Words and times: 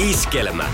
Iskelmä. 0.00 0.70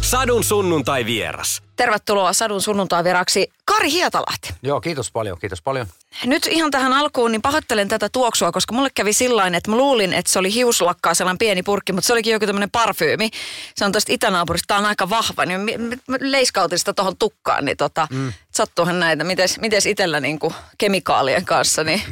Sadun 0.00 0.44
sunnuntai 0.44 1.04
vieras. 1.04 1.62
Tervetuloa 1.76 2.32
Sadun 2.32 2.62
sunnuntai 2.62 3.04
vieraksi 3.04 3.52
Kari 3.64 3.90
Hietalahti. 3.90 4.54
Joo, 4.62 4.80
kiitos 4.80 5.10
paljon, 5.10 5.38
kiitos 5.38 5.62
paljon. 5.62 5.86
Nyt 6.24 6.46
ihan 6.46 6.70
tähän 6.70 6.92
alkuun, 6.92 7.32
niin 7.32 7.42
pahoittelen 7.42 7.88
tätä 7.88 8.08
tuoksua, 8.12 8.52
koska 8.52 8.74
mulle 8.74 8.88
kävi 8.94 9.12
sillain, 9.12 9.54
että 9.54 9.70
mä 9.70 9.76
luulin, 9.76 10.12
että 10.12 10.32
se 10.32 10.38
oli 10.38 10.54
hiuslakkaa 10.54 11.14
sellainen 11.14 11.38
pieni 11.38 11.62
purkki, 11.62 11.92
mutta 11.92 12.06
se 12.06 12.12
olikin 12.12 12.32
joku 12.32 12.46
tämmöinen 12.46 12.70
parfyymi. 12.70 13.30
Se 13.74 13.84
on 13.84 13.92
tuosta 13.92 14.12
itänaapurista, 14.12 14.66
tää 14.66 14.78
on 14.78 14.86
aika 14.86 15.10
vahva, 15.10 15.46
niin 15.46 15.60
mä- 16.06 16.16
leiskautin 16.20 16.78
sitä 16.78 16.92
tuohon 16.92 17.16
tukkaan, 17.16 17.64
niin 17.64 17.76
tota, 17.76 18.08
mm. 18.10 18.32
sattuuhan 18.54 19.00
näitä, 19.00 19.24
mites, 19.24 19.60
mites 19.60 19.86
itellä 19.86 20.20
niinku 20.20 20.52
kemikaalien 20.78 21.44
kanssa, 21.44 21.84
niin 21.84 22.02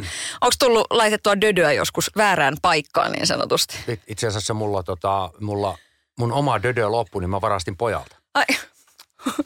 onko 0.41 0.55
tullut 0.59 0.87
laitettua 0.91 1.41
dödyä 1.41 1.73
joskus 1.73 2.11
väärään 2.17 2.57
paikkaan 2.63 3.13
niin 3.13 3.27
sanotusti? 3.27 3.79
It- 3.89 4.01
Itse 4.07 4.27
asiassa 4.27 4.55
mulla, 4.55 4.83
tota, 4.83 5.31
mulla 5.41 5.79
mun 6.19 6.33
oma 6.33 6.63
dödö 6.63 6.89
loppui, 6.89 7.21
niin 7.23 7.31
mä 7.31 7.41
varastin 7.41 7.77
pojalta. 7.77 8.17
Ai, 8.35 8.45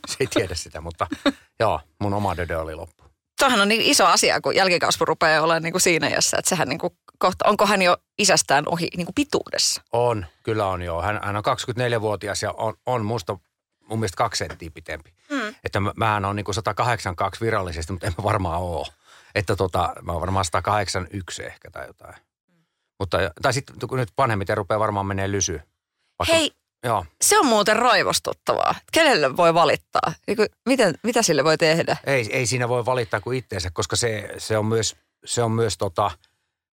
Se 0.06 0.16
ei 0.20 0.26
tiedä 0.26 0.54
sitä, 0.54 0.80
mutta 0.80 1.06
joo, 1.60 1.80
mun 1.98 2.14
oma 2.14 2.36
dödö 2.36 2.60
oli 2.60 2.74
loppu. 2.74 3.04
toihan 3.38 3.60
on 3.60 3.68
niin 3.68 3.80
iso 3.82 4.06
asia, 4.06 4.40
kun 4.40 4.56
jälkikasvu 4.56 5.04
rupeaa 5.04 5.42
olemaan 5.42 5.62
niin 5.62 5.72
kuin 5.72 5.82
siinä 5.82 6.08
iässä, 6.08 6.36
että 6.38 6.48
sehän 6.48 6.68
niin 6.68 6.78
kuin 6.78 6.98
kohta, 7.18 7.48
onko 7.48 7.66
hän 7.66 7.82
jo 7.82 7.96
isästään 8.18 8.64
ohi 8.68 8.88
niin 8.96 9.06
kuin 9.06 9.14
pituudessa? 9.14 9.82
On, 9.92 10.26
kyllä 10.42 10.66
on 10.66 10.82
joo. 10.82 11.02
Hän, 11.02 11.20
hän 11.22 11.36
on 11.36 11.42
24-vuotias 11.98 12.42
ja 12.42 12.52
on, 12.52 12.74
on 12.86 13.04
musta 13.04 13.38
mun 13.88 13.98
mielestä 13.98 14.16
kaksi 14.16 14.38
senttiä 14.38 14.70
pitempi. 14.74 15.14
Mm. 15.30 15.54
Että 15.64 15.80
mä, 15.80 15.92
mähän 15.96 16.24
on 16.24 16.36
niinku 16.36 16.52
182 16.52 17.40
virallisesti, 17.44 17.92
mutta 17.92 18.06
en 18.06 18.14
mä 18.18 18.24
varmaan 18.24 18.60
oo. 18.60 18.86
Että 19.34 19.56
tota, 19.56 19.92
mä 20.02 20.12
oon 20.12 20.20
varmaan 20.20 20.44
181 20.44 21.42
ehkä 21.44 21.70
tai 21.70 21.86
jotain. 21.86 22.14
Mutta, 22.98 23.18
tai 23.42 23.52
sitten 23.52 23.76
nyt 23.92 24.08
vanhemmiten 24.18 24.56
rupeaa 24.56 24.80
varmaan 24.80 25.06
menee 25.06 25.30
lysy. 25.32 25.60
Vaikka- 26.18 26.34
Hei, 26.34 26.50
Joo, 26.84 27.04
se 27.20 27.38
on 27.38 27.46
muuten 27.46 27.76
raivostuttavaa. 27.76 28.74
Kenelle 28.92 29.36
voi 29.36 29.54
valittaa? 29.54 30.12
Eiku, 30.28 30.46
miten, 30.66 30.94
mitä 31.02 31.22
sille 31.22 31.44
voi 31.44 31.58
tehdä? 31.58 31.96
Ei, 32.04 32.28
ei 32.32 32.46
siinä 32.46 32.68
voi 32.68 32.86
valittaa 32.86 33.20
kuin 33.20 33.38
itteensä, 33.38 33.70
koska 33.72 33.96
se, 33.96 34.34
se 34.38 34.58
on 34.58 34.66
myös, 34.66 34.96
se 35.24 35.42
on 35.42 35.52
myös 35.52 35.78
tota, 35.78 36.10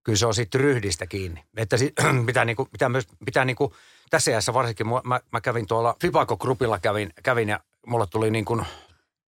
kyllä 0.04 0.18
se 0.18 0.26
on 0.26 0.34
siitä 0.34 0.58
ryhdistä 0.58 1.06
kiinni. 1.06 1.44
Että 1.56 1.76
si, 1.76 1.94
pitää, 2.26 2.44
niinku, 2.44 2.64
pitää 2.64 2.88
myös, 2.88 3.06
pitää 3.24 3.44
niinku, 3.44 3.74
tässä 4.10 4.30
iässä 4.30 4.54
varsinkin, 4.54 4.86
mä, 4.86 5.20
mä 5.32 5.40
kävin 5.40 5.66
tuolla 5.66 5.96
Fibaco 6.00 6.36
Groupilla 6.36 6.78
kävin, 6.78 7.12
kävin 7.22 7.48
ja 7.48 7.60
mulle 7.86 8.06
tuli 8.06 8.30
niinku, 8.30 8.62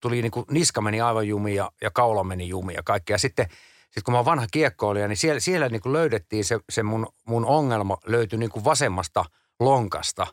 tuli 0.00 0.22
niinku, 0.22 0.44
niska 0.50 0.80
meni 0.80 1.00
aivan 1.00 1.28
jumiin 1.28 1.56
ja, 1.56 1.70
ja 1.80 1.90
kaula 1.90 2.24
meni 2.24 2.48
jumiin 2.48 2.76
ja 2.76 2.82
kaikki. 2.82 3.12
Ja 3.12 3.18
sitten, 3.18 3.46
sitten 3.84 4.02
kun 4.04 4.12
mä 4.12 4.18
oon 4.18 4.24
vanha 4.24 4.46
kiekkoilija, 4.50 5.08
niin 5.08 5.16
siellä, 5.16 5.40
siellä 5.40 5.68
niinku 5.68 5.92
löydettiin 5.92 6.44
se, 6.44 6.60
se 6.70 6.82
mun, 6.82 7.06
mun 7.26 7.46
ongelma 7.46 7.96
löytyi 8.06 8.38
niinku 8.38 8.64
vasemmasta 8.64 9.24
lonkasta. 9.60 10.26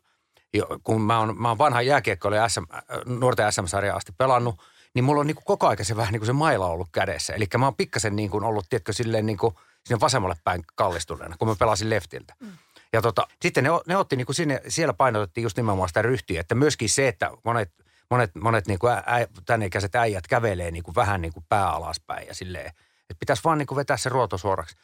Kun 0.84 1.02
mä 1.02 1.20
oon, 1.20 1.42
mä 1.42 1.48
oon 1.48 1.58
vanha 1.58 1.82
jääkiekkoilija 1.82 2.50
SM, 2.50 2.64
äh, 2.74 2.82
nuorten 3.06 3.52
SM-sarjaa 3.52 3.98
asti 3.98 4.12
pelannut, 4.18 4.62
niin 4.94 5.04
mulla 5.04 5.22
on 5.22 5.28
niinku 5.28 5.44
koko 5.46 5.68
ajan 5.68 5.86
se 5.86 5.96
vähän 5.96 6.12
niin 6.12 6.20
kuin 6.20 6.28
se 6.28 6.34
maila 6.34 6.68
ollut 6.68 6.90
kädessä. 6.92 7.34
Eli 7.34 7.46
mä 7.58 7.66
oon 7.66 7.76
pikkasen 7.76 8.16
niin 8.16 8.30
kuin 8.30 8.44
ollut, 8.44 8.66
tiedätkö, 8.70 8.94
silleen 8.94 9.26
niin 9.26 9.38
kuin 9.38 9.56
sinne 9.86 10.00
vasemmalle 10.00 10.36
päin 10.44 10.64
kallistuneena, 10.76 11.36
kun 11.38 11.48
mä 11.48 11.56
pelasin 11.60 11.90
leftiltä. 11.90 12.34
Mm. 12.40 12.52
Ja 12.94 13.02
tota, 13.02 13.28
sitten 13.42 13.64
ne, 13.64 13.70
ne 13.88 13.98
otti 13.98 14.16
niin 14.16 14.26
kuin 14.26 14.36
sinne, 14.36 14.62
siellä 14.68 14.94
painotettiin 14.94 15.44
just 15.44 15.58
nimenomaan 15.58 15.90
sitä 15.90 16.02
ryhtiä, 16.02 16.42
että 16.42 16.56
myöskin 16.56 16.90
se, 16.90 17.08
että 17.08 17.32
monet, 17.44 17.72
monet, 18.10 18.36
monet 18.36 18.68
niin 18.68 18.80
kuin 18.80 18.94
ä, 18.94 18.98
ä, 18.98 19.28
tämän 19.46 19.64
ikäiset 19.64 19.96
äijät 19.96 20.28
kävelee 20.28 20.72
niin 20.72 20.84
kuin 20.84 20.96
vähän 20.96 21.22
niin 21.22 21.34
kuin 21.34 21.46
pää 21.50 21.70
alaspäin 21.70 22.28
ja 22.28 22.36
silleen, 22.36 22.66
että 22.66 23.20
pitäisi 23.20 23.44
vaan 23.44 23.58
niin 23.58 23.68
kuin 23.68 23.76
vetää 23.76 23.98
se 23.98 24.10
ruoto 24.10 24.38
suoraksi. 24.38 24.76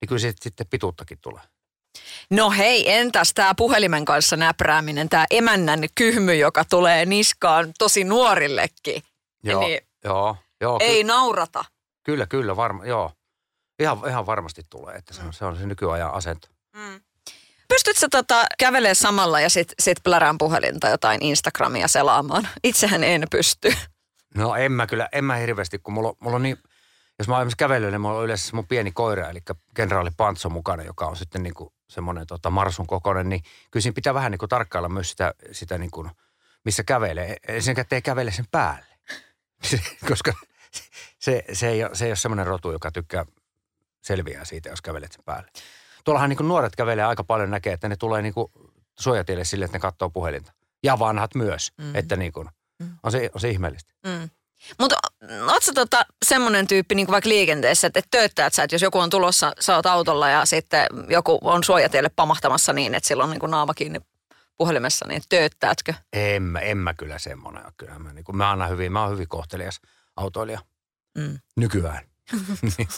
Niin 0.00 0.08
kyllä 0.08 0.18
siitä 0.18 0.44
sitten 0.44 0.66
pituuttakin 0.70 1.18
tulee. 1.20 1.42
No 2.30 2.50
hei, 2.50 2.92
entäs 2.92 3.34
tämä 3.34 3.54
puhelimen 3.54 4.04
kanssa 4.04 4.36
näprääminen, 4.36 5.08
tämä 5.08 5.26
emännän 5.30 5.80
kyhmy, 5.94 6.34
joka 6.34 6.64
tulee 6.64 7.06
niskaan 7.06 7.72
tosi 7.78 8.04
nuorillekin. 8.04 9.02
Joo, 9.42 9.60
Niin 9.60 9.80
joo, 10.04 10.36
joo. 10.60 10.78
ei 10.80 11.04
naurata. 11.04 11.64
Kyllä, 12.02 12.26
kyllä, 12.26 12.56
varma, 12.56 12.84
joo. 12.84 13.12
Ihan, 13.78 13.98
ihan 14.08 14.26
varmasti 14.26 14.62
tulee, 14.70 14.94
että 14.94 15.14
se 15.14 15.22
on, 15.22 15.32
se 15.32 15.44
on 15.44 15.56
se 15.56 15.66
nykyajan 15.66 16.14
asento. 16.14 16.48
Pystytkö 17.68 18.08
tota 18.10 18.44
kävelee 18.58 18.94
samalla 18.94 19.40
ja 19.40 19.50
sit, 19.50 19.74
sit 19.78 19.98
plärään 20.04 20.38
puhelinta 20.38 20.88
jotain 20.88 21.22
Instagramia 21.24 21.88
selaamaan? 21.88 22.48
Itsehän 22.64 23.04
en 23.04 23.22
pysty. 23.30 23.72
No 24.34 24.54
en 24.54 24.72
mä 24.72 24.86
kyllä, 24.86 25.08
en 25.12 25.24
mä 25.24 25.34
hirveästi, 25.36 25.78
kun 25.78 25.94
mulla, 25.94 26.14
mulla 26.20 26.36
on 26.36 26.42
niin, 26.42 26.58
jos 27.18 27.28
mä 27.28 27.34
oon 27.34 27.40
esimerkiksi 27.42 27.56
kävellyt, 27.56 27.90
niin 27.90 28.00
mulla 28.00 28.18
on 28.18 28.24
yleensä 28.24 28.56
mun 28.56 28.66
pieni 28.66 28.92
koira, 28.92 29.30
eli 29.30 29.40
kenraali 29.74 30.10
Pantso 30.16 30.48
mukana, 30.48 30.82
joka 30.82 31.06
on 31.06 31.16
sitten 31.16 31.42
niin 31.42 31.54
kuin 31.54 31.70
semmoinen 31.88 32.26
tota 32.26 32.50
marsun 32.50 32.86
kokoinen, 32.86 33.28
niin 33.28 33.42
kyllä 33.70 33.82
siinä 33.82 33.94
pitää 33.94 34.14
vähän 34.14 34.32
niin 34.32 34.38
kuin 34.38 34.48
tarkkailla 34.48 34.88
myös 34.88 35.10
sitä, 35.10 35.34
sitä 35.52 35.78
niin 35.78 35.90
kuin, 35.90 36.10
missä 36.64 36.84
kävelee. 36.84 37.36
Ensinnäkin, 37.48 37.80
että 37.80 37.96
ei 37.96 38.02
kävele 38.02 38.30
sen 38.30 38.46
päälle, 38.50 38.98
koska 40.08 40.32
se, 41.18 41.44
se, 41.52 41.68
ei 41.68 41.84
ole, 41.84 41.94
se 41.94 42.04
ei 42.04 42.10
ole 42.10 42.16
semmoinen 42.16 42.46
rotu, 42.46 42.72
joka 42.72 42.90
tykkää 42.90 43.24
selviää 44.02 44.44
siitä, 44.44 44.68
jos 44.68 44.82
kävelet 44.82 45.12
sen 45.12 45.24
päälle. 45.24 45.50
Tuollahan 46.04 46.30
niin 46.30 46.36
kuin 46.36 46.48
nuoret 46.48 46.76
kävelee 46.76 47.04
aika 47.04 47.24
paljon 47.24 47.50
näkee, 47.50 47.72
että 47.72 47.88
ne 47.88 47.96
tulee 47.96 48.22
niin 48.22 48.34
kuin 48.34 48.52
suojatielle 48.98 49.44
sille, 49.44 49.64
että 49.64 49.76
ne 49.76 49.80
katsoo 49.80 50.10
puhelinta. 50.10 50.52
Ja 50.82 50.98
vanhat 50.98 51.34
myös, 51.34 51.72
mm. 51.78 51.94
että 51.94 52.16
niin 52.16 52.32
kuin, 52.32 52.48
on, 53.02 53.12
se, 53.12 53.30
on 53.34 53.40
se 53.40 53.50
ihmeellistä. 53.50 53.92
Mm. 54.06 54.30
Mutta 54.78 54.96
ootko 55.46 55.72
tota 55.74 56.04
semmoinen 56.24 56.66
tyyppi 56.66 56.94
niin 56.94 57.06
vaikka 57.06 57.28
liikenteessä, 57.28 57.86
että 57.86 57.98
et 57.98 58.06
tööttäät 58.10 58.52
sä, 58.54 58.62
että 58.62 58.74
jos 58.74 58.82
joku 58.82 58.98
on 58.98 59.10
tulossa, 59.10 59.52
sä 59.60 59.76
oot 59.76 59.86
autolla 59.86 60.28
ja 60.28 60.46
sitten 60.46 60.86
joku 61.08 61.38
on 61.42 61.64
suojatielle 61.64 62.08
pamahtamassa 62.16 62.72
niin, 62.72 62.94
että 62.94 63.08
sillä 63.08 63.24
on 63.24 63.30
niin 63.30 63.50
naama 63.50 63.74
kiinni 63.74 64.00
puhelimessa, 64.58 65.06
niin 65.08 65.22
tööttäätkö? 65.28 65.94
En 66.12 66.42
mä, 66.42 66.60
en 66.60 66.78
mä 66.78 66.94
kyllä 66.94 67.18
semmoinen. 67.18 67.62
Kyllä 67.76 67.98
mä, 67.98 68.12
niin 68.12 68.24
kuin, 68.24 68.36
mä, 68.36 68.50
annan 68.50 68.70
hyvin, 68.70 68.92
mä 68.92 69.02
oon 69.02 69.12
hyvin 69.12 69.28
kohtelias 69.28 69.80
autoilija 70.16 70.60
Mm. 71.18 71.38
nykyään. 71.56 72.00
Niin. 72.62 72.88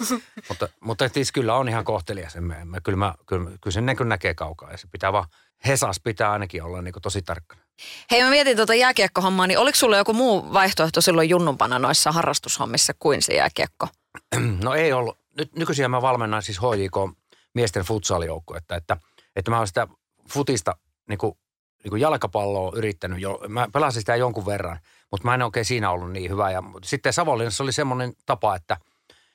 mutta, 0.49 0.69
mutta 0.81 1.09
siis 1.09 1.33
kyllä 1.33 1.55
on 1.55 1.69
ihan 1.69 1.85
kohtelias. 1.85 2.37
Mä, 2.37 2.65
mä, 2.65 2.81
kyllä, 2.81 2.99
mä, 2.99 3.15
kyllä, 3.27 3.51
kyllä 3.61 3.75
sen 3.75 3.87
näkö 3.87 4.05
näkee 4.05 4.35
kaukaa 4.35 4.71
ja 4.71 4.79
se 4.79 4.87
pitää 4.93 5.13
vaan, 5.13 5.25
Hesas 5.67 6.01
pitää 6.01 6.33
ainakin 6.33 6.63
olla 6.63 6.83
niin 6.83 6.93
kuin 6.93 7.03
tosi 7.03 7.23
tarkkana. 7.23 7.63
Hei 8.11 8.23
mä 8.23 8.31
mietin 8.31 8.57
tuota 8.57 8.75
jääkiekkohommaa, 8.75 9.47
niin 9.47 9.59
oliko 9.59 9.77
sulla 9.77 9.97
joku 9.97 10.13
muu 10.13 10.53
vaihtoehto 10.53 11.01
silloin 11.01 11.29
junnumpana 11.29 11.79
noissa 11.79 12.13
harrastushommissa 12.13 12.93
kuin 12.99 13.23
se 13.23 13.35
jääkiekko? 13.35 13.89
No 14.65 14.75
ei 14.75 14.93
ollut. 14.93 15.19
Nyt 15.39 15.57
nykyisin 15.57 15.91
mä 15.91 16.03
valmennan 16.03 16.43
siis 16.43 16.59
HJK 16.59 17.17
miesten 17.55 17.85
futsalijoukkuetta, 17.85 18.77
että, 18.77 18.97
että 19.37 19.51
mä 19.51 19.59
oon 19.59 19.67
sitä 19.67 19.87
futista 20.31 20.77
niin 21.09 21.19
kuin, 21.19 21.39
niin 21.85 21.91
kuin 21.91 22.01
jalkapalloa 22.01 22.73
yrittänyt 22.75 23.21
jo. 23.21 23.41
Mä 23.49 23.69
pelasin 23.73 24.03
sitä 24.03 24.17
jonkun 24.17 24.47
verran, 24.47 24.79
mutta 25.11 25.25
mä 25.25 25.35
en 25.35 25.43
oikein 25.43 25.65
siinä 25.65 25.91
ollut 25.91 26.13
niin 26.13 26.31
hyvä. 26.31 26.51
Ja 26.51 26.63
sitten 26.85 27.13
Savonlinnassa 27.13 27.65
oli 27.65 27.73
semmoinen 27.73 28.13
tapa, 28.27 28.55
että, 28.57 28.77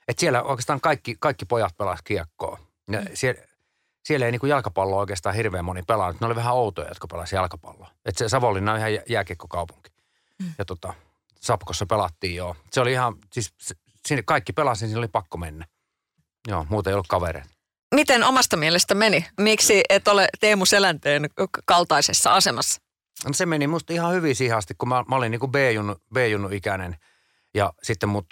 että 0.08 0.20
siellä 0.20 0.44
oikeastaan 0.44 0.82
kaikki, 0.82 1.16
kaikki 1.20 1.46
pojat 1.46 1.78
pelasivat 1.78 2.02
kiekkoa. 2.04 2.60
Ja 2.92 3.02
siellä, 3.14 3.42
siellä 4.06 4.26
ei 4.26 4.32
niin 4.32 4.40
kuin 4.40 4.50
jalkapalloa 4.50 5.00
oikeastaan 5.00 5.36
hirveän 5.36 5.66
moni 5.66 5.84
pelannut. 5.84 6.22
Ne 6.22 6.28
oli 6.28 6.36
vähän 6.36 6.54
outoja, 6.54 6.88
jotka 6.88 7.08
pelasivat 7.08 7.42
jalkapalloa. 7.42 7.92
Että 8.06 8.20
se 8.20 8.30
Savonlinna 8.30 8.72
on 8.72 8.78
ihan 8.78 8.94
jä- 8.94 9.04
jääkiekkokaupunki. 9.10 9.92
Ja 10.58 10.66
tota, 10.66 10.94
Sapkossa 11.42 11.86
pelattiin 11.86 12.36
joo. 12.36 12.56
Se 12.72 12.82
oli 12.82 12.92
ihan, 12.92 13.16
siis 13.34 13.54
sinne 14.06 14.24
kaikki 14.24 14.54
pelasi, 14.54 14.86
siinä 14.86 15.00
oli 15.00 15.08
pakko 15.08 15.38
mennä. 15.38 15.66
Joo, 16.48 16.66
muuten 16.70 16.92
ei 16.92 16.94
ollut 16.94 17.08
kavereita. 17.08 17.50
Miten 17.96 18.24
omasta 18.24 18.58
mielestä 18.58 18.96
meni? 18.96 19.26
Miksi 19.40 19.82
et 19.90 20.08
ole 20.08 20.28
Teemu 20.40 20.66
Selänteen 20.66 21.30
kaltaisessa 21.66 22.34
asemassa? 22.34 22.82
No 23.26 23.34
se 23.34 23.46
meni 23.46 23.68
musta 23.68 23.94
ihan 23.94 24.14
hyvin 24.14 24.36
siihen 24.36 24.58
asti, 24.58 24.74
kun 24.78 24.90
mä, 24.90 25.04
mä 25.08 25.16
olin 25.16 25.32
niinku 25.32 25.48
B-junnu, 25.48 25.96
B-junnu 26.14 26.50
ikäinen 26.52 26.96
ja 27.54 27.74
sitten 27.84 28.10
mut 28.10 28.26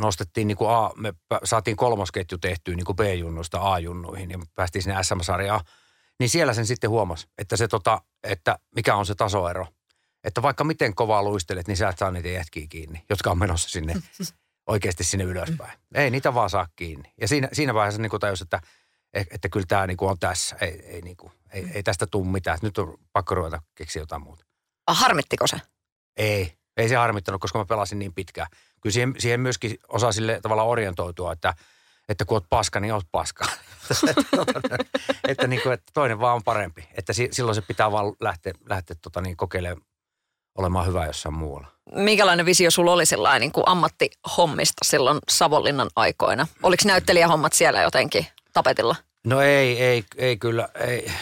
nostettiin 0.00 0.46
niinku 0.46 0.66
A, 0.66 0.92
me 0.96 1.14
saatiin 1.44 1.76
kolmosketju 1.76 2.38
tehtyä 2.38 2.74
niinku 2.74 2.94
B-junnuista 2.94 3.72
A-junnuihin 3.72 4.30
ja 4.30 4.38
päästiin 4.54 4.82
sinne 4.82 5.02
SM-sarjaan. 5.02 5.60
Niin 6.20 6.30
siellä 6.30 6.54
sen 6.54 6.66
sitten 6.66 6.90
huomasi, 6.90 7.28
että 7.38 7.56
se 7.56 7.68
tota, 7.68 8.02
että 8.22 8.58
mikä 8.74 8.96
on 8.96 9.06
se 9.06 9.14
tasoero. 9.14 9.66
Että 10.24 10.42
vaikka 10.42 10.64
miten 10.64 10.94
kovaa 10.94 11.22
luistelet, 11.22 11.68
niin 11.68 11.76
sä 11.76 11.88
et 11.88 11.98
saa 11.98 12.10
niitä 12.10 12.28
jätkiä 12.28 12.66
kiinni, 12.68 13.04
jotka 13.10 13.30
on 13.30 13.38
menossa 13.38 13.68
sinne 13.68 13.94
oikeasti 14.66 15.04
sinne 15.04 15.24
ylöspäin. 15.24 15.78
Ei 15.94 16.10
niitä 16.10 16.34
vaan 16.34 16.50
saa 16.50 16.68
kiinni. 16.76 17.12
Ja 17.20 17.28
siinä, 17.28 17.48
siinä 17.52 17.74
vaiheessa 17.74 18.02
niin 18.02 18.20
tajus, 18.20 18.42
että, 18.42 18.60
että 19.14 19.48
kyllä 19.48 19.66
tämä 19.68 19.86
niin 19.86 19.96
on 20.00 20.18
tässä. 20.18 20.56
Ei, 20.60 20.86
ei, 20.86 21.02
niin 21.02 21.16
kuin, 21.16 21.32
ei, 21.52 21.66
ei 21.74 21.82
tästä 21.82 22.06
tule 22.06 22.26
mitään. 22.26 22.58
Nyt 22.62 22.78
on 22.78 22.98
pakko 23.12 23.34
ruveta 23.34 23.62
keksiä 23.74 24.02
jotain 24.02 24.22
muuta. 24.22 24.44
Harmittiko 24.88 25.46
se? 25.46 25.56
Ei, 26.16 26.58
ei 26.76 26.88
se 26.88 26.96
harmittanut, 26.96 27.40
koska 27.40 27.58
mä 27.58 27.64
pelasin 27.64 27.98
niin 27.98 28.14
pitkään. 28.14 28.48
Kyllä 28.80 28.92
siihen, 28.92 29.14
siihen 29.18 29.40
myöskin 29.40 29.78
osaa 29.88 30.12
sille 30.12 30.40
tavallaan 30.42 30.68
orientoitua, 30.68 31.32
että, 31.32 31.54
että 32.08 32.24
kun 32.24 32.36
oot 32.36 32.46
paska, 32.50 32.80
niin 32.80 32.94
oot 32.94 33.06
paska. 33.12 33.44
että, 35.28 35.46
niin 35.46 35.62
kuin, 35.62 35.72
että 35.72 35.90
toinen 35.94 36.20
vaan 36.20 36.34
on 36.34 36.44
parempi. 36.44 36.88
Että 36.94 37.12
si, 37.12 37.28
silloin 37.32 37.54
se 37.54 37.62
pitää 37.62 37.92
vaan 37.92 38.12
lähteä, 38.20 38.52
lähteä 38.68 38.96
tota 39.02 39.20
niin, 39.20 39.36
kokeilemaan 39.36 39.82
olemaan 40.58 40.86
hyvä 40.86 41.06
jossain 41.06 41.34
muualla. 41.34 41.66
Minkälainen 41.94 42.46
visio 42.46 42.70
sulla 42.70 42.92
oli 42.92 43.06
sellainen 43.06 43.40
niin 43.40 43.52
kuin 43.52 43.64
ammattihommista 43.66 44.84
silloin 44.84 45.18
Savonlinnan 45.28 45.90
aikoina? 45.96 46.46
Oliko 46.62 46.82
näyttelijähommat 46.86 47.52
siellä 47.52 47.82
jotenkin 47.82 48.26
tapetilla? 48.52 48.96
No 49.26 49.40
ei, 49.40 49.82
ei, 49.82 50.04
ei 50.16 50.36
kyllä. 50.36 50.68
Ei. 50.74 51.12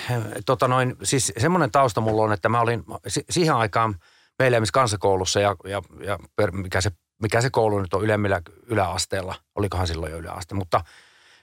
Tota 0.47 0.69
noin, 0.69 0.97
siis 1.03 1.33
semmoinen 1.39 1.71
tausta 1.71 2.01
mulla 2.01 2.23
on, 2.23 2.33
että 2.33 2.49
mä 2.49 2.61
olin 2.61 2.85
si- 3.07 3.25
siihen 3.31 3.55
aikaan 3.55 3.95
meillä 4.39 4.57
esimerkiksi 4.57 4.73
kansakoulussa 4.73 5.41
ja, 5.41 5.57
ja, 5.65 5.83
ja 6.07 6.19
mikä, 6.53 6.81
se, 6.81 6.91
mikä 7.23 7.41
se 7.41 7.51
koulu 7.51 7.81
nyt 7.81 7.95
on 7.95 8.03
ylemmillä 8.05 8.41
yläasteella, 8.67 9.35
olikohan 9.55 9.87
silloin 9.87 10.13
jo 10.13 10.19
yläaste, 10.19 10.55
mutta 10.55 10.81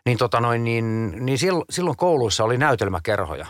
niin, 0.06 0.18
tota 0.18 0.40
noin, 0.40 0.64
niin, 0.64 1.14
niin 1.26 1.38
silloin, 1.70 1.98
kouluissa 1.98 2.44
oli 2.44 2.58
näytelmäkerhoja. 2.58 3.46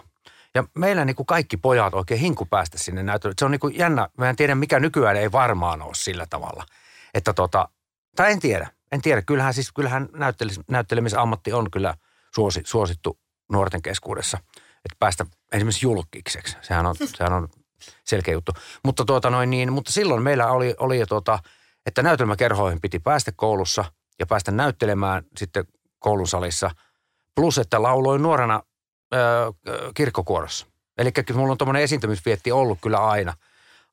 Ja 0.55 0.63
meillä 0.77 1.05
niin 1.05 1.15
kuin 1.15 1.25
kaikki 1.25 1.57
pojat 1.57 1.93
oikein 1.93 2.19
hinku 2.19 2.45
päästä 2.45 2.77
sinne 2.77 3.03
näytelmään. 3.03 3.35
Se 3.39 3.45
on 3.45 3.51
niin 3.51 3.59
kuin 3.59 3.77
jännä, 3.77 4.09
mä 4.17 4.29
en 4.29 4.35
tiedä 4.35 4.55
mikä 4.55 4.79
nykyään 4.79 5.15
ei 5.15 5.31
varmaan 5.31 5.81
ole 5.81 5.93
sillä 5.95 6.25
tavalla. 6.29 6.65
Että 7.13 7.33
tota, 7.33 7.69
tai 8.15 8.31
en 8.31 8.39
tiedä, 8.39 8.67
en 8.91 9.01
tiedä. 9.01 9.21
Kyllähän 9.21 9.53
siis, 9.53 9.71
kyllähän 9.71 10.09
näyttelemisammatti 10.67 11.53
on 11.53 11.71
kyllä– 11.71 11.93
suosi, 12.35 12.61
suosittu 12.65 13.19
nuorten 13.51 13.81
keskuudessa, 13.81 14.37
että 14.57 14.95
päästä 14.99 15.25
esimerkiksi 15.51 15.85
julkikseksi. 15.85 16.57
Sehän 16.61 16.85
on, 16.85 16.95
sehän 17.17 17.33
on 17.33 17.49
selkeä 18.03 18.33
juttu. 18.33 18.51
Mutta, 18.85 19.05
tuota 19.05 19.29
noin 19.29 19.49
niin, 19.49 19.73
mutta 19.73 19.91
silloin 19.91 20.23
meillä 20.23 20.51
oli, 20.51 20.75
oli 20.79 21.05
tuota, 21.09 21.39
että 21.85 22.03
näytelmäkerhoihin 22.03 22.81
piti 22.81 22.99
päästä 22.99 23.31
koulussa 23.35 23.85
ja 24.19 24.25
päästä 24.25 24.51
näyttelemään 24.51 25.23
sitten 25.37 25.65
koulun 25.99 26.27
salissa. 26.27 26.71
Plus, 27.35 27.57
että 27.57 27.81
lauloin 27.81 28.21
nuorena 28.21 28.61
ö, 29.13 29.17
kirkkokuorossa. 29.93 30.65
Eli 30.97 31.11
mulla 31.33 31.51
on 31.51 31.57
tuommoinen 31.57 31.83
esiintymisvietti 31.83 32.51
ollut 32.51 32.79
kyllä 32.81 32.97
aina. 32.97 33.33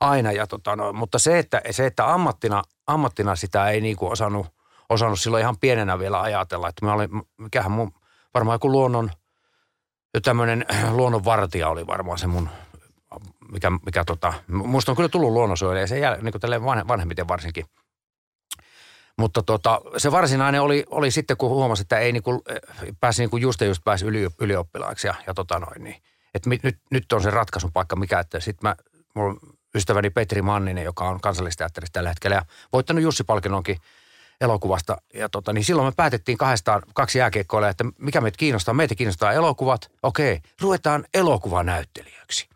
aina 0.00 0.32
ja 0.32 0.46
tota, 0.46 0.76
no, 0.76 0.92
mutta 0.92 1.18
se, 1.18 1.38
että, 1.38 1.62
se, 1.70 1.86
että 1.86 2.12
ammattina, 2.12 2.62
ammattina 2.86 3.36
sitä 3.36 3.68
ei 3.68 3.80
niinku 3.80 4.06
osannut, 4.10 4.46
osannut 4.88 5.20
silloin 5.20 5.40
ihan 5.40 5.58
pienenä 5.60 5.98
vielä 5.98 6.20
ajatella. 6.20 6.68
Että 6.68 6.86
mä 6.86 6.92
olin, 6.92 7.10
mikähän 7.36 7.72
mun 7.72 7.92
varmaan 8.34 8.54
joku 8.54 8.72
luonnon, 8.72 9.10
tämmöinen 10.22 10.66
luonnonvartija 10.90 11.68
oli 11.68 11.86
varmaan 11.86 12.18
se 12.18 12.26
mun, 12.26 12.48
mikä, 13.52 13.70
mikä 13.70 14.04
tota, 14.04 14.34
musta 14.48 14.92
on 14.92 14.96
kyllä 14.96 15.08
tullut 15.08 15.32
luonnonsuojelija, 15.32 15.86
se 15.86 15.98
jää 15.98 16.16
niin 16.16 16.32
kuin 16.32 16.88
vanhemmiten 16.88 17.28
varsinkin. 17.28 17.64
Mutta 19.18 19.42
tota, 19.42 19.80
se 19.96 20.12
varsinainen 20.12 20.62
oli, 20.62 20.84
oli 20.90 21.10
sitten, 21.10 21.36
kun 21.36 21.50
huomasi, 21.50 21.82
että 21.82 21.98
ei 21.98 22.12
niinku, 22.12 22.44
pääsi 23.00 23.22
niinku 23.22 23.36
just 23.36 23.60
ja 23.60 23.66
just 23.66 23.84
pääsi 23.84 24.04
yli, 24.06 24.28
ylioppilaaksi 24.40 25.06
ja, 25.06 25.14
ja 25.26 25.34
tota 25.34 25.58
noin, 25.58 25.84
niin, 25.84 26.02
että 26.34 26.50
nyt, 26.62 26.78
nyt 26.90 27.12
on 27.12 27.22
se 27.22 27.30
ratkaisun 27.30 27.72
paikka 27.72 27.96
mikä, 27.96 28.20
että 28.20 28.40
sitten 28.40 28.68
mä, 28.68 28.76
mulla 29.14 29.40
ystäväni 29.74 30.10
Petri 30.10 30.42
Manninen, 30.42 30.84
joka 30.84 31.08
on 31.08 31.20
kansallisteatterissa 31.20 31.92
tällä 31.92 32.08
hetkellä 32.08 32.36
ja 32.36 32.42
voittanut 32.72 33.02
Jussi-palkinnonkin 33.02 33.76
elokuvasta. 34.40 34.96
Ja 35.14 35.28
tota, 35.28 35.52
niin 35.52 35.64
silloin 35.64 35.88
me 35.88 35.92
päätettiin 35.96 36.38
kahdestaan, 36.38 36.82
kaksi 36.94 37.18
jääkiekkoilla, 37.18 37.68
että 37.68 37.84
mikä 37.98 38.20
meitä 38.20 38.36
kiinnostaa. 38.38 38.74
Meitä 38.74 38.94
kiinnostaa 38.94 39.32
elokuvat. 39.32 39.90
Okei, 40.02 40.40
ruvetaan 40.60 41.04
elokuvanäyttelijöiksi. 41.14 42.48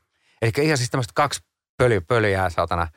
Eli 0.43 0.53
ihan 0.59 0.79
siis 0.79 0.91
tämmöistä 0.91 1.12
kaksi 1.15 1.41
pöly, 1.77 2.00
pölyjää, 2.00 2.50
saatana, 2.50 2.89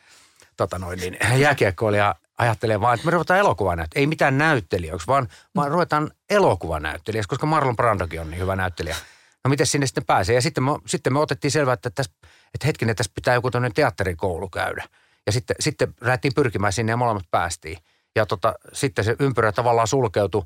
tota 0.57 0.79
noin, 0.79 0.99
niin 0.99 1.17
jääkiekkoilija 1.37 2.15
ajattelee 2.37 2.81
vaan, 2.81 2.93
että 2.93 3.05
me 3.05 3.11
ruvetaan 3.11 3.39
elokuvanäyttelijöiksi. 3.39 3.99
Ei 3.99 4.07
mitään 4.07 4.37
näyttelijöiksi, 4.37 5.07
vaan, 5.07 5.27
vaan 5.55 5.71
ruvetaan 5.71 6.11
elokuvanäyttelijäksi, 6.29 7.29
koska 7.29 7.45
Marlon 7.45 7.75
Brandokin 7.75 8.21
on 8.21 8.31
niin 8.31 8.41
hyvä 8.41 8.55
näyttelijä. 8.55 8.95
No 9.43 9.49
miten 9.49 9.67
sinne 9.67 9.87
sitten 9.87 10.05
pääsee? 10.05 10.35
Ja 10.35 10.41
sitten 10.41 10.63
me, 10.63 10.71
sitten 10.85 11.13
me 11.13 11.19
otettiin 11.19 11.51
selvää, 11.51 11.73
että, 11.73 11.89
tässä, 11.89 12.11
että 12.53 12.67
hetkinen, 12.67 12.95
tässä 12.95 13.11
pitää 13.15 13.33
joku 13.33 13.51
tämmöinen 13.51 13.73
teatterikoulu 13.73 14.49
käydä. 14.49 14.83
Ja 15.25 15.31
sitten, 15.31 15.55
sitten 15.59 15.93
lähdettiin 16.01 16.33
pyrkimään 16.33 16.73
sinne 16.73 16.91
ja 16.91 16.97
molemmat 16.97 17.25
päästiin. 17.31 17.77
Ja 18.15 18.25
tota, 18.25 18.53
sitten 18.73 19.05
se 19.05 19.15
ympyrä 19.19 19.51
tavallaan 19.51 19.87
sulkeutui. 19.87 20.43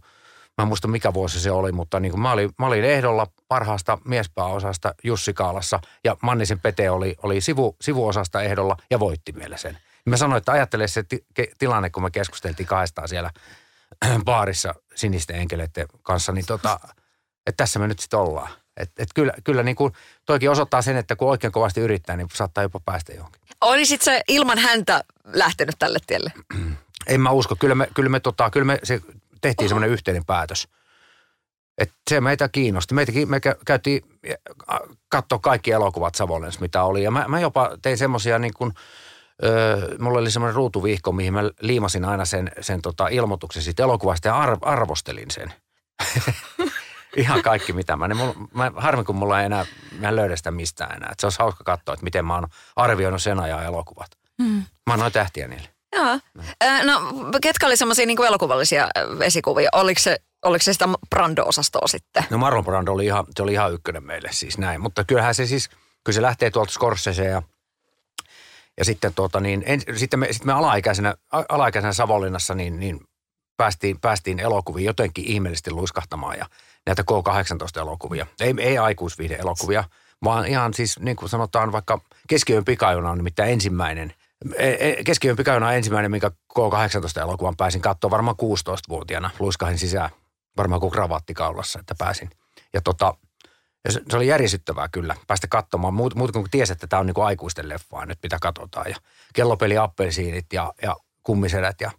Mä 0.60 0.64
en 0.64 0.68
muista 0.68 0.88
mikä 0.88 1.14
vuosi 1.14 1.40
se 1.40 1.52
oli, 1.52 1.72
mutta 1.72 2.00
niin 2.00 2.12
kuin 2.12 2.22
mä, 2.22 2.32
olin, 2.32 2.50
mä 2.60 2.66
olin 2.66 2.84
ehdolla 2.84 3.28
parhaasta 3.48 3.98
miespääosasta 4.06 4.94
Jussi 5.04 5.34
Kaalassa 5.34 5.80
ja 6.04 6.18
Mannisen 6.22 6.60
Pete 6.60 6.90
oli, 6.90 7.16
oli 7.24 7.42
sivu, 7.42 7.76
sivuosasta 7.82 8.42
ehdolla 8.42 8.78
ja 8.90 9.00
voitti 9.00 9.32
meille 9.32 9.58
sen. 9.58 9.78
Mä 10.06 10.18
sanoin, 10.18 10.38
että 10.38 10.52
ajattele 10.52 10.88
se 10.88 11.04
ti- 11.04 11.26
tilanne, 11.58 11.90
kun 11.90 12.04
me 12.04 12.12
keskusteltiin 12.12 12.68
kahdestaan 12.68 13.08
siellä 13.08 13.32
baarissa 14.26 14.76
sinisten 14.96 15.36
enkeleiden 15.36 15.88
kanssa, 16.04 16.32
niin 16.32 16.46
tota, 16.46 16.80
että 17.48 17.64
tässä 17.64 17.80
me 17.80 17.88
nyt 17.88 18.00
sitten 18.00 18.20
ollaan. 18.20 18.50
Et, 18.78 18.92
et 18.98 19.10
kyllä, 19.16 19.34
kyllä 19.44 19.64
niin 19.64 19.76
kuin 19.76 19.94
toikin 20.26 20.50
osoittaa 20.50 20.82
sen, 20.82 20.98
että 20.98 21.16
kun 21.16 21.30
oikein 21.30 21.54
kovasti 21.54 21.82
yrittää, 21.82 22.18
niin 22.18 22.28
saattaa 22.34 22.64
jopa 22.64 22.80
päästä 22.86 23.14
johonkin. 23.14 23.42
Olisit 23.62 24.02
se 24.02 24.22
ilman 24.28 24.58
häntä 24.58 25.04
lähtenyt 25.26 25.76
tälle 25.80 26.00
tielle? 26.08 26.32
En 27.08 27.22
mä 27.22 27.32
usko. 27.32 27.56
Kyllä 27.56 27.76
me, 27.76 27.88
kyllä 27.94 28.10
me, 28.10 28.20
tota, 28.20 28.50
kyllä 28.50 28.66
me 28.66 28.80
se 28.84 29.02
tehtiin 29.42 29.70
semmoinen 29.70 29.90
yhteinen 29.90 30.26
päätös. 30.26 30.68
Et 31.78 31.92
se 32.10 32.22
meitä 32.22 32.50
kiinnosti. 32.50 32.94
Meitä, 32.94 33.12
me 33.26 33.40
käytiin 33.66 34.02
katsoa 35.10 35.40
kaikki 35.40 35.72
elokuvat 35.72 36.16
Savonlinnassa, 36.16 36.62
mitä 36.62 36.84
oli. 36.84 37.04
Ja 37.04 37.12
mä, 37.12 37.26
mä 37.28 37.40
jopa 37.40 37.72
tein 37.82 37.98
semmoisia 37.98 38.40
niin 38.40 38.54
kuin, 38.54 38.74
öö, 39.44 39.98
mulla 40.00 40.20
oli 40.20 40.32
semmoinen 40.32 40.56
ruutuvihko, 40.56 41.12
mihin 41.12 41.34
mä 41.34 41.42
liimasin 41.60 42.06
aina 42.06 42.26
sen, 42.26 42.52
sen 42.62 42.82
tota 42.82 43.08
ilmoituksen 43.08 43.64
siitä 43.64 43.84
elokuvasta 43.84 44.28
ja 44.28 44.38
arv, 44.38 44.60
arvostelin 44.62 45.32
sen. 45.32 45.54
Ihan 47.18 47.42
kaikki 47.42 47.74
mitä 47.74 47.96
mä, 47.96 48.08
niin 48.08 48.18
mulla, 48.18 48.36
mä 48.54 48.72
harmi 48.76 49.04
kun 49.04 49.16
mulla 49.16 49.40
ei 49.40 49.46
enää, 49.46 49.66
mä 50.00 50.08
en 50.08 50.16
löydä 50.16 50.36
sitä 50.36 50.52
mistään 50.52 50.96
enää. 50.96 51.10
Et 51.12 51.20
se 51.20 51.26
olisi 51.26 51.40
hauska 51.40 51.64
katsoa, 51.64 51.94
että 51.94 52.04
miten 52.04 52.26
mä 52.26 52.36
oon 52.36 52.48
arvioinut 52.76 53.22
sen 53.22 53.40
ajan 53.40 53.66
elokuvat. 53.66 54.08
Mm. 54.38 54.64
Mä 54.88 54.94
annoin 54.94 55.12
tähtiä 55.12 55.48
niille. 55.48 55.70
Joo. 55.96 56.20
No, 56.84 57.02
ketkä 57.42 57.66
oli 57.66 57.78
semmoisia 57.78 58.06
niin 58.06 58.26
elokuvallisia 58.26 58.88
esikuvia? 59.22 59.70
Oliko 59.74 60.00
se, 60.00 60.18
oliko 60.46 60.64
se 60.64 60.74
sitä 60.74 60.90
Brando-osastoa 61.16 61.88
sitten? 61.88 62.24
No 62.30 62.38
Marlon 62.38 62.66
Brando 62.66 62.92
oli 62.92 63.06
ihan, 63.06 63.26
se 63.36 63.44
oli 63.44 63.54
ihan 63.54 63.74
ykkönen 63.74 64.04
meille 64.04 64.30
siis 64.32 64.58
näin. 64.58 64.82
Mutta 64.82 65.04
kyllähän 65.04 65.36
se 65.36 65.46
siis, 65.46 65.70
kyllä 66.04 66.16
se 66.16 66.22
lähtee 66.22 66.52
tuolta 66.52 66.72
Scorsese 66.72 67.26
ja, 67.26 67.42
ja 68.78 68.86
sitten, 68.86 69.14
tuota, 69.14 69.40
niin, 69.40 69.64
en, 69.66 69.82
sitten 69.96 70.20
me, 70.20 70.28
sitten 70.32 70.48
me 70.48 70.54
alaikäisenä, 70.54 71.16
alaikäisenä 71.50 71.94
Savonlinnassa 71.94 72.56
niin, 72.56 72.80
niin 72.80 73.00
päästiin, 73.58 74.00
päästiin 74.00 74.40
elokuviin 74.40 74.86
jotenkin 74.86 75.26
ihmeellisesti 75.26 75.72
luiskahtamaan 75.72 76.38
ja 76.38 76.46
näitä 76.86 77.04
K-18-elokuvia. 77.04 78.28
Ei, 78.40 78.54
ei 78.60 78.78
aikuisviihde-elokuvia, 78.78 79.84
vaan 80.24 80.46
ihan 80.46 80.74
siis 80.74 81.00
niin 81.00 81.16
kuin 81.16 81.30
sanotaan 81.30 81.72
vaikka 81.72 82.02
Keskiöön 82.28 82.66
pikajuna 82.66 83.10
on 83.10 83.18
nimittäin 83.18 83.54
ensimmäinen– 83.54 84.14
E, 84.58 84.70
e, 84.70 85.36
pikajuna 85.38 85.68
on 85.68 85.74
ensimmäinen, 85.74 86.12
minkä 86.12 86.32
K18-elokuvan 86.54 87.58
pääsin 87.58 87.82
katsoa 87.82 88.12
varmaan 88.12 88.36
16-vuotiaana. 88.42 89.30
Luiskahin 89.40 89.80
sisään 89.80 90.10
varmaan 90.58 90.82
kuin 90.82 90.92
kravatti 90.92 91.34
kaulassa, 91.34 91.80
että 91.80 91.96
pääsin. 91.98 92.30
Ja 92.74 92.82
tota, 92.82 93.14
se, 93.90 94.02
oli 94.14 94.28
järisyttävää 94.28 94.88
kyllä 94.88 95.16
päästä 95.28 95.48
katsomaan. 95.48 95.94
Muut, 95.94 96.16
muut 96.16 96.32
kuin 96.32 96.46
tiesi, 96.52 96.74
että 96.74 96.88
tämä 96.88 97.00
on 97.00 97.06
niinku 97.06 97.22
aikuisten 97.22 97.70
leffaa 97.70 98.06
nyt, 98.06 98.20
mitä 98.24 98.38
katsotaan. 98.42 98.90
Ja 98.90 98.96
kellopeli 99.34 99.78
appelsiinit 99.78 100.46
ja, 100.54 100.74
ja 100.82 100.96
kummisedät 101.24 101.82
ja, 101.82 101.92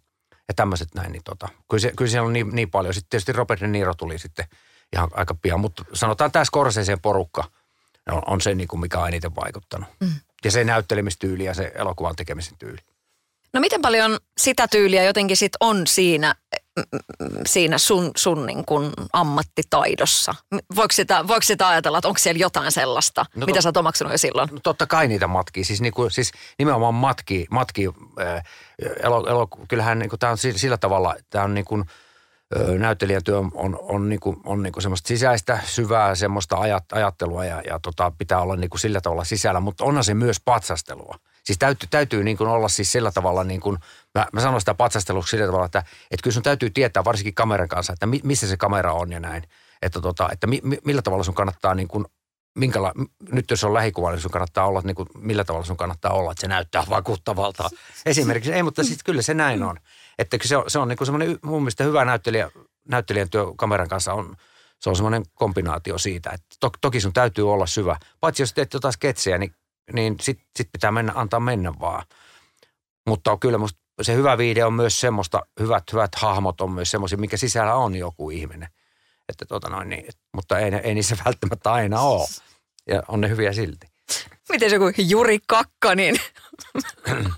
ja 0.48 0.54
tämmöiset 0.54 0.94
näin. 0.94 1.12
Niin 1.12 1.24
tota, 1.24 1.48
kyllä, 1.70 1.80
se, 1.80 1.92
kyllä 1.96 2.10
siellä 2.10 2.26
on 2.26 2.32
niin, 2.32 2.50
niin 2.52 2.70
paljon. 2.70 2.94
Sitten 2.94 3.10
tietysti 3.10 3.32
Robert 3.32 3.60
De 3.60 3.66
Niro 3.66 3.94
tuli 3.94 4.18
sitten 4.18 4.46
ihan 4.92 5.08
aika 5.12 5.34
pian. 5.34 5.60
Mutta 5.60 5.84
sanotaan 5.92 6.32
tämä 6.32 6.44
Scorseseen 6.44 7.00
porukka 7.00 7.44
on, 8.10 8.22
on 8.26 8.40
se, 8.40 8.54
niin 8.54 8.68
kuin 8.68 8.80
mikä 8.80 8.98
on 8.98 9.08
eniten 9.08 9.34
vaikuttanut. 9.34 9.88
Mm. 10.00 10.14
Ja 10.44 10.50
se 10.50 10.64
näyttelemistyyli 10.64 11.44
ja 11.44 11.54
se 11.54 11.72
elokuvan 11.74 12.16
tekemisen 12.16 12.58
tyyli. 12.58 12.78
No 13.52 13.60
miten 13.60 13.82
paljon 13.82 14.18
sitä 14.40 14.68
tyyliä 14.68 15.04
jotenkin 15.04 15.36
sit 15.36 15.52
on 15.60 15.86
siinä, 15.86 16.34
siinä 17.46 17.78
sun, 17.78 18.10
sun 18.16 18.46
niin 18.46 18.64
kuin 18.64 18.92
ammattitaidossa? 19.12 20.34
Voiko 20.76 20.92
sitä, 20.92 21.28
voiko 21.28 21.42
sitä 21.42 21.68
ajatella, 21.68 21.98
että 21.98 22.08
onko 22.08 22.18
siellä 22.18 22.38
jotain 22.38 22.72
sellaista, 22.72 23.26
no 23.36 23.46
mitä 23.46 23.56
to, 23.56 23.62
sä 23.62 23.68
oot 23.68 23.76
omaksunut 23.76 24.12
jo 24.12 24.18
silloin? 24.18 24.48
No 24.52 24.60
totta 24.62 24.86
kai 24.86 25.08
niitä 25.08 25.26
matkii. 25.26 25.64
Siis, 25.64 25.80
niinku, 25.80 26.10
siis 26.10 26.32
nimenomaan 26.58 26.94
matki, 26.94 27.46
matki 27.50 27.86
äh, 28.20 28.42
elo, 29.02 29.26
elo, 29.26 29.46
kyllähän 29.68 29.98
niinku, 29.98 30.16
tämä 30.16 30.30
on 30.30 30.38
sillä 30.38 30.76
tavalla, 30.76 31.16
tämä 31.30 31.44
on 31.44 31.54
niin 31.54 31.64
kuin– 31.64 31.84
näyttelijän 32.78 33.24
työ 33.24 33.38
on, 33.38 33.50
on, 33.54 33.78
on, 33.82 34.08
niinku, 34.08 34.40
on 34.44 34.62
niinku 34.62 34.80
semmoista 34.80 35.08
sisäistä, 35.08 35.60
syvää 35.64 36.14
semmoista 36.14 36.56
ajat, 36.56 36.92
ajattelua 36.92 37.44
ja, 37.44 37.62
ja 37.66 37.78
tota, 37.78 38.12
pitää 38.18 38.40
olla 38.40 38.56
niinku 38.56 38.78
sillä 38.78 39.00
tavalla 39.00 39.24
sisällä, 39.24 39.60
mutta 39.60 39.84
onhan 39.84 40.04
se 40.04 40.14
myös 40.14 40.40
patsastelua. 40.44 41.14
Siis 41.44 41.58
täytyy, 41.58 41.88
täytyy 41.90 42.24
niin 42.24 42.36
kuin 42.36 42.50
olla 42.50 42.68
siis 42.68 42.92
sillä 42.92 43.12
tavalla, 43.12 43.44
niin 43.44 43.60
kuin, 43.60 43.78
mä, 44.14 44.26
mä 44.32 44.40
sanon 44.40 44.60
sitä 44.60 44.74
patsasteluksi 44.74 45.30
sillä 45.30 45.46
tavalla, 45.46 45.66
että, 45.66 45.78
että 46.10 46.22
kyllä 46.22 46.34
sun 46.34 46.42
täytyy 46.42 46.70
tietää 46.70 47.04
varsinkin 47.04 47.34
kameran 47.34 47.68
kanssa, 47.68 47.92
että 47.92 48.06
mi, 48.06 48.20
missä 48.24 48.48
se 48.48 48.56
kamera 48.56 48.92
on 48.92 49.12
ja 49.12 49.20
näin. 49.20 49.42
Että, 49.82 50.00
tota, 50.00 50.28
että 50.32 50.46
mi, 50.46 50.60
millä 50.84 51.02
tavalla 51.02 51.24
sun 51.24 51.34
kannattaa 51.34 51.74
niin 51.74 51.88
kuin 51.88 52.04
minkäla, 52.54 52.92
nyt 53.32 53.50
jos 53.50 53.64
on 53.64 53.74
lähikuva, 53.74 54.10
niin 54.10 54.20
sun 54.20 54.30
kannattaa 54.30 54.66
olla, 54.66 54.80
niin 54.84 54.94
kuin, 54.94 55.08
millä 55.18 55.44
tavalla 55.44 55.66
sun 55.66 55.76
kannattaa 55.76 56.12
olla, 56.12 56.32
että 56.32 56.40
se 56.40 56.48
näyttää 56.48 56.84
vakuuttavalta. 56.90 57.70
Esimerkiksi, 58.06 58.52
ei, 58.52 58.62
mutta 58.62 58.84
siis 58.84 59.02
kyllä 59.04 59.22
se 59.22 59.34
näin 59.34 59.62
on. 59.62 59.76
Että 60.20 60.36
se 60.44 60.56
on, 60.56 60.64
se 60.66 60.78
on 60.78 60.88
niin 60.88 60.96
kuin 60.96 61.06
semmoinen 61.06 61.38
mun 61.42 61.62
mielestä 61.62 61.84
hyvä 61.84 62.04
näyttelijä, 62.04 62.50
näyttelijän 62.88 63.30
työ 63.30 63.46
kameran 63.56 63.88
kanssa 63.88 64.14
on, 64.14 64.36
se 64.80 64.90
on 64.90 64.96
semmoinen 64.96 65.22
kombinaatio 65.34 65.98
siitä, 65.98 66.30
että 66.30 66.56
to, 66.60 66.70
toki 66.80 67.00
sun 67.00 67.12
täytyy 67.12 67.52
olla 67.52 67.66
syvä. 67.66 67.96
Paitsi 68.20 68.42
jos 68.42 68.52
teet 68.52 68.74
jotain 68.74 68.92
sketsejä, 68.92 69.38
niin, 69.38 69.54
niin 69.92 70.16
sit, 70.20 70.40
sit 70.56 70.68
pitää 70.72 70.92
mennä, 70.92 71.12
antaa 71.16 71.40
mennä 71.40 71.72
vaan. 71.80 72.06
Mutta 73.06 73.32
on 73.32 73.40
kyllä 73.40 73.58
musta 73.58 73.80
se 74.02 74.14
hyvä 74.14 74.38
viide 74.38 74.64
on 74.64 74.72
myös 74.72 75.00
semmoista, 75.00 75.42
hyvät, 75.60 75.92
hyvät 75.92 76.14
hahmot 76.14 76.60
on 76.60 76.72
myös 76.72 76.90
semmoisia, 76.90 77.18
mikä 77.18 77.36
sisällä 77.36 77.74
on 77.74 77.94
joku 77.94 78.30
ihminen. 78.30 78.68
Että 79.28 79.44
tota 79.44 79.68
noin 79.68 79.88
niin, 79.88 80.08
mutta 80.34 80.58
ei, 80.58 80.72
ei 80.82 80.94
niissä 80.94 81.16
välttämättä 81.24 81.72
aina 81.72 82.00
ole. 82.00 82.26
Ja 82.86 83.02
on 83.08 83.20
ne 83.20 83.28
hyviä 83.28 83.52
silti. 83.52 83.86
Miten 84.48 84.70
se 84.70 84.76
joku 84.76 84.92
Juri 84.98 85.38
Kakkanin? 85.46 86.16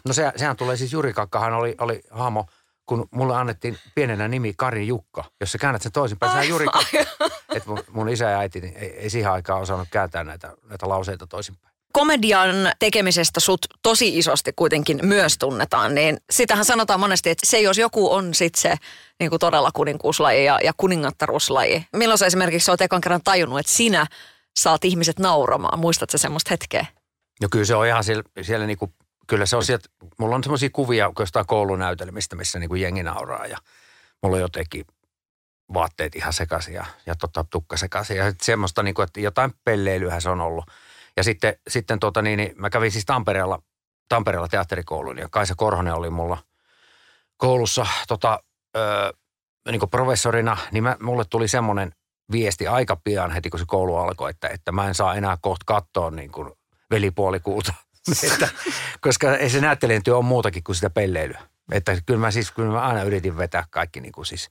No 0.06 0.12
se, 0.12 0.32
sehän 0.36 0.56
tulee 0.56 0.76
siis 0.76 0.92
Juri 0.92 1.12
Kakkahan 1.12 1.52
oli, 1.52 1.74
oli 1.78 2.00
hahmo, 2.10 2.46
kun 2.86 3.08
mulle 3.10 3.36
annettiin 3.36 3.78
pienenä 3.94 4.28
nimi 4.28 4.54
Kari 4.56 4.86
Jukka. 4.86 5.24
Jos 5.40 5.52
sä 5.52 5.58
käännät 5.58 5.82
sen 5.82 5.92
toisinpäin, 5.92 6.32
sehän 6.32 6.48
Juri 6.48 6.66
Kakka. 6.66 6.98
Et 7.54 7.66
mun, 7.66 7.84
mun 7.90 8.08
isä 8.08 8.30
ja 8.30 8.38
äiti 8.38 8.60
niin 8.60 8.76
ei, 8.76 8.90
ei 8.98 9.10
siihen 9.10 9.30
aikaan 9.30 9.60
osannut 9.60 9.88
kääntää 9.90 10.24
näitä, 10.24 10.52
näitä 10.68 10.88
lauseita 10.88 11.26
toisinpäin. 11.26 11.72
Komedian 11.92 12.54
tekemisestä 12.78 13.40
sut 13.40 13.66
tosi 13.82 14.18
isosti 14.18 14.52
kuitenkin 14.56 15.00
myös 15.02 15.38
tunnetaan, 15.38 15.94
niin 15.94 16.16
sitähän 16.30 16.64
sanotaan 16.64 17.00
monesti, 17.00 17.30
että 17.30 17.46
se 17.46 17.60
jos 17.60 17.78
joku 17.78 18.12
on 18.12 18.34
sit 18.34 18.54
se 18.54 18.74
niin 19.20 19.30
kuin 19.30 19.40
todella 19.40 19.70
kuninkuuslaji 19.74 20.44
ja, 20.44 20.58
ja 20.64 20.72
kuningattaruuslaji. 20.76 21.86
Milloin 21.96 22.18
sä 22.18 22.26
esimerkiksi 22.26 22.70
oot 22.70 22.80
ekan 22.80 23.00
kerran 23.00 23.20
tajunnut, 23.24 23.58
että 23.58 23.72
sinä 23.72 24.06
saat 24.58 24.84
ihmiset 24.84 25.18
nauramaan? 25.18 25.78
Muistatko 25.78 26.18
semmoista 26.18 26.48
hetkeä? 26.50 26.86
No 27.42 27.48
kyllä 27.50 27.64
se 27.64 27.74
on 27.74 27.86
ihan 27.86 28.04
siellä, 28.04 28.22
siellä 28.42 28.66
niinku, 28.66 28.92
kyllä 29.26 29.46
se 29.46 29.56
on 29.56 29.64
sieltä, 29.64 29.88
mulla 30.18 30.36
on 30.36 30.44
semmoisia 30.44 30.70
kuvia 30.72 31.12
jostain 31.18 31.46
koulunäytelmistä, 31.46 32.36
missä 32.36 32.58
niinku 32.58 32.74
jengi 32.74 33.02
nauraa 33.02 33.46
ja 33.46 33.58
mulla 34.22 34.36
on 34.36 34.42
jotenkin 34.42 34.86
vaatteet 35.74 36.16
ihan 36.16 36.32
sekaisin 36.32 36.74
ja, 36.74 36.86
ja 37.06 37.14
tota, 37.14 37.44
tukka 37.50 37.76
sekaisin 37.76 38.16
ja 38.16 38.30
sit 38.30 38.40
semmoista 38.40 38.82
niinku, 38.82 39.02
että 39.02 39.20
jotain 39.20 39.52
pelleilyhän 39.64 40.22
se 40.22 40.28
on 40.30 40.40
ollut. 40.40 40.64
Ja 41.16 41.24
sitten, 41.24 41.54
sitten 41.68 41.98
tota 41.98 42.22
niin, 42.22 42.36
niin 42.36 42.52
mä 42.56 42.70
kävin 42.70 42.90
siis 42.90 43.04
Tampereella, 43.04 43.62
Tampereella 44.08 44.48
teatterikouluun 44.48 45.18
ja 45.18 45.28
Kaisa 45.30 45.54
Korhonen 45.56 45.94
oli 45.94 46.10
mulla 46.10 46.38
koulussa 47.36 47.86
tota, 48.08 48.42
öö, 48.76 49.12
niin 49.70 49.80
kuin 49.80 49.90
professorina, 49.90 50.56
niin 50.72 50.82
mä, 50.82 50.96
mulle 51.00 51.24
tuli 51.30 51.48
semmoinen 51.48 51.94
viesti 52.32 52.66
aika 52.66 52.96
pian 52.96 53.30
heti, 53.30 53.50
kun 53.50 53.60
se 53.60 53.66
koulu 53.68 53.96
alkoi, 53.96 54.30
että, 54.30 54.48
että 54.48 54.72
mä 54.72 54.88
en 54.88 54.94
saa 54.94 55.14
enää 55.14 55.36
kohta 55.40 55.64
katsoa 55.66 56.10
niin 56.10 56.32
kuin 56.32 56.52
velipuolikuuta. 56.90 57.72
että, 58.32 58.48
koska 59.00 59.36
ei 59.36 59.50
se 59.50 59.60
näyttelijän 59.60 60.02
työ 60.02 60.16
on 60.16 60.24
muutakin 60.24 60.64
kuin 60.64 60.76
sitä 60.76 60.90
pelleilyä. 60.90 61.42
Että 61.72 61.96
kyllä 62.06 62.20
mä 62.20 62.30
siis, 62.30 62.50
kyllä 62.50 62.72
mä 62.72 62.80
aina 62.80 63.02
yritin 63.02 63.36
vetää 63.36 63.64
kaikki 63.70 64.00
niin 64.00 64.12
kuin 64.12 64.26
siis 64.26 64.50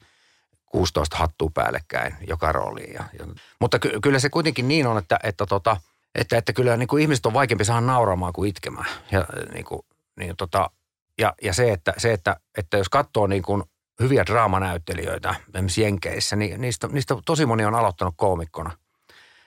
16 0.65 1.17
hattua 1.17 1.51
päällekkäin 1.53 2.15
joka 2.27 2.51
rooliin. 2.51 2.93
Ja, 2.93 3.03
ja, 3.20 3.25
mutta 3.60 3.79
ky, 3.79 3.91
kyllä 4.03 4.20
se 4.20 4.29
kuitenkin 4.29 4.67
niin 4.67 4.88
on, 4.88 4.98
että, 4.98 5.20
että, 5.24 5.46
tota, 5.46 5.77
että, 6.15 6.38
että 6.38 6.53
kyllä 6.53 6.77
niin 6.77 6.88
kuin 6.88 7.01
ihmiset 7.01 7.25
on 7.25 7.34
vaikeampi 7.34 7.65
saada 7.65 7.81
nauramaan 7.81 8.34
kuin 8.34 8.50
itkemään. 8.50 8.89
Ja, 9.12 9.25
niin 9.53 9.65
kuin, 9.65 9.81
niin, 10.15 10.38
tota, 10.38 10.70
ja, 11.17 11.34
ja 11.41 11.53
se, 11.53 11.72
että, 11.72 11.93
se 11.98 12.13
että, 12.13 12.38
että 12.58 12.77
jos 12.77 12.89
katsoo 12.89 13.27
niin 13.27 13.43
kuin 13.43 13.63
hyviä 14.00 14.25
draamanäyttelijöitä 14.25 15.36
esimerkiksi 15.53 15.81
Jenkeissä, 15.81 16.36
niin 16.36 16.62
niistä, 16.62 16.88
niistä 16.88 17.15
tosi 17.25 17.46
moni 17.46 17.65
on 17.65 17.75
aloittanut 17.75 18.13
koomikkona. 18.17 18.72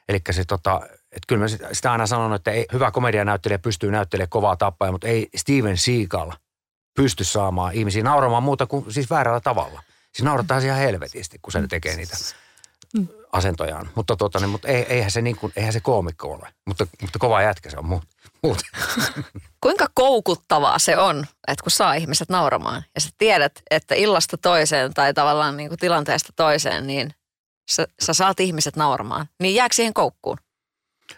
Eli 0.08 0.18
se 0.30 0.44
tota, 0.44 0.80
että 1.16 1.26
kyllä 1.26 1.40
mä 1.40 1.48
sitä, 1.72 1.92
aina 1.92 2.06
sanon, 2.06 2.34
että 2.34 2.50
ei, 2.50 2.66
hyvä 2.72 2.90
komedianäyttelijä 2.90 3.58
pystyy 3.58 3.90
näyttelemään 3.90 4.28
kovaa 4.28 4.56
tappaa, 4.56 4.92
mutta 4.92 5.08
ei 5.08 5.28
Steven 5.36 5.76
Seagal 5.76 6.32
pysty 6.94 7.24
saamaan 7.24 7.74
ihmisiä 7.74 8.02
nauramaan 8.02 8.42
muuta 8.42 8.66
kuin 8.66 8.92
siis 8.92 9.10
väärällä 9.10 9.40
tavalla. 9.40 9.82
Siis 10.12 10.24
naurattaa 10.24 10.58
ihan 10.58 10.78
helvetisti, 10.78 11.38
kun 11.42 11.52
se 11.52 11.66
tekee 11.68 11.96
niitä 11.96 12.16
asentojaan. 13.32 13.90
Mutta, 13.94 14.16
tota, 14.16 14.38
niin, 14.38 14.50
mutta 14.50 14.68
ei, 14.68 14.86
eihän, 14.88 15.10
se 15.10 15.22
niin 15.22 15.36
kuin, 15.36 15.52
eihän 15.56 15.72
se 15.72 15.80
koomikko 15.80 16.32
ole. 16.32 16.48
Mutta, 16.66 16.86
mutta 17.00 17.18
kova 17.18 17.42
jätkä 17.42 17.70
se 17.70 17.78
on 17.78 17.84
muut- 17.84 18.30
muuten. 18.42 18.64
Kuinka 19.62 19.86
koukuttavaa 19.94 20.78
se 20.78 20.98
on, 20.98 21.26
että 21.48 21.62
kun 21.62 21.70
saa 21.70 21.94
ihmiset 21.94 22.28
nauramaan 22.28 22.84
ja 22.94 23.00
sä 23.00 23.10
tiedät, 23.18 23.62
että 23.70 23.94
illasta 23.94 24.36
toiseen 24.36 24.94
tai 24.94 25.14
tavallaan 25.14 25.56
niin 25.56 25.68
kuin 25.68 25.78
tilanteesta 25.78 26.32
toiseen, 26.36 26.86
niin 26.86 27.14
sä, 27.70 27.86
sä 28.02 28.14
saat 28.14 28.40
ihmiset 28.40 28.76
nauramaan. 28.76 29.26
Niin 29.40 29.54
jääkö 29.54 29.74
siihen 29.74 29.94
koukkuun? 29.94 30.38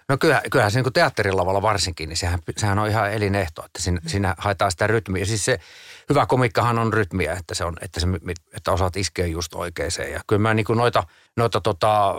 No 0.09 0.17
kyllä, 0.19 0.43
kyllähän 0.51 0.73
se 0.73 0.83
niin 0.83 0.93
teatterilavalla 0.93 1.63
varsinkin, 1.63 2.09
niin 2.09 2.17
sehän, 2.17 2.39
sehän 2.57 2.79
on 2.79 2.89
ihan 2.89 3.13
elinehto, 3.13 3.65
että 3.65 3.83
siinä, 3.83 4.01
siinä 4.07 4.35
haetaan 4.39 4.71
sitä 4.71 4.87
rytmiä. 4.87 5.25
Siis 5.25 5.45
se 5.45 5.61
hyvä 6.09 6.27
komikkahan 6.27 6.79
on 6.79 6.93
rytmiä, 6.93 7.33
että, 7.33 7.55
se 7.55 7.65
on, 7.65 7.77
että, 7.81 8.01
se, 8.01 8.07
että 8.55 8.73
osaat 8.73 8.97
iskeä 8.97 9.27
just 9.27 9.55
oikeeseen. 9.55 10.13
Ja 10.13 10.21
kyllä 10.27 10.43
mä 10.43 10.55
niin 10.55 10.67
kuin 10.67 10.77
noita, 10.77 11.05
noita 11.37 11.61
tota, 11.61 12.15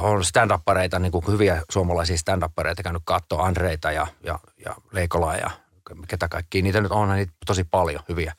on 0.00 0.24
stand-uppareita, 0.24 0.98
niin 0.98 1.12
kuin 1.12 1.26
hyviä 1.26 1.62
suomalaisia 1.70 2.16
stand-uppareita 2.16 2.82
käynyt 2.82 3.02
katsoa, 3.04 3.44
Andreita 3.44 3.92
ja, 3.92 4.06
ja, 4.22 4.38
ja 4.64 4.74
Leikolaa 4.92 5.36
ja 5.36 5.50
ketä 6.08 6.28
kaikkia. 6.28 6.62
Niitä 6.62 6.80
nyt 6.80 6.92
on 6.92 7.16
niitä 7.16 7.32
tosi 7.46 7.64
paljon 7.64 8.02
hyviä. 8.08 8.34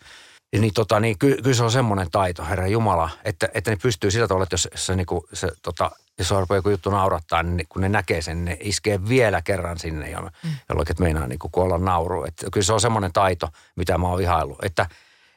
Ja 0.53 0.59
niin, 0.61 0.73
tota, 0.73 0.99
niin 0.99 1.19
ky, 1.19 1.37
kyllä 1.43 1.55
se 1.55 1.63
on 1.63 1.71
semmoinen 1.71 2.11
taito, 2.11 2.45
herra 2.45 2.67
Jumala, 2.67 3.09
että, 3.23 3.49
että 3.53 3.71
ne 3.71 3.77
pystyy 3.81 4.11
sillä 4.11 4.27
tavalla, 4.27 4.43
että 4.43 4.53
jos 4.53 4.67
se, 4.75 4.95
niin 4.95 5.05
kuin, 5.05 5.21
se 5.33 5.47
tota, 5.61 5.91
jos 6.19 6.31
on 6.31 6.45
joku 6.49 6.69
juttu 6.69 6.89
naurattaa, 6.89 7.43
niin 7.43 7.67
kun 7.69 7.81
ne 7.81 7.89
näkee 7.89 8.21
sen, 8.21 8.45
ne 8.45 8.57
iskee 8.59 9.09
vielä 9.09 9.41
kerran 9.41 9.79
sinne, 9.79 10.09
jolloin, 10.09 10.33
mm. 10.43 10.49
jolloin 10.69 10.91
että 10.91 11.03
meinaa 11.03 11.27
niin 11.27 11.39
kuin 11.39 11.51
kuolla 11.51 11.77
nauru. 11.77 12.23
Että 12.23 12.47
kyllä 12.51 12.65
se 12.65 12.73
on 12.73 12.81
semmoinen 12.81 13.13
taito, 13.13 13.49
mitä 13.75 13.97
mä 13.97 14.07
oon 14.07 14.21
ihaillut. 14.21 14.63
Että 14.63 14.89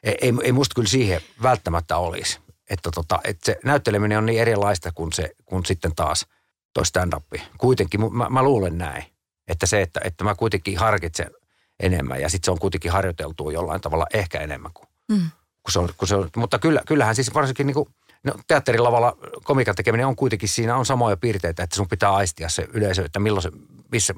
ei, 0.03 0.17
ei, 0.21 0.33
ei 0.43 0.51
musta 0.51 0.75
kyllä 0.75 0.87
siihen 0.87 1.21
välttämättä 1.43 1.97
olisi. 1.97 2.39
Että, 2.69 2.91
tota, 2.91 3.19
että 3.23 3.45
se 3.45 3.59
näytteleminen 3.63 4.17
on 4.17 4.25
niin 4.25 4.41
erilaista 4.41 4.91
kuin, 4.91 5.13
se, 5.13 5.29
kuin 5.45 5.65
sitten 5.65 5.95
taas 5.95 6.25
toi 6.73 6.85
stand-up. 6.85 7.25
Kuitenkin 7.57 8.13
mä, 8.13 8.29
mä 8.29 8.43
luulen 8.43 8.77
näin, 8.77 9.03
että 9.47 9.65
se, 9.65 9.81
että, 9.81 10.01
että 10.03 10.23
mä 10.23 10.35
kuitenkin 10.35 10.77
harkitsen 10.77 11.31
enemmän 11.79 12.21
ja 12.21 12.29
sitten 12.29 12.45
se 12.45 12.51
on 12.51 12.59
kuitenkin 12.59 12.91
harjoiteltu 12.91 13.49
jollain 13.49 13.81
tavalla 13.81 14.05
ehkä 14.13 14.39
enemmän 14.39 14.71
kuin, 14.73 14.87
mm. 15.11 15.29
kuin, 15.63 15.73
se, 15.73 15.79
on, 15.79 15.89
kuin 15.97 16.09
se 16.09 16.15
on. 16.15 16.29
Mutta 16.35 16.59
kyllä, 16.59 16.81
kyllähän 16.87 17.15
siis 17.15 17.33
varsinkin 17.33 17.67
niin 17.67 17.73
kuin, 17.73 17.89
no, 18.23 18.33
teatterilavalla 18.47 19.17
komikan 19.43 19.75
tekeminen 19.75 20.07
on 20.07 20.15
kuitenkin, 20.15 20.49
siinä 20.49 20.77
on 20.77 20.85
samoja 20.85 21.17
piirteitä, 21.17 21.63
että 21.63 21.75
sun 21.75 21.87
pitää 21.87 22.13
aistia 22.13 22.49
se 22.49 22.67
yleisö, 22.73 23.05
että 23.05 23.19
milloin 23.19 23.43
se, 23.43 23.51
missä, 23.91 24.13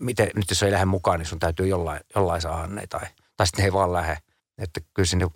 miten, 0.00 0.30
nyt 0.34 0.50
jos 0.50 0.62
ei 0.62 0.72
lähde 0.72 0.84
mukaan, 0.84 1.18
niin 1.18 1.26
sun 1.26 1.38
täytyy 1.38 1.66
jollain, 1.66 2.00
jollain 2.14 2.42
saada 2.42 2.66
ne 2.66 2.86
tai, 2.86 3.06
tai 3.36 3.46
sitten 3.46 3.64
ei 3.64 3.72
vaan 3.72 3.92
lähde. 3.92 4.18
Että 4.58 4.80
kyllä 4.94 5.06
sinne, 5.06 5.26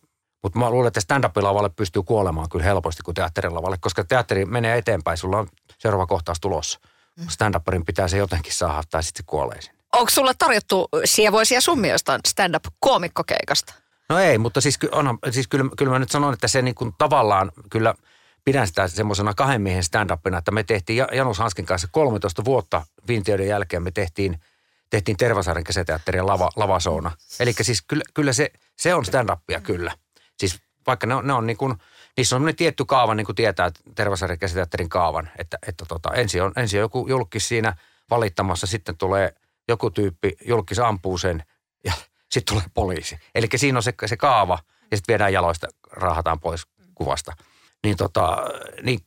mutta 0.42 0.58
mä 0.58 0.70
luulen, 0.70 0.88
että 0.88 1.00
stand-up-lavalle 1.00 1.70
pystyy 1.76 2.02
kuolemaan 2.02 2.48
kyllä 2.48 2.64
helposti 2.64 3.02
kuin 3.02 3.14
teatterilavalle, 3.14 3.76
koska 3.80 4.04
teatteri 4.04 4.44
menee 4.44 4.78
eteenpäin, 4.78 5.16
sulla 5.16 5.38
on 5.38 5.48
seuraava 5.78 6.06
kohtaus 6.06 6.40
tulossa. 6.40 6.80
Stand-upperin 7.28 7.84
pitää 7.86 8.08
se 8.08 8.16
jotenkin 8.18 8.52
saada 8.52 8.82
tai 8.90 9.02
sitten 9.02 9.24
se 9.24 9.26
kuolee 9.26 9.62
sinne. 9.62 9.78
Onko 9.92 10.10
sulla 10.10 10.32
tarjottu 10.38 10.88
sievoisia 11.04 11.60
summia 11.60 11.92
jostain 11.92 12.20
stand-up-koomikkokeikasta? 12.28 13.74
No 14.08 14.18
ei, 14.18 14.38
mutta 14.38 14.60
siis, 14.60 14.78
onhan, 14.92 15.18
siis 15.30 15.48
kyllä, 15.48 15.64
kyllä 15.78 15.92
mä 15.92 15.98
nyt 15.98 16.10
sanon, 16.10 16.32
että 16.32 16.48
se 16.48 16.62
niin 16.62 16.74
kuin 16.74 16.94
tavallaan 16.98 17.52
kyllä 17.70 17.94
pidän 18.44 18.66
sitä 18.66 18.88
semmoisena 18.88 19.34
kahden 19.34 19.62
miehen 19.62 19.82
stand-upina, 19.82 20.38
että 20.38 20.50
me 20.50 20.62
tehtiin 20.62 20.96
Ja- 20.96 21.08
Janus 21.12 21.38
Hanskin 21.38 21.66
kanssa 21.66 21.88
13 21.92 22.44
vuotta 22.44 22.82
viintioiden 23.08 23.48
jälkeen 23.48 23.82
me 23.82 23.90
tehtiin, 23.90 24.40
tehtiin 24.90 25.16
Tervasaaren 25.16 25.64
kesäteatterin 25.64 26.26
lava, 26.26 26.50
lavasoona. 26.56 27.10
Eli 27.40 27.52
siis 27.52 27.82
kyllä, 27.82 28.02
kyllä 28.14 28.32
se, 28.32 28.50
se 28.76 28.94
on 28.94 29.04
stand-upia 29.04 29.60
kyllä. 29.60 29.94
Siis 30.38 30.62
vaikka 30.86 31.06
ne 31.06 31.14
on, 31.14 31.26
ne 31.26 31.32
on 31.32 31.46
niin 31.46 31.56
kuin, 31.56 31.74
niissä 32.16 32.36
on 32.36 32.38
semmoinen 32.38 32.56
tietty 32.56 32.84
kaava, 32.84 33.14
niin 33.14 33.26
kuin 33.26 33.36
tietää 33.36 33.70
Tervasaaren 33.94 34.38
kesäteatterin 34.38 34.88
kaavan, 34.88 35.30
että, 35.38 35.58
että 35.68 35.84
tota, 35.88 36.14
ensin, 36.14 36.42
on, 36.42 36.52
ensin 36.56 36.80
on 36.80 36.82
joku 36.82 37.06
julkis 37.08 37.48
siinä 37.48 37.76
valittamassa, 38.10 38.66
sitten 38.66 38.96
tulee 38.96 39.34
joku 39.68 39.90
tyyppi, 39.90 40.32
julkis 40.46 40.78
ampuu 40.78 41.18
sen 41.18 41.42
ja 41.84 41.92
sitten 42.32 42.54
tulee 42.54 42.68
poliisi. 42.74 43.18
Eli 43.34 43.46
siinä 43.56 43.78
on 43.78 43.82
se, 43.82 43.94
se 44.06 44.16
kaava 44.16 44.58
ja 44.90 44.96
sitten 44.96 45.12
viedään 45.12 45.32
jaloista, 45.32 45.66
raahataan 45.90 46.40
pois 46.40 46.66
kuvasta. 46.94 47.32
Niin, 47.84 47.96
tota, 47.96 48.36
niin 48.82 49.00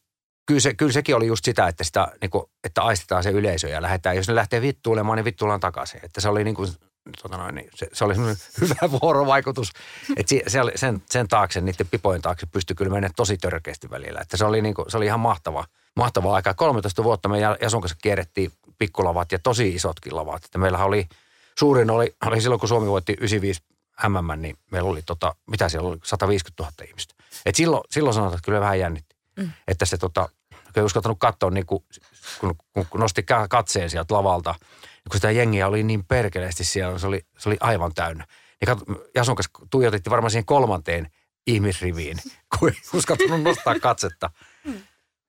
kyllä, 0.46 0.60
se, 0.60 0.74
kyllä 0.74 0.92
sekin 0.92 1.16
oli 1.16 1.28
just 1.28 1.46
sitä, 1.46 1.68
että, 1.68 1.84
sitä, 1.84 2.08
niin 2.22 2.30
kuin, 2.30 2.46
että 2.64 2.82
aistetaan 2.82 3.24
se 3.24 3.30
yleisö 3.30 3.68
ja 3.68 3.82
lähdetään. 3.82 4.16
Jos 4.16 4.28
ne 4.28 4.36
lähtee 4.36 4.62
vittuilemaan, 4.62 5.16
niin 5.16 5.26
vittuillaan 5.26 5.60
takaisin. 5.60 6.00
Että 6.04 6.22
se 6.22 6.30
oli 6.30 6.44
niin 6.44 6.56
kuin, 6.56 6.70
tota 7.22 7.38
noin, 7.38 7.56
niin 7.56 7.70
se, 7.76 7.88
se 7.94 8.06
oli 8.06 8.16
hyvä 8.62 9.00
vuorovaikutus. 9.02 9.72
Että 10.18 10.30
se, 10.30 10.44
se 10.48 10.62
oli, 10.62 10.72
sen, 10.76 11.02
sen 11.10 11.28
taakse, 11.28 11.62
niiden 11.62 11.88
pipojen 11.92 12.22
taakse 12.22 12.46
pystyi 12.46 12.76
kyllä 12.76 12.92
mennä 12.92 13.10
tosi 13.16 13.38
törkeästi 13.38 13.90
välillä. 13.90 14.20
Että 14.22 14.38
se 14.38 14.46
oli, 14.46 14.62
niin 14.62 14.76
kuin, 14.76 14.92
se 14.92 14.98
oli 14.98 15.06
ihan 15.06 15.20
mahtava, 15.20 15.66
mahtava 15.96 16.36
aika. 16.36 16.54
13 16.54 17.04
vuotta 17.04 17.30
me 17.30 17.40
Jason 17.40 17.82
kanssa 17.82 17.98
kierrettiin 18.02 18.52
pikkulavat 18.78 19.32
ja 19.32 19.40
tosi 19.40 19.70
isotkin 19.70 20.16
lavat. 20.16 20.46
Että 20.46 20.58
meillähän 20.58 20.88
oli, 20.88 21.08
suurin 21.60 21.90
oli, 21.90 22.16
oli 22.26 22.42
silloin, 22.42 22.60
kun 22.60 22.70
Suomi 22.70 22.88
voitti 22.88 23.14
95 23.14 23.62
MM, 24.10 24.42
niin 24.42 24.58
meillä 24.72 24.90
oli, 24.90 25.02
tota, 25.02 25.36
mitä 25.48 25.70
siellä 25.70 25.90
oli, 25.90 25.98
150 26.04 26.64
000 26.64 26.74
ihmistä. 26.88 27.16
Et 27.46 27.56
silloin, 27.56 27.84
silloin 27.90 28.14
sanotaan, 28.14 28.38
että 28.38 28.46
kyllä 28.46 28.60
vähän 28.60 28.80
jännitti. 28.80 29.16
Mm. 29.40 29.52
Että 29.68 29.86
se 29.86 29.98
tota, 29.98 30.30
kun 30.50 30.82
ei 30.82 30.84
uskaltanut 30.84 31.20
katsoa, 31.20 31.50
niin 31.50 31.66
kun, 31.66 31.84
kun, 32.40 32.56
kun, 32.90 33.00
nosti 33.00 33.24
ka- 33.24 33.48
katseen 33.48 33.90
sieltä 33.90 34.14
lavalta, 34.14 34.56
niin 34.62 35.10
kun 35.12 35.18
sitä 35.18 35.32
jengiä 35.32 35.68
oli 35.68 35.84
niin 35.84 36.06
perkeleesti 36.06 36.64
siellä, 36.64 37.00
se 37.00 37.08
oli, 37.08 37.22
se 37.38 37.50
oli 37.50 37.58
aivan 37.60 37.94
täynnä. 37.94 38.28
Niin 38.62 38.78
kat, 38.78 39.00
Jason 39.16 39.36
kanssa 39.36 39.52
tuijotettiin 39.70 40.12
varmaan 40.12 40.32
siihen 40.32 40.46
kolmanteen 40.46 41.12
ihmisriviin, 41.48 42.18
kun 42.60 42.70
ei 42.70 42.76
uskaltanut 42.94 43.44
nostaa 43.44 43.80
katsetta. 43.80 44.30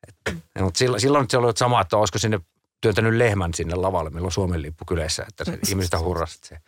Et, 0.09 0.37
mutta 0.61 0.79
silloin, 0.79 1.01
silloin 1.01 1.27
se 1.31 1.39
oli 1.39 1.53
sama, 1.57 1.81
että 1.81 1.97
olisiko 1.97 2.19
sinne 2.19 2.41
työntänyt 2.81 3.15
lehmän 3.15 3.55
sinne 3.55 3.75
lavalle, 3.75 4.11
meillä 4.11 4.27
on 4.27 4.33
Suomen 4.33 4.63
lippu 4.63 4.85
kylässä, 4.85 5.25
että 5.29 5.45
se, 5.45 5.59
ihmiset 5.69 6.01
huurasivat 6.01 6.45
se. 6.45 6.59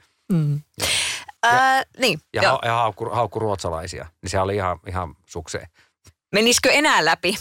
Ää, 1.43 1.83
niin, 1.99 2.21
Ja, 2.35 2.51
ha, 2.51 2.59
ja 2.65 2.73
haukku, 2.73 3.11
haukku 3.11 3.39
ruotsalaisia, 3.39 4.07
niin 4.23 4.31
se 4.31 4.41
oli 4.41 4.57
ihan, 4.57 4.81
ihan 4.87 5.15
sukseen. 5.27 5.69
Menisikö 6.33 6.71
enää 6.71 7.05
läpi? 7.05 7.35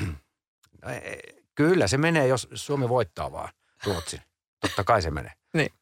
No, 0.84 0.90
ei, 0.90 1.20
kyllä 1.54 1.86
se 1.86 1.98
menee, 1.98 2.26
jos 2.26 2.48
Suomi 2.54 2.88
voittaa 2.88 3.32
vaan 3.32 3.48
Ruotsin. 3.84 4.20
Totta 4.60 4.84
kai 4.84 5.02
se 5.02 5.10
menee. 5.10 5.32
Niin. 5.54 5.72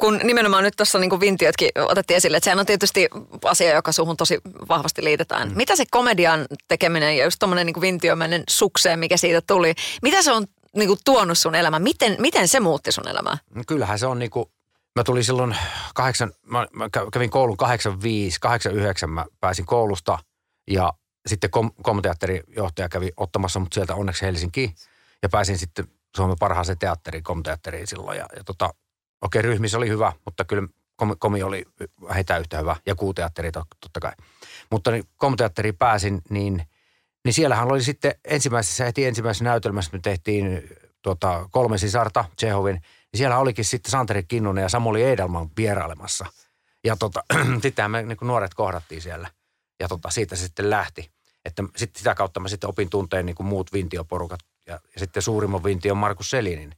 Kun 0.00 0.20
nimenomaan 0.24 0.64
nyt 0.64 0.74
tuossa 0.76 0.98
niin 0.98 1.20
vintiötkin 1.20 1.70
otettiin 1.76 2.16
esille, 2.16 2.36
että 2.36 2.44
sehän 2.44 2.58
on 2.58 2.66
tietysti 2.66 3.08
asia, 3.44 3.74
joka 3.74 3.92
suhun 3.92 4.16
tosi 4.16 4.38
vahvasti 4.68 5.04
liitetään. 5.04 5.48
Mm. 5.48 5.56
Mitä 5.56 5.76
se 5.76 5.84
komedian 5.90 6.46
tekeminen 6.68 7.16
ja 7.16 7.24
just 7.24 7.38
tuommoinen 7.38 7.66
niin 7.66 7.80
vintiömäinen 7.80 8.42
sukseen, 8.48 8.98
mikä 8.98 9.16
siitä 9.16 9.42
tuli, 9.46 9.74
mitä 10.02 10.22
se 10.22 10.32
on 10.32 10.46
niin 10.76 10.88
kuin 10.88 10.98
tuonut 11.04 11.38
sun 11.38 11.54
elämään? 11.54 11.82
Miten, 11.82 12.16
miten 12.18 12.48
se 12.48 12.60
muutti 12.60 12.92
sun 12.92 13.08
elämää? 13.08 13.38
No 13.54 13.62
kyllähän 13.66 13.98
se 13.98 14.06
on 14.06 14.18
niin 14.18 14.30
kuin, 14.30 14.46
mä 14.96 15.04
tulin 15.04 15.24
silloin 15.24 15.56
kahdeksan, 15.94 16.32
mä, 16.46 16.66
mä 16.72 16.88
kävin 17.12 17.30
koulun 17.30 17.56
85, 17.56 18.40
89, 18.40 19.10
mä 19.10 19.26
pääsin 19.40 19.66
koulusta 19.66 20.18
ja 20.70 20.92
sitten 21.26 21.50
kom, 21.50 21.70
johtaja 22.56 22.88
kävi 22.88 23.12
ottamassa 23.16 23.60
mut 23.60 23.72
sieltä 23.72 23.94
onneksi 23.94 24.26
Helsinkiin 24.26 24.74
ja 25.22 25.28
pääsin 25.28 25.58
sitten 25.58 25.88
Suomen 26.16 26.36
parhaaseen 26.40 26.78
teatteriin, 26.78 27.24
komteatteriin 27.24 27.86
silloin 27.86 28.18
ja, 28.18 28.26
ja 28.36 28.44
tota, 28.44 28.74
okei 29.22 29.42
ryhmissä 29.42 29.78
oli 29.78 29.88
hyvä, 29.88 30.12
mutta 30.24 30.44
kyllä 30.44 30.68
komi, 30.96 31.14
komi 31.18 31.42
oli 31.42 31.64
vähintään 32.08 32.40
yhtä 32.40 32.58
hyvä 32.58 32.76
ja 32.86 32.94
kuuteatteri 32.94 33.52
totta 33.52 34.00
kai. 34.00 34.12
Mutta 34.70 34.90
niin 34.90 35.04
komteatteriin 35.16 35.76
pääsin, 35.76 36.22
niin, 36.30 36.68
niin 37.28 37.34
siellähän 37.34 37.68
oli 37.68 37.82
sitten 37.82 38.14
ensimmäisessä, 38.24 38.84
heti 38.84 39.04
ensimmäisessä 39.04 39.44
näytelmässä 39.44 39.90
me 39.92 39.98
tehtiin 40.02 40.70
tuota, 41.02 41.48
kolme 41.50 41.78
sisarta 41.78 42.24
Tsehovin, 42.36 42.74
niin 42.74 43.18
siellä 43.18 43.38
olikin 43.38 43.64
sitten 43.64 43.90
Santeri 43.90 44.22
Kinnunen 44.22 44.62
ja 44.62 44.68
Samuli 44.68 45.02
Edelman 45.02 45.50
vierailemassa. 45.56 46.26
Ja 46.84 46.96
tota, 46.96 47.24
sittenhän 47.62 47.90
me 47.90 48.02
niin 48.02 48.18
nuoret 48.20 48.54
kohdattiin 48.54 49.02
siellä 49.02 49.30
ja 49.80 49.88
tota, 49.88 50.10
siitä 50.10 50.36
se 50.36 50.42
sitten 50.42 50.70
lähti. 50.70 51.10
Että 51.44 51.64
sit, 51.76 51.96
sitä 51.96 52.14
kautta 52.14 52.40
mä 52.40 52.48
sitten 52.48 52.70
opin 52.70 52.90
tunteen 52.90 53.26
niin 53.26 53.36
kuin 53.36 53.46
muut 53.46 53.72
vintioporukat 53.72 54.40
ja, 54.66 54.74
ja 54.74 55.00
sitten 55.00 55.22
suurimman 55.22 55.64
vintion 55.64 55.96
Markus 55.96 56.30
Selinin. 56.30 56.74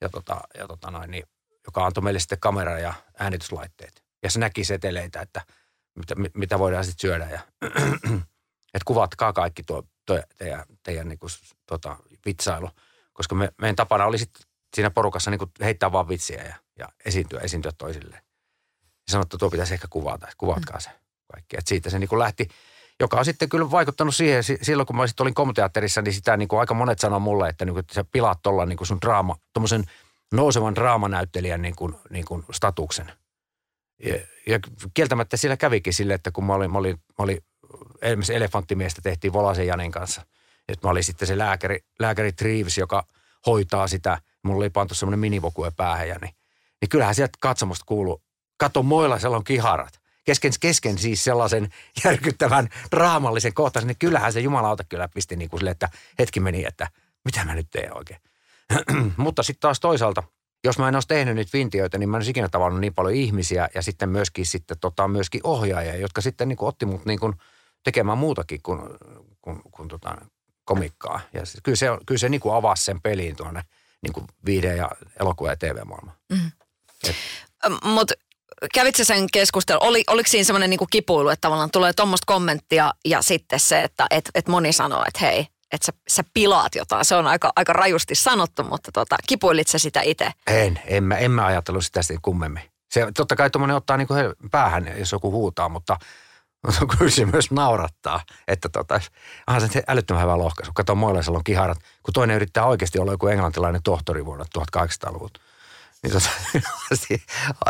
Ja, 0.00 0.08
tota, 0.08 0.40
ja 0.58 0.68
tota 0.68 0.90
noin, 0.90 1.10
niin 1.10 1.24
joka 1.66 1.86
antoi 1.86 2.02
meille 2.02 2.20
sitten 2.20 2.38
kamera- 2.40 2.78
ja 2.78 2.94
äänityslaitteet. 3.18 4.02
Ja 4.22 4.30
se 4.30 4.38
näki 4.38 4.64
seteleitä, 4.64 5.20
että 5.20 5.40
mitä, 5.94 6.14
mitä 6.34 6.58
voidaan 6.58 6.84
sitten 6.84 7.00
syödä. 7.00 7.28
Ja, 7.30 7.40
että 8.74 8.84
kuvatkaa 8.84 9.32
kaikki 9.32 9.62
tuo, 9.62 9.82
tuo 10.06 10.20
teidän, 10.38 10.64
teidän 10.82 11.08
niin 11.08 11.18
kuin, 11.18 11.30
tota, 11.66 11.96
vitsailu. 12.26 12.70
Koska 13.12 13.34
me, 13.34 13.52
meidän 13.60 13.76
tapana 13.76 14.06
oli 14.06 14.18
sitten 14.18 14.42
siinä 14.74 14.90
porukassa 14.90 15.30
niin 15.30 15.38
kuin 15.38 15.50
heittää 15.60 15.92
vaan 15.92 16.08
vitsiä 16.08 16.42
ja, 16.42 16.54
ja 16.78 16.88
esiintyä, 17.04 17.40
esiintyä 17.40 17.72
toisilleen. 17.78 18.22
Ja 18.82 19.12
sanoi, 19.12 19.22
että 19.22 19.38
tuo 19.38 19.50
pitäisi 19.50 19.74
ehkä 19.74 19.86
kuvata, 19.90 20.28
kuvatkaa 20.38 20.80
se 20.80 20.90
kaikki. 21.32 21.56
Että 21.58 21.68
siitä 21.68 21.90
se 21.90 21.98
niin 21.98 22.08
kuin 22.08 22.18
lähti, 22.18 22.48
joka 23.00 23.18
on 23.18 23.24
sitten 23.24 23.48
kyllä 23.48 23.70
vaikuttanut 23.70 24.14
siihen, 24.14 24.44
silloin 24.62 24.86
kun 24.86 24.96
mä 24.96 25.06
sitten 25.06 25.24
olin 25.24 25.34
komteatterissa, 25.34 26.02
niin 26.02 26.14
sitä 26.14 26.36
niin 26.36 26.48
kuin 26.48 26.60
aika 26.60 26.74
monet 26.74 26.98
sanoo 26.98 27.18
mulle, 27.18 27.48
että, 27.48 27.64
niin 27.64 27.74
kuin, 27.74 27.80
että 27.80 27.94
sä 27.94 28.04
pilaat 28.12 28.42
tuolla 28.42 28.66
niin 28.66 28.86
sun 28.86 29.00
draama, 29.00 29.36
tuommoisen– 29.52 29.84
nousevan 30.32 30.74
draamanäyttelijän 30.74 31.62
niin 31.62 31.76
kuin, 31.76 31.94
niin 32.10 32.24
kuin 32.24 32.44
statuksen. 32.52 33.12
Ja, 34.04 34.14
ja 34.46 34.58
kieltämättä 34.94 35.36
siellä 35.36 35.56
kävikin 35.56 35.94
sille, 35.94 36.14
että 36.14 36.30
kun 36.30 36.44
mä 36.44 36.54
olin, 36.54 36.72
mä 36.72 36.78
olin, 36.78 36.96
mä 36.96 37.24
olin 37.24 37.38
esimerkiksi 38.02 38.34
elefanttimiestä 38.34 39.02
tehtiin 39.02 39.32
Volasen 39.32 39.66
Janin 39.66 39.92
kanssa. 39.92 40.22
Että 40.68 40.86
mä 40.86 40.90
olin 40.90 41.04
sitten 41.04 41.28
se 41.28 41.38
lääkäri, 41.38 41.84
lääkäri 41.98 42.32
Treeves, 42.32 42.78
joka 42.78 43.04
hoitaa 43.46 43.88
sitä. 43.88 44.18
Mulla 44.42 44.58
oli 44.58 44.70
pantu 44.70 44.94
semmoinen 44.94 45.18
minivokue 45.18 45.72
päähän 45.76 46.08
ja 46.08 46.16
niin, 46.20 46.34
niin 46.80 46.88
kyllähän 46.88 47.14
sieltä 47.14 47.38
katsomusta 47.40 47.84
kuuluu. 47.86 48.22
Kato 48.56 48.82
moilla, 48.82 49.18
siellä 49.18 49.36
on 49.36 49.44
kiharat. 49.44 50.00
Kesken, 50.24 50.52
kesken 50.60 50.98
siis 50.98 51.24
sellaisen 51.24 51.68
järkyttävän 52.04 52.68
draamallisen 52.90 53.54
kohtaisen, 53.54 53.86
niin 53.86 53.98
kyllähän 53.98 54.32
se 54.32 54.40
jumalauta 54.40 54.84
kyllä 54.84 55.08
pisti 55.14 55.36
niin 55.36 55.50
kuin 55.50 55.60
sille, 55.60 55.70
että 55.70 55.88
hetki 56.18 56.40
meni, 56.40 56.64
että 56.64 56.88
mitä 57.24 57.44
mä 57.44 57.54
nyt 57.54 57.70
teen 57.70 57.96
oikein. 57.96 58.20
Mutta 59.16 59.42
sitten 59.42 59.60
taas 59.60 59.80
toisaalta, 59.80 60.22
jos 60.64 60.78
mä 60.78 60.88
en 60.88 60.94
olisi 60.94 61.08
tehnyt 61.08 61.34
niitä 61.34 61.50
vintioita, 61.52 61.98
niin 61.98 62.08
mä 62.08 62.16
en 62.16 62.18
olisi 62.18 62.30
ikinä 62.30 62.48
tavannut 62.48 62.80
niin 62.80 62.94
paljon 62.94 63.14
ihmisiä 63.14 63.68
ja 63.74 63.82
sitten 63.82 64.08
myöskin, 64.08 64.46
sitten 64.46 64.76
tota, 64.80 65.08
myöskin 65.08 65.40
ohjaajia, 65.44 65.96
jotka 65.96 66.20
sitten 66.20 66.48
niin 66.48 66.56
kuin 66.56 66.68
otti 66.68 66.86
mut 66.86 67.04
niin 67.04 67.20
kuin 67.20 67.34
tekemään 67.84 68.18
muutakin 68.18 68.62
kuin, 68.62 68.80
kuin, 69.42 69.62
kuin 69.70 69.88
tota, 69.88 70.16
komikkaa. 70.64 71.20
Ja 71.34 71.46
sit, 71.46 71.60
kyllä 71.62 71.76
se, 71.76 71.86
kyllä 72.06 72.18
se 72.18 72.28
niin 72.28 72.40
kuin 72.40 72.54
avasi 72.54 72.84
sen 72.84 73.00
peliin 73.00 73.36
tuonne 73.36 73.62
niin 74.02 74.12
kuin 74.12 74.26
viihde- 74.46 74.76
ja 74.76 74.90
elokuva- 75.20 75.50
ja 75.50 75.56
TV-maailmaan. 75.56 76.16
Mm. 76.32 76.50
Mutta 77.84 78.14
kävitsä 78.74 79.04
sen 79.04 79.26
keskustelun, 79.32 79.82
oli, 79.82 80.04
oliko 80.06 80.28
siinä 80.28 80.44
semmoinen 80.44 80.70
niin 80.70 80.80
kipuilu, 80.90 81.28
että 81.28 81.40
tavallaan 81.40 81.70
tulee 81.70 81.92
tuommoista 81.92 82.24
kommenttia 82.26 82.92
ja 83.04 83.22
sitten 83.22 83.60
se, 83.60 83.82
että 83.82 84.06
et, 84.10 84.30
et 84.34 84.48
moni 84.48 84.72
sanoo, 84.72 85.04
että 85.06 85.20
hei, 85.20 85.46
että 85.72 85.86
sä, 85.86 85.92
sä 86.08 86.22
pilaat 86.34 86.74
jotain. 86.74 87.04
Se 87.04 87.14
on 87.14 87.26
aika, 87.26 87.52
aika 87.56 87.72
rajusti 87.72 88.14
sanottu, 88.14 88.64
mutta 88.64 88.92
tota, 88.92 89.16
kipuilit 89.26 89.68
sä 89.68 89.78
sitä 89.78 90.00
itse? 90.00 90.30
En, 90.46 90.80
en 90.86 91.04
mä, 91.04 91.16
en 91.16 91.30
mä 91.30 91.46
ajatellut 91.46 91.84
sitä 91.84 92.02
sitten 92.02 92.22
kummemmin. 92.22 92.62
Se, 92.90 93.06
totta 93.16 93.36
kai 93.36 93.50
tuommoinen 93.50 93.76
ottaa 93.76 93.96
niinku 93.96 94.14
päähän, 94.50 94.94
jos 94.98 95.12
joku 95.12 95.30
huutaa, 95.30 95.68
mutta 95.68 95.96
kyllä 96.98 97.10
se 97.10 97.26
myös 97.26 97.50
naurattaa. 97.50 98.20
Että 98.48 98.68
tota, 98.68 99.00
onhan 99.46 99.68
se 99.68 99.82
älyttömän 99.88 100.22
hyvä 100.22 100.38
lohkaisu. 100.38 100.72
Kato, 100.74 100.94
Moilaisella 100.94 101.38
on 101.38 101.44
kiharat, 101.44 101.78
kun 102.02 102.14
toinen 102.14 102.36
yrittää 102.36 102.66
oikeasti 102.66 102.98
olla 102.98 103.12
joku 103.12 103.26
englantilainen 103.26 103.82
tohtori 103.82 104.24
vuonna 104.24 104.44
1800-luvulta. 104.58 105.40
Niin 106.02 106.12
tota, 106.12 106.28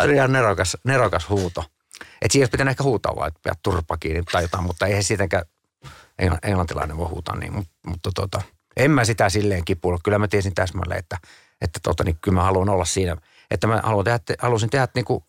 ihan 0.14 0.32
nerokas, 0.32 0.76
nerokas 0.84 1.28
huuto. 1.28 1.64
Että 2.22 2.32
siihen 2.32 2.48
pitää 2.50 2.70
ehkä 2.70 2.84
huutaa 2.84 3.16
vaan, 3.16 3.28
että 3.28 3.52
turpa 3.62 3.96
kiinni 3.96 4.22
tai 4.22 4.42
jotain, 4.42 4.64
mutta 4.64 4.86
ei 4.86 5.02
siitäkään 5.02 5.44
englantilainen 6.42 6.96
voi 6.96 7.08
huutaa 7.08 7.36
niin, 7.36 7.52
mutta, 7.52 7.72
mutta 7.86 8.10
tota, 8.14 8.42
en 8.76 8.90
mä 8.90 9.04
sitä 9.04 9.28
silleen 9.28 9.64
kipuilla. 9.64 9.98
Kyllä 10.04 10.18
mä 10.18 10.28
tiesin 10.28 10.54
täsmälleen, 10.54 10.98
että, 10.98 11.18
että 11.60 11.80
tota, 11.82 12.04
niin 12.04 12.18
kyllä 12.20 12.34
mä 12.34 12.42
haluan 12.42 12.68
olla 12.68 12.84
siinä, 12.84 13.16
että 13.50 13.66
mä 13.66 13.80
haluan 13.84 14.04
tehdä, 14.04 14.18
halusin 14.38 14.70
tehdä 14.70 14.88
niin 14.94 15.04
kuin. 15.04 15.24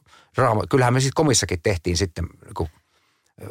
Kyllähän 0.70 0.94
me 0.94 1.00
sitten 1.00 1.16
komissakin 1.16 1.60
tehtiin 1.64 1.98
sitten 1.98 2.26
niin 2.26 2.70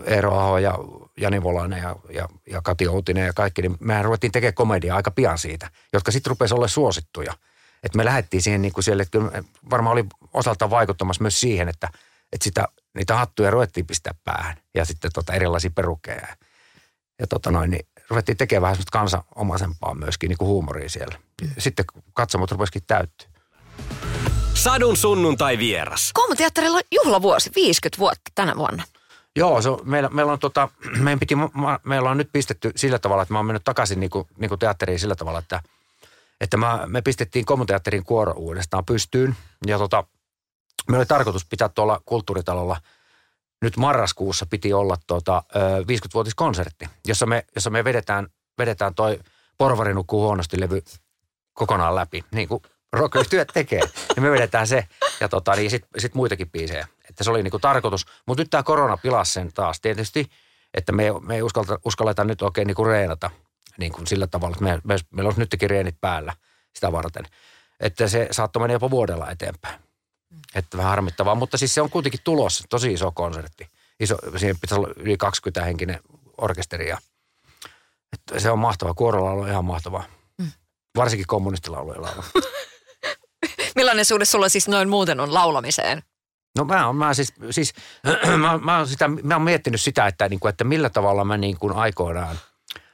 Eero 0.05 0.39
Aho 0.39 0.59
ja 0.59 0.79
Jani 1.17 1.43
Volainen 1.43 1.83
ja, 1.83 1.97
ja, 2.11 2.29
ja 2.51 2.63
Kati 2.63 2.89
Outinen 2.89 3.27
ja 3.27 3.33
kaikki, 3.33 3.63
niin 3.63 3.77
mehän 3.81 4.05
ruvettiin 4.05 4.33
tekemään 4.33 4.55
komediaa 4.55 4.97
aika 4.97 5.11
pian 5.11 5.39
siitä, 5.39 5.71
jotka 5.93 6.13
sitten 6.13 6.31
rupesi 6.31 6.55
olla 6.55 6.69
suosittuja. 6.69 7.35
Että 7.83 7.97
me 7.97 8.05
lähdettiin 8.05 8.43
siihen 8.43 8.63
niin 8.63 8.73
kuin 8.73 8.85
siellä, 8.85 9.03
että 9.03 9.19
kyllä 9.19 9.43
varmaan 9.71 9.93
oli 9.93 10.05
osaltaan 10.35 10.71
vaikuttamassa 10.71 11.23
myös 11.23 11.41
siihen, 11.41 11.69
että, 11.69 11.89
että 12.33 12.45
sitä, 12.45 12.69
niitä 12.95 13.17
hattuja 13.17 13.51
ruvettiin 13.51 13.87
pistää 13.87 14.15
päähän 14.25 14.57
ja 14.75 14.85
sitten 14.85 15.11
tota 15.15 15.33
erilaisia 15.33 15.71
perukkeja 15.75 16.27
ja 17.19 17.27
tota 17.27 17.51
noin, 17.51 17.71
niin 17.71 17.87
ruvettiin 18.11 18.37
tekemään 18.37 18.63
vähän 18.63 18.77
semmoista 18.77 18.99
kansanomaisempaa 18.99 19.95
myöskin 19.95 20.29
niin 20.29 20.39
kuin 20.39 20.49
huumoria 20.49 20.89
siellä. 20.89 21.19
Sitten 21.59 21.85
katsomot 22.13 22.51
rupesikin 22.51 22.83
täyttyä. 22.87 23.29
Sadun 24.55 24.97
sunnuntai 24.97 25.59
vieras. 25.59 26.11
Koomoteatterilla 26.15 26.77
on 26.77 26.83
juhlavuosi, 26.93 27.51
50 27.57 27.99
vuotta 27.99 28.31
tänä 28.35 28.57
vuonna. 28.57 28.85
Joo, 29.37 29.63
se 29.63 29.69
meillä, 29.85 30.09
meillä, 30.09 30.33
on 30.33 30.39
tota, 30.39 30.69
meidän 31.05 31.21
piti, 31.21 31.35
meillä 31.85 32.11
on 32.11 32.17
nyt 32.17 32.29
pistetty 32.33 32.73
sillä 32.77 32.99
tavalla, 32.99 33.23
että 33.23 33.35
mä 33.35 33.39
oon 33.39 33.47
mennyt 33.47 33.65
takaisin 33.65 34.01
niin 34.01 34.11
kuin, 34.11 34.27
niin 34.39 34.49
kuin 34.49 34.59
teatteriin 34.59 34.99
sillä 34.99 35.15
tavalla, 35.15 35.39
että, 35.39 35.63
että 36.41 36.57
mä, 36.57 36.85
me 36.87 37.03
pistettiin 37.03 37.45
Komuteatterin 37.45 38.05
kuoro 38.05 38.33
uudestaan 38.33 38.85
pystyyn. 38.85 39.37
Ja 39.67 39.79
tota, 39.79 40.05
me 40.91 40.97
oli 40.97 41.07
tarkoitus 41.07 41.47
pitää 41.47 41.69
tuolla 41.69 42.01
kulttuuritalolla– 42.07 42.77
nyt 43.63 43.77
marraskuussa 43.77 44.47
piti 44.47 44.73
olla 44.73 44.97
tota, 45.07 45.43
50-vuotiskonsertti, 45.83 46.89
jossa 47.07 47.27
me, 47.27 47.45
jossa 47.55 47.71
me 47.71 47.85
vedetään, 47.85 48.27
vedetään 48.59 48.95
toi 48.95 49.21
Porvari 49.59 49.95
nukkuu 49.95 50.23
huonosti 50.23 50.61
levy 50.61 50.83
kokonaan 51.53 51.95
läpi, 51.95 52.25
niin 52.35 52.49
kuin 52.49 52.63
rock 52.93 53.15
tekee. 53.53 53.81
Ja 54.17 54.23
me 54.23 54.31
vedetään 54.31 54.67
se 54.67 54.89
ja 55.21 55.29
tota, 55.29 55.55
niin 55.55 55.71
sitten 55.71 56.01
sit 56.01 56.15
muitakin 56.15 56.51
biisejä. 56.51 56.89
Että 57.09 57.25
se 57.25 57.31
oli 57.31 57.43
niin 57.43 57.51
kuin 57.51 57.61
tarkoitus. 57.61 58.07
Mutta 58.27 58.43
nyt 58.43 58.51
tämä 58.51 58.63
korona 58.63 58.97
pilasi 58.97 59.33
sen 59.33 59.53
taas 59.53 59.81
tietysti, 59.81 60.31
että 60.75 60.93
me, 60.93 61.05
me 61.21 61.35
ei 61.35 61.43
uskalta, 61.43 61.79
uskalleta 61.85 62.25
nyt 62.25 62.43
oikein 62.43 62.67
niin 62.67 62.75
kuin 62.75 62.87
reenata 62.87 63.31
niin 63.79 63.93
kuin 63.93 64.07
sillä 64.07 64.27
tavalla, 64.27 64.55
että 64.55 64.65
me, 64.65 64.81
me, 64.85 64.97
meillä 65.11 65.29
olisi 65.29 65.41
nytkin 65.41 65.71
reenit 65.71 65.97
päällä 66.01 66.35
sitä 66.75 66.93
varten. 66.93 67.25
Että 67.81 68.09
se 68.09 68.29
saattoi 68.31 68.61
mennä 68.61 68.73
jopa 68.73 68.91
vuodella 68.91 69.31
eteenpäin. 69.31 69.81
Että 70.55 70.77
vähän 70.77 70.91
harmittavaa, 70.91 71.35
mutta 71.35 71.59
siis 71.59 71.75
se 71.75 71.83
on 71.83 71.91
kuitenkin 71.91 72.21
tulos, 72.25 72.65
tosi 72.71 72.93
iso 72.93 73.13
konsertti. 73.13 73.69
Iso, 74.01 74.17
siihen 74.37 74.57
pitäisi 74.61 74.81
olla 74.81 74.95
yli 74.97 75.17
20 75.17 75.65
henkinen 75.65 76.01
orkesteri 76.39 76.89
ja 76.89 76.99
että 78.13 78.41
se 78.41 78.51
on 78.51 78.59
mahtava. 78.59 78.95
Kuorolla 78.95 79.31
on 79.31 79.49
ihan 79.49 79.65
mahtavaa. 79.65 80.05
Mm. 80.39 80.51
Varsinkin 80.97 81.27
kommunistilauluja 81.27 82.03
laulaa. 82.03 82.25
Millainen 83.77 84.05
suhde 84.05 84.25
sulla 84.25 84.49
siis 84.49 84.69
noin 84.69 84.89
muuten 84.89 85.21
on 85.21 85.35
laulamiseen? 85.35 86.03
No 86.59 86.65
mä 86.65 86.87
oon, 86.87 86.97
mä 86.97 87.15
siis, 87.15 87.33
siis 87.51 87.73
mä, 88.43 88.59
mä, 88.59 88.77
oon 88.77 88.89
sitä, 88.89 89.09
mä 89.09 89.35
oon 89.35 89.43
miettinyt 89.43 89.81
sitä, 89.81 90.07
että, 90.07 90.29
niin 90.29 90.41
kuin, 90.41 90.51
että 90.51 90.65
millä 90.65 90.91
tavalla 90.91 91.25
mä 91.25 91.37
niin 91.37 91.59
kuin 91.59 91.73
aikoinaan, 91.73 92.37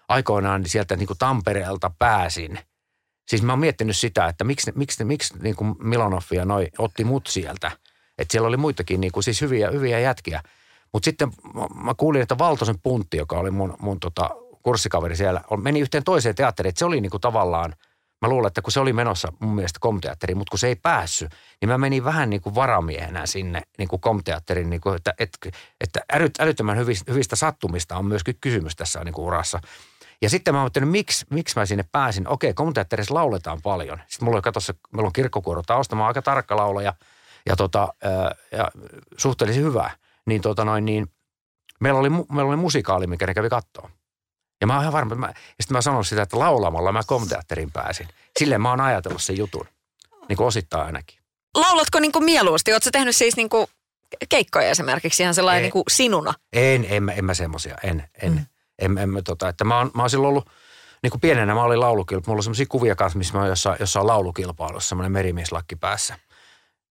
aikoinaan 0.09 0.67
sieltä 0.67 0.97
niin 0.97 1.07
kuin 1.07 1.19
Tampereelta 1.19 1.91
pääsin– 1.99 2.59
Siis 3.29 3.43
mä 3.43 3.53
oon 3.53 3.59
miettinyt 3.59 3.97
sitä, 3.97 4.27
että 4.27 4.45
miksi, 4.45 4.73
miksi, 4.75 5.05
miksi 5.05 5.35
niin 5.43 5.57
kuin 5.57 5.77
Milanov 5.83 6.23
ja 6.31 6.45
noi 6.45 6.69
otti 6.79 7.05
mut 7.05 7.27
sieltä. 7.27 7.71
Että 8.19 8.33
siellä 8.33 8.49
oli 8.49 8.57
muitakin 8.57 9.01
niin 9.01 9.13
kuin 9.13 9.25
siis 9.25 9.41
hyviä, 9.41 9.71
hyviä 9.71 9.99
jätkiä. 9.99 10.43
Mutta 10.93 11.05
sitten 11.05 11.33
mä, 11.75 11.95
kuulin, 11.97 12.23
että 12.23 12.39
Valtosen 12.39 12.79
puntti, 12.83 13.17
joka 13.17 13.39
oli 13.39 13.51
mun, 13.51 13.77
mun 13.81 14.01
tota 14.01 14.31
kurssikaveri 14.63 15.17
siellä, 15.17 15.41
meni 15.63 15.81
yhteen 15.81 16.05
toiseen 16.05 16.35
teatteriin, 16.35 16.69
että 16.69 16.79
se 16.79 16.85
oli 16.85 17.01
niin 17.01 17.11
kuin 17.11 17.21
tavallaan, 17.21 17.75
mä 18.23 18.29
luulen, 18.29 18.47
että 18.47 18.63
kun 18.63 18.73
se 18.73 18.81
oli 18.81 18.93
menossa 18.93 19.33
mun 19.39 19.55
mielestä 19.55 19.79
komteatteriin, 19.81 20.39
mutta 20.39 20.51
kun 20.51 20.59
se 20.59 20.67
ei 20.67 20.77
päässyt, 20.77 21.31
niin 21.61 21.69
mä 21.69 21.79
menin 21.79 22.05
vähän 22.05 22.31
niin 22.31 22.41
kuin 22.41 22.55
varamiehenä 22.55 23.27
sinne 23.27 23.63
niin 23.79 23.89
kuin 23.89 24.01
komteatteriin, 24.01 24.71
niin 24.71 24.81
kuin, 24.81 24.97
että, 24.97 25.15
että, 25.19 25.51
että 25.81 26.01
älyt, 26.13 26.41
älyttömän 26.41 26.79
hyvistä, 26.79 27.13
hyvistä 27.13 27.37
sattumista 27.37 27.97
on 27.97 28.07
myöskin 28.07 28.37
kysymys 28.41 28.77
tässä 28.77 29.05
niin 29.05 29.13
kuin 29.13 29.27
urassa. 29.27 29.61
Ja 30.23 30.31
sitten 30.31 30.55
mä 30.55 30.61
ajattelin, 30.63 30.89
miksi, 30.89 31.27
miksi 31.31 31.59
mä 31.59 31.67
sinne 31.67 31.85
pääsin. 31.93 32.29
Okei, 32.29 32.55
komteatterissa 32.55 33.15
lauletaan 33.15 33.63
paljon. 33.63 33.99
Sitten 34.09 34.25
mulla 34.25 34.37
oli, 34.37 34.43
kato 34.43 34.61
se, 34.61 34.75
meillä 34.93 35.07
on 35.07 35.13
kirkkokuoro 35.13 35.63
tausta, 35.63 35.97
mä 35.97 36.03
oon 36.03 36.09
aika 36.09 36.23
tarkka 36.23 36.57
laulaja 36.57 36.95
ja, 37.47 37.57
tota, 37.57 37.89
ja 38.53 38.71
suhteellisen 39.17 39.65
hyvä. 39.65 39.91
Niin, 40.27 40.43
tota 40.43 40.65
noin, 40.65 40.85
niin 40.85 41.07
meillä 41.81 42.01
oli, 42.01 42.11
meillä 42.11 42.49
oli 42.49 42.57
musikaali, 42.57 43.07
mikä 43.07 43.27
ne 43.27 43.35
kävi 43.35 43.49
kattoon. 43.49 43.91
Ja 44.61 44.67
mä 44.67 44.75
oon 44.75 44.83
ihan 44.83 44.93
varma, 44.93 45.15
että 45.15 45.21
mä, 45.21 45.27
ja 45.27 45.35
sitten 45.61 45.77
mä 45.77 45.83
sanon 45.83 46.05
sitä, 46.05 46.23
että 46.23 46.39
laulamalla 46.39 46.93
mä 46.93 47.01
komteatterin 47.07 47.73
pääsin. 47.73 48.09
Silleen 48.39 48.61
mä 48.61 48.71
oon 48.71 48.81
ajatellut 48.81 49.23
sen 49.23 49.39
jutun. 49.39 49.67
Niin 50.29 50.37
kuin 50.37 50.47
osittain 50.47 50.87
ainakin. 50.87 51.19
Laulatko 51.55 52.01
niin 52.01 52.13
kuin 52.13 52.25
mieluusti? 52.25 52.73
Oletko 52.73 52.91
tehnyt 52.93 53.17
siis 53.17 53.37
niin 53.37 53.49
kuin 53.49 53.67
keikkoja 54.29 54.71
esimerkiksi 54.71 55.23
ihan 55.23 55.35
sellainen 55.35 55.63
niin 55.63 55.73
kuin 55.73 55.85
sinuna? 55.91 56.35
En, 56.53 56.87
en, 56.89 57.13
en, 57.17 57.25
mä 57.25 57.35
semmosia, 57.35 57.77
en, 57.83 58.09
en. 58.23 58.33
Mm. 58.33 58.47
en, 58.79 58.99
en, 58.99 59.17
en 59.17 59.25
tota, 59.25 59.49
että 59.49 59.65
mä 59.65 59.79
oon, 59.79 59.91
mä 59.95 60.03
oon 60.03 60.11
silloin 60.11 60.31
ollut, 60.31 60.51
niin 61.03 61.11
kuin 61.11 61.21
pienenä 61.21 61.55
mä 61.55 61.63
olin 61.63 61.81
laulukilpailussa. 61.81 62.31
Mulla 62.31 62.39
on 62.39 62.43
semmoisia 62.43 62.67
kuvia 62.69 62.97
kanssa, 62.97 63.19
missä 63.19 63.35
mä 63.35 63.41
oon 63.41 63.49
jossain, 63.49 63.77
jossain 63.81 64.07
laulukilpailussa, 64.07 64.89
semmoinen 64.89 65.13
merimieslakki 65.13 65.77
päässä. 65.77 66.19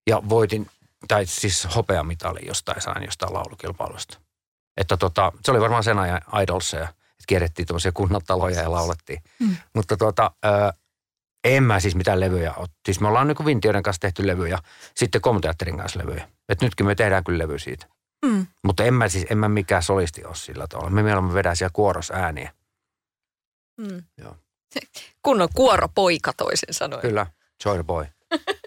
Ja 0.06 0.22
voitin, 0.28 0.70
tai 1.08 1.26
siis 1.26 1.68
hopeamitali 1.74 2.40
jostain 2.46 2.80
sain 2.80 3.04
jostain 3.04 3.34
laulukilpailusta. 3.34 4.18
Että 4.76 4.96
tota, 4.96 5.32
se 5.44 5.50
oli 5.50 5.60
varmaan 5.60 5.84
sen 5.84 5.98
ajan 5.98 6.20
idolseja, 6.42 6.88
että 7.16 7.24
kierrettiin 7.26 7.66
tuommoisia 7.66 7.92
kunnataloja 7.92 8.62
ja 8.62 8.70
laulettiin. 8.70 9.22
Mm. 9.38 9.56
Mutta 9.74 9.96
tota, 9.96 10.30
ö, 10.44 10.48
en 11.44 11.62
mä 11.62 11.80
siis 11.80 11.94
mitään 11.94 12.20
levyjä 12.20 12.54
ole. 12.54 12.68
Siis 12.84 13.00
me 13.00 13.08
ollaan 13.08 13.26
niin 13.28 13.36
kuin 13.36 13.46
Vintioiden 13.46 13.82
kanssa 13.82 14.00
tehty 14.00 14.26
levyjä, 14.26 14.58
sitten 14.96 15.20
Komteatterin 15.20 15.76
kanssa 15.76 15.98
levyjä. 15.98 16.28
Että 16.48 16.64
nytkin 16.64 16.86
me 16.86 16.94
tehdään 16.94 17.24
kyllä 17.24 17.38
levy 17.38 17.58
siitä. 17.58 17.86
Mm. 18.26 18.46
Mutta 18.64 18.84
en 18.84 18.94
mä 18.94 19.08
siis, 19.08 19.26
en 19.30 19.38
mä 19.38 19.48
mikään 19.48 19.82
solisti 19.82 20.24
ole 20.24 20.34
sillä 20.34 20.66
tavalla. 20.68 20.90
Me 20.90 21.02
mieluummin 21.02 21.34
vedään 21.34 21.56
siellä 21.56 21.72
kuoros 21.72 22.10
ääniä. 22.10 22.52
Mm. 23.76 24.02
Joo. 24.18 24.36
Kunnon 25.22 25.48
kuoropoika 25.54 26.32
toisin 26.32 26.74
sanoen. 26.74 27.02
Kyllä, 27.02 27.26
joy 27.64 27.84
boy. 27.84 28.06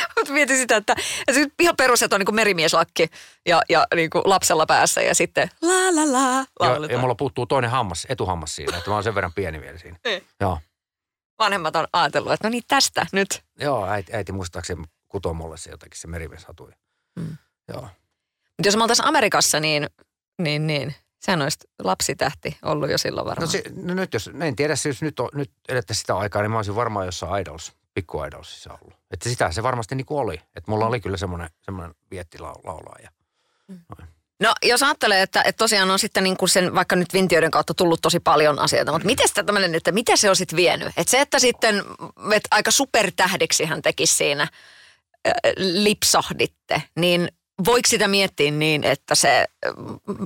Mutta 0.16 0.32
mietin 0.32 0.56
sitä, 0.56 0.76
että, 0.76 0.94
että 1.28 1.54
ihan 1.58 1.76
perus, 1.76 2.02
että 2.02 2.16
on 2.16 2.20
niin 2.20 2.34
merimieslakki 2.34 3.10
ja, 3.46 3.62
ja 3.68 3.86
niin 3.94 4.10
lapsella 4.24 4.66
päässä 4.66 5.02
ja 5.02 5.14
sitten 5.14 5.50
la 5.62 5.96
la 5.96 6.12
la 6.12 6.46
ja, 6.60 6.86
ja 6.90 6.98
mulla 6.98 7.14
puuttuu 7.14 7.46
toinen 7.46 7.70
hammas, 7.70 8.06
etuhammas 8.08 8.56
siinä, 8.56 8.76
että 8.76 8.90
mä 8.90 8.94
oon 8.94 9.04
sen 9.04 9.14
verran 9.14 9.32
pieni 9.34 9.60
vielä 9.60 9.78
siinä. 9.78 9.96
Niin. 10.04 10.24
Joo. 10.40 10.58
Vanhemmat 11.38 11.76
on 11.76 11.88
ajatellut, 11.92 12.32
että 12.32 12.48
no 12.48 12.50
niin 12.50 12.62
tästä 12.68 13.06
nyt. 13.12 13.42
Joo, 13.60 13.86
äiti, 13.86 14.14
äiti 14.14 14.32
muistaakseni 14.32 14.84
kutoo 15.08 15.34
mulle 15.34 15.56
se 15.56 15.70
jotenkin 15.70 16.00
se 16.00 16.06
merimieshatui. 16.06 16.72
Hmm. 17.20 17.36
Joo. 17.68 17.80
Mutta 17.80 18.68
jos 18.68 18.76
me 18.76 18.82
oltaisiin 18.82 19.06
Amerikassa, 19.06 19.60
niin, 19.60 19.86
niin, 20.38 20.66
niin 20.66 20.94
sehän 21.20 21.42
olisi 21.42 21.58
lapsitähti 21.78 22.58
ollut 22.62 22.90
jo 22.90 22.98
silloin 22.98 23.26
varmaan. 23.26 23.46
No, 23.46 23.52
se, 23.52 23.62
no 23.82 23.94
nyt 23.94 24.14
jos, 24.14 24.30
en 24.40 24.56
tiedä, 24.56 24.74
jos 24.86 25.02
nyt, 25.02 25.20
on, 25.20 25.28
nyt 25.34 25.50
edettäisiin 25.68 26.00
sitä 26.00 26.16
aikaa, 26.16 26.42
niin 26.42 26.50
mä 26.50 26.56
olisin 26.56 26.74
varmaan 26.74 27.06
jossain 27.06 27.42
Idols 27.42 27.72
pikkuaidolsissa 27.94 28.78
ollut. 28.82 28.98
Että 29.10 29.28
sitä 29.28 29.52
se 29.52 29.62
varmasti 29.62 29.94
niin 29.94 30.06
kuin 30.06 30.20
oli. 30.20 30.34
Että 30.34 30.70
mulla 30.70 30.86
oli 30.86 31.00
kyllä 31.00 31.16
semmoinen, 31.16 31.50
semmoinen 31.62 31.94
vietti 32.10 32.38
laulaa. 32.38 32.96
Mm. 33.68 33.80
No 34.40 34.54
jos 34.62 34.82
ajattelee, 34.82 35.22
että, 35.22 35.42
että 35.42 35.58
tosiaan 35.58 35.90
on 35.90 35.98
sitten 35.98 36.24
niin 36.24 36.36
kuin 36.36 36.48
sen 36.48 36.74
vaikka 36.74 36.96
nyt 36.96 37.12
vintioiden 37.12 37.50
kautta 37.50 37.74
tullut 37.74 38.02
tosi 38.02 38.20
paljon 38.20 38.58
asioita, 38.58 38.92
mutta 38.92 39.06
miten 39.06 39.28
sitä 39.28 39.42
tämmöinen, 39.42 39.74
että 39.74 39.92
mitä 39.92 40.16
se 40.16 40.30
on 40.30 40.36
sitten 40.36 40.56
vienyt? 40.56 40.88
Että 40.88 41.10
se, 41.10 41.20
että 41.20 41.38
sitten 41.38 41.84
että 42.34 42.48
aika 42.50 42.70
supertähdeksi 42.70 43.64
hän 43.64 43.82
tekisi 43.82 44.14
siinä 44.14 44.42
äh, 44.42 44.50
lipsahditte, 45.56 46.82
niin 46.96 47.28
voiko 47.64 47.88
sitä 47.88 48.08
miettiä 48.08 48.50
niin, 48.50 48.84
että 48.84 49.14
se 49.14 49.46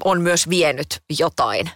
on 0.04 0.20
myös 0.20 0.48
vienyt 0.48 1.02
jotain? 1.18 1.70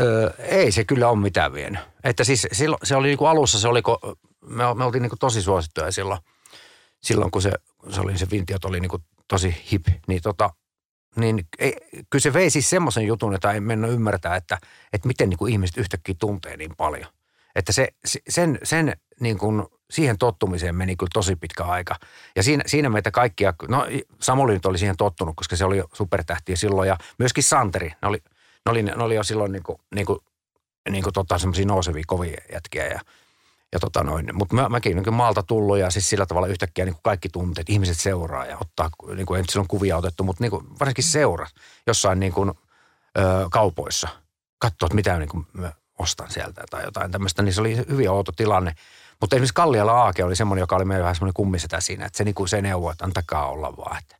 Öö, 0.00 0.30
ei 0.38 0.72
se 0.72 0.84
kyllä 0.84 1.08
ole 1.08 1.18
mitään 1.18 1.52
vienyt. 1.52 1.80
Että 2.04 2.24
siis 2.24 2.46
silloin, 2.52 2.80
se 2.82 2.96
oli 2.96 3.06
niin 3.06 3.18
kuin 3.18 3.28
alussa, 3.28 3.58
se 3.58 3.68
oli, 3.68 3.82
me, 4.46 4.74
me 4.74 4.84
oltiin 4.84 5.02
niin 5.02 5.10
kuin 5.10 5.18
tosi 5.18 5.42
suosittuja 5.42 5.92
silloin, 5.92 6.20
silloin 7.02 7.30
kun 7.30 7.42
se, 7.42 7.52
se 7.90 8.00
oli 8.00 8.18
se 8.18 8.30
Vintiot 8.30 8.64
oli 8.64 8.80
niin 8.80 8.90
kuin 8.90 9.02
tosi 9.28 9.56
hip, 9.72 9.86
niin 10.08 10.22
tota, 10.22 10.50
niin 11.16 11.48
ei, 11.58 11.76
kyllä 12.10 12.22
se 12.22 12.32
vei 12.32 12.50
siis 12.50 12.70
semmoisen 12.70 13.06
jutun, 13.06 13.34
että 13.34 13.52
ei 13.52 13.60
mennä 13.60 13.88
ymmärtää, 13.88 14.36
että, 14.36 14.58
että 14.92 15.08
miten 15.08 15.28
niin 15.28 15.38
kuin 15.38 15.52
ihmiset 15.52 15.76
yhtäkkiä 15.76 16.14
tuntee 16.18 16.56
niin 16.56 16.76
paljon. 16.76 17.06
Että 17.54 17.72
se, 17.72 17.88
sen, 18.28 18.58
sen 18.62 18.96
niin 19.20 19.38
kuin 19.38 19.64
siihen 19.90 20.18
tottumiseen 20.18 20.74
meni 20.74 20.96
kyllä 20.96 21.10
tosi 21.14 21.36
pitkä 21.36 21.64
aika. 21.64 21.94
Ja 22.36 22.42
siinä, 22.42 22.62
siinä 22.66 22.88
meitä 22.88 23.10
kaikkia, 23.10 23.54
no 23.68 23.86
Samuli 24.20 24.52
nyt 24.52 24.66
oli 24.66 24.78
siihen 24.78 24.96
tottunut, 24.96 25.36
koska 25.36 25.56
se 25.56 25.64
oli 25.64 25.82
supertähtiä 25.92 26.56
silloin 26.56 26.88
ja 26.88 26.98
myöskin 27.18 27.44
Santeri. 27.44 27.88
Ne 28.02 28.08
oli, 28.08 28.18
ne 28.66 28.70
oli, 28.70 28.82
ne 28.82 29.02
oli 29.04 29.14
jo 29.14 29.24
silloin 29.24 29.52
niin 29.52 29.62
kuin, 29.62 29.78
niin 29.94 30.06
kuin, 30.06 30.18
niin 30.90 31.02
kuin 31.02 31.14
tota 31.14 31.38
semmoisia 31.38 31.66
nousevia 31.66 32.04
kovia 32.06 32.40
jätkiä 32.52 32.86
ja– 32.86 33.00
ja 33.74 33.80
tota 33.80 34.02
noin, 34.02 34.30
mutta 34.32 34.54
mä, 34.54 34.68
mäkin 34.68 34.96
niin 34.96 35.14
maalta 35.14 35.42
tullut 35.42 35.78
ja 35.78 35.90
siis 35.90 36.10
sillä 36.10 36.26
tavalla 36.26 36.46
yhtäkkiä 36.48 36.84
niin 36.84 36.94
kuin 36.94 37.02
kaikki 37.02 37.28
tunteet, 37.28 37.70
ihmiset 37.70 38.00
seuraa 38.00 38.46
ja 38.46 38.58
ottaa, 38.60 38.90
niin 39.14 39.26
kuin 39.26 39.38
ei 39.38 39.44
silloin 39.48 39.68
kuvia 39.68 39.96
otettu, 39.96 40.24
mutta 40.24 40.44
niin 40.44 40.50
kuin 40.50 40.66
varsinkin 40.80 41.04
seuraa 41.04 41.46
jossain 41.86 42.20
niin 42.20 42.32
kuin, 42.32 42.52
ö, 43.18 43.22
kaupoissa. 43.50 44.08
Katsoa, 44.58 44.86
että 44.86 44.94
mitä 44.94 45.18
niin 45.18 45.28
kuin 45.28 45.46
mä 45.52 45.72
ostan 45.98 46.30
sieltä 46.30 46.64
tai 46.70 46.84
jotain 46.84 47.12
tämmöistä, 47.12 47.42
niin 47.42 47.54
se 47.54 47.60
oli 47.60 47.76
hyvin 47.76 48.10
outo 48.10 48.32
tilanne. 48.32 48.74
Mutta 49.20 49.36
esimerkiksi 49.36 49.54
Kalliala 49.54 49.92
Aake 49.92 50.24
oli 50.24 50.36
semmoinen, 50.36 50.60
joka 50.60 50.76
oli 50.76 50.84
meidän 50.84 51.02
vähän 51.02 51.14
semmoinen 51.14 51.34
kummisetä 51.34 51.80
siinä, 51.80 52.06
että 52.06 52.16
se, 52.16 52.24
niin 52.24 52.34
kuin 52.34 52.48
se 52.48 52.62
neuvoi, 52.62 52.92
että 52.92 53.04
antakaa 53.04 53.48
olla 53.48 53.76
vaan, 53.76 53.98
että 53.98 54.16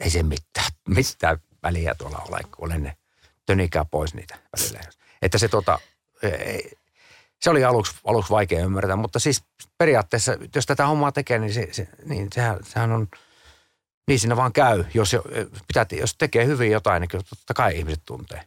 ei 0.00 0.10
se 0.10 0.22
mitään, 0.22 0.70
mitään 0.96 1.38
väliä 1.62 1.94
tuolla 1.94 2.22
ole, 2.28 2.40
kun 2.56 2.66
olen 2.66 2.82
ne 2.82 2.96
tönikää 3.46 3.84
pois 3.84 4.14
niitä 4.14 4.38
välillä. 4.58 4.80
Että 5.22 5.38
se 5.38 5.48
tota, 5.48 5.78
ei, 6.22 6.72
se 7.44 7.50
oli 7.50 7.64
aluksi, 7.64 7.94
aluksi 8.04 8.30
vaikea 8.30 8.64
ymmärtää, 8.64 8.96
mutta 8.96 9.18
siis 9.18 9.42
periaatteessa, 9.78 10.32
jos 10.54 10.66
tätä 10.66 10.86
hommaa 10.86 11.12
tekee, 11.12 11.38
niin, 11.38 11.54
se, 11.54 11.68
se, 11.72 11.88
niin 12.04 12.28
sehän, 12.34 12.58
sehän 12.62 12.92
on, 12.92 13.08
niin 14.08 14.18
siinä 14.18 14.36
vaan 14.36 14.52
käy. 14.52 14.84
Jos, 14.94 15.16
pitää, 15.66 15.86
jos 15.90 16.14
tekee 16.18 16.46
hyvin 16.46 16.70
jotain, 16.70 17.00
niin 17.00 17.08
kyllä 17.08 17.24
totta 17.30 17.54
kai 17.54 17.78
ihmiset 17.78 18.02
tuntee. 18.04 18.40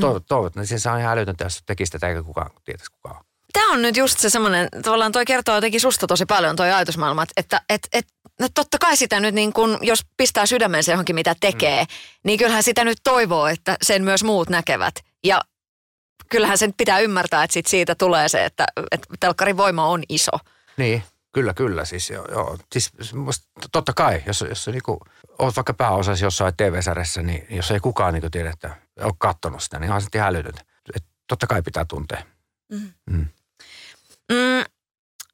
Toivot, 0.00 0.22
mm. 0.22 0.26
toivot, 0.28 0.56
niin 0.56 0.80
se 0.80 0.90
on 0.90 1.00
ihan 1.00 1.18
älytöntä, 1.18 1.44
jos 1.44 1.62
tekisi 1.66 1.92
tätä 1.92 2.08
eikä 2.08 2.22
kukaan 2.22 2.50
tietäisi 2.64 2.92
kukaan. 2.92 3.24
Tämä 3.52 3.72
on 3.72 3.82
nyt 3.82 3.96
just 3.96 4.18
se 4.18 4.30
semmoinen, 4.30 4.68
tavallaan 4.82 5.12
toi 5.12 5.24
kertoo 5.24 5.54
jotenkin 5.54 5.80
susta 5.80 6.06
tosi 6.06 6.26
paljon 6.26 6.56
toi 6.56 6.72
ajatusmaailma, 6.72 7.22
että, 7.22 7.32
että, 7.36 7.62
että, 7.68 7.88
että 7.92 8.12
no 8.40 8.48
totta 8.54 8.78
kai 8.78 8.96
sitä 8.96 9.20
nyt 9.20 9.34
niin 9.34 9.52
kun, 9.52 9.78
jos 9.80 10.00
pistää 10.16 10.46
sydämensä 10.46 10.92
johonkin 10.92 11.14
mitä 11.14 11.34
tekee, 11.40 11.82
mm. 11.82 11.88
niin 12.24 12.38
kyllähän 12.38 12.62
sitä 12.62 12.84
nyt 12.84 12.98
toivoo, 13.04 13.46
että 13.46 13.76
sen 13.82 14.04
myös 14.04 14.24
muut 14.24 14.48
näkevät. 14.48 14.94
Ja 15.24 15.40
kyllähän 16.32 16.58
sen 16.58 16.74
pitää 16.76 16.98
ymmärtää, 16.98 17.44
että 17.44 17.54
sit 17.54 17.66
siitä 17.66 17.94
tulee 17.94 18.28
se, 18.28 18.44
että, 18.44 18.64
että 18.90 19.08
telkkarin 19.20 19.56
voima 19.56 19.86
on 19.86 20.02
iso. 20.08 20.32
Niin, 20.76 21.02
kyllä, 21.32 21.54
kyllä. 21.54 21.84
Siis, 21.84 22.10
joo, 22.10 22.26
joo. 22.30 22.58
Siis, 22.72 22.92
totta 23.72 23.92
kai, 23.92 24.22
jos, 24.26 24.44
jos 24.48 24.66
niinku, 24.66 25.00
olet 25.38 25.56
vaikka 25.56 25.74
pääosassa 25.74 26.24
jossain 26.24 26.56
TV-sarjassa, 26.56 27.22
niin 27.22 27.46
jos 27.50 27.70
ei 27.70 27.80
kukaan 27.80 28.14
niinku 28.14 28.30
tiedä, 28.30 28.50
että 28.50 28.76
ole 29.00 29.12
katsonut 29.18 29.62
sitä, 29.62 29.78
niin 29.78 29.92
on 29.92 30.02
se 30.02 30.08
ihan 30.14 30.28
älytöntä. 30.28 30.62
Et 30.96 31.04
totta 31.28 31.46
kai 31.46 31.62
pitää 31.62 31.84
tuntea. 31.84 32.22
Mm. 32.70 32.92
Mm. 33.10 33.26
Mm, 34.32 34.64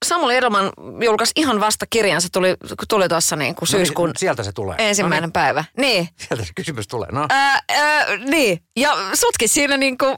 Samuli 0.04 0.36
Edelman 0.36 0.72
julkaisi 1.04 1.32
ihan 1.36 1.60
vasta 1.60 1.86
kirjan, 1.90 2.20
se 2.20 2.28
tuli, 2.32 2.56
tuli 2.88 3.08
tuossa 3.08 3.36
niin 3.36 3.54
kuin 3.54 3.68
syyskuun... 3.68 4.08
No 4.08 4.12
niin, 4.12 4.18
sieltä 4.18 4.42
se 4.42 4.52
tulee. 4.52 4.76
Ensimmäinen 4.78 5.22
no 5.22 5.26
niin. 5.26 5.32
päivä. 5.32 5.64
Niin. 5.76 6.08
Sieltä 6.16 6.44
se 6.44 6.52
kysymys 6.54 6.88
tulee, 6.88 7.08
no. 7.12 7.26
Ää, 7.30 7.62
ää, 7.68 8.16
niin, 8.16 8.62
ja 8.76 8.96
sutkin 9.14 9.48
siinä 9.48 9.76
niin 9.76 9.98
kuin 9.98 10.16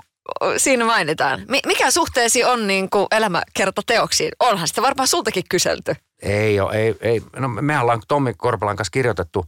siinä 0.56 0.85
mainitaan. 0.85 1.40
Mikä 1.66 1.90
suhteesi 1.90 2.44
on 2.44 2.66
niin 2.66 2.90
kuin 2.90 3.06
elämäkertateoksiin? 3.11 4.33
Onhan 4.40 4.68
sitä 4.68 4.83
varmaan 4.83 5.09
sultakin 5.09 5.44
kyselty. 5.50 5.94
Ei 6.22 6.61
ole, 6.61 6.72
ei, 6.72 6.96
ei. 7.00 7.22
No 7.37 7.48
me 7.48 7.78
ollaan 7.78 8.02
Tommi 8.09 8.35
Korpelan 8.35 8.76
kanssa 8.76 8.90
kirjoitettu 8.90 9.44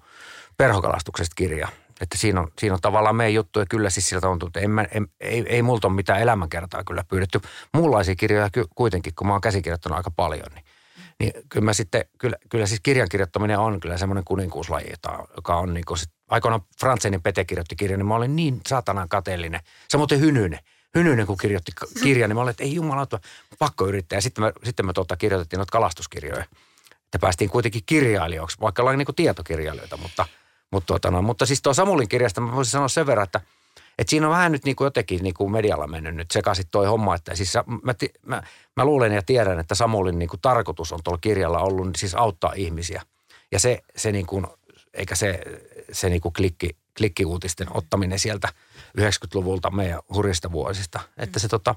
perhokalastuksesta 0.56 1.34
kirja. 1.36 1.68
Että 2.00 2.18
siinä 2.18 2.40
on, 2.40 2.48
siinä 2.58 2.74
on 2.74 2.80
tavallaan 2.80 3.16
meidän 3.16 3.34
juttu 3.34 3.58
ja 3.58 3.66
kyllä 3.70 3.90
siis 3.90 4.08
siltä 4.08 4.28
on 4.28 4.38
että 4.46 4.60
en, 4.60 4.88
en, 4.92 5.06
ei, 5.20 5.44
ei 5.48 5.62
multa 5.62 5.88
ole 5.88 5.94
mitään 5.94 6.20
elämänkertaa 6.20 6.84
kyllä 6.84 7.04
pyydetty. 7.08 7.40
Muunlaisia 7.74 8.16
kirjoja 8.16 8.48
kuitenkin, 8.74 9.14
kun 9.14 9.26
mä 9.26 9.32
oon 9.32 9.40
käsikirjoittanut 9.40 9.96
aika 9.96 10.10
paljon, 10.10 10.46
niin, 10.54 10.64
niin 11.20 11.32
kyllä 11.48 11.64
mä 11.64 11.72
sitten, 11.72 12.04
kyllä, 12.18 12.36
kyllä 12.48 12.66
siis 12.66 12.80
kirjan 12.80 13.08
kirjoittaminen 13.10 13.58
on 13.58 13.80
kyllä 13.80 13.98
semmoinen 13.98 14.24
kuninkuuslaji, 14.24 14.92
joka 15.36 15.56
on 15.56 15.74
niin 15.74 15.84
sit, 15.96 16.10
aikoinaan 16.32 16.62
Frantsenin 16.80 17.22
Pete 17.22 17.44
kirjoitti 17.44 17.76
kirjan, 17.76 17.98
niin 17.98 18.06
mä 18.06 18.14
olin 18.14 18.36
niin 18.36 18.60
satanan 18.68 19.08
kateellinen. 19.08 19.60
Samoin 19.88 20.20
Hynynen. 20.20 20.60
Hynynen, 20.94 21.26
kun 21.26 21.36
kirjoitti 21.36 21.72
kirjan, 22.02 22.30
niin 22.30 22.36
mä 22.36 22.40
olin, 22.40 22.50
että 22.50 22.64
ei 22.64 22.74
jumalauta, 22.74 23.20
pakko 23.58 23.86
yrittää. 23.86 24.16
Ja 24.16 24.22
sitten 24.22 24.44
me, 24.44 24.52
sitten 24.64 24.86
me 24.86 24.92
tota, 24.92 25.16
kirjoitettiin 25.16 25.58
noita 25.58 25.72
kalastuskirjoja. 25.72 26.44
Että 27.04 27.18
päästiin 27.20 27.50
kuitenkin 27.50 27.82
kirjailijoiksi, 27.86 28.60
vaikka 28.60 28.82
ollaan 28.82 28.98
niin 28.98 29.14
tietokirjailijoita, 29.16 29.96
mutta, 29.96 30.26
mutta, 30.70 30.86
tota, 30.86 31.10
no, 31.10 31.22
mutta 31.22 31.46
siis 31.46 31.62
tuo 31.62 31.74
Samulin 31.74 32.08
kirjasta 32.08 32.40
mä 32.40 32.56
voisin 32.56 32.70
sanoa 32.70 32.88
sen 32.88 33.06
verran, 33.06 33.24
että, 33.24 33.40
Et 33.98 34.08
siinä 34.08 34.26
on 34.26 34.32
vähän 34.32 34.52
nyt 34.52 34.64
niin 34.64 34.76
kuin 34.76 34.86
jotenkin 34.86 35.22
niin 35.22 35.34
kuin 35.34 35.52
medialla 35.52 35.86
mennyt 35.86 36.14
nyt 36.14 36.30
sekaisin 36.30 36.64
toi 36.70 36.86
homma, 36.86 37.14
että 37.14 37.34
siis 37.34 37.54
mä, 37.82 37.94
mä, 38.26 38.42
mä 38.76 38.84
luulen 38.84 39.12
ja 39.12 39.22
tiedän, 39.22 39.60
että 39.60 39.74
Samulin 39.74 40.18
niin 40.18 40.28
kuin 40.28 40.40
tarkoitus 40.40 40.92
on 40.92 41.00
tuolla 41.04 41.18
kirjalla 41.20 41.60
ollut 41.60 41.86
niin 41.86 41.98
siis 41.98 42.14
auttaa 42.14 42.52
ihmisiä. 42.56 43.02
Ja 43.52 43.58
se, 43.58 43.82
se 43.96 44.12
niin 44.12 44.26
kuin, 44.26 44.46
eikä 44.94 45.14
se, 45.14 45.40
se 45.92 46.08
niin 46.08 46.20
kuin 46.20 46.32
klikki, 46.32 46.76
klikkiuutisten 46.96 47.76
ottaminen 47.76 48.18
sieltä 48.18 48.48
90-luvulta 48.98 49.70
meidän 49.70 50.00
hurjista 50.14 50.52
vuosista. 50.52 51.00
Että 51.16 51.38
se 51.38 51.48
tota, 51.48 51.74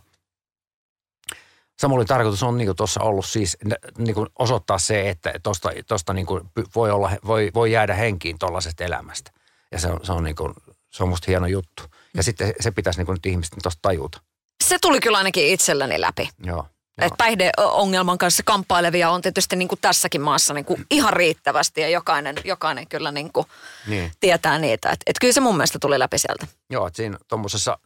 Samulin 1.79 2.07
tarkoitus 2.07 2.43
on 2.43 2.57
niin 2.57 2.75
tuossa 2.75 3.01
ollut 3.01 3.25
siis 3.25 3.57
niin 3.97 4.15
kuin 4.15 4.27
osoittaa 4.39 4.77
se, 4.77 5.09
että 5.09 5.33
tuosta 5.43 5.69
tosta 5.87 6.13
niin 6.13 6.25
kuin 6.25 6.49
voi, 6.75 6.91
olla, 6.91 7.11
voi, 7.25 7.51
voi 7.53 7.71
jäädä 7.71 7.93
henkiin 7.93 8.39
tuollaisesta 8.39 8.83
elämästä. 8.83 9.31
Ja 9.71 9.79
se 9.79 9.87
on, 9.87 9.99
se 10.03 10.11
on, 10.11 10.23
niin 10.23 10.35
kuin, 10.35 10.53
se 10.91 11.03
on 11.03 11.09
musta 11.09 11.25
hieno 11.27 11.47
juttu. 11.47 11.83
Ja 11.89 12.19
mm. 12.19 12.23
sitten 12.23 12.53
se 12.59 12.71
pitäisi 12.71 12.99
niin 12.99 13.05
kuin 13.05 13.13
nyt 13.13 13.25
ihmisten 13.25 13.59
tuosta 13.61 13.79
tajuta. 13.81 14.21
Se 14.63 14.77
tuli 14.81 14.99
kyllä 14.99 15.17
ainakin 15.17 15.47
itselläni 15.47 16.01
läpi. 16.01 16.29
Joo. 16.43 16.67
Että 16.97 17.15
päihdeongelman 17.17 18.17
kanssa 18.17 18.43
kamppailevia 18.45 19.09
on 19.09 19.21
tietysti 19.21 19.55
niin 19.55 19.67
kuin 19.67 19.81
tässäkin 19.81 20.21
maassa 20.21 20.53
niin 20.53 20.65
kuin 20.65 20.85
ihan 20.91 21.13
riittävästi 21.13 21.81
ja 21.81 21.89
jokainen, 21.89 22.35
jokainen 22.45 22.87
kyllä 22.87 23.11
niin 23.11 23.33
kuin 23.33 23.47
niin. 23.87 24.11
tietää 24.19 24.59
niitä. 24.59 24.89
Että 24.89 25.03
et 25.07 25.15
kyllä 25.21 25.33
se 25.33 25.41
mun 25.41 25.57
mielestä 25.57 25.79
tuli 25.79 25.99
läpi 25.99 26.17
sieltä. 26.17 26.47
Joo, 26.69 26.87
että 26.87 26.97
siinä 26.97 27.17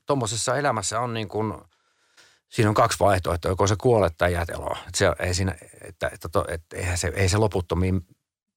tuommoisessa 0.05 0.57
elämässä 0.57 0.99
on 0.99 1.13
niin 1.13 1.27
kuin, 1.27 1.53
siinä 2.49 2.69
on 2.69 2.75
kaksi 2.75 2.99
vaihtoehtoa, 2.99 3.51
joko 3.51 3.67
se 3.67 3.75
kuolet 3.75 4.13
tai 4.17 4.33
jäät. 4.33 4.49
Että 4.49 4.59
se, 4.93 5.05
ei, 5.19 5.33
siinä, 5.33 5.55
että, 5.81 6.07
että, 6.13 6.27
että, 6.27 6.43
että 6.47 6.77
eihän 6.77 6.97
se, 6.97 7.11
ei 7.15 7.29
se 7.29 7.37
loputtomiin, 7.37 8.01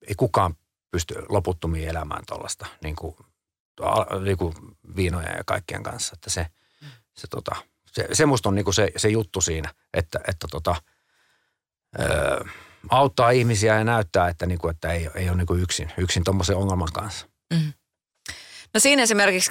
ei 0.08 0.14
kukaan 0.14 0.56
pysty 0.90 1.14
loputtomiin 1.28 1.88
elämään 1.88 2.22
tuollaista 2.26 2.66
niin 2.82 2.96
kuin, 2.96 3.16
niin 4.24 4.36
kuin 4.36 4.54
viinoja 4.96 5.36
ja 5.36 5.44
kaikkien 5.46 5.82
kanssa. 5.82 6.12
Että 6.14 6.30
se, 6.30 6.46
se 7.14 7.26
tota, 7.26 7.56
se, 7.92 8.08
se 8.12 8.26
musta 8.26 8.48
on 8.48 8.54
niinku 8.54 8.72
se, 8.72 8.92
se 8.96 9.08
juttu 9.08 9.40
siinä, 9.40 9.74
että, 9.94 10.20
että 10.28 10.46
tota, 10.50 10.76
ö, 12.00 12.44
auttaa 12.88 13.30
ihmisiä 13.30 13.78
ja 13.78 13.84
näyttää, 13.84 14.28
että, 14.28 14.46
niinku, 14.46 14.68
että 14.68 14.92
ei, 14.92 15.10
ei 15.14 15.28
ole 15.28 15.36
niinku 15.36 15.54
yksin, 15.54 15.92
yksin 15.98 16.24
tuommoisen 16.24 16.56
ongelman 16.56 16.92
kanssa. 16.92 17.26
Mm. 17.54 17.72
No 18.74 18.80
siinä 18.80 19.02
esimerkiksi, 19.02 19.50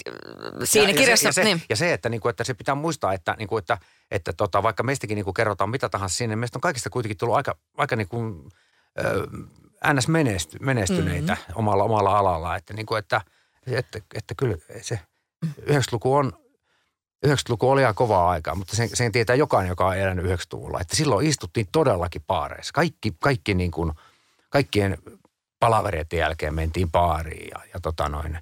siinä 0.64 0.90
ja, 0.90 0.98
kirjassa... 0.98 1.28
Ja 1.28 1.34
se, 1.34 1.42
ja 1.42 1.46
se, 1.46 1.54
niin. 1.54 1.64
ja 1.70 1.76
se 1.76 1.94
että, 1.94 2.10
niinku, 2.10 2.28
että 2.30 2.44
se 2.44 2.54
pitää 2.54 2.76
muistaa, 2.76 3.14
että, 3.14 3.36
niinku, 3.38 3.58
että, 3.58 3.78
että 4.12 4.34
tota, 4.34 4.64
vaikka 4.64 4.84
meistäkin 4.84 5.16
niinku 5.16 5.34
kerrotaan 5.34 5.70
mitä 5.70 5.90
tahansa 5.90 6.16
sinne, 6.16 6.36
meistä 6.36 6.58
on 6.58 6.62
kaikista 6.62 6.90
kuitenkin 6.90 7.18
tullut 7.18 7.36
aika, 7.36 7.58
aika 7.78 7.96
niinku, 7.96 8.50
ö, 9.00 9.28
ns. 9.94 10.08
Menesty, 10.08 10.58
menestyneitä 10.62 11.34
mm-hmm. 11.34 11.54
omalla, 11.56 11.84
omalla 11.84 12.18
alalla. 12.18 12.56
Että, 12.56 12.74
niinku, 12.74 12.96
että, 12.96 13.22
että, 13.68 14.00
että 14.16 14.34
kyllä 14.38 14.58
se 14.82 15.00
90-luku 15.46 16.16
on 16.16 16.34
90-luku 17.28 17.70
oli 17.70 17.82
ihan 17.82 17.96
kovaa 17.96 18.30
aikaa, 18.30 18.56
mutta 18.56 18.76
sen, 18.76 18.90
sen 18.94 19.12
tietää 19.12 19.36
jokainen, 19.36 19.70
joka 19.70 19.88
on 19.88 19.98
elänyt 19.98 20.26
90-luvulla, 20.26 20.82
että 20.82 20.96
silloin 20.96 21.28
istuttiin 21.28 21.68
todellakin 21.72 22.24
paareissa. 22.28 22.74
Kaikki, 22.74 23.16
kaikki 23.20 23.54
niin 23.54 23.72
kuin, 23.72 23.92
kaikkien 24.50 24.98
palavereiden 25.60 26.20
jälkeen 26.20 26.54
mentiin 26.54 26.92
baariin 26.92 27.50
ja, 27.56 27.62
ja 27.74 27.80
tota 27.80 28.10
noin, 28.10 28.40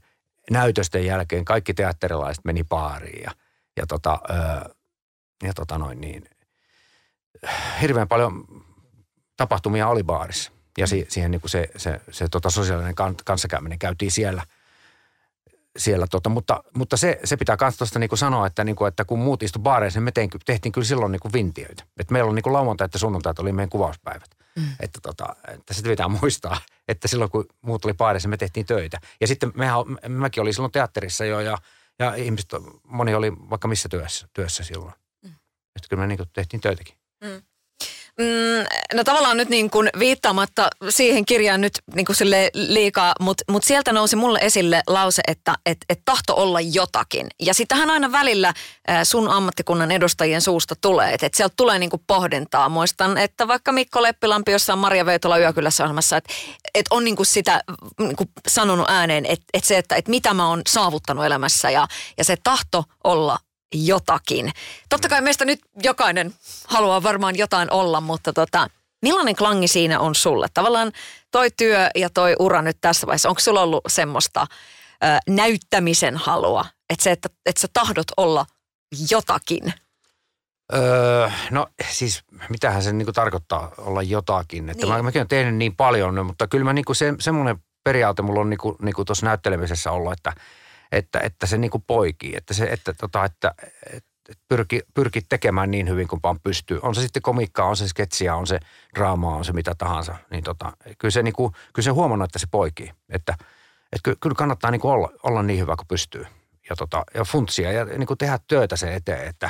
näytösten 0.51 1.05
jälkeen 1.05 1.45
kaikki 1.45 1.73
teatterilaiset 1.73 2.45
meni 2.45 2.63
baariin 2.63 3.23
ja, 3.23 3.31
ja, 3.77 3.87
tota, 3.87 4.19
öö, 4.29 4.73
ja 5.43 5.53
tota 5.53 5.77
noin 5.77 6.01
niin, 6.01 6.23
hirveän 7.81 8.07
paljon 8.07 8.45
tapahtumia 9.37 9.87
oli 9.87 10.03
baarissa. 10.03 10.51
Ja 10.77 10.87
si, 10.87 11.05
siihen 11.09 11.31
niin 11.31 11.41
kuin 11.41 11.51
se, 11.51 11.69
se, 11.77 12.01
se 12.11 12.27
tota 12.27 12.49
sosiaalinen 12.49 12.95
kanssakäyminen 13.25 13.79
käytiin 13.79 14.11
siellä– 14.11 14.43
siellä, 15.79 16.07
tota, 16.07 16.29
mutta, 16.29 16.63
mutta 16.75 16.97
se, 16.97 17.19
se 17.23 17.37
pitää 17.37 17.57
myös 17.61 17.77
tuosta 17.77 17.99
niin 17.99 18.09
sanoa, 18.17 18.47
että, 18.47 18.63
niin 18.63 18.75
kuin, 18.75 18.87
että 18.87 19.05
kun 19.05 19.19
muut 19.19 19.43
istu 19.43 19.59
baareissa, 19.59 19.99
niin 19.99 20.03
me 20.03 20.11
tein, 20.11 20.29
tehtiin 20.45 20.71
kyllä 20.71 20.85
silloin 20.85 21.11
niin 21.11 21.19
kuin 21.19 21.33
vintiöitä. 21.33 21.83
Et 21.99 22.11
meillä 22.11 22.29
on 22.29 22.35
niin 22.35 22.53
lauantai 22.53 22.85
että 22.85 22.97
sunnuntait 22.97 23.39
oli 23.39 23.51
meidän 23.51 23.69
kuvauspäivät. 23.69 24.29
Mm. 24.55 24.63
Että, 24.79 24.99
tota, 25.01 25.35
että 25.47 25.73
sitä 25.73 25.89
pitää 25.89 26.07
muistaa, 26.07 26.57
että 26.87 27.07
silloin 27.07 27.31
kun 27.31 27.45
muut 27.61 27.85
oli 27.85 27.93
baareissa, 27.93 28.29
me 28.29 28.37
tehtiin 28.37 28.65
töitä. 28.65 28.99
Ja 29.21 29.27
sitten 29.27 29.51
mehän, 29.55 29.77
mäkin 30.07 30.41
olin 30.41 30.53
silloin 30.53 30.71
teatterissa 30.71 31.25
jo 31.25 31.39
ja, 31.39 31.57
ja 31.99 32.15
ihmiset, 32.15 32.49
moni 32.83 33.15
oli 33.15 33.31
vaikka 33.49 33.67
missä 33.67 33.89
työssä, 33.89 34.27
työssä 34.33 34.63
silloin. 34.63 34.93
Mm. 35.23 35.29
Että 35.75 35.89
kyllä 35.89 36.01
me 36.01 36.07
niin 36.07 36.17
kuin 36.17 36.29
tehtiin 36.33 36.61
töitäkin. 36.61 36.95
Mm. 37.23 37.41
Mm, 38.19 38.65
no 38.93 39.03
tavallaan 39.03 39.37
nyt 39.37 39.49
niin 39.49 39.69
kuin 39.69 39.89
viittaamatta 39.99 40.67
siihen 40.89 41.25
kirjaan 41.25 41.61
nyt 41.61 41.73
niin 41.95 42.05
kuin 42.05 42.15
sille 42.15 42.49
liikaa, 42.53 43.13
mutta 43.19 43.43
mut 43.51 43.63
sieltä 43.63 43.93
nousi 43.93 44.15
mulle 44.15 44.39
esille 44.41 44.81
lause, 44.87 45.21
että 45.27 45.55
et, 45.65 45.77
et 45.89 46.01
tahto 46.05 46.35
olla 46.35 46.61
jotakin. 46.61 47.27
Ja 47.39 47.53
sitähän 47.53 47.89
aina 47.89 48.11
välillä 48.11 48.53
sun 49.03 49.29
ammattikunnan 49.29 49.91
edustajien 49.91 50.41
suusta 50.41 50.75
tulee, 50.81 51.13
että 51.13 51.25
et 51.25 51.33
sieltä 51.33 51.53
tulee 51.57 51.79
niin 51.79 51.89
kuin 51.89 52.03
pohdintaa. 52.07 52.69
Muistan, 52.69 53.17
että 53.17 53.47
vaikka 53.47 53.71
Mikko 53.71 54.01
Leppilampi 54.01 54.51
jossain 54.51 54.79
Maria 54.79 55.05
Veitola 55.05 55.37
yökylässä 55.37 55.83
ohjelmassa, 55.83 56.17
että 56.17 56.33
et 56.75 56.85
on 56.89 57.03
niin 57.03 57.15
kuin 57.15 57.27
sitä 57.27 57.63
niin 57.99 58.15
kuin 58.15 58.29
sanonut 58.47 58.89
ääneen, 58.89 59.25
että 59.25 59.45
et 59.53 59.63
se, 59.63 59.77
että 59.77 59.95
et 59.95 60.07
mitä 60.07 60.33
mä 60.33 60.49
oon 60.49 60.61
saavuttanut 60.67 61.25
elämässä 61.25 61.69
ja, 61.69 61.87
ja 62.17 62.23
se 62.23 62.37
tahto 62.43 62.83
olla 63.03 63.37
jotakin. 63.73 64.51
Totta 64.89 65.09
kai 65.09 65.21
meistä 65.21 65.45
nyt 65.45 65.59
jokainen 65.83 66.33
haluaa 66.67 67.03
varmaan 67.03 67.37
jotain 67.37 67.71
olla, 67.71 68.01
mutta 68.01 68.33
tota, 68.33 68.67
millainen 69.01 69.35
klangi 69.35 69.67
siinä 69.67 69.99
on 69.99 70.15
sulle? 70.15 70.47
Tavallaan 70.53 70.91
toi 71.31 71.51
työ 71.57 71.89
ja 71.95 72.09
toi 72.09 72.35
ura 72.39 72.61
nyt 72.61 72.77
tässä 72.81 73.07
vaiheessa, 73.07 73.29
onko 73.29 73.39
sulla 73.39 73.61
ollut 73.61 73.83
semmoista 73.87 74.47
ö, 75.03 75.07
näyttämisen 75.29 76.17
halua? 76.17 76.65
Että 76.89 77.03
se, 77.03 77.11
että, 77.11 77.29
että 77.45 77.61
sä 77.61 77.67
tahdot 77.73 78.07
olla 78.17 78.45
jotakin? 79.09 79.73
Öö, 80.73 81.29
no 81.51 81.67
siis 81.89 82.23
mitähän 82.49 82.83
se 82.83 82.93
niinku 82.93 83.13
tarkoittaa 83.13 83.71
olla 83.77 84.01
jotakin. 84.01 84.69
Että 84.69 84.85
niin. 84.85 84.95
mä, 84.95 85.03
mäkin 85.03 85.19
olen 85.19 85.27
tehnyt 85.27 85.55
niin 85.55 85.75
paljon, 85.75 86.25
mutta 86.25 86.47
kyllä 86.47 86.65
mä 86.65 86.73
niinku 86.73 86.93
se, 86.93 87.13
semmoinen 87.19 87.57
periaate 87.83 88.21
mulla 88.21 88.41
on 88.41 88.49
niinku, 88.49 88.77
niinku 88.81 89.05
tuossa 89.05 89.25
näyttelemisessä 89.25 89.91
ollut, 89.91 90.13
että– 90.13 90.33
että, 90.91 91.19
että 91.19 91.45
se 91.45 91.57
niin 91.57 91.71
kuin 91.71 91.83
poikii, 91.87 92.35
että, 92.35 92.53
se, 92.53 92.65
että, 92.65 92.93
tota, 92.93 93.25
että, 93.25 93.55
että 93.93 94.09
pyrki, 94.47 94.81
pyrki 94.93 95.21
tekemään 95.21 95.71
niin 95.71 95.89
hyvin 95.89 96.07
kuin 96.07 96.19
vaan 96.23 96.39
pystyy. 96.39 96.79
On 96.81 96.95
se 96.95 97.01
sitten 97.01 97.21
komikkaa, 97.21 97.67
on 97.67 97.77
se 97.77 97.87
sketsiä, 97.87 98.35
on 98.35 98.47
se 98.47 98.59
draamaa, 98.95 99.35
on 99.35 99.45
se 99.45 99.53
mitä 99.53 99.75
tahansa. 99.77 100.15
Niin 100.31 100.43
tota, 100.43 100.73
kyllä, 100.97 101.11
se, 101.11 101.23
niin 101.23 101.33
kuin, 101.33 101.53
kyllä 101.73 101.83
se 101.83 101.89
huomannut, 101.89 102.25
että 102.25 102.39
se 102.39 102.47
poikii. 102.51 102.91
Että, 103.09 103.37
että 103.91 104.15
kyllä 104.19 104.35
kannattaa 104.35 104.71
niin 104.71 104.81
kuin 104.81 104.91
olla, 104.91 105.09
olla 105.23 105.43
niin 105.43 105.59
hyvä 105.59 105.75
kuin 105.75 105.87
pystyy. 105.87 106.25
Ja, 106.69 106.75
tota, 106.75 107.03
ja 107.13 107.23
funtsia 107.23 107.71
ja 107.71 107.85
niin 107.85 108.07
kuin 108.07 108.17
tehdä 108.17 108.39
työtä 108.47 108.75
se 108.75 108.95
eteen, 108.95 109.27
että, 109.27 109.49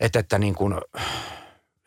että, 0.00 0.18
että 0.18 0.38
niin 0.38 0.54
kuin, 0.54 0.74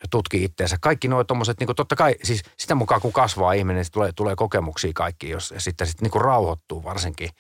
tutkii 0.10 0.44
itseensä. 0.44 0.78
Kaikki 0.82 1.08
nuo 1.08 1.24
tuommoiset, 1.24 1.60
niin 1.60 1.76
totta 1.76 1.96
kai, 1.96 2.16
siis 2.24 2.44
sitä 2.58 2.76
mukaan 2.76 3.02
kun 3.02 3.14
kasvaa 3.14 3.54
ihminen, 3.54 3.82
niin 3.82 3.92
tulee, 3.92 4.12
tulee 4.12 4.36
kokemuksia 4.36 4.92
kaikki, 4.96 5.30
jos 5.30 5.52
ja 5.52 5.62
sitten 5.62 5.88
sit, 5.88 6.02
niin 6.02 6.12
kuin 6.12 6.22
rauhoittuu 6.22 6.84
varsinkin– 6.84 7.30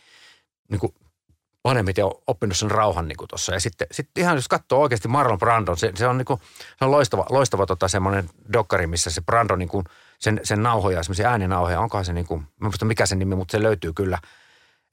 niin 0.72 0.80
kuin 0.80 0.94
vanhemmiten 1.64 2.06
on 2.06 2.12
oppinut 2.28 2.58
sen 2.58 2.72
rauhan 2.72 3.08
niin 3.08 3.18
tuossa. 3.30 3.54
Ja 3.54 3.60
sitten, 3.60 3.88
sitten 3.92 4.22
ihan 4.22 4.36
jos 4.36 4.48
katsoo 4.48 4.82
oikeasti 4.82 5.08
Marlon 5.08 5.40
Brandon, 5.40 5.78
se, 5.78 5.92
se 5.96 6.08
on, 6.08 6.18
niin 6.18 6.26
kuin, 6.26 6.40
se 6.80 6.86
on 6.86 6.92
loistava, 6.92 7.26
loistava 7.30 7.66
tota, 7.66 7.88
semmoinen 7.88 8.30
dokkari, 8.54 8.88
missä 8.88 9.10
se 9.10 9.22
Brandon 9.22 9.60
niin 9.60 9.70
kuin, 9.70 9.86
sen, 10.20 10.40
sen 10.44 10.64
nauhoja, 10.64 11.04
semmoisia 11.04 11.30
ääninauhoja, 11.30 11.80
onkohan 11.80 12.06
se 12.06 12.14
niin 12.14 12.28
kuin, 12.28 12.42
mä 12.42 12.68
muista 12.68 12.86
mikä 12.86 13.06
sen 13.06 13.20
nimi, 13.20 13.36
mutta 13.36 13.52
se 13.52 13.64
löytyy 13.64 13.94
kyllä. 13.94 14.18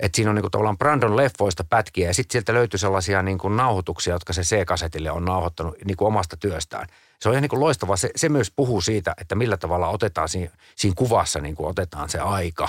Että 0.00 0.16
siinä 0.16 0.30
on 0.30 0.34
niin 0.34 0.42
kuin, 0.42 0.50
tavallaan 0.50 0.78
Brandon 0.78 1.16
leffoista 1.16 1.64
pätkiä 1.64 2.06
ja 2.06 2.14
sitten 2.14 2.32
sieltä 2.32 2.54
löytyy 2.54 2.78
sellaisia 2.78 3.22
niin 3.22 3.38
kuin 3.38 3.56
nauhoituksia, 3.56 4.14
jotka 4.14 4.32
se 4.32 4.42
C-kasetille 4.42 5.10
on 5.10 5.24
nauhoittanut 5.24 5.74
niin 5.84 5.96
kuin 5.96 6.06
omasta 6.06 6.36
työstään. 6.36 6.86
Se 7.20 7.28
on 7.28 7.32
ihan 7.32 7.42
niin 7.42 7.50
kuin 7.50 7.60
loistava. 7.60 7.96
Se, 7.96 8.10
se 8.16 8.28
myös 8.28 8.52
puhuu 8.56 8.80
siitä, 8.80 9.14
että 9.20 9.34
millä 9.34 9.56
tavalla 9.56 9.88
otetaan 9.88 10.28
siinä, 10.28 10.50
siinä 10.76 10.94
kuvassa 10.96 11.40
niin 11.40 11.54
kuin 11.54 11.68
otetaan 11.70 12.08
se 12.08 12.18
aika. 12.18 12.68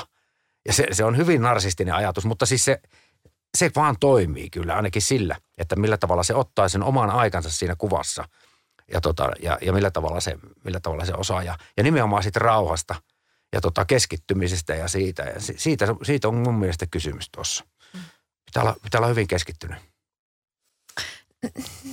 Ja 0.67 0.73
se, 0.73 0.87
se 0.91 1.03
on 1.03 1.17
hyvin 1.17 1.41
narsistinen 1.41 1.95
ajatus, 1.95 2.25
mutta 2.25 2.45
siis 2.45 2.65
se, 2.65 2.81
se 3.57 3.71
vaan 3.75 3.95
toimii 3.99 4.49
kyllä 4.49 4.75
ainakin 4.75 5.01
sillä, 5.01 5.35
että 5.57 5.75
millä 5.75 5.97
tavalla 5.97 6.23
se 6.23 6.35
ottaa 6.35 6.69
sen 6.69 6.83
oman 6.83 7.09
aikansa 7.09 7.51
siinä 7.51 7.75
kuvassa 7.77 8.23
ja, 8.93 9.01
tota, 9.01 9.31
ja, 9.41 9.57
ja 9.61 9.73
millä, 9.73 9.91
tavalla 9.91 10.19
se, 10.19 10.37
millä 10.63 10.79
tavalla 10.79 11.05
se 11.05 11.13
osaa. 11.13 11.43
Ja, 11.43 11.57
ja 11.77 11.83
nimenomaan 11.83 12.23
siitä 12.23 12.39
rauhasta 12.39 12.95
ja 13.53 13.61
tota 13.61 13.85
keskittymisestä 13.85 14.75
ja 14.75 14.87
siitä. 14.87 15.23
Ja 15.23 15.33
siitä, 15.39 15.87
siitä 16.03 16.27
on 16.27 16.35
mun 16.35 16.59
mielestä 16.59 16.85
kysymys 16.91 17.29
tuossa. 17.31 17.65
Pitää 18.45 18.63
olla, 18.63 18.75
pitää 18.83 18.99
olla 18.99 19.07
hyvin 19.07 19.27
keskittynyt. 19.27 19.77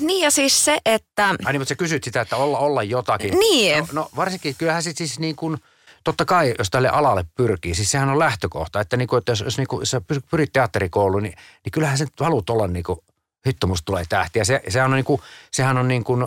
Niin 0.01 0.25
ja 0.25 0.31
siis 0.31 0.64
se, 0.64 0.79
että... 0.85 1.29
Ai 1.45 1.53
niin, 1.53 1.61
mutta 1.61 1.69
sä 1.69 1.75
kysyt 1.75 2.05
sitä, 2.05 2.21
että 2.21 2.37
olla, 2.37 2.59
olla 2.59 2.83
jotakin. 2.83 3.38
Niin. 3.38 3.79
No, 3.79 3.87
no 3.92 4.11
varsinkin, 4.16 4.55
kyllähän 4.59 4.83
sit 4.83 4.97
siis 4.97 5.19
niin 5.19 5.37
kuin– 5.37 5.59
totta 6.07 6.25
kai, 6.25 6.55
jos 6.59 6.71
tälle 6.71 6.88
alalle 6.88 7.25
pyrkii, 7.35 7.75
siis 7.75 7.90
sehän 7.90 8.09
on 8.09 8.19
lähtökohta, 8.19 8.81
että, 8.81 8.97
niin 8.97 9.09
kuin, 9.09 9.19
että 9.19 9.33
jos, 9.33 9.40
jos 9.40 9.59
niin 9.59 9.69
kuin, 9.69 9.87
sä 9.87 10.01
pyrit 10.31 10.53
teatterikouluun, 10.53 11.23
niin, 11.23 11.35
niin 11.64 11.73
kyllähän 11.73 11.99
sä 11.99 12.07
haluat 12.21 12.51
olla 12.51 12.66
niin 12.66 12.85
kuin, 12.85 12.99
hitto 13.47 13.66
musta 13.66 13.85
tulee 13.85 14.05
tähti. 14.09 14.38
Ja 14.38 14.45
se, 14.45 14.62
sehän 14.69 14.90
on 14.90 14.97
niin 14.97 15.05
kuin, 15.05 15.21
sehän 15.51 15.79
on 15.79 15.88
niin 15.88 16.05
kuin, 16.05 16.27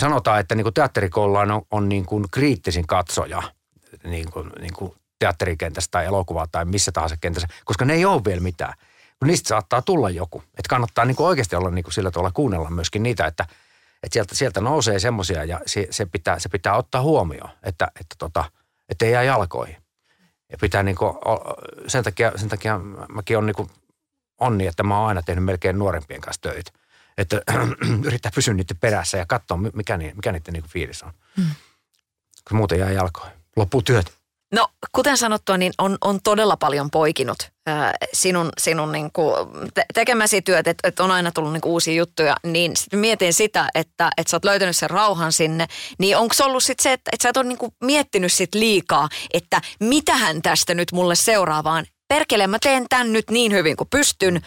sanotaan, 0.00 0.40
että 0.40 0.54
niin 0.54 0.74
teatterikoululla 0.74 1.40
on, 1.40 1.62
on 1.70 1.88
niin 1.88 2.06
kuin 2.06 2.24
kriittisin 2.30 2.86
katsoja 2.86 3.42
niin 4.04 4.30
kuin, 4.30 4.50
niin 4.60 4.74
kuin 4.74 4.92
teatterikentässä 5.18 5.90
tai 5.90 6.04
elokuvaa 6.04 6.46
tai 6.46 6.64
missä 6.64 6.92
tahansa 6.92 7.16
kentässä, 7.20 7.48
koska 7.64 7.84
ne 7.84 7.94
ei 7.94 8.04
ole 8.04 8.24
vielä 8.24 8.40
mitään. 8.40 8.74
kun 9.18 9.28
niistä 9.28 9.48
saattaa 9.48 9.82
tulla 9.82 10.10
joku. 10.10 10.42
Että 10.46 10.68
kannattaa 10.68 11.04
niin 11.04 11.16
kuin 11.16 11.26
oikeasti 11.26 11.56
olla 11.56 11.70
niin 11.70 11.84
kuin 11.84 11.94
sillä 11.94 12.10
tavalla 12.10 12.32
kuunnella 12.34 12.70
myöskin 12.70 13.02
niitä, 13.02 13.26
että, 13.26 13.46
että 14.02 14.12
sieltä, 14.12 14.34
sieltä 14.34 14.60
nousee 14.60 14.98
semmoisia 14.98 15.44
ja 15.44 15.60
se, 15.66 15.86
se, 15.90 16.06
pitää, 16.06 16.38
se 16.38 16.48
pitää 16.48 16.76
ottaa 16.76 17.02
huomioon, 17.02 17.50
että, 17.62 17.88
että, 18.00 18.14
tota, 18.18 18.44
että 18.88 19.04
ei 19.04 19.12
jää 19.12 19.22
jalkoihin. 19.22 19.76
Ja 20.52 20.58
pitää 20.60 20.82
niin 20.82 20.96
kuin, 20.96 21.14
sen, 21.86 22.04
takia, 22.04 22.32
sen 22.36 22.48
takia 22.48 22.80
mäkin 23.08 23.38
on 23.38 23.46
niin 23.46 23.54
kuin 23.54 23.70
onni, 24.40 24.66
että 24.66 24.82
mä 24.82 24.98
oon 24.98 25.08
aina 25.08 25.22
tehnyt 25.22 25.44
melkein 25.44 25.78
nuorempien 25.78 26.20
kanssa 26.20 26.42
töitä. 26.42 26.70
Että 27.18 27.42
yrittää 28.06 28.32
pysyä 28.34 28.54
niiden 28.54 28.76
perässä 28.76 29.18
ja 29.18 29.26
katsoa, 29.26 29.56
mikä, 29.56 29.98
mikä 29.98 30.32
niiden 30.32 30.52
niin 30.52 30.68
fiilis 30.68 31.02
on. 31.02 31.12
Hmm. 31.36 31.50
Kun 32.48 32.56
muuten 32.56 32.78
jää 32.78 32.90
jalkoihin. 32.90 33.32
Loppuu 33.56 33.82
työt. 33.82 34.12
No, 34.54 34.68
kuten 34.92 35.16
sanottua, 35.16 35.56
niin 35.56 35.72
on, 35.78 35.98
on 36.00 36.18
todella 36.24 36.56
paljon 36.56 36.90
poikinut 36.90 37.36
ää, 37.66 37.94
sinun, 38.12 38.50
sinun 38.58 38.92
niin 38.92 39.12
kuin 39.12 39.34
te- 39.74 39.84
tekemäsi 39.94 40.42
työt, 40.42 40.66
että 40.66 40.88
et 40.88 41.00
on 41.00 41.10
aina 41.10 41.32
tullut 41.32 41.52
niin 41.52 41.60
kuin 41.60 41.72
uusia 41.72 41.94
juttuja, 41.94 42.36
niin 42.44 42.76
sit 42.76 42.92
mietin 42.92 43.32
sitä, 43.32 43.68
että 43.74 44.10
et 44.16 44.28
sä 44.28 44.36
oot 44.36 44.44
löytänyt 44.44 44.76
sen 44.76 44.90
rauhan 44.90 45.32
sinne, 45.32 45.66
niin 45.98 46.16
onko 46.16 46.34
se 46.34 46.44
ollut 46.44 46.62
sitten 46.62 46.82
se, 46.82 46.92
että 46.92 47.10
et 47.12 47.20
sä 47.20 47.28
et 47.28 47.36
ole 47.36 47.44
niin 47.44 47.58
kuin 47.58 47.72
miettinyt 47.84 48.32
sit 48.32 48.54
liikaa, 48.54 49.08
että 49.32 49.60
mitähän 49.80 50.42
tästä 50.42 50.74
nyt 50.74 50.92
mulle 50.92 51.14
seuraa, 51.14 51.64
vaan 51.64 51.86
perkele 52.08 52.46
mä 52.46 52.58
teen 52.58 52.86
tämän 52.88 53.12
nyt 53.12 53.30
niin 53.30 53.52
hyvin 53.52 53.76
kuin 53.76 53.88
pystyn 53.90 54.40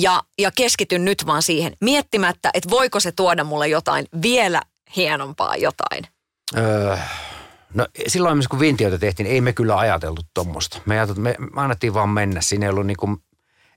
ja, 0.00 0.22
ja 0.38 0.50
keskityn 0.50 1.04
nyt 1.04 1.26
vaan 1.26 1.42
siihen 1.42 1.72
miettimättä, 1.80 2.50
että 2.54 2.70
voiko 2.70 3.00
se 3.00 3.12
tuoda 3.12 3.44
mulle 3.44 3.68
jotain 3.68 4.06
vielä 4.22 4.62
hienompaa 4.96 5.56
jotain. 5.56 6.06
Öö, 6.56 6.96
No 7.76 7.86
silloin 8.06 8.42
kun 8.50 8.60
vintiöitä 8.60 8.98
tehtiin, 8.98 9.26
ei 9.26 9.40
me 9.40 9.52
kyllä 9.52 9.78
ajateltu 9.78 10.22
tuommoista. 10.34 10.80
Me, 10.86 10.94
me, 11.16 11.36
me 11.38 11.62
annettiin 11.62 11.94
vaan 11.94 12.08
mennä. 12.08 12.40
Siinä 12.40 12.66
ei 12.66 12.70
ollut 12.70 12.86
niin 12.86 12.96
kuin, 12.96 13.16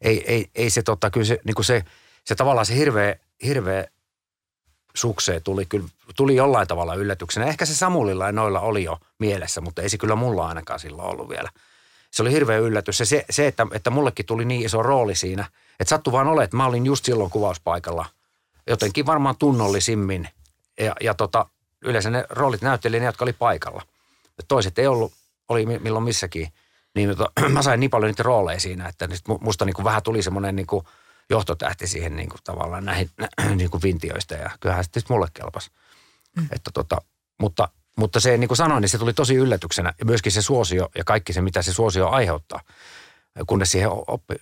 ei, 0.02 0.34
ei, 0.34 0.50
ei 0.56 0.70
se 0.70 0.82
tota, 0.82 1.10
kyllä 1.10 1.26
se, 1.26 1.40
niin 1.44 1.56
kuin 1.56 1.66
se, 1.66 1.84
se 2.26 2.36
tavallaan 2.36 2.66
se 2.66 2.76
hirveä, 2.76 3.16
hirveä 3.44 3.86
sukseen 4.94 5.44
tuli, 5.44 5.66
kyllä, 5.66 5.88
tuli 6.16 6.36
jollain 6.36 6.68
tavalla 6.68 6.96
yllätyksenä. 6.96 7.46
Ehkä 7.46 7.66
se 7.66 7.76
Samulilla 7.76 8.26
ja 8.26 8.32
noilla 8.32 8.60
oli 8.60 8.84
jo 8.84 9.00
mielessä, 9.20 9.62
mutta 9.62 9.82
ei 9.82 9.90
se 9.90 9.98
kyllä 9.98 10.16
mulla 10.16 10.48
ainakaan 10.48 10.80
silloin 10.80 11.10
ollut 11.10 11.30
vielä. 11.30 11.50
Se 12.12 12.22
oli 12.22 12.32
hirveä 12.32 12.58
yllätys. 12.58 12.98
Se, 12.98 13.26
se, 13.30 13.48
että, 13.48 13.68
että 13.74 13.90
mullekin 13.90 14.26
tuli 14.26 14.46
niin 14.46 14.66
iso 14.66 14.84
rooli 14.84 15.16
siinä, 15.16 15.46
että 15.80 15.90
sattui 15.90 16.14
vaan 16.14 16.28
ole, 16.28 16.44
että 16.44 16.58
mä 16.58 16.66
olin 16.66 16.86
just 16.86 17.06
silloin 17.06 17.32
kuvauspaikalla 17.32 18.06
jotenkin 18.68 19.06
varmaan 19.06 19.36
tunnollisimmin. 19.40 20.30
Ja, 20.80 20.96
ja 21.02 21.14
tota, 21.14 21.46
yleensä 21.82 22.10
ne 22.10 22.26
roolit 22.30 22.62
näytteli 22.62 23.00
ne, 23.00 23.06
jotka 23.06 23.26
oli 23.26 23.34
paikalla. 23.34 23.82
Ja 24.38 24.44
toiset 24.48 24.80
ei 24.80 24.88
ollut, 24.88 25.14
oli 25.50 25.66
milloin 25.66 26.06
missäkin. 26.06 26.54
Niin 26.96 27.10
tota, 27.10 27.32
mä 27.54 27.62
sain 27.62 27.80
niin 27.80 27.90
paljon 27.90 28.10
niitä 28.10 28.24
rooleja 28.24 28.60
siinä, 28.60 28.88
että 28.88 29.10
musta 29.42 29.66
niin 29.66 29.74
kuin 29.74 29.86
vähän 29.86 30.04
tuli 30.04 30.24
semmoinen 30.24 30.56
niin 30.56 30.68
kuin 30.68 30.86
johtotähti 31.30 31.88
siihen 31.88 32.16
niin 32.16 32.30
kuin 32.30 32.40
tavallaan 32.44 32.86
näihin 32.86 33.10
niin 33.56 33.70
kuin 33.70 33.84
vintioista 33.84 34.34
ja 34.34 34.52
kyllähän 34.60 34.84
sitten 34.84 35.04
mulle 35.10 35.28
kelpas. 35.34 35.72
Mm. 36.38 36.48
Että 36.52 36.72
tota, 36.74 37.02
mutta, 37.40 37.70
mutta 37.98 38.20
se 38.20 38.38
niin 38.38 38.48
kuin 38.48 38.58
sanoin, 38.58 38.82
niin 38.82 38.90
se 38.90 38.98
tuli 38.98 39.14
tosi 39.14 39.36
yllätyksenä 39.36 39.94
ja 40.00 40.06
myöskin 40.06 40.32
se 40.32 40.42
suosio 40.42 40.90
ja 40.98 41.04
kaikki 41.04 41.34
se, 41.34 41.42
mitä 41.42 41.62
se 41.62 41.74
suosio 41.74 42.10
aiheuttaa, 42.10 42.62
kunnes, 43.48 43.72
siihen 43.72 43.90
oppi, 44.08 44.36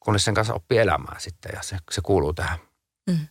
kunnes 0.00 0.24
sen 0.24 0.34
kanssa 0.34 0.54
oppii 0.54 0.78
elämään 0.78 1.20
sitten 1.20 1.52
ja 1.54 1.62
se, 1.62 1.76
se 1.90 2.00
kuuluu 2.00 2.32
tähän. 2.32 2.58
Mm. 3.06 3.28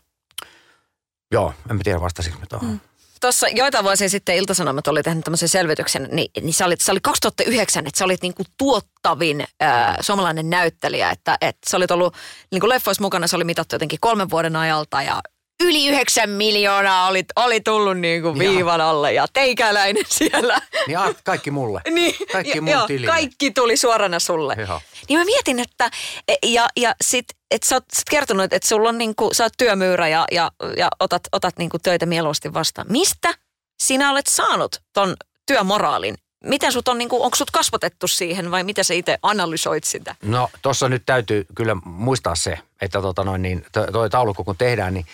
Joo, 1.32 1.54
en 1.72 1.80
tiedä 1.80 2.02
vastasinko 2.02 2.40
me 2.40 2.46
tuohon. 2.46 2.70
Mm. 2.70 2.80
Tuossa 3.22 3.48
joitain 3.48 3.84
vuosia 3.84 4.10
sitten 4.10 4.36
Ilta-Sanomat 4.36 4.88
oli 4.88 5.04
tehnyt 5.04 5.24
tämmöisen 5.24 5.50
selvityksen, 5.50 6.10
niin, 6.12 6.32
niin 6.42 6.54
sä 6.54 6.66
olit 6.66 6.80
2009, 7.02 7.88
että 7.88 7.98
sä 8.00 8.06
olit 8.06 8.22
niinku 8.22 8.44
tuottavin 8.58 9.48
ää, 9.60 9.98
suomalainen 10.02 10.50
näyttelijä, 10.50 11.12
että, 11.12 11.38
että 11.42 11.70
sä 11.70 11.78
olit 11.78 11.92
ollut 11.92 12.16
niinku 12.52 12.70
leffoissa 12.70 13.04
mukana, 13.04 13.28
se 13.28 13.36
oli 13.36 13.44
mitattu 13.44 13.76
jotenkin 13.76 14.00
kolmen 14.02 14.30
vuoden 14.30 14.56
ajalta 14.56 15.02
ja 15.02 15.22
yli 15.64 15.88
yhdeksän 15.88 16.30
miljoonaa 16.30 17.08
oli, 17.08 17.26
oli 17.36 17.62
tullut 17.62 17.98
niin 17.98 18.22
kuin 18.22 18.40
viivan 18.40 18.82
alle 18.82 19.14
ja 19.14 19.28
teikäläinen 19.34 20.04
siellä. 20.08 20.62
Niin 20.88 21.00
kaikki 21.24 21.52
mulle. 21.52 21.82
niin, 21.90 22.16
kaikki 22.32 22.62
mun 22.62 22.72
joo, 22.72 22.88
kaikki 23.06 23.52
tuli 23.52 23.78
suorana 23.78 24.20
sulle. 24.20 24.56
Joo. 24.68 24.82
Niin 25.10 25.20
mä 25.20 25.26
mietin, 25.26 25.60
että 25.60 25.90
e, 26.28 26.36
ja, 26.44 26.68
ja 26.78 26.96
sit, 27.02 27.26
et 27.52 27.64
sä 27.64 27.76
oot 27.76 27.86
sit 27.94 28.10
kertonut, 28.10 28.54
että 28.54 28.68
sulla 28.68 28.90
on 28.90 28.98
niin 28.98 29.16
kuin, 29.16 29.36
sä 29.36 29.44
oot 29.44 29.54
työmyyrä 29.58 30.08
ja, 30.08 30.26
ja, 30.32 30.52
ja 30.78 30.88
otat, 31.00 31.22
otat 31.32 31.58
niin 31.58 31.70
kuin 31.70 31.82
töitä 31.82 32.06
mieluusti 32.06 32.54
vastaan. 32.54 32.88
Mistä 32.90 33.34
sinä 33.80 34.12
olet 34.12 34.28
saanut 34.28 34.82
ton 34.94 35.16
työmoraalin? 35.46 36.16
Miten 36.44 36.72
sut 36.72 36.88
on, 36.88 36.98
niin 36.98 37.10
kuin, 37.10 37.22
onko 37.22 37.36
sut 37.36 37.52
kasvatettu 37.52 38.08
siihen 38.08 38.52
vai 38.52 38.64
miten 38.64 38.86
sä 38.86 38.94
itse 38.94 39.18
analysoit 39.22 39.84
sitä? 39.84 40.16
No 40.22 40.50
tuossa 40.62 40.90
nyt 40.90 41.04
täytyy 41.06 41.46
kyllä 41.56 41.76
muistaa 41.86 42.36
se, 42.36 42.60
että 42.82 43.02
tota 43.02 43.24
noin, 43.24 43.42
niin, 43.42 43.66
toi 43.92 44.10
taulukko 44.10 44.44
kun 44.44 44.58
tehdään, 44.58 44.94
niin 44.94 45.06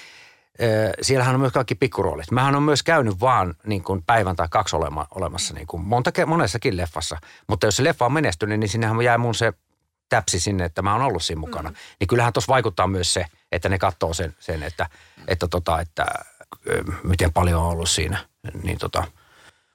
siellähän 1.01 1.35
on 1.35 1.41
myös 1.41 1.53
kaikki 1.53 1.75
pikkuroolit. 1.75 2.31
Mähän 2.31 2.55
on 2.55 2.63
myös 2.63 2.83
käynyt 2.83 3.19
vaan 3.19 3.55
niin 3.65 3.83
kuin 3.83 4.03
päivän 4.03 4.35
tai 4.35 4.47
kaksi 4.51 4.75
olema, 4.75 5.07
olemassa 5.15 5.53
niin 5.53 5.67
kuin 5.67 5.83
monta, 5.83 6.11
monessakin 6.25 6.77
leffassa. 6.77 7.17
Mutta 7.47 7.67
jos 7.67 7.75
se 7.75 7.83
leffa 7.83 8.05
on 8.05 8.13
menestynyt, 8.13 8.59
niin 8.59 8.69
sinnehän 8.69 9.01
jää 9.01 9.17
mun 9.17 9.35
se 9.35 9.53
täpsi 10.09 10.39
sinne, 10.39 10.65
että 10.65 10.81
mä 10.81 10.93
oon 10.93 11.01
ollut 11.01 11.23
siinä 11.23 11.39
mukana. 11.39 11.69
Mm. 11.69 11.75
Niin 11.99 12.07
kyllähän 12.07 12.33
tuossa 12.33 12.53
vaikuttaa 12.53 12.87
myös 12.87 13.13
se, 13.13 13.25
että 13.51 13.69
ne 13.69 13.79
katsoo 13.79 14.13
sen, 14.13 14.35
sen 14.39 14.63
että, 14.63 14.89
että, 15.27 15.47
tota, 15.47 15.79
että 15.79 16.05
miten 17.03 17.33
paljon 17.33 17.61
on 17.61 17.69
ollut 17.69 17.89
siinä. 17.89 18.17
Niin 18.63 18.77
tota, 18.77 19.03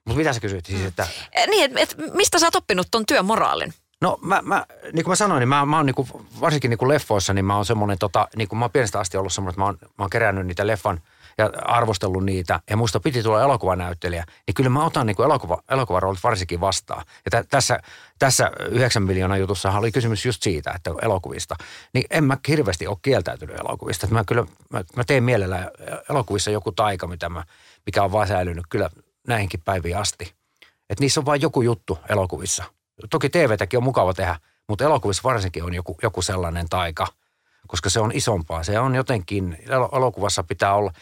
mutta 0.04 0.18
mitä 0.18 0.32
sä 0.32 0.40
kysyit 0.40 0.66
siis, 0.66 0.84
että... 0.84 1.06
Niin, 1.46 1.64
että 1.64 1.80
et, 1.80 2.14
mistä 2.14 2.38
sä 2.38 2.46
oot 2.46 2.54
oppinut 2.54 2.88
ton 2.90 3.06
työmoraalin? 3.06 3.74
No 4.00 4.18
mä, 4.22 4.42
mä, 4.42 4.66
niin 4.92 5.04
kuin 5.04 5.12
mä 5.12 5.16
sanoin, 5.16 5.40
niin 5.40 5.48
mä, 5.48 5.66
mä 5.66 5.76
oon 5.76 5.86
niin 5.86 5.94
kuin, 5.94 6.08
varsinkin 6.40 6.70
niin 6.70 6.78
kuin 6.78 6.88
leffoissa, 6.88 7.34
niin 7.34 7.44
mä 7.44 7.56
oon 7.56 7.64
semmoinen, 7.64 7.98
tota, 7.98 8.28
niin 8.36 8.48
kuin 8.48 8.58
mä 8.58 8.64
oon 8.64 8.70
pienestä 8.70 9.00
asti 9.00 9.16
ollut 9.16 9.32
semmoinen, 9.32 9.52
että 9.52 9.60
mä 9.60 9.64
oon, 9.64 9.78
mä 9.82 10.04
oon 10.04 10.10
kerännyt 10.10 10.46
niitä 10.46 10.66
leffan 10.66 11.00
ja 11.38 11.50
arvostellut 11.64 12.24
niitä. 12.24 12.60
Ja 12.70 12.76
musta 12.76 13.00
piti 13.00 13.22
tulla 13.22 13.42
elokuvanäyttelijä. 13.42 14.24
Niin 14.46 14.54
kyllä 14.54 14.70
mä 14.70 14.84
otan 14.84 15.06
niin 15.06 15.22
elokuva, 15.24 15.62
elokuvaroolit 15.70 16.22
varsinkin 16.22 16.60
vastaan. 16.60 17.04
Ja 17.24 17.42
t- 17.42 17.48
tässä, 17.48 17.80
tässä 18.18 18.50
9 18.70 19.02
miljoonaa 19.02 19.36
jutussa 19.36 19.70
oli 19.70 19.92
kysymys 19.92 20.26
just 20.26 20.42
siitä, 20.42 20.72
että 20.74 20.90
elokuvista. 21.02 21.56
Niin 21.94 22.04
en 22.10 22.24
mä 22.24 22.36
hirveästi 22.48 22.86
ole 22.86 22.96
kieltäytynyt 23.02 23.60
elokuvista. 23.60 24.06
Että 24.06 24.14
mä 24.14 24.24
kyllä, 24.24 24.46
mä, 24.70 24.84
mä 24.96 25.04
teen 25.04 25.24
mielellä 25.24 25.70
elokuvissa 26.10 26.50
joku 26.50 26.72
taika, 26.72 27.06
mitä 27.06 27.28
mä, 27.28 27.44
mikä 27.86 28.02
on 28.02 28.12
vaan 28.12 28.28
säilynyt 28.28 28.64
kyllä 28.68 28.90
näihinkin 29.26 29.60
päiviin 29.64 29.96
asti. 29.96 30.32
Että 30.90 31.04
niissä 31.04 31.20
on 31.20 31.26
vain 31.26 31.42
joku 31.42 31.62
juttu 31.62 31.98
elokuvissa– 32.08 32.64
Toki 33.10 33.28
TVtäkin 33.28 33.76
on 33.76 33.84
mukava 33.84 34.14
tehdä, 34.14 34.36
mutta 34.68 34.84
elokuvissa 34.84 35.22
varsinkin 35.24 35.64
on 35.64 35.74
joku, 35.74 35.98
joku 36.02 36.22
sellainen 36.22 36.68
taika, 36.68 37.06
koska 37.66 37.90
se 37.90 38.00
on 38.00 38.10
isompaa. 38.14 38.62
Se 38.62 38.78
on 38.78 38.94
jotenkin, 38.94 39.58
elokuvassa 39.92 40.42
pitää 40.42 40.74
olla, 40.74 40.92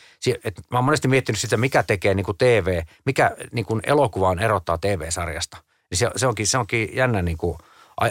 että 0.44 0.62
mä 0.70 0.78
oon 0.78 0.84
monesti 0.84 1.08
miettinyt 1.08 1.40
sitä, 1.40 1.56
mikä 1.56 1.82
tekee 1.82 2.14
niin 2.14 2.26
kuin 2.26 2.38
TV, 2.38 2.82
mikä 3.06 3.36
niin 3.52 3.64
kuin 3.64 3.80
elokuvaan 3.86 4.38
erottaa 4.38 4.78
TV-sarjasta. 4.78 5.56
Niin 5.90 5.98
se, 5.98 6.10
se, 6.16 6.26
onkin, 6.26 6.46
se 6.46 6.58
onkin 6.58 6.96
jännä 6.96 7.22
niin 7.22 7.38
kuin 7.38 7.58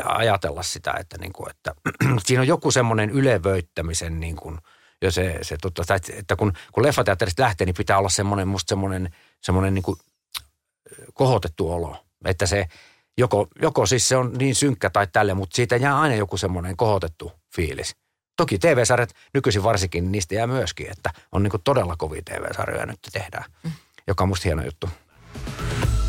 ajatella 0.06 0.64
sitä, 0.64 0.94
että, 1.00 1.18
niin 1.18 1.34
kuin, 1.34 1.50
että 1.50 1.76
siinä 2.26 2.42
on 2.42 2.48
joku 2.48 2.72
semmoinen 2.72 3.10
ylevöittämisen 3.10 4.20
niin 4.20 4.36
kuin, 4.36 4.58
ja 5.02 5.12
se, 5.12 5.40
se 5.42 5.58
totta, 5.62 5.96
että 6.14 6.36
kun, 6.36 6.54
kun 6.72 6.84
leffateatterista 6.84 7.44
lähtee, 7.44 7.66
niin 7.66 7.76
pitää 7.76 7.98
olla 7.98 8.10
semmoinen, 8.10 8.48
musta 8.48 8.70
semmoinen, 8.70 9.16
semmoinen 9.42 9.74
niin 9.74 9.84
kuin 9.84 10.00
kohotettu 11.14 11.72
olo. 11.72 11.98
Että 12.26 12.46
se, 12.46 12.68
joko, 13.18 13.48
joko 13.62 13.86
siis 13.86 14.08
se 14.08 14.18
on 14.18 14.34
niin 14.34 14.56
synkkä 14.56 14.90
tai 14.90 15.08
tälle, 15.08 15.34
mutta 15.34 15.56
siitä 15.56 15.76
jää 15.76 16.00
aina 16.00 16.16
joku 16.16 16.38
semmoinen 16.38 16.78
kohotettu 16.78 17.32
fiilis. 17.56 17.96
Toki 18.38 18.60
TV-sarjat 18.60 19.10
nykyisin 19.34 19.64
varsinkin, 19.64 20.04
niin 20.04 20.12
niistä 20.12 20.36
jää 20.36 20.48
myöskin, 20.48 20.92
että 20.92 21.10
on 21.32 21.44
niin 21.44 21.54
todella 21.64 21.96
kovia 21.98 22.22
TV-sarjoja 22.26 22.86
nyt 22.86 23.00
tehdään, 23.14 23.52
mm. 23.64 23.72
joka 24.08 24.24
on 24.24 24.28
musta 24.28 24.44
hieno 24.44 24.66
juttu. 24.66 24.90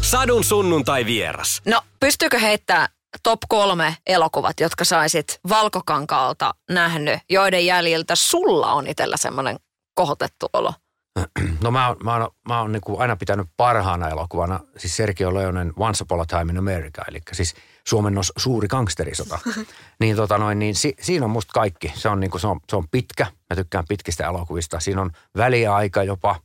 Sadun 0.01 0.45
sunnuntai 0.45 1.07
vieras. 1.07 1.63
No, 1.65 1.83
pystyykö 2.01 2.39
heittää 2.39 2.89
top 3.23 3.41
kolme 3.49 3.97
elokuvat, 4.07 4.61
jotka 4.61 4.85
saisit 4.85 5.41
Valkokankaalta 5.49 6.55
nähnyt, 6.71 7.21
joiden 7.31 7.67
jäljiltä 7.67 8.15
sulla 8.15 8.73
on 8.73 8.87
itsellä 8.87 9.17
semmoinen 9.17 9.57
kohotettu 9.95 10.47
olo? 10.53 10.75
No 11.63 11.71
mä 11.71 11.89
oon, 11.89 11.97
mä 12.05 12.17
oon, 12.17 12.31
mä 12.49 12.61
oon 12.61 12.73
niin 12.73 12.81
kuin 12.81 13.01
aina 13.01 13.17
pitänyt 13.17 13.47
parhaana 13.57 14.09
elokuvana 14.09 14.61
siis 14.77 14.97
Sergio 14.97 15.35
Leonen 15.35 15.73
Once 15.77 16.03
Upon 16.03 16.21
a 16.21 16.25
Time 16.27 16.53
in 16.53 16.59
America, 16.59 17.05
eli 17.09 17.19
siis 17.33 17.55
Suomennos 17.87 18.33
suuri 18.37 18.69
gangsterisota. 18.69 19.39
niin 20.01 20.17
tota 20.17 20.39
noin, 20.39 20.59
niin 20.59 20.75
si, 20.75 20.95
siinä 21.01 21.25
on 21.25 21.31
musta 21.31 21.53
kaikki. 21.53 21.93
Se 21.95 22.09
on, 22.09 22.21
niin 22.21 22.31
kuin, 22.31 22.41
se, 22.41 22.47
on, 22.47 22.61
se 22.69 22.77
on 22.77 22.89
pitkä, 22.91 23.27
mä 23.51 23.57
tykkään 23.57 23.85
pitkistä 23.89 24.27
elokuvista. 24.27 24.81
Siinä 24.81 25.01
on 25.01 25.11
väliaika 25.37 26.03
jopa, 26.03 26.37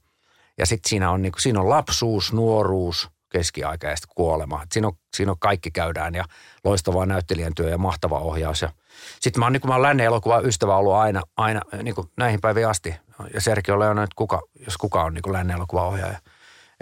ja 0.57 0.65
sitten 0.65 0.89
siinä 0.89 1.11
on, 1.11 1.21
niin 1.21 1.31
kuin, 1.31 1.41
siinä 1.41 1.59
on 1.59 1.69
lapsuus, 1.69 2.33
nuoruus, 2.33 3.09
keskiaika 3.29 3.87
ja 3.87 3.95
sitten 3.95 4.15
kuolema. 4.15 4.63
Et 4.63 4.71
siinä, 4.71 4.87
on, 4.87 4.93
siinä 5.15 5.31
on 5.31 5.39
kaikki 5.39 5.71
käydään 5.71 6.15
ja 6.15 6.25
loistavaa 6.63 7.05
näyttelijän 7.05 7.55
työ 7.55 7.69
ja 7.69 7.77
mahtava 7.77 8.19
ohjaus. 8.19 8.65
Sitten 9.19 9.39
mä 9.39 9.45
oon, 9.45 9.53
niin 9.53 9.61
kuin 9.61 9.69
mä 9.69 9.75
oon 9.75 9.81
lännen 9.81 10.05
elokuva 10.05 10.39
ystävä 10.39 10.75
ollut 10.75 10.93
aina, 10.93 11.21
aina 11.37 11.61
niin 11.83 11.95
kuin 11.95 12.07
näihin 12.17 12.41
päiviin 12.41 12.67
asti 12.67 12.95
ja 13.33 13.41
Sergio 13.41 13.79
Leone, 13.79 14.03
että 14.03 14.15
kuka, 14.15 14.41
jos 14.65 14.77
kuka 14.77 15.03
on 15.03 15.13
niin 15.13 15.21
kuin 15.21 15.33
lännen 15.33 15.57
elokuvaohjaaja. 15.57 16.19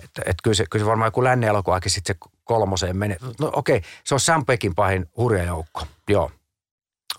Että 0.03 0.21
et 0.25 0.35
kyllä, 0.43 0.55
se, 0.55 0.65
kyllä 0.69 0.83
se 0.83 0.89
varmaan 0.89 1.07
joku 1.07 1.23
lännen 1.23 1.49
elokuvakin 1.49 1.91
sitten 1.91 2.15
se 2.15 2.29
kolmoseen 2.43 2.97
menee. 2.97 3.17
No 3.39 3.51
okei, 3.53 3.77
okay, 3.77 3.89
se 4.03 4.15
on 4.15 4.19
Sam 4.19 4.45
Peckin 4.45 4.75
pahin 4.75 5.05
hurja 5.17 5.43
joukko. 5.43 5.87
Joo, 6.09 6.31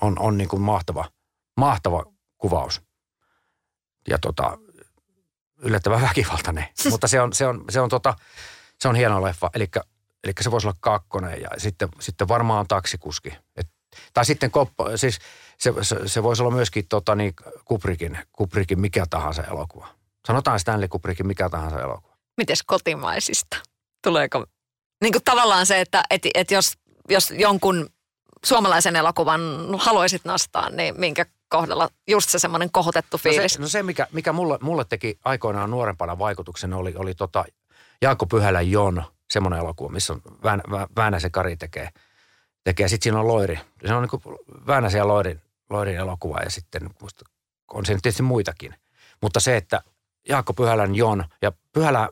on, 0.01 0.19
on 0.19 0.39
niin 0.39 0.49
kuin 0.49 0.63
mahtava, 0.63 1.09
mahtava 1.57 2.05
kuvaus. 2.39 2.83
Ja 4.09 4.19
tota, 4.19 4.59
yllättävän 5.59 6.03
väkivaltainen. 6.03 6.67
Mutta 6.91 7.09
se 7.09 7.21
on, 7.21 7.33
se 7.33 7.47
on, 7.47 7.65
se 7.71 7.81
on, 7.81 7.89
tota, 7.89 8.15
se 8.79 8.89
on 8.89 8.97
hieno 8.97 9.23
leffa. 9.23 9.51
Eli, 9.55 9.69
eli 10.25 10.33
se 10.41 10.51
voisi 10.51 10.67
olla 10.67 10.77
kakkonen 10.81 11.41
ja 11.41 11.49
sitten, 11.59 11.89
sitten 12.01 12.29
varmaan 12.29 12.67
taksikuski. 12.69 13.33
Et, 13.57 13.69
tai 14.15 14.25
sitten 14.25 14.51
koppa, 14.51 14.97
siis 14.97 15.19
se, 15.61 15.73
se, 15.83 15.97
se 16.07 16.23
voisi 16.23 16.43
olla 16.43 16.55
myöskin 16.55 16.89
tota, 16.89 17.15
niin, 17.15 17.35
Kubrickin, 17.65 18.19
Kubrickin 18.33 18.81
mikä 18.81 19.07
tahansa 19.11 19.43
elokuva. 19.43 19.89
Sanotaan 20.27 20.61
Stanley 20.61 20.89
Kubrickin 20.89 21.27
mikä 21.27 21.49
tahansa 21.49 21.81
elokuva. 21.81 22.17
Mites 22.37 22.63
kotimaisista? 22.63 23.57
Tuleeko 24.03 24.47
niin 25.01 25.13
kuin 25.13 25.25
tavallaan 25.25 25.67
se, 25.67 25.81
että 25.81 26.03
et, 26.11 26.23
et 26.35 26.51
jos, 26.51 26.73
jos 27.09 27.31
jonkun 27.31 27.89
suomalaisen 28.45 28.97
elokuvan 28.97 29.41
haluaisit 29.79 30.25
nostaa, 30.25 30.71
niin 30.71 31.01
minkä 31.01 31.27
kohdalla 31.49 31.89
just 32.09 32.31
se 32.31 32.39
semmoinen 32.39 32.71
kohotettu 32.71 33.19
fiilis? 33.19 33.43
No 33.43 33.49
se, 33.49 33.61
no 33.61 33.69
se 33.69 33.83
mikä, 33.83 34.07
mikä 34.13 34.33
mulle, 34.33 34.59
mulle 34.61 34.85
teki 34.85 35.19
aikoinaan 35.25 35.71
nuorempana 35.71 36.19
vaikutuksen, 36.19 36.75
oli, 36.75 36.95
oli 36.97 37.15
tota 37.15 37.45
Jaakko 38.03 38.27
Pyhälän 38.27 38.71
Jon, 38.71 39.05
semmoinen 39.31 39.61
elokuva, 39.61 39.93
missä 39.93 40.13
on 40.13 40.23
Väänä, 40.45 40.63
Väänäsen 40.97 41.31
Kari 41.31 41.57
tekee. 41.57 41.89
tekee. 42.65 42.89
Sitten 42.89 43.05
siinä 43.05 43.21
on 43.21 43.29
Loiri. 43.29 43.61
Se 43.87 43.95
on 43.95 44.03
niin 44.03 44.11
kuin 44.11 44.39
Väänäsen 44.67 44.99
ja 44.99 45.09
Loirin, 45.09 45.41
Loirin 45.71 45.97
elokuva 45.97 46.39
ja 46.39 46.51
sitten 46.51 46.91
musta 47.03 47.25
on 47.75 47.87
siinä 47.87 48.01
tietysti 48.03 48.23
muitakin. 48.23 48.75
Mutta 49.23 49.41
se, 49.41 49.57
että 49.57 49.83
Jaakko 50.29 50.55
Pyhälän 50.55 50.95
Jon 50.95 51.25
ja 51.43 51.53
Pyhälä 51.73 52.09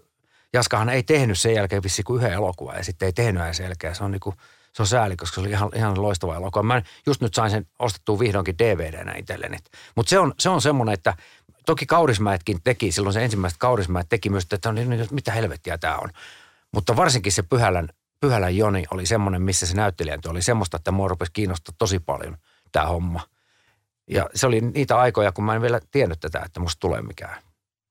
Jaskahan 0.53 0.89
ei 0.89 1.03
tehnyt 1.03 1.39
sen 1.39 1.55
jälkeen 1.55 1.83
vissi 1.83 2.03
kuin 2.03 2.19
yhden 2.23 2.33
elokuvan 2.33 2.77
ja 2.77 2.85
sitten 2.85 3.07
ei 3.07 3.13
tehnyt 3.13 3.43
sen 3.53 3.65
jälkeen. 3.65 3.95
Se 3.95 4.05
on 4.05 4.11
niin 4.11 4.21
kuin, 4.21 4.37
se 4.73 4.83
on 4.83 4.87
sääli, 4.87 5.17
koska 5.17 5.35
se 5.35 5.41
oli 5.41 5.51
ihan, 5.51 5.71
ihan 5.75 6.03
loistava 6.03 6.37
elokuva. 6.37 6.63
Mä 6.63 6.83
just 7.07 7.21
nyt 7.21 7.35
sain 7.35 7.51
sen 7.51 7.67
ostettua 7.79 8.19
vihdoinkin 8.19 8.59
DVDnä 8.59 9.15
itselleni. 9.15 9.57
Mutta 9.97 10.11
se 10.11 10.19
on, 10.19 10.35
se 10.39 10.49
on 10.49 10.63
semmoinen, 10.63 10.93
että 10.93 11.15
toki 11.67 11.87
Kaurismäetkin 11.87 12.63
teki, 12.65 12.93
silloin 12.93 13.13
se 13.13 13.25
ensimmäiset 13.25 13.59
Kaurismäet 13.59 14.07
teki 14.09 14.31
myös, 14.31 14.47
että 14.53 14.69
on, 14.69 14.75
niin, 14.75 15.09
mitä 15.11 15.33
helvettiä 15.33 15.79
tämä 15.79 15.97
on. 15.97 16.11
Mutta 16.73 16.97
varsinkin 16.97 17.33
se 17.33 17.43
Pyhälän, 17.43 17.89
Pyhälän 18.21 18.57
Joni 18.57 18.85
oli 18.91 19.07
semmoinen, 19.07 19.43
missä 19.43 19.67
se 19.67 19.75
näyttelijäntä 19.75 20.31
oli 20.31 20.43
semmoista, 20.43 20.77
että 20.77 20.91
mua 20.91 21.09
rupesi 21.09 21.33
kiinnostaa 21.33 21.75
tosi 21.79 21.99
paljon 21.99 22.37
tämä 22.73 22.87
homma. 22.87 23.21
Ja 24.11 24.31
se 24.35 24.47
oli 24.47 24.61
niitä 24.61 24.99
aikoja, 24.99 25.33
kun 25.33 25.45
mä 25.45 25.55
en 25.55 25.63
vielä 25.63 25.81
tiennyt 25.91 26.21
tätä, 26.21 26.43
että 26.45 26.61
musta 26.61 26.81
tulee 26.81 27.03
mikään 27.03 27.43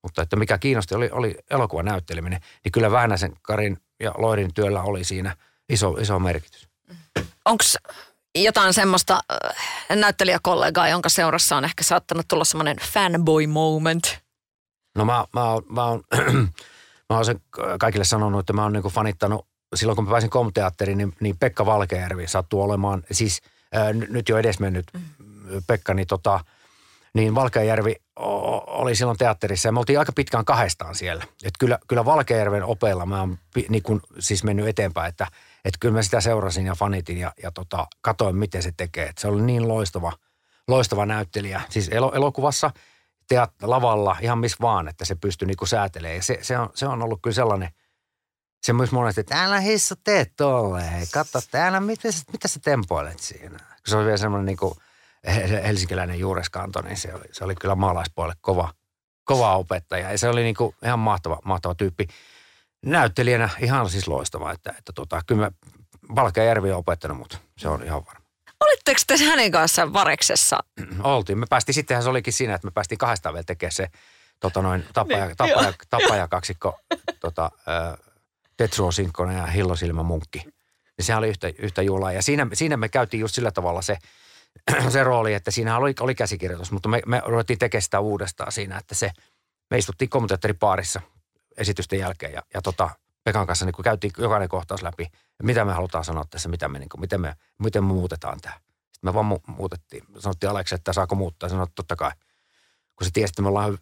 mutta 0.08 0.22
että 0.22 0.36
mikä 0.36 0.58
kiinnosti 0.58 0.96
oli, 0.96 1.10
oli 1.12 1.38
elokuvan 1.50 1.86
näytteleminen, 1.86 2.42
niin 2.64 2.72
kyllä 2.72 2.92
Väänäsen 2.92 3.34
Karin 3.42 3.78
ja 4.00 4.14
Loirin 4.18 4.54
työllä 4.54 4.82
oli 4.82 5.04
siinä 5.04 5.36
iso, 5.70 5.90
iso 5.90 6.20
merkitys. 6.20 6.70
Onko 7.46 7.64
jotain 8.36 8.74
semmoista 8.74 9.20
äh, 9.32 9.98
näyttelijäkollegaa, 9.98 10.90
jonka 10.90 11.10
seurassa 11.10 11.58
on 11.58 11.66
ehkä 11.66 11.84
saattanut 11.84 12.28
tulla 12.28 12.44
semmoinen 12.44 12.78
fanboy 12.82 13.48
moment? 13.48 14.18
No 14.96 15.06
mä, 15.06 15.26
mä, 15.34 15.44
oon, 15.44 15.64
mä, 15.70 15.86
oon, 15.86 16.04
mä 17.10 17.16
oon 17.16 17.26
sen 17.26 17.42
kaikille 17.80 18.06
sanonut, 18.06 18.40
että 18.40 18.54
mä 18.54 18.64
oon 18.64 18.74
niinku 18.74 18.90
fanittanut, 18.90 19.48
silloin 19.76 19.96
kun 19.96 20.06
mä 20.06 20.12
pääsin 20.12 20.30
komteatteriin, 20.30 20.98
niin, 20.98 21.14
niin 21.20 21.38
Pekka 21.38 21.66
Valkeajärvi 21.66 22.28
sattuu 22.28 22.62
olemaan, 22.62 23.04
siis 23.12 23.42
ää, 23.74 23.94
nyt 23.94 24.30
jo 24.30 24.38
edesmennyt 24.38 24.86
mm. 24.94 25.02
Pekka, 25.68 25.94
niin 25.94 26.08
tota, 26.08 26.40
niin 27.14 27.36
Valkeajärvi 27.36 27.96
oli 28.68 28.96
silloin 28.96 29.18
teatterissa 29.18 29.68
ja 29.68 29.72
me 29.72 29.80
oltiin 29.80 30.00
aika 30.00 30.12
pitkään 30.12 30.46
kahdestaan 30.46 30.96
siellä. 30.96 31.24
Et 31.44 31.54
kyllä, 31.60 31.80
kyllä 31.88 32.06
Valkeajärven 32.06 32.64
opeilla 32.64 33.06
mä 33.06 33.20
oon 33.20 33.38
niin 33.70 33.84
kun, 33.84 34.02
siis 34.20 34.44
mennyt 34.44 34.68
eteenpäin, 34.68 35.10
että 35.10 35.28
et 35.66 35.74
kyllä 35.80 35.94
mä 35.94 36.02
sitä 36.02 36.22
seurasin 36.22 36.66
ja 36.66 36.76
fanitin 36.76 37.18
ja, 37.18 37.34
ja 37.44 37.52
tota, 37.52 37.88
katoin, 38.02 38.36
miten 38.36 38.64
se 38.64 38.72
tekee. 38.78 39.08
Et 39.08 39.18
se 39.18 39.28
oli 39.28 39.42
niin 39.42 39.68
loistava, 39.68 40.14
loistava 40.68 41.06
näyttelijä. 41.06 41.62
Siis 41.70 41.90
el, 41.92 42.10
elokuvassa, 42.14 42.72
teat, 43.28 43.52
lavalla, 43.62 44.18
ihan 44.22 44.40
missä 44.40 44.58
vaan, 44.62 44.88
että 44.88 45.06
se 45.06 45.16
pystyi 45.16 45.46
niinku 45.46 45.66
säätelemään. 45.66 46.24
Se, 46.24 46.40
se, 46.42 46.58
on, 46.58 46.70
se 46.74 46.88
on 46.88 47.02
ollut 47.02 47.20
kyllä 47.24 47.36
sellainen, 47.36 47.70
se 48.62 48.74
myös 48.74 48.92
monesti, 48.92 49.22
että 49.22 49.44
älä 49.44 49.60
hissa 49.60 49.96
tee 50.04 50.26
tolleen. 50.38 51.08
Katso, 51.14 51.40
älä, 51.54 51.80
mitä, 51.80 52.10
mitä 52.32 52.48
sä 52.48 52.60
tempoilet 52.64 53.20
siinä. 53.20 53.60
Se 53.86 53.98
on 53.98 54.06
vielä 54.06 54.18
semmoinen 54.18 54.46
niinku– 54.46 54.78
helsinkiläinen 55.64 56.20
juureskanto, 56.20 56.82
niin 56.82 56.98
se 56.98 57.14
oli, 57.14 57.26
se 57.32 57.44
oli 57.44 57.56
kyllä 57.56 57.76
maalaispuolelle 57.76 58.36
kova, 58.42 58.74
kova 59.24 59.56
opettaja. 59.56 60.12
Ja 60.12 60.18
se 60.18 60.30
oli 60.30 60.44
niin 60.44 60.56
kuin 60.56 60.76
ihan 60.86 61.00
mahtava, 61.00 61.40
mahtava 61.46 61.76
tyyppi. 61.76 62.08
Näyttelijänä 62.86 63.50
ihan 63.60 63.90
siis 63.90 64.08
loistava, 64.08 64.52
että, 64.52 64.74
että 64.78 64.94
tota, 64.94 65.22
kyllä 65.28 65.42
mä 65.42 65.52
Valkeajärvi 66.16 66.72
on 66.72 66.78
opettanut, 66.78 67.18
mutta 67.18 67.38
se 67.58 67.68
on 67.68 67.84
ihan 67.84 68.06
varma. 68.06 68.28
Olitteko 68.60 69.00
te 69.08 69.18
hänen 69.18 69.52
kanssaan 69.52 69.94
Vareksessa? 69.94 70.60
Oltiin. 71.04 71.38
Me 71.38 71.46
päästiin, 71.50 71.74
sittenhän 71.74 72.04
se 72.04 72.10
olikin 72.10 72.34
siinä, 72.34 72.56
että 72.56 72.68
me 72.68 72.72
päästiin 72.72 72.98
kahdestaan 72.98 73.34
vielä 73.34 73.44
tekemään 73.44 73.72
se 73.72 73.88
tota 74.40 74.62
noin, 74.62 74.86
tapaja, 74.94 75.26
niin, 75.26 75.38
tapaja, 75.38 75.74
tapaja 75.90 76.28
kaksikko, 76.28 76.80
tota, 77.20 77.52
äh, 77.68 77.98
Tetsuo 78.58 78.92
Sinkkonen 78.92 79.38
ja 79.38 79.46
Hillo 79.46 79.76
Silmä 79.76 80.04
Munkki. 80.04 80.44
Ja 80.98 81.04
sehän 81.04 81.20
oli 81.20 81.30
yhtä, 81.30 81.52
yhtä 81.58 81.82
juhlaa. 81.82 82.12
Ja 82.12 82.22
siinä, 82.22 82.48
siinä 82.54 82.78
me 82.78 82.90
käytiin 82.90 83.22
just 83.22 83.36
sillä 83.36 83.52
tavalla 83.52 83.82
se, 83.82 83.98
se 84.90 85.04
rooli, 85.04 85.34
että 85.34 85.52
siinä 85.52 85.78
oli, 85.78 85.94
oli 86.00 86.16
käsikirjoitus, 86.16 86.72
mutta 86.72 86.90
me, 86.90 87.02
me 87.06 87.22
ruvettiin 87.26 87.60
tekemään 87.60 87.82
sitä 87.82 88.00
uudestaan 88.00 88.52
siinä, 88.52 88.78
että 88.78 88.96
se, 88.96 89.12
me 89.72 89.78
istuttiin 89.78 90.10
kommentaattoripaarissa 90.10 91.02
esitysten 91.58 92.00
jälkeen 92.00 92.34
ja, 92.34 92.42
ja 92.54 92.62
tota, 92.62 92.90
Pekan 93.24 93.48
kanssa 93.48 93.66
niin 93.66 93.74
kun 93.74 93.84
käytiin 93.84 94.12
jokainen 94.18 94.50
kohtaus 94.50 94.84
läpi, 94.84 95.08
mitä 95.44 95.66
me 95.66 95.74
halutaan 95.74 96.06
sanoa 96.06 96.26
tässä, 96.30 96.50
mitä 96.50 96.68
me, 96.68 96.80
niin 96.80 96.90
kuin, 96.90 97.02
miten, 97.02 97.22
me, 97.22 97.36
miten 97.60 97.84
me 97.84 97.88
muutetaan 97.88 98.42
tämä. 98.42 98.56
Sitten 98.56 99.10
me 99.10 99.14
vaan 99.14 99.32
mu- 99.32 99.54
muutettiin. 99.58 100.04
Sanottiin 100.20 100.50
Aleksi, 100.50 100.76
että 100.76 100.94
saako 100.94 101.16
muuttaa. 101.16 101.50
Sanoin, 101.50 101.68
että 101.68 101.76
totta 101.76 101.96
kai. 101.96 102.12
Kun 102.96 103.06
se 103.06 103.12
tiesi, 103.14 103.32
että 103.32 103.42
me 103.42 103.48
ollaan 103.48 103.78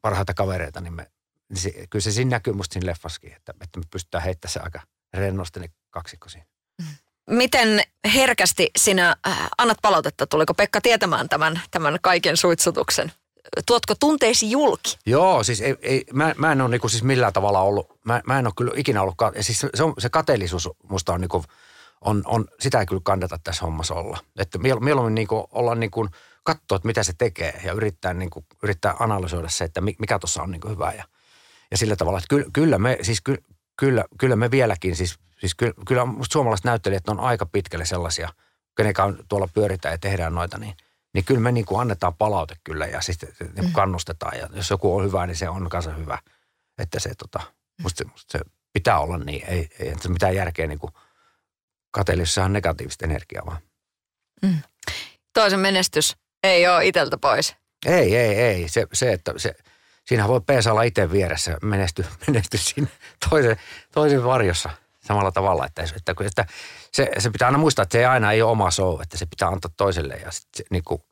parhaita 0.00 0.34
kavereita, 0.34 0.80
niin, 0.80 0.94
me, 0.94 1.10
niin 1.48 1.58
se, 1.58 1.86
kyllä 1.90 2.02
se 2.02 2.12
siinä 2.12 2.30
näkyy 2.30 2.52
musta 2.52 2.72
siinä 2.72 2.86
leffaskin, 2.86 3.32
että, 3.32 3.54
että 3.60 3.78
me 3.78 3.84
pystytään 3.90 4.24
heittämään 4.24 4.52
se 4.52 4.60
aika 4.60 4.80
rennosti 5.14 5.60
ne 5.60 5.70
kaksikko 5.90 6.28
siinä. 6.28 6.46
Miten 7.30 7.80
herkästi 8.14 8.70
sinä 8.78 9.16
äh, 9.26 9.48
annat 9.58 9.78
palautetta? 9.82 10.26
Tuliko 10.26 10.54
Pekka 10.54 10.80
tietämään 10.80 11.28
tämän, 11.28 11.60
tämän 11.70 11.98
kaiken 12.02 12.36
suitsutuksen? 12.36 13.12
Tuotko 13.66 13.94
tunteisi 14.00 14.50
julki? 14.50 14.98
Joo, 15.06 15.42
siis 15.42 15.60
ei, 15.60 15.76
ei, 15.82 16.04
mä, 16.12 16.34
mä 16.38 16.52
en 16.52 16.60
ole 16.60 16.70
niinku 16.70 16.88
siis 16.88 17.02
millään 17.02 17.32
tavalla 17.32 17.60
ollut, 17.60 17.98
mä, 18.04 18.22
mä 18.26 18.38
en 18.38 18.46
ole 18.46 18.52
kyllä 18.56 18.72
ikinä 18.76 19.02
ollut, 19.02 19.14
siis 19.40 19.60
se, 19.74 19.82
on, 19.82 19.94
se 19.98 20.08
kateellisuus 20.08 20.68
musta 20.88 21.12
on 21.12 21.20
niinku, 21.20 21.44
on, 22.00 22.22
on, 22.26 22.44
sitä 22.60 22.80
ei 22.80 22.86
kyllä 22.86 23.00
kannata 23.04 23.38
tässä 23.44 23.64
hommassa 23.64 23.94
olla. 23.94 24.18
Että 24.38 24.58
mieluummin 24.58 25.14
niinku 25.14 25.48
olla 25.52 25.74
niinku, 25.74 26.08
katsoa, 26.44 26.76
että 26.76 26.86
mitä 26.86 27.02
se 27.02 27.12
tekee 27.18 27.60
ja 27.64 27.72
yrittää, 27.72 28.14
niinku, 28.14 28.44
yrittää 28.62 28.94
analysoida 28.98 29.48
se, 29.48 29.64
että 29.64 29.80
mikä 29.80 30.18
tuossa 30.18 30.42
on 30.42 30.50
niinku 30.50 30.68
hyvä 30.68 30.92
ja, 30.96 31.04
ja 31.70 31.76
sillä 31.76 31.96
tavalla, 31.96 32.18
että 32.18 32.28
kyllä, 32.28 32.46
kyllä 32.52 32.78
me, 32.78 32.98
siis 33.02 33.20
ky, 33.20 33.36
kyllä, 33.76 34.04
kyllä 34.18 34.36
me 34.36 34.50
vieläkin 34.50 34.96
siis 34.96 35.18
Siis 35.40 35.54
kyllä, 35.54 35.74
kyllä 35.86 36.04
musta 36.04 36.32
suomalaiset 36.32 36.64
näyttelijät 36.64 37.08
on 37.08 37.20
aika 37.20 37.46
pitkälle 37.46 37.86
sellaisia, 37.86 38.28
kenenkään 38.76 39.18
tuolla 39.28 39.48
pyöritään 39.54 39.94
ja 39.94 39.98
tehdään 39.98 40.34
noita, 40.34 40.58
niin, 40.58 40.76
niin 41.14 41.24
kyllä 41.24 41.40
me 41.40 41.52
niin 41.52 41.66
kuin 41.66 41.80
annetaan 41.80 42.14
palaute 42.14 42.56
kyllä 42.64 42.86
ja 42.86 43.00
sitten 43.00 43.28
niin 43.40 43.66
mm. 43.66 43.72
kannustetaan. 43.72 44.38
Ja 44.38 44.48
jos 44.52 44.70
joku 44.70 44.96
on 44.96 45.04
hyvä, 45.04 45.26
niin 45.26 45.36
se 45.36 45.48
on 45.48 45.68
kanssa 45.68 45.90
hyvä. 45.90 46.18
Että 46.78 47.00
se, 47.00 47.14
tota, 47.14 47.40
musta, 47.82 48.04
musta 48.08 48.38
se 48.38 48.44
pitää 48.72 48.98
olla 48.98 49.18
niin. 49.18 49.44
Ei, 49.46 49.68
ei 49.78 49.94
se 50.00 50.08
mitään 50.08 50.34
järkeä 50.34 50.66
niin 50.66 50.78
kuin 50.78 50.92
on 52.44 52.52
negatiivista 52.52 53.04
energiaa 53.04 53.46
vaan. 53.46 53.58
Mm. 54.42 54.58
Toisen 55.34 55.60
menestys 55.60 56.16
ei 56.42 56.68
ole 56.68 56.86
iteltä 56.86 57.18
pois. 57.18 57.56
Ei, 57.86 58.16
ei, 58.16 58.34
ei. 58.34 58.68
Se, 58.68 58.86
se 58.92 59.12
että 59.12 59.34
se, 59.36 59.54
siinähän 60.04 60.30
voi 60.30 60.40
peesalla 60.40 60.82
itse 60.82 61.12
vieressä 61.12 61.56
menesty, 61.62 62.06
menesty 62.26 62.58
siinä 62.58 62.88
toisen, 63.30 63.56
toisen 63.92 64.24
varjossa– 64.24 64.70
samalla 65.06 65.32
tavalla. 65.32 65.66
Että, 65.66 65.82
että, 65.82 66.14
että 66.26 66.46
se, 66.92 67.10
se, 67.18 67.30
pitää 67.30 67.48
aina 67.48 67.58
muistaa, 67.58 67.82
että 67.82 67.92
se 67.92 67.98
ei 67.98 68.04
aina 68.04 68.32
ei 68.32 68.42
ole 68.42 68.50
oma 68.50 68.70
show, 68.70 69.02
että 69.02 69.18
se 69.18 69.26
pitää 69.26 69.48
antaa 69.48 69.70
toiselle 69.76 70.14
ja 70.14 70.30
sit, 70.30 70.48
niin 70.70 70.84
kuin, 70.84 71.02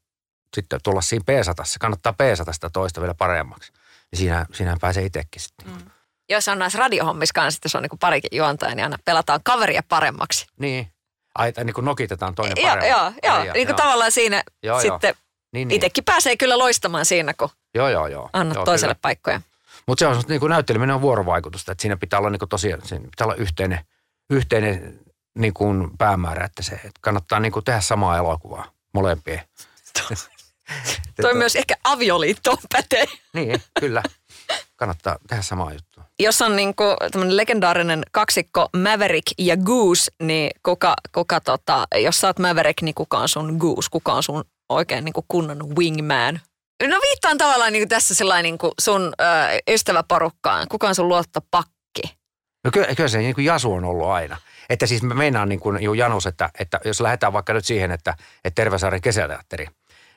sitten 0.57 0.81
tulla 0.83 1.01
siinä 1.01 1.23
peesata. 1.27 1.65
Se 1.65 1.79
kannattaa 1.79 2.13
peesata 2.13 2.53
sitä 2.53 2.71
toista 2.71 3.01
vielä 3.01 3.15
paremmaksi. 3.15 3.73
Niin 4.13 4.19
siinä, 4.19 4.47
siinä 4.53 4.77
pääsee 4.81 5.05
itsekin 5.05 5.43
sitten. 5.43 5.67
Mm. 5.67 5.91
Jos 6.31 6.49
on 6.49 6.59
näissä 6.59 6.79
radiohommissa 6.79 7.33
kanssa, 7.35 7.57
sitten 7.57 7.71
se 7.71 7.79
on 7.79 7.83
niin 7.83 7.91
kuin 7.91 7.99
parikin 7.99 8.37
juontaja, 8.37 8.75
niin 8.75 8.85
aina 8.85 8.99
pelataan 9.05 9.41
kaveria 9.45 9.83
paremmaksi. 9.89 10.47
Niin. 10.59 10.91
Ai, 11.35 11.53
niin 11.65 11.75
kuin 11.75 11.85
nokitetaan 11.85 12.35
toinen 12.35 12.57
paremmaksi. 12.63 12.89
Joo, 12.89 13.13
joo, 13.35 13.45
joo. 13.45 13.55
Niin 13.55 13.67
kuin 13.67 13.77
tavallaan 13.77 14.13
siinä 14.13 14.43
joo, 14.63 14.81
sitten 14.81 15.09
joo. 15.09 15.25
Niin, 15.53 15.69
niin. 15.69 15.77
itsekin 15.77 16.05
pääsee 16.05 16.37
kyllä 16.37 16.59
loistamaan 16.59 17.05
siinä, 17.05 17.35
kun 17.35 17.49
joo, 17.75 17.89
joo, 17.89 18.07
joo. 18.07 18.31
annat 18.33 18.55
joo, 18.55 18.65
toiselle 18.65 18.95
kyllä. 18.95 19.03
paikkoja. 19.03 19.41
Mutta 19.89 20.01
se 20.01 20.07
on 20.07 20.23
niin 20.29 20.41
kuin 20.41 20.51
näytteleminen 20.51 20.95
on 20.95 21.03
vuorovaikutusta, 21.03 21.73
että 21.73 21.83
siinä 21.83 21.97
pitää 21.97 22.19
olla 22.19 22.31
niin 22.31 22.39
kuin 22.39 22.49
tosiaan, 22.49 22.83
siinä 22.85 23.05
pitää 23.05 23.25
olla 23.25 23.35
yhteinen– 23.35 23.81
yhteinen 24.31 25.01
niin 25.39 25.55
kuin 25.55 25.91
päämäärä, 25.99 26.45
että 26.45 26.63
se 26.63 26.75
että 26.75 27.01
kannattaa 27.01 27.41
niin 27.41 27.53
kuin 27.53 27.65
tehdä 27.65 27.81
samaa 27.81 28.19
elokuvaa 28.19 28.71
molempien. 28.95 29.41
Toi 31.23 31.35
myös 31.35 31.57
ehkä 31.57 31.75
avioliitto 31.85 32.57
pätee. 32.73 33.05
Niin, 33.35 33.63
kyllä. 33.81 34.03
Kannattaa 34.77 35.19
tehdä 35.29 35.43
samaa 35.43 35.73
juttua. 35.73 36.05
Jos 36.19 36.43
on 36.43 36.57
niin 36.57 36.75
kuin 36.75 37.37
legendaarinen 37.37 38.03
kaksikko 38.13 38.69
Maverick 38.77 39.27
ja 39.39 39.57
Goose, 39.57 40.13
niin 40.23 40.51
kuka, 40.63 40.95
kuka 41.15 41.41
tota, 41.41 41.87
jos 42.03 42.21
sä 42.21 42.27
oot 42.27 42.39
Maverick, 42.39 42.83
niin 42.83 42.95
kuka 42.95 43.19
on 43.19 43.29
sun 43.29 43.57
Goose? 43.57 43.89
Kuka 43.91 44.13
on 44.13 44.23
sun 44.23 44.45
oikein 44.69 45.05
niin 45.05 45.13
kuin 45.13 45.27
kunnon 45.29 45.77
wingman. 45.77 46.41
No 46.83 47.01
viittaan 47.03 47.39
tavallaan 47.39 47.73
niin 47.73 47.81
kuin 47.81 47.89
tässä 47.89 48.15
sellainen 48.15 48.43
niin 48.43 48.59
kuin 48.59 48.73
sun 48.81 49.13
ö, 49.21 49.25
ystäväporukkaan. 49.73 50.67
Kuka 50.69 50.89
on 50.89 50.95
sun 50.95 51.09
luottopakki? 51.09 52.03
No 52.65 52.71
kyllä, 52.71 52.95
kyllä 52.95 53.09
se 53.09 53.19
niin 53.19 53.35
kuin 53.35 53.45
Jasu 53.45 53.73
on 53.73 53.85
ollut 53.85 54.09
aina. 54.09 54.37
Että 54.69 54.87
siis 54.87 55.03
mä 55.03 55.15
meinaan 55.15 55.49
niin 55.49 55.61
kuin 55.61 55.99
Janus, 55.99 56.27
että, 56.27 56.51
että 56.59 56.81
jos 56.85 57.01
lähdetään 57.01 57.33
vaikka 57.33 57.53
nyt 57.53 57.65
siihen, 57.65 57.91
että, 57.91 58.17
että 58.45 58.63
Tervesaaren 58.63 59.01
kesäteatteri, 59.01 59.67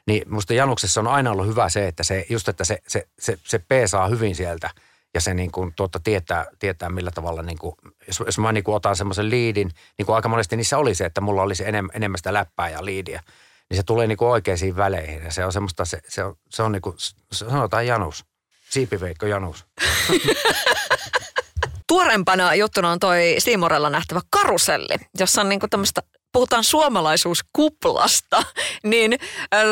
niin 0.08 0.24
musta 0.30 0.54
Januksessa 0.54 1.02
on 1.02 1.08
aina 1.08 1.32
ollut 1.32 1.48
hyvä 1.48 1.70
se, 1.70 1.88
että 1.88 2.04
se, 2.04 2.26
just 2.30 2.48
että 2.48 2.64
se, 2.64 2.78
se, 2.88 3.08
se, 3.20 3.38
se 3.44 3.60
P 3.60 3.72
saa 3.86 4.08
hyvin 4.08 4.36
sieltä 4.36 4.70
ja 5.14 5.22
se 5.22 5.34
niin 5.34 5.52
kuin, 5.52 5.74
tuota, 5.76 6.00
tietää, 6.00 6.46
tietää 6.60 6.90
millä 6.90 7.12
tavalla, 7.12 7.42
niin 7.42 7.58
kuin, 7.58 7.76
jos, 8.08 8.24
jos 8.26 8.40
mä 8.40 8.52
niin 8.52 8.64
kuin 8.64 8.76
otan 8.76 8.96
semmoisen 8.96 9.30
liidin, 9.30 9.72
niin 9.98 10.06
kuin 10.06 10.16
aika 10.16 10.30
monesti 10.30 10.58
niissä 10.58 10.78
oli 10.78 10.96
se, 10.96 11.06
että 11.06 11.22
mulla 11.22 11.42
olisi 11.42 11.68
enemmän, 11.68 11.92
enemmän 11.94 12.18
sitä 12.18 12.34
läppää 12.34 12.70
ja 12.70 12.86
liidiä, 12.86 13.24
niin 13.70 13.78
se 13.78 13.84
tulee 13.84 14.08
niin 14.08 14.24
oikeisiin 14.24 14.76
väleihin 14.76 15.24
ja 15.24 15.32
se 15.32 15.46
on 15.46 15.54
semmoista, 15.54 15.86
se, 15.86 16.00
se 16.08 16.24
on, 16.24 16.36
se 16.50 16.64
on 16.64 16.72
niin 16.72 16.82
kuin, 16.82 16.96
sanotaan 17.32 17.88
Janus, 17.88 18.26
siipiveikko 18.70 19.26
Janus. 19.26 19.66
Tuorempana 21.88 22.56
juttuna 22.56 22.92
on 22.92 23.00
toi 23.00 23.36
Siimorella 23.40 23.90
nähtävä 23.90 24.22
karuselli, 24.30 24.96
jossa 25.20 25.42
on 25.42 25.50
niinku 25.50 25.68
tämmöistä 25.68 26.02
puhutaan 26.32 26.64
suomalaisuuskuplasta, 26.64 28.44
niin 28.84 29.18
äh, 29.54 29.68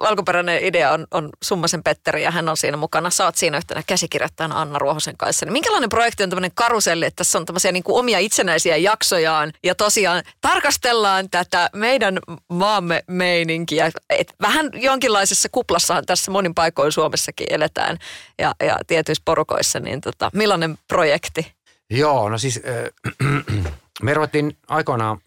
alkuperäinen 0.00 0.64
idea 0.64 0.92
on, 0.92 1.06
on 1.10 1.30
Summasen 1.44 1.82
Petteri 1.82 2.22
ja 2.22 2.30
hän 2.30 2.48
on 2.48 2.56
siinä 2.56 2.76
mukana. 2.76 3.08
Oot 3.24 3.36
siinä 3.36 3.56
yhtenä 3.56 3.82
käsikirjoittajana 3.86 4.60
Anna 4.60 4.78
Ruohosen 4.78 5.16
kanssa. 5.16 5.46
Niin 5.46 5.52
minkälainen 5.52 5.88
projekti 5.88 6.22
on 6.22 6.30
tämmöinen 6.30 6.50
karuselli, 6.54 7.06
että 7.06 7.16
tässä 7.16 7.38
on 7.38 7.46
tämmöisiä 7.46 7.72
niin 7.72 7.82
kuin 7.82 7.98
omia 7.98 8.18
itsenäisiä 8.18 8.76
jaksojaan 8.76 9.52
ja 9.64 9.74
tosiaan 9.74 10.22
tarkastellaan 10.40 11.30
tätä 11.30 11.70
meidän 11.74 12.18
maamme 12.48 13.04
meininkiä. 13.06 13.90
Et 14.10 14.34
vähän 14.42 14.70
jonkinlaisessa 14.74 15.48
kuplassahan 15.52 16.06
tässä 16.06 16.30
monin 16.30 16.54
paikoin 16.54 16.92
Suomessakin 16.92 17.46
eletään 17.50 17.98
ja, 18.38 18.54
ja 18.60 18.78
tietyissä 18.86 19.22
porukoissa, 19.24 19.80
niin 19.80 20.00
tota, 20.00 20.30
millainen 20.34 20.78
projekti? 20.88 21.52
Joo, 21.90 22.28
no 22.28 22.38
siis 22.38 22.60
äh, 22.66 23.64
me 24.02 24.14
ruvettiin 24.14 24.56
aikoinaan 24.68 25.18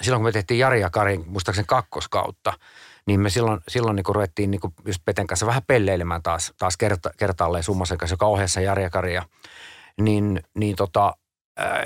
silloin 0.00 0.20
kun 0.20 0.28
me 0.28 0.32
tehtiin 0.32 0.58
Jari 0.58 0.80
ja 0.80 0.90
Karin, 0.90 1.24
muistaakseni 1.26 1.66
kakkoskautta, 1.66 2.52
niin 3.06 3.20
me 3.20 3.30
silloin, 3.30 3.60
silloin 3.68 3.96
niin 3.96 4.04
ruvettiin 4.08 4.50
niin 4.50 4.60
just 4.84 5.02
Peten 5.04 5.26
kanssa 5.26 5.46
vähän 5.46 5.62
pelleilemään 5.66 6.22
taas, 6.22 6.52
taas 6.58 6.76
kerta, 6.76 7.10
kertaalleen 7.16 7.64
Summasen 7.64 7.98
kanssa, 7.98 8.14
joka 8.14 8.26
ohjassa 8.26 8.60
Jari 8.60 8.82
ja 8.82 8.90
Karia, 8.90 9.22
niin, 10.00 10.42
niin 10.54 10.76
tota, 10.76 11.14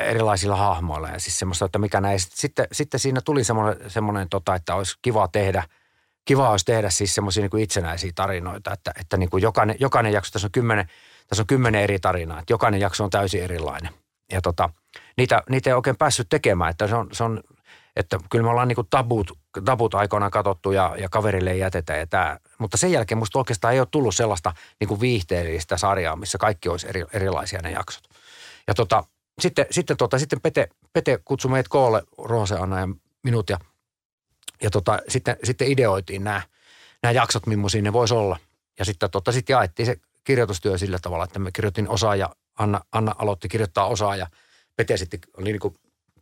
erilaisilla 0.07 0.57
hahmoilla 0.57 1.09
ja 1.09 1.19
siis 1.19 1.39
semmoista, 1.39 1.65
että 1.65 1.79
mikä 1.79 2.01
näin. 2.01 2.21
Sitten, 2.21 2.67
sitten 2.73 3.01
siinä 3.01 3.21
tuli 3.21 3.45
semmoinen, 3.45 3.91
semmoinen 3.91 4.29
tota, 4.29 4.55
että 4.55 4.75
olisi 4.75 4.99
kiva 5.03 5.29
tehdä, 5.29 5.65
kiva 6.25 6.51
olisi 6.51 6.65
tehdä 6.65 6.91
siis 6.91 7.15
semmoisia 7.15 7.49
niin 7.49 7.63
itsenäisiä 7.63 8.13
tarinoita, 8.15 8.73
että, 8.73 8.93
että 9.01 9.17
niin 9.17 9.31
jokainen, 9.41 9.77
jokainen 9.79 10.13
jakso, 10.13 10.33
tässä 10.33 10.47
on, 10.47 10.53
kymmenen, 10.53 10.87
tässä 11.29 11.43
on 11.43 11.47
kymmenen 11.47 11.81
eri 11.81 11.99
tarinaa, 11.99 12.39
että 12.39 12.53
jokainen 12.53 12.81
jakso 12.81 13.05
on 13.05 13.11
täysin 13.11 13.43
erilainen. 13.43 13.91
Ja 14.33 14.41
tota, 14.43 14.71
niitä, 15.17 15.43
niitä 15.51 15.71
ei 15.71 15.75
oikein 15.75 15.97
päässyt 15.97 16.29
tekemään, 16.29 16.71
että 16.71 16.87
se 16.87 16.95
on, 16.95 17.09
se 17.13 17.25
on 17.25 17.41
että 17.97 18.19
kyllä 18.31 18.43
me 18.43 18.51
ollaan 18.51 18.69
niin 18.69 18.77
kuin 18.77 18.87
tabut, 18.91 19.39
tabut 19.65 19.95
aikoinaan 19.95 20.31
katsottu 20.31 20.73
ja, 20.73 20.97
ja 20.99 21.09
kaverille 21.09 21.51
ei 21.51 21.59
jätetä 21.59 21.97
ja 21.97 22.07
tämä. 22.07 22.39
Mutta 22.59 22.77
sen 22.77 22.93
jälkeen 22.93 23.19
musta 23.19 23.39
oikeastaan 23.39 23.75
ei 23.75 23.81
ole 23.81 23.89
tullut 23.91 24.15
sellaista 24.15 24.55
niin 24.81 24.89
kuin 24.89 25.01
viihteellistä 25.01 25.77
sarjaa, 25.77 26.17
missä 26.17 26.39
kaikki 26.39 26.69
olisi 26.69 26.89
eri, 26.89 27.05
erilaisia 27.13 27.61
ne 27.63 27.71
jaksot. 27.71 28.09
Ja 28.67 28.75
tota, 28.75 29.05
sitten, 29.39 29.67
sitten, 29.71 29.97
tota, 29.97 30.19
sitten 30.19 30.41
Pete, 30.41 30.69
Pete 30.93 31.19
kutsui 31.25 31.51
meidät 31.51 31.69
koolle, 31.69 32.03
Roose, 32.19 32.55
Anna 32.55 32.81
ja 32.81 32.89
minut 33.23 33.51
ja, 33.51 33.59
ja 34.63 34.71
tota, 34.71 34.99
sitten, 35.09 35.37
sitten 35.45 35.69
ideoitiin 35.69 36.25
nämä, 36.25 36.43
nämä 37.03 37.13
jaksot, 37.13 37.47
millaisia 37.47 37.83
ne 37.83 37.93
voisi 37.93 38.15
olla. 38.15 38.39
Ja 38.79 38.85
sitten, 38.85 39.11
tota, 39.11 39.33
sitten 39.33 39.55
jaettiin 39.55 39.87
se 39.87 39.97
kirjoitustyö 40.25 40.79
sillä 40.79 40.99
tavalla, 40.99 41.25
että 41.25 41.39
me 41.39 41.51
kirjoitin 41.53 41.89
osaa 41.89 42.17
ja 42.17 42.31
Anna, 42.59 42.81
Anna 42.93 43.15
aloitti 43.19 43.49
kirjoittaa 43.49 43.87
osaa 43.87 44.17
ja 44.17 44.27
Pete 44.77 44.97
sitten 44.97 45.21
oli 45.37 45.45
niin 45.45 45.61
kuin 45.61 45.75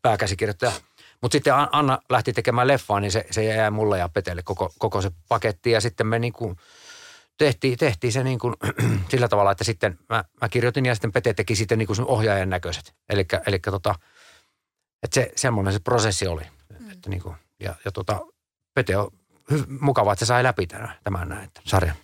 pääkäsikirjoittaja– 0.03 0.73
mutta 1.23 1.33
sitten 1.35 1.53
Anna 1.73 1.99
lähti 2.11 2.33
tekemään 2.33 2.69
leffaa, 2.69 3.01
niin 3.01 3.13
se, 3.13 3.25
se 3.31 3.45
jäi 3.45 3.71
mulle 3.71 3.99
ja 3.99 4.09
Petelle 4.09 4.43
koko, 4.43 4.73
koko 4.79 5.03
se 5.03 5.11
paketti. 5.29 5.71
Ja 5.71 5.81
sitten 5.81 6.07
me 6.07 6.19
niin 6.19 6.33
kuin 6.33 6.57
tehtiin, 7.39 7.79
tehtiin 7.79 8.13
se 8.13 8.25
niin 8.25 8.39
kuin 8.39 8.55
sillä 9.11 9.29
tavalla, 9.29 9.53
että 9.53 9.65
sitten 9.65 9.99
mä, 10.09 10.25
mä 10.41 10.49
kirjoitin 10.49 10.87
ja 10.87 10.95
sitten 10.95 11.13
Pete 11.13 11.35
teki 11.35 11.57
sitten 11.57 11.79
niin 11.79 11.87
kuin 11.87 12.05
ohjaajan 12.05 12.51
näköiset. 12.51 12.95
Eli 13.47 13.59
tota, 13.59 13.95
että 15.03 15.15
se, 15.15 15.33
semmoinen 15.37 15.73
se 15.73 15.79
prosessi 15.79 16.27
oli. 16.27 16.43
Mm. 16.79 16.91
Että 16.91 17.11
niin 17.11 17.23
kuin, 17.23 17.37
ja, 17.61 17.75
ja 17.85 17.93
tota, 17.93 18.21
Pete 18.75 18.97
on 18.97 19.11
hy, 19.51 19.65
mukava, 19.81 20.13
että 20.13 20.25
se 20.25 20.29
sai 20.29 20.43
läpi 20.43 20.67
tämän, 20.67 20.93
tämän 21.05 21.29
näin, 21.29 21.51
sarjan. 21.65 21.97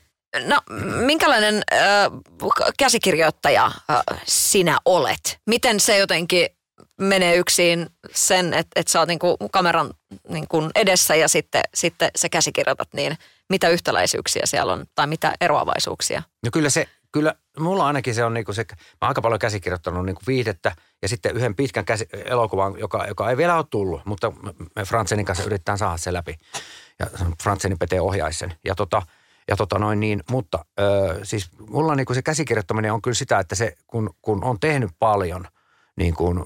No, 0.46 0.62
minkälainen 1.06 1.62
äh, 1.72 1.80
käsikirjoittaja 2.78 3.64
äh, 3.64 4.20
sinä 4.26 4.78
olet? 4.84 5.40
Miten 5.46 5.80
se 5.80 5.98
jotenkin 5.98 6.48
menee 6.98 7.36
yksin 7.36 7.86
sen, 8.14 8.54
että, 8.54 8.80
että 8.80 8.92
sä 8.92 8.98
oot 8.98 9.08
niin 9.08 9.18
kuin 9.18 9.36
kameran 9.52 9.90
niin 10.28 10.48
kuin 10.48 10.70
edessä 10.74 11.14
ja 11.14 11.28
sitten, 11.28 11.62
sitten 11.74 12.10
sä 12.16 12.28
käsikirjoitat, 12.28 12.88
niin 12.92 13.18
mitä 13.48 13.68
yhtäläisyyksiä 13.68 14.42
siellä 14.44 14.72
on 14.72 14.86
tai 14.94 15.06
mitä 15.06 15.32
eroavaisuuksia? 15.40 16.22
No 16.44 16.50
kyllä 16.52 16.70
se, 16.70 16.88
kyllä 17.12 17.34
mulla 17.58 17.86
ainakin 17.86 18.14
se 18.14 18.24
on 18.24 18.34
niin 18.34 18.44
kuin 18.44 18.54
se, 18.54 18.66
mä 18.70 18.76
oon 19.02 19.08
aika 19.08 19.22
paljon 19.22 19.38
käsikirjoittanut 19.38 20.06
niin 20.06 20.16
kuin 20.16 20.26
viihdettä 20.26 20.72
ja 21.02 21.08
sitten 21.08 21.36
yhden 21.36 21.54
pitkän 21.54 21.84
käsi, 21.84 22.08
elokuvan, 22.24 22.78
joka, 22.78 23.06
joka 23.06 23.30
ei 23.30 23.36
vielä 23.36 23.56
ole 23.56 23.64
tullut, 23.70 24.04
mutta 24.04 24.32
me 24.76 24.84
Fransenin 24.84 25.26
kanssa 25.26 25.44
yritetään 25.44 25.78
saada 25.78 25.96
se 25.96 26.12
läpi. 26.12 26.34
Ja 26.98 27.06
Fransenin 27.42 27.78
Pete 27.78 28.00
ohjaisi 28.00 28.38
sen. 28.38 28.54
Ja 28.64 28.74
tota, 28.74 29.02
ja 29.48 29.56
tota 29.56 29.78
noin 29.78 30.00
niin, 30.00 30.22
mutta 30.30 30.64
ö, 30.80 31.20
siis 31.22 31.50
mulla 31.68 31.94
niin 31.94 32.06
kuin 32.06 32.14
se 32.14 32.22
käsikirjoittaminen 32.22 32.92
on 32.92 33.02
kyllä 33.02 33.14
sitä, 33.14 33.38
että 33.38 33.54
se 33.54 33.76
kun, 33.86 34.10
kun 34.22 34.44
on 34.44 34.60
tehnyt 34.60 34.90
paljon 34.98 35.48
niin 35.96 36.14
kuin 36.14 36.44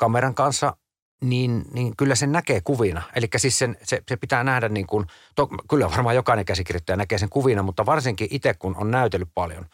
kameran 0.00 0.34
kanssa, 0.34 0.76
niin, 1.24 1.64
niin 1.72 1.96
kyllä 1.96 2.14
sen 2.14 2.32
näkee 2.32 2.60
kuvina. 2.60 3.02
Eli 3.14 3.26
siis 3.36 3.58
sen, 3.58 3.76
se, 3.82 4.02
se 4.08 4.16
pitää 4.16 4.44
nähdä 4.44 4.68
niin 4.68 4.86
kuin, 4.86 5.06
to, 5.34 5.48
kyllä 5.70 5.90
varmaan 5.90 6.14
jokainen 6.14 6.44
käsikirjoittaja 6.44 6.96
näkee 6.96 7.18
sen 7.18 7.28
kuvina, 7.28 7.62
mutta 7.62 7.86
varsinkin 7.86 8.28
itse 8.30 8.54
kun 8.54 8.76
on 8.76 8.90
näytellyt 8.90 9.28
paljon, 9.34 9.66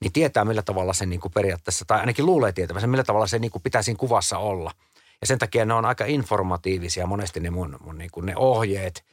niin 0.00 0.12
tietää 0.12 0.44
millä 0.44 0.62
tavalla 0.62 0.92
se 0.92 1.06
niin 1.06 1.20
kuin 1.20 1.32
periaatteessa, 1.32 1.84
tai 1.84 2.00
ainakin 2.00 2.26
luulee 2.26 2.52
tietävänsä, 2.52 2.86
millä 2.86 3.04
tavalla 3.04 3.26
se 3.26 3.38
niin 3.38 3.50
kuin 3.50 3.62
pitää 3.62 3.82
siinä 3.82 3.98
kuvassa 3.98 4.38
olla. 4.38 4.70
Ja 5.20 5.26
sen 5.26 5.38
takia 5.38 5.64
ne 5.64 5.74
on 5.74 5.84
aika 5.84 6.04
informatiivisia 6.04 7.06
monesti 7.06 7.40
ne 7.40 7.50
mun, 7.50 7.76
mun 7.80 7.98
niin 7.98 8.10
kuin 8.10 8.26
ne 8.26 8.36
ohjeet. 8.36 9.04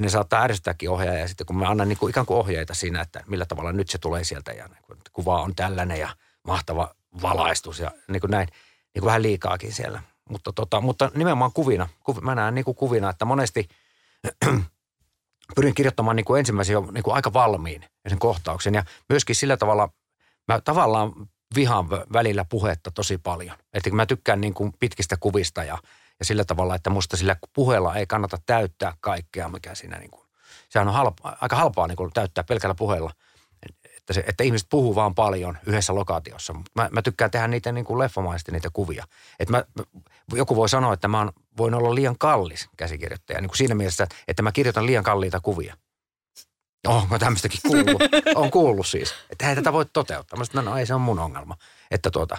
Ne 0.00 0.08
saattaa 0.08 0.42
ärsyttääkin 0.42 0.90
ohjaaja 0.90 1.28
sitten 1.28 1.46
kun 1.46 1.56
mä 1.56 1.68
annan 1.68 1.88
niin 1.88 1.98
kuin 1.98 2.10
ikään 2.10 2.26
kuin 2.26 2.38
ohjeita 2.38 2.74
siinä, 2.74 3.00
että 3.00 3.24
millä 3.26 3.46
tavalla 3.46 3.72
nyt 3.72 3.90
se 3.90 3.98
tulee 3.98 4.24
sieltä 4.24 4.52
ja 4.52 4.68
niin 4.68 4.82
kuin, 4.82 4.98
kuva 5.12 5.42
on 5.42 5.54
tällainen 5.54 5.98
ja 6.00 6.08
mahtava 6.42 6.94
valaistus 7.22 7.78
ja 7.78 7.90
niin 8.08 8.20
kuin 8.20 8.30
näin– 8.30 8.48
niin 8.98 9.02
kuin 9.02 9.06
vähän 9.06 9.22
liikaakin 9.22 9.72
siellä. 9.72 10.02
Mutta, 10.28 10.52
tota, 10.52 10.80
mutta 10.80 11.10
nimenomaan 11.14 11.52
kuvina. 11.52 11.88
Kuv, 12.04 12.16
mä 12.20 12.34
näen 12.34 12.54
niin 12.54 12.64
kuin 12.64 12.74
kuvina, 12.74 13.10
että 13.10 13.24
monesti 13.24 13.68
pyrin 15.56 15.74
kirjoittamaan 15.74 16.16
niin 16.16 16.24
kuin 16.24 16.38
ensimmäisen 16.38 16.74
jo 16.74 16.88
niin 16.92 17.02
kuin 17.02 17.14
aika 17.14 17.32
valmiin 17.32 17.84
sen 18.08 18.18
kohtauksen. 18.18 18.74
Ja 18.74 18.84
myöskin 19.08 19.36
sillä 19.36 19.56
tavalla, 19.56 19.88
mä 20.48 20.60
tavallaan 20.60 21.12
vihaan 21.54 21.90
välillä 21.90 22.44
puhetta 22.44 22.90
tosi 22.90 23.18
paljon. 23.18 23.56
Että 23.72 23.90
mä 23.90 24.06
tykkään 24.06 24.40
niin 24.40 24.54
kuin 24.54 24.72
pitkistä 24.80 25.16
kuvista 25.20 25.64
ja, 25.64 25.78
ja 26.18 26.24
sillä 26.24 26.44
tavalla, 26.44 26.74
että 26.74 26.90
musta 26.90 27.16
sillä 27.16 27.36
puheella 27.52 27.94
ei 27.94 28.06
kannata 28.06 28.38
täyttää 28.46 28.92
kaikkea, 29.00 29.48
mikä 29.48 29.74
siinä 29.74 29.98
niin 29.98 30.10
kuin, 30.10 30.26
sehän 30.68 30.88
on 30.88 30.94
halpa, 30.94 31.36
aika 31.40 31.56
halpaa 31.56 31.86
niin 31.86 31.96
kuin 31.96 32.12
täyttää 32.12 32.44
pelkällä 32.44 32.74
puheella– 32.74 33.12
että, 34.08 34.12
se, 34.12 34.24
että 34.28 34.44
ihmiset 34.44 34.68
puhuu 34.70 34.94
vaan 34.94 35.14
paljon 35.14 35.58
yhdessä 35.66 35.94
lokaatiossa. 35.94 36.54
Mä, 36.74 36.88
mä 36.92 37.02
tykkään 37.02 37.30
tehdä 37.30 37.48
niitä 37.48 37.72
niin 37.72 37.84
kuin 37.84 37.98
leffamaisesti 37.98 38.52
niitä 38.52 38.70
kuvia. 38.72 39.04
Että 39.38 39.52
mä, 39.52 39.64
joku 40.32 40.56
voi 40.56 40.68
sanoa, 40.68 40.92
että 40.92 41.08
mä 41.08 41.32
voin 41.56 41.74
olla 41.74 41.94
liian 41.94 42.18
kallis 42.18 42.68
käsikirjoittaja. 42.76 43.40
Niin 43.40 43.48
kuin 43.48 43.56
siinä 43.56 43.74
mielessä, 43.74 44.06
että 44.28 44.42
mä 44.42 44.52
kirjoitan 44.52 44.86
liian 44.86 45.04
kalliita 45.04 45.40
kuvia. 45.40 45.76
Onko 46.86 47.18
tämmöistäkin 47.18 47.60
kuullut? 47.66 48.02
on 48.42 48.50
kuullut 48.50 48.86
siis. 48.86 49.14
Että 49.30 49.48
ei 49.48 49.54
tätä 49.54 49.72
voi 49.72 49.86
toteuttaa. 49.92 50.38
Mä 50.38 50.44
sanoin, 50.44 50.64
no 50.64 50.76
ei 50.76 50.86
se 50.86 50.94
on 50.94 51.00
mun 51.00 51.18
ongelma. 51.18 51.56
Että 51.90 52.10
tuota, 52.10 52.36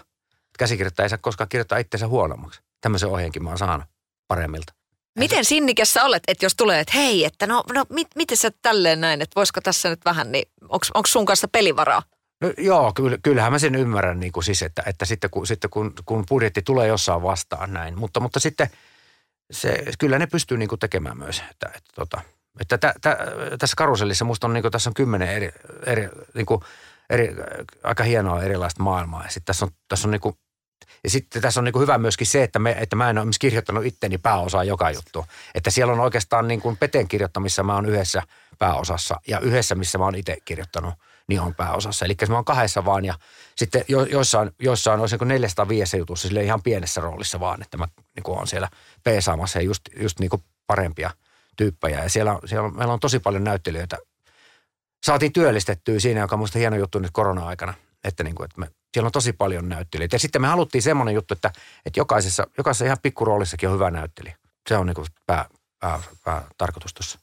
käsikirjoittaja 0.59 1.05
ei 1.05 1.09
saa 1.09 1.17
koskaan 1.17 1.49
kirjoittaa 1.49 1.77
itseensä 1.77 2.07
huonommaksi. 2.07 2.61
Tämmöisen 2.81 3.09
ohjeenkin 3.09 3.43
mä 3.43 3.49
oon 3.49 3.57
saanut 3.57 3.87
paremmilta. 4.27 4.78
Miten 5.19 5.45
sinnikäs 5.45 5.93
sä 5.93 6.03
olet, 6.03 6.23
että 6.27 6.45
jos 6.45 6.55
tulee, 6.55 6.79
että 6.79 6.97
hei, 6.97 7.25
että 7.25 7.47
no, 7.47 7.63
no 7.73 7.85
mit, 7.89 8.07
miten 8.15 8.37
sä 8.37 8.51
tälleen 8.61 9.01
näin, 9.01 9.21
että 9.21 9.35
voisiko 9.35 9.61
tässä 9.61 9.89
nyt 9.89 9.99
vähän, 10.05 10.31
niin 10.31 10.45
onko 10.69 11.07
sun 11.07 11.25
kanssa 11.25 11.47
pelivaraa? 11.47 12.03
No, 12.41 12.53
joo, 12.57 12.93
kyllä, 12.93 13.17
kyllähän 13.23 13.51
mä 13.51 13.59
sen 13.59 13.75
ymmärrän 13.75 14.19
niin 14.19 14.31
kuin 14.31 14.43
siis, 14.43 14.61
että, 14.61 14.83
että 14.85 15.05
sitten, 15.05 15.29
kun, 15.29 15.47
sitten 15.47 15.69
kun, 15.69 15.93
kun 16.05 16.25
budjetti 16.29 16.61
tulee 16.61 16.87
jossain 16.87 17.23
vastaan 17.23 17.73
näin. 17.73 17.99
Mutta, 17.99 18.19
mutta 18.19 18.39
sitten 18.39 18.69
se, 19.51 19.83
kyllä 19.99 20.19
ne 20.19 20.27
pystyy 20.27 20.57
niin 20.57 20.69
kuin 20.69 20.79
tekemään 20.79 21.17
myös. 21.17 21.43
Että, 21.51 21.67
että, 21.67 21.91
tota, 21.95 22.21
että 22.59 22.77
tä, 22.77 22.93
tä, 23.01 23.17
tässä 23.59 23.75
karusellissa 23.77 24.25
musta 24.25 24.47
on, 24.47 24.53
niin 24.53 24.61
kuin, 24.61 24.71
tässä 24.71 24.89
on 24.89 24.93
kymmenen 24.93 25.29
eri, 25.29 25.51
eri, 25.85 26.09
niin 26.33 26.45
kuin, 26.45 26.61
eri, 27.09 27.35
aika 27.83 28.03
hienoa 28.03 28.43
erilaista 28.43 28.83
maailmaa. 28.83 29.23
Ja 29.23 29.29
sitten 29.29 29.45
tässä 29.45 29.65
on, 29.65 29.71
tässä 29.87 30.07
on 30.07 30.11
niin 30.11 30.21
kuin 30.21 30.35
ja 31.03 31.09
sitten 31.09 31.41
tässä 31.41 31.59
on 31.59 31.63
niin 31.63 31.73
kuin 31.73 31.81
hyvä 31.81 31.97
myöskin 31.97 32.27
se, 32.27 32.43
että, 32.43 32.59
me, 32.59 32.75
että 32.79 32.95
mä 32.95 33.09
en 33.09 33.17
ole 33.17 33.27
kirjoittanut 33.39 33.85
itteni 33.85 34.17
pääosaa 34.17 34.63
joka 34.63 34.91
juttu. 34.91 35.25
Että 35.55 35.71
siellä 35.71 35.93
on 35.93 35.99
oikeastaan 35.99 36.47
niin 36.47 36.61
kuin 36.61 36.77
Peten 36.77 37.07
kirjoittamissa 37.07 37.63
mä 37.63 37.75
oon 37.75 37.85
yhdessä 37.85 38.23
pääosassa. 38.59 39.15
Ja 39.27 39.39
yhdessä, 39.39 39.75
missä 39.75 39.97
mä 39.97 40.03
oon 40.03 40.15
itse 40.15 40.37
kirjoittanut, 40.45 40.93
niin 41.27 41.41
on 41.41 41.55
pääosassa. 41.55 42.05
Eli 42.05 42.15
mä 42.29 42.35
oon 42.35 42.45
kahdessa 42.45 42.85
vaan 42.85 43.05
ja 43.05 43.13
sitten 43.55 43.83
jo, 43.87 44.03
joissain, 44.03 44.51
joissain 44.59 44.99
olisi 44.99 45.17
niin 45.17 45.27
405 45.27 45.97
jutussa 45.97 46.27
sille 46.27 46.43
ihan 46.43 46.63
pienessä 46.63 47.01
roolissa 47.01 47.39
vaan, 47.39 47.61
että 47.61 47.77
mä 47.77 47.87
niin 48.15 48.23
kuin 48.23 48.39
on 48.39 48.47
siellä 48.47 48.69
peesaamassa 49.03 49.59
ja 49.59 49.65
just, 49.65 49.81
just 49.99 50.19
niin 50.19 50.29
kuin 50.29 50.43
parempia 50.67 51.11
tyyppejä. 51.55 52.03
Ja 52.03 52.09
siellä, 52.09 52.39
siellä 52.45 52.69
meillä 52.69 52.93
on 52.93 52.99
tosi 52.99 53.19
paljon 53.19 53.43
näyttelijöitä. 53.43 53.97
Saatiin 55.03 55.33
työllistettyä 55.33 55.99
siinä, 55.99 56.19
joka 56.19 56.35
on 56.35 56.39
musta 56.39 56.59
hieno 56.59 56.77
juttu 56.77 56.99
nyt 56.99 57.11
korona-aikana, 57.11 57.73
että, 58.03 58.23
niin 58.23 58.35
kuin, 58.35 58.45
että 58.45 58.59
me, 58.59 58.67
siellä 58.93 59.07
on 59.07 59.11
tosi 59.11 59.33
paljon 59.33 59.69
näyttelijöitä. 59.69 60.15
Ja 60.15 60.19
sitten 60.19 60.41
me 60.41 60.47
haluttiin 60.47 60.81
semmoinen 60.81 61.15
juttu, 61.15 61.33
että, 61.33 61.51
että 61.85 61.99
jokaisessa, 61.99 62.47
jokaisessa 62.57 62.85
ihan 62.85 62.97
pikkuroolissakin 63.01 63.69
on 63.69 63.75
hyvä 63.75 63.91
näyttelijä. 63.91 64.37
Se 64.69 64.77
on 64.77 64.87
niin 64.87 64.95
kuin 64.95 65.07
pää, 65.25 65.45
pää, 65.79 65.99
pää 66.23 66.43
tarkoitus 66.57 66.93
tuossa. 66.93 67.19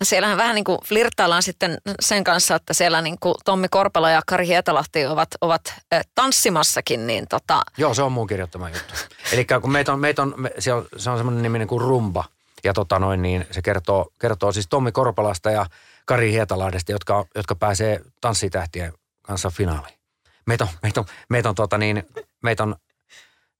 No 0.00 0.04
siellähän 0.04 0.36
vähän 0.38 0.54
niin 0.54 0.64
kuin 0.64 0.78
flirttaillaan 0.84 1.42
sitten 1.42 1.78
sen 2.00 2.24
kanssa, 2.24 2.54
että 2.54 2.74
siellä 2.74 3.02
niin 3.02 3.16
kuin 3.20 3.34
Tommi 3.44 3.68
Korpela 3.68 4.10
ja 4.10 4.20
Kari 4.26 4.46
Hietalahti 4.46 5.06
ovat, 5.06 5.28
ovat 5.40 5.74
tanssimassakin, 6.14 7.06
niin 7.06 7.28
tota... 7.28 7.62
Joo, 7.76 7.94
se 7.94 8.02
on 8.02 8.12
mun 8.12 8.26
kirjoittama 8.26 8.68
juttu. 8.68 8.94
Eli 9.32 9.46
kun 9.60 9.72
meitä 9.72 9.92
on, 9.92 10.00
meitä 10.00 10.22
on 10.22 10.34
me, 10.36 10.50
se 10.58 10.72
on, 10.72 10.86
se 10.96 11.10
on 11.10 11.16
semmoinen 11.16 11.42
nimi 11.42 11.58
niin 11.58 11.68
kuin 11.68 11.80
Rumba, 11.80 12.24
ja 12.64 12.72
tota 12.72 12.98
noin, 12.98 13.22
niin 13.22 13.46
se 13.50 13.62
kertoo, 13.62 14.12
kertoo 14.18 14.52
siis 14.52 14.66
Tommi 14.68 14.92
Korpelasta 14.92 15.50
ja 15.50 15.66
Kari 16.04 16.32
Hietalahdesta, 16.32 16.92
jotka, 16.92 17.24
jotka 17.34 17.54
pääsee 17.54 18.00
tanssitähtien 18.20 18.92
kanssa 19.22 19.50
finaaliin. 19.50 20.01
Meitä 20.46 20.64
on, 20.64 20.70
meitä 20.82 21.00
on, 21.00 21.06
meitä 21.28 21.48
on, 21.48 21.54
tota 21.54 21.78
niin, 21.78 22.02
meitä 22.42 22.62
on, 22.62 22.76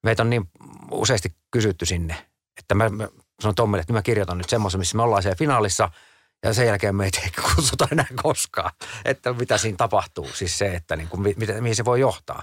meitä 0.03 0.23
on 0.23 0.31
niin 0.31 0.51
useasti 0.91 1.35
kysytty 1.51 1.87
sinne, 1.87 2.27
että 2.59 2.75
mä, 2.75 2.89
mä 2.89 3.09
sanon 3.41 3.55
Tommille, 3.55 3.81
että 3.81 3.93
mä 3.93 4.03
kirjoitan 4.03 4.39
nyt 4.39 4.49
semmoisen, 4.49 4.79
missä 4.79 4.97
me 4.97 5.03
ollaan 5.03 5.23
siellä 5.23 5.37
finaalissa– 5.37 5.91
ja 6.43 6.55
sen 6.55 6.67
jälkeen 6.67 6.97
meitä 6.97 7.21
ei 7.25 7.31
kutsuta 7.55 7.89
enää 7.93 8.07
koskaan, 8.23 8.71
että 9.05 9.33
mitä 9.33 9.59
siinä 9.59 9.77
tapahtuu. 9.77 10.29
Siis 10.35 10.59
se, 10.59 10.75
että 10.75 10.97
niin 10.97 11.09
kuin, 11.09 11.35
mihin 11.61 11.77
se 11.77 11.85
voi 11.85 12.01
johtaa. 12.01 12.43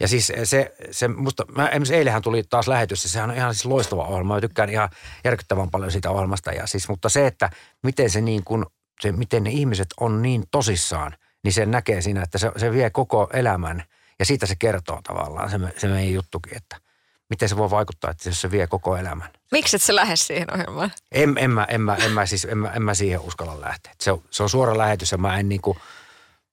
Ja 0.00 0.08
siis 0.08 0.32
se, 0.44 0.74
se 0.90 1.08
musta, 1.08 1.44
mä, 1.56 1.68
esimerkiksi 1.68 1.94
eilähän 1.94 2.22
tuli 2.22 2.42
taas 2.42 2.68
lähetys, 2.68 3.02
sehän 3.02 3.30
on 3.30 3.36
ihan 3.36 3.54
siis 3.54 3.64
loistava 3.64 4.04
ohjelma. 4.04 4.34
Mä 4.34 4.40
tykkään 4.40 4.70
ihan 4.70 4.88
järkyttävän 5.24 5.70
paljon 5.70 5.92
siitä 5.92 6.10
ohjelmasta. 6.10 6.52
Ja 6.52 6.66
siis, 6.66 6.88
mutta 6.88 7.08
se, 7.08 7.26
että 7.26 7.50
miten 7.82 8.10
se 8.10 8.20
niin 8.20 8.44
kuin, 8.44 8.66
se, 9.00 9.12
miten 9.12 9.44
ne 9.44 9.50
ihmiset 9.50 9.88
on 10.00 10.22
niin 10.22 10.44
tosissaan, 10.50 11.16
niin 11.44 11.52
se 11.52 11.66
näkee 11.66 12.02
siinä, 12.02 12.22
että 12.22 12.38
se, 12.38 12.52
se 12.56 12.72
vie 12.72 12.90
koko 12.90 13.30
elämän. 13.32 13.84
Ja 14.18 14.24
siitä 14.24 14.46
se 14.46 14.54
kertoo 14.58 15.00
tavallaan, 15.02 15.50
se, 15.50 15.58
se 15.78 15.88
meidän 15.88 16.14
juttukin, 16.14 16.56
että– 16.56 16.76
miten 17.30 17.48
se 17.48 17.56
voi 17.56 17.70
vaikuttaa, 17.70 18.10
että 18.10 18.28
jos 18.28 18.40
se 18.40 18.50
vie 18.50 18.66
koko 18.66 18.96
elämän. 18.96 19.30
Miksi 19.52 19.76
et 19.76 19.82
sä 19.82 19.94
lähde 19.94 20.16
siihen 20.16 20.52
ohjelmaan? 20.54 20.92
En, 21.12 21.38
en, 21.38 21.50
mä, 21.50 21.64
en, 21.64 21.80
mä, 21.80 21.94
en, 21.94 22.12
mä, 22.12 22.26
siis, 22.26 22.44
en, 22.44 22.58
mä, 22.58 22.70
en 22.70 22.82
mä 22.82 22.94
siihen 22.94 23.20
uskalla 23.20 23.60
lähteä. 23.60 23.92
Se 24.00 24.12
on, 24.12 24.22
se 24.30 24.42
on 24.42 24.48
suora 24.48 24.78
lähetys 24.78 25.12
ja 25.12 25.18
mä 25.18 25.38
en, 25.38 25.48
niin 25.48 25.60
kuin, 25.60 25.78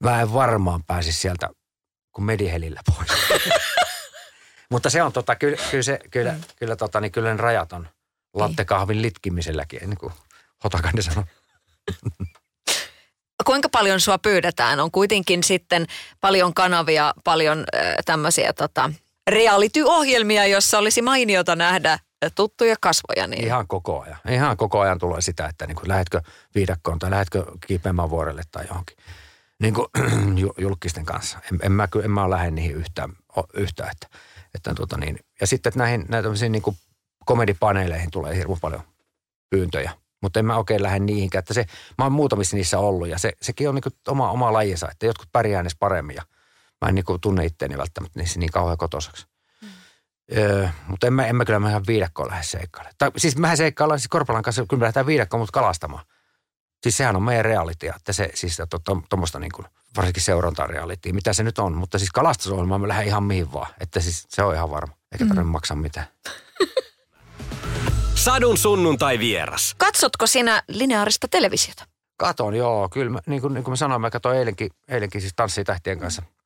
mä 0.04 0.22
en 0.22 0.34
varmaan 0.34 0.84
pääsisi 0.84 1.20
sieltä 1.20 1.50
kuin 2.12 2.26
medihelillä 2.26 2.82
pois. 2.96 3.10
Mutta 4.72 4.90
se 4.90 5.04
on 5.04 5.14
tota, 5.14 5.36
kyllä, 5.36 5.58
kyllä, 5.72 5.84
se, 5.84 6.00
kyllä, 6.12 6.32
mm. 6.32 6.42
kyllä, 6.56 6.76
tota, 6.76 7.02
niin 7.02 7.12
kyllä 7.12 7.32
ne 7.34 7.42
rajat 7.42 7.74
on 7.74 7.90
lattekahvin 8.34 9.02
litkimiselläkin, 9.02 9.90
niin 9.90 9.98
kuin 9.98 10.14
Hotakainen 10.64 11.04
sanoi. 11.04 11.24
Kuinka 13.48 13.70
paljon 13.70 14.00
sua 14.02 14.18
pyydetään? 14.18 14.80
On 14.80 14.92
kuitenkin 14.92 15.44
sitten 15.44 15.86
paljon 16.22 16.54
kanavia, 16.54 17.14
paljon 17.24 17.60
äh, 17.76 17.96
tämmöisiä 18.06 18.54
tota, 18.54 18.92
reality-ohjelmia, 19.28 20.48
jossa 20.48 20.78
olisi 20.78 21.02
mainiota 21.02 21.56
nähdä 21.56 22.00
tuttuja 22.36 22.76
kasvoja. 22.82 23.28
Niin... 23.28 23.46
Ihan 23.46 23.68
koko 23.68 24.02
ajan. 24.02 24.18
Ihan 24.30 24.58
koko 24.58 24.80
ajan 24.80 25.00
tulee 25.00 25.22
sitä, 25.22 25.46
että 25.46 25.68
niin 25.68 25.76
kuin, 25.76 25.88
lähdetkö 25.88 26.22
viidakkoon 26.56 27.00
tai 27.00 27.12
lähdetkö 27.12 27.46
kiipeämään 27.68 28.10
vuorelle 28.10 28.42
tai 28.52 28.66
johonkin 28.68 28.98
niin 29.62 29.74
kuin, 29.74 29.88
julkisten 30.58 31.06
kanssa. 31.06 31.40
En, 31.52 31.60
en, 31.62 31.72
mä, 31.72 31.88
en 32.04 32.12
mä 32.12 32.30
lähde 32.30 32.52
niihin 32.52 32.76
yhtään, 32.76 33.14
yhtään 33.54 33.90
että, 33.92 34.08
että 34.56 34.74
tuota 34.76 34.98
niin. 34.98 35.20
Ja 35.42 35.48
sitten 35.48 35.70
että 35.70 35.80
näihin, 35.80 36.06
näihin 36.10 36.52
niin 36.52 36.62
kuin 36.62 36.78
komedipaneeleihin 37.26 38.12
tulee 38.12 38.36
hirveän 38.36 38.60
paljon 38.62 38.82
pyyntöjä. 39.50 39.92
Mutta 40.22 40.40
en 40.40 40.46
mä 40.46 40.58
oikein 40.58 40.84
lähde 40.84 41.00
niihinkään. 41.00 41.40
Että 41.40 41.54
se, 41.54 41.66
mä 41.98 42.06
oon 42.06 42.12
muutamissa 42.12 42.56
niissä 42.56 42.80
ollut 42.80 43.08
ja 43.08 43.20
se, 43.20 43.32
sekin 43.42 43.70
on 43.70 43.76
niin 43.76 43.84
kuin 43.84 43.94
oma, 44.08 44.32
oma 44.32 44.54
lajinsa, 44.54 44.88
että 44.92 45.06
jotkut 45.06 45.30
pärjää 45.32 45.62
edes 45.62 45.76
paremmin 45.80 46.16
ja– 46.16 46.24
mä 46.82 46.90
en 46.90 46.96
niin 46.96 47.06
kuin 47.06 47.22
tunne 47.22 47.46
itteeni 47.46 47.78
välttämättä 47.78 48.20
niissä 48.20 48.40
niin 48.40 48.52
kauhean 48.52 48.78
kotosaksi. 48.78 49.28
Mm. 49.62 49.68
Öö, 50.38 50.68
mutta 50.88 51.08
en 51.08 51.14
mä, 51.14 51.26
en 51.26 51.36
mä 51.36 51.46
kyllä 51.46 51.60
mä 51.60 51.70
ihan 51.70 51.88
viidakkoon 51.88 52.30
lähde 52.30 52.44
seikkailemaan. 52.44 52.96
Tai, 52.98 53.12
siis 53.18 53.38
mehän 53.38 53.58
seikkaillaan 53.58 54.00
siis 54.00 54.08
Korpalan 54.08 54.44
kanssa, 54.44 54.66
kyllä 54.70 54.80
me 54.80 54.84
lähdetään 54.84 55.06
viidakkoon, 55.06 55.42
mutta 55.42 55.60
kalastamaan. 55.60 56.06
Siis 56.84 56.98
sehän 56.98 57.16
on 57.16 57.24
meidän 57.24 57.46
realitia, 57.46 57.94
että 57.96 58.14
se 58.14 58.30
siis 58.34 58.58
tuommoista 59.10 59.38
to, 59.38 59.40
niin 59.40 59.52
kuin, 59.52 59.68
varsinkin 59.96 60.24
seurantarealitia, 60.24 61.14
mitä 61.14 61.34
se 61.34 61.44
nyt 61.44 61.60
on. 61.60 61.78
Mutta 61.78 62.00
siis 62.00 62.12
kalastusohjelmaan 62.12 62.82
me 62.82 62.88
lähden 62.88 63.08
ihan 63.08 63.24
mihin 63.24 63.54
vaan, 63.54 63.74
että 63.80 64.00
siis 64.00 64.26
se 64.30 64.44
on 64.44 64.56
ihan 64.56 64.72
varma. 64.72 64.94
Eikä 65.12 65.26
mm. 65.26 65.30
tarvitse 65.30 65.52
maksaa 65.52 65.78
mitään. 65.78 66.08
Sadun 68.28 68.58
sunnuntai 68.58 69.20
vieras. 69.20 69.76
Katsotko 69.78 70.28
sinä 70.28 70.64
lineaarista 70.68 71.28
televisiota? 71.28 71.86
Katon, 72.18 72.56
joo. 72.56 72.90
Kyllä, 72.90 73.12
mä, 73.12 73.20
niin, 73.26 73.42
kuin, 73.42 73.54
niin 73.54 73.64
kuin 73.64 73.72
mä 73.72 73.76
sanoin, 73.76 74.02
mä 74.02 74.10
katsoin 74.10 74.38
eilenkin, 74.38 74.70
eilenkin 74.88 75.22
siis 75.22 75.34
Tanssitähtien 75.36 76.00
kanssa– 76.00 76.24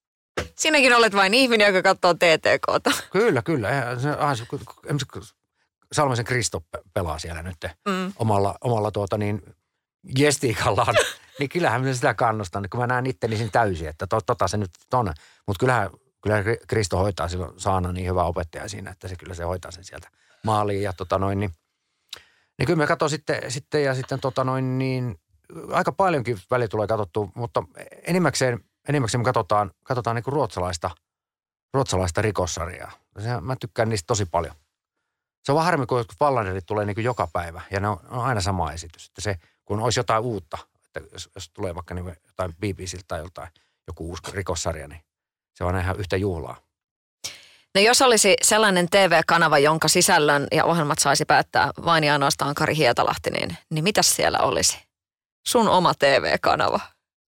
Sinäkin 0.55 0.95
olet 0.95 1.15
vain 1.15 1.33
ihminen, 1.33 1.67
joka 1.67 1.81
katsoo 1.81 2.13
TTKta. 2.13 2.91
Kyllä, 3.11 3.41
kyllä. 3.41 3.69
Salmisen 5.91 6.25
Kristo 6.25 6.63
pelaa 6.93 7.19
siellä 7.19 7.41
nyt 7.41 7.57
mm. 7.87 8.13
omalla, 8.15 8.55
omalla 8.61 8.91
tuota 8.91 9.17
niin, 9.17 9.41
gestiikallaan. 10.15 10.95
niin 11.39 11.49
kyllähän 11.49 11.81
minä 11.81 11.93
sitä 11.93 12.13
kannustan, 12.13 12.69
kun 12.71 12.79
mä 12.79 12.87
näen 12.87 13.05
itteni 13.05 13.37
siinä 13.37 13.51
täysin, 13.51 13.87
että 13.87 14.07
to, 14.07 14.21
tota 14.21 14.47
se 14.47 14.57
nyt 14.57 14.71
on. 14.93 15.13
Mutta 15.47 15.59
kyllähän, 15.59 15.89
kyllähän 16.21 16.45
Kristo 16.67 16.97
hoitaa 16.97 17.27
silloin 17.27 17.59
Saana 17.59 17.91
niin 17.91 18.07
hyvä 18.07 18.23
opettaja 18.23 18.69
siinä, 18.69 18.91
että 18.91 19.07
se 19.07 19.15
kyllä 19.15 19.33
se 19.33 19.43
hoitaa 19.43 19.71
sen 19.71 19.83
sieltä 19.83 20.09
maaliin. 20.43 20.83
Ja 20.83 20.93
tota 20.93 21.19
noin, 21.19 21.39
niin, 21.39 21.51
niin 22.61 22.67
kyllä 22.67 22.77
me 22.77 22.87
katson 22.87 23.09
sitten, 23.09 23.51
sitten 23.51 23.83
ja 23.83 23.95
sitten 23.95 24.19
tota 24.19 24.43
noin 24.43 24.77
niin, 24.77 25.15
aika 25.71 25.91
paljonkin 25.91 26.37
väli 26.51 26.67
tulee 26.67 26.87
katsottua, 26.87 27.31
mutta 27.35 27.63
enimmäkseen– 28.07 28.59
enimmäkseen 28.89 29.21
me 29.21 29.25
katsotaan, 29.25 29.71
katsotaan 29.83 30.15
niin 30.15 30.23
ruotsalaista, 30.27 30.91
ruotsalaista 31.73 32.21
rikossarjaa. 32.21 32.91
Mä 33.41 33.55
tykkään 33.55 33.89
niistä 33.89 34.07
tosi 34.07 34.25
paljon. 34.25 34.55
Se 35.43 35.51
on 35.51 35.55
vaan 35.55 35.65
harmi, 35.65 35.85
kun 35.85 35.97
jotkut 35.97 36.21
Wallanderit 36.21 36.65
tulee 36.65 36.85
niin 36.85 37.03
joka 37.03 37.27
päivä 37.33 37.61
ja 37.71 37.79
ne 37.79 37.87
on, 37.87 37.99
on, 38.09 38.23
aina 38.23 38.41
sama 38.41 38.71
esitys. 38.71 39.07
Että 39.07 39.21
se, 39.21 39.35
kun 39.65 39.79
olisi 39.79 39.99
jotain 39.99 40.23
uutta, 40.23 40.57
että 40.85 41.09
jos, 41.13 41.29
jos 41.35 41.49
tulee 41.49 41.75
vaikka 41.75 41.93
niin 41.93 42.15
jotain 42.27 42.53
BBCiltä 42.55 43.05
tai 43.07 43.19
joltain 43.19 43.49
joku 43.87 44.09
uusi 44.09 44.23
rikossarja, 44.31 44.87
niin 44.87 45.01
se 45.53 45.63
on 45.63 45.77
ihan 45.77 45.99
yhtä 45.99 46.17
juhlaa. 46.17 46.57
No 47.75 47.81
jos 47.81 48.01
olisi 48.01 48.35
sellainen 48.41 48.89
TV-kanava, 48.89 49.59
jonka 49.59 49.87
sisällön 49.87 50.47
ja 50.51 50.65
ohjelmat 50.65 50.99
saisi 50.99 51.25
päättää 51.25 51.71
vain 51.85 52.03
ja 52.03 52.13
ainoastaan 52.13 52.55
Kari 52.55 52.75
Hietalahti, 52.75 53.29
niin, 53.29 53.57
niin 53.69 53.83
mitäs 53.83 54.15
siellä 54.15 54.39
olisi? 54.39 54.79
Sun 55.47 55.69
oma 55.69 55.93
TV-kanava. 55.93 56.79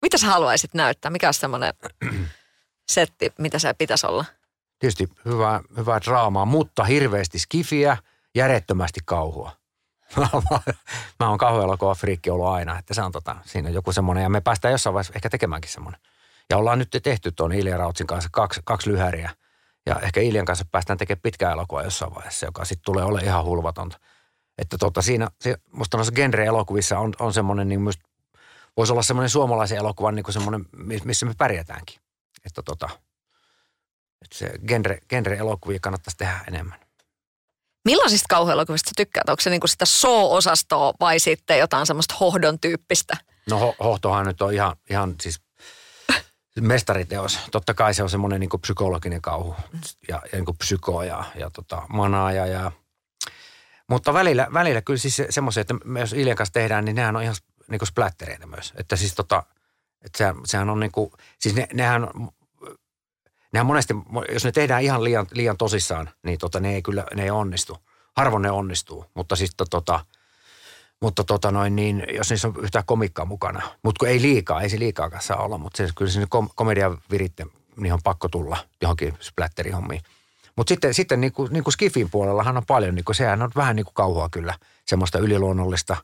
Mitä 0.01 0.17
sä 0.17 0.27
haluaisit 0.27 0.73
näyttää? 0.73 1.11
Mikä 1.11 1.27
on 1.27 1.33
semmoinen 1.33 1.73
setti, 2.91 3.33
mitä 3.37 3.59
se 3.59 3.73
pitäisi 3.73 4.07
olla? 4.07 4.25
Tietysti 4.79 5.09
hyvää, 5.25 5.61
hyvää 5.77 6.01
draamaa, 6.01 6.45
mutta 6.45 6.83
hirveästi 6.83 7.39
skifiä, 7.39 7.97
järjettömästi 8.35 8.99
kauhua. 9.05 9.51
mä 11.19 11.29
oon 11.29 11.37
kauhuelokuva 11.37 11.95
friikki 11.95 12.29
ollut 12.29 12.47
aina, 12.47 12.79
että 12.79 12.93
se 12.93 13.01
on 13.01 13.11
tota, 13.11 13.35
siinä 13.45 13.67
on 13.67 13.73
joku 13.73 13.91
semmoinen, 13.91 14.23
ja 14.23 14.29
me 14.29 14.41
päästään 14.41 14.71
jossain 14.71 14.93
vaiheessa 14.93 15.13
ehkä 15.15 15.29
tekemäänkin 15.29 15.71
semmoinen. 15.71 16.01
Ja 16.49 16.57
ollaan 16.57 16.79
nyt 16.79 16.97
tehty 17.03 17.31
tuon 17.31 17.53
Ilja 17.53 17.77
Rautsin 17.77 18.07
kanssa 18.07 18.29
kaksi, 18.31 18.61
kaksi 18.65 18.89
lyhäriä, 18.89 19.29
ja 19.85 19.99
ehkä 19.99 20.21
Iljan 20.21 20.45
kanssa 20.45 20.65
päästään 20.71 20.97
tekemään 20.97 21.21
pitkää 21.21 21.51
elokuvaa 21.51 21.83
jossain 21.83 22.15
vaiheessa, 22.15 22.45
joka 22.45 22.65
sitten 22.65 22.85
tulee 22.85 23.03
ole 23.03 23.21
ihan 23.21 23.45
hulvatonta. 23.45 23.99
Että 24.57 24.77
tota, 24.77 25.01
siinä, 25.01 25.27
se, 25.41 25.55
musta 25.71 25.97
noissa 25.97 26.13
genre-elokuvissa 26.13 26.99
on, 26.99 27.13
on 27.19 27.33
semmoinen 27.33 27.69
niin 27.69 27.81
myös 27.81 27.95
voisi 28.77 28.93
olla 28.93 29.03
semmoinen 29.03 29.29
suomalaisen 29.29 29.77
elokuvan 29.77 30.15
niin 30.15 30.33
semmoinen, 30.33 30.65
missä 31.03 31.25
me 31.25 31.33
pärjätäänkin. 31.37 31.99
Että 32.45 32.61
tota, 32.61 32.89
että 34.21 34.37
se 34.37 34.51
genre, 34.67 34.99
genre-elokuvia 35.09 35.79
kannattaisi 35.81 36.17
tehdä 36.17 36.39
enemmän. 36.47 36.79
Millaisista 37.85 38.25
kauhuelokuvista 38.29 38.91
tykkäät? 38.95 39.29
Onko 39.29 39.41
se 39.41 39.49
niin 39.49 39.59
kuin 39.59 39.69
sitä 39.69 39.85
show-osastoa 39.85 40.93
vai 40.99 41.19
sitten 41.19 41.59
jotain 41.59 41.85
semmoista 41.85 42.15
hohdon 42.19 42.59
tyyppistä? 42.59 43.17
No 43.49 43.59
ho- 43.59 43.83
hohtohan 43.83 44.25
nyt 44.25 44.41
on 44.41 44.53
ihan, 44.53 44.75
ihan 44.89 45.15
siis 45.21 45.41
mestariteos. 46.61 47.39
Totta 47.51 47.73
kai 47.73 47.93
se 47.93 48.03
on 48.03 48.09
semmoinen 48.09 48.39
niin 48.39 48.49
psykologinen 48.61 49.21
kauhu 49.21 49.55
ja, 50.07 50.21
ja 50.31 50.39
niin 50.39 50.57
psyko 50.57 51.03
ja, 51.03 51.23
ja 51.35 51.49
tota, 51.49 51.81
manaaja 51.89 52.45
ja 52.45 52.71
mutta 53.89 54.13
välillä, 54.13 54.47
välillä 54.53 54.81
kyllä 54.81 54.97
siis 54.97 55.15
se, 55.15 55.27
semmoisia, 55.29 55.61
että 55.61 55.75
me 55.85 55.99
jos 55.99 56.13
Iljan 56.13 56.37
kanssa 56.37 56.53
tehdään, 56.53 56.85
niin 56.85 56.95
nehän 56.95 57.15
on 57.15 57.23
ihan 57.23 57.35
niin 57.69 57.79
kuin 57.79 57.87
splattereita 57.87 58.47
myös. 58.47 58.73
Että 58.77 58.95
siis 58.95 59.15
tota, 59.15 59.43
että 60.05 60.17
sehän, 60.17 60.35
sehän 60.45 60.69
on 60.69 60.79
niin 60.79 60.91
kuin, 60.91 61.11
siis 61.39 61.55
ne, 61.55 61.67
nehän, 61.73 62.07
nehän 63.53 63.65
monesti, 63.65 63.93
jos 64.33 64.45
ne 64.45 64.51
tehdään 64.51 64.83
ihan 64.83 65.03
liian, 65.03 65.27
liian 65.31 65.57
tosissaan, 65.57 66.09
niin 66.23 66.39
tota, 66.39 66.59
ne 66.59 66.73
ei 66.73 66.81
kyllä, 66.81 67.05
ne 67.15 67.23
ei 67.23 67.29
onnistu. 67.29 67.77
Harvoin 68.17 68.41
ne 68.41 68.51
onnistuu, 68.51 69.05
mutta 69.13 69.35
siis 69.35 69.51
tota, 69.69 70.05
Mutta 71.01 71.23
tota 71.23 71.51
noin, 71.51 71.75
niin, 71.75 72.03
jos 72.13 72.29
niissä 72.29 72.47
on 72.47 72.53
yhtään 72.61 72.85
komikkaa 72.85 73.25
mukana, 73.25 73.61
mutta 73.83 74.07
ei 74.07 74.21
liikaa, 74.21 74.61
ei 74.61 74.69
se 74.69 74.79
liikaa 74.79 75.09
saa 75.19 75.37
olla, 75.37 75.57
mutta 75.57 75.77
se, 75.77 75.89
kyllä 75.95 76.11
sinne 76.11 76.27
kom- 76.29 76.49
komedian 76.55 76.97
viritte, 77.11 77.45
niin 77.75 77.93
on 77.93 77.99
pakko 78.03 78.29
tulla 78.29 78.57
johonkin 78.81 79.13
splatterihommiin. 79.19 80.01
Mutta 80.55 80.71
sitten, 80.71 80.93
sitten 80.93 81.21
niin 81.21 81.33
kuin, 81.33 81.53
niin 81.53 81.63
kuin 81.63 81.73
Skifin 81.73 82.09
puolellahan 82.09 82.57
on 82.57 82.65
paljon, 82.65 82.95
niin 82.95 83.05
kuin, 83.05 83.15
sehän 83.15 83.41
on 83.41 83.51
vähän 83.55 83.75
niin 83.75 83.85
kuin 83.85 83.93
kauhua 83.93 84.29
kyllä, 84.31 84.53
semmoista 84.85 85.19
yliluonnollista, 85.19 85.97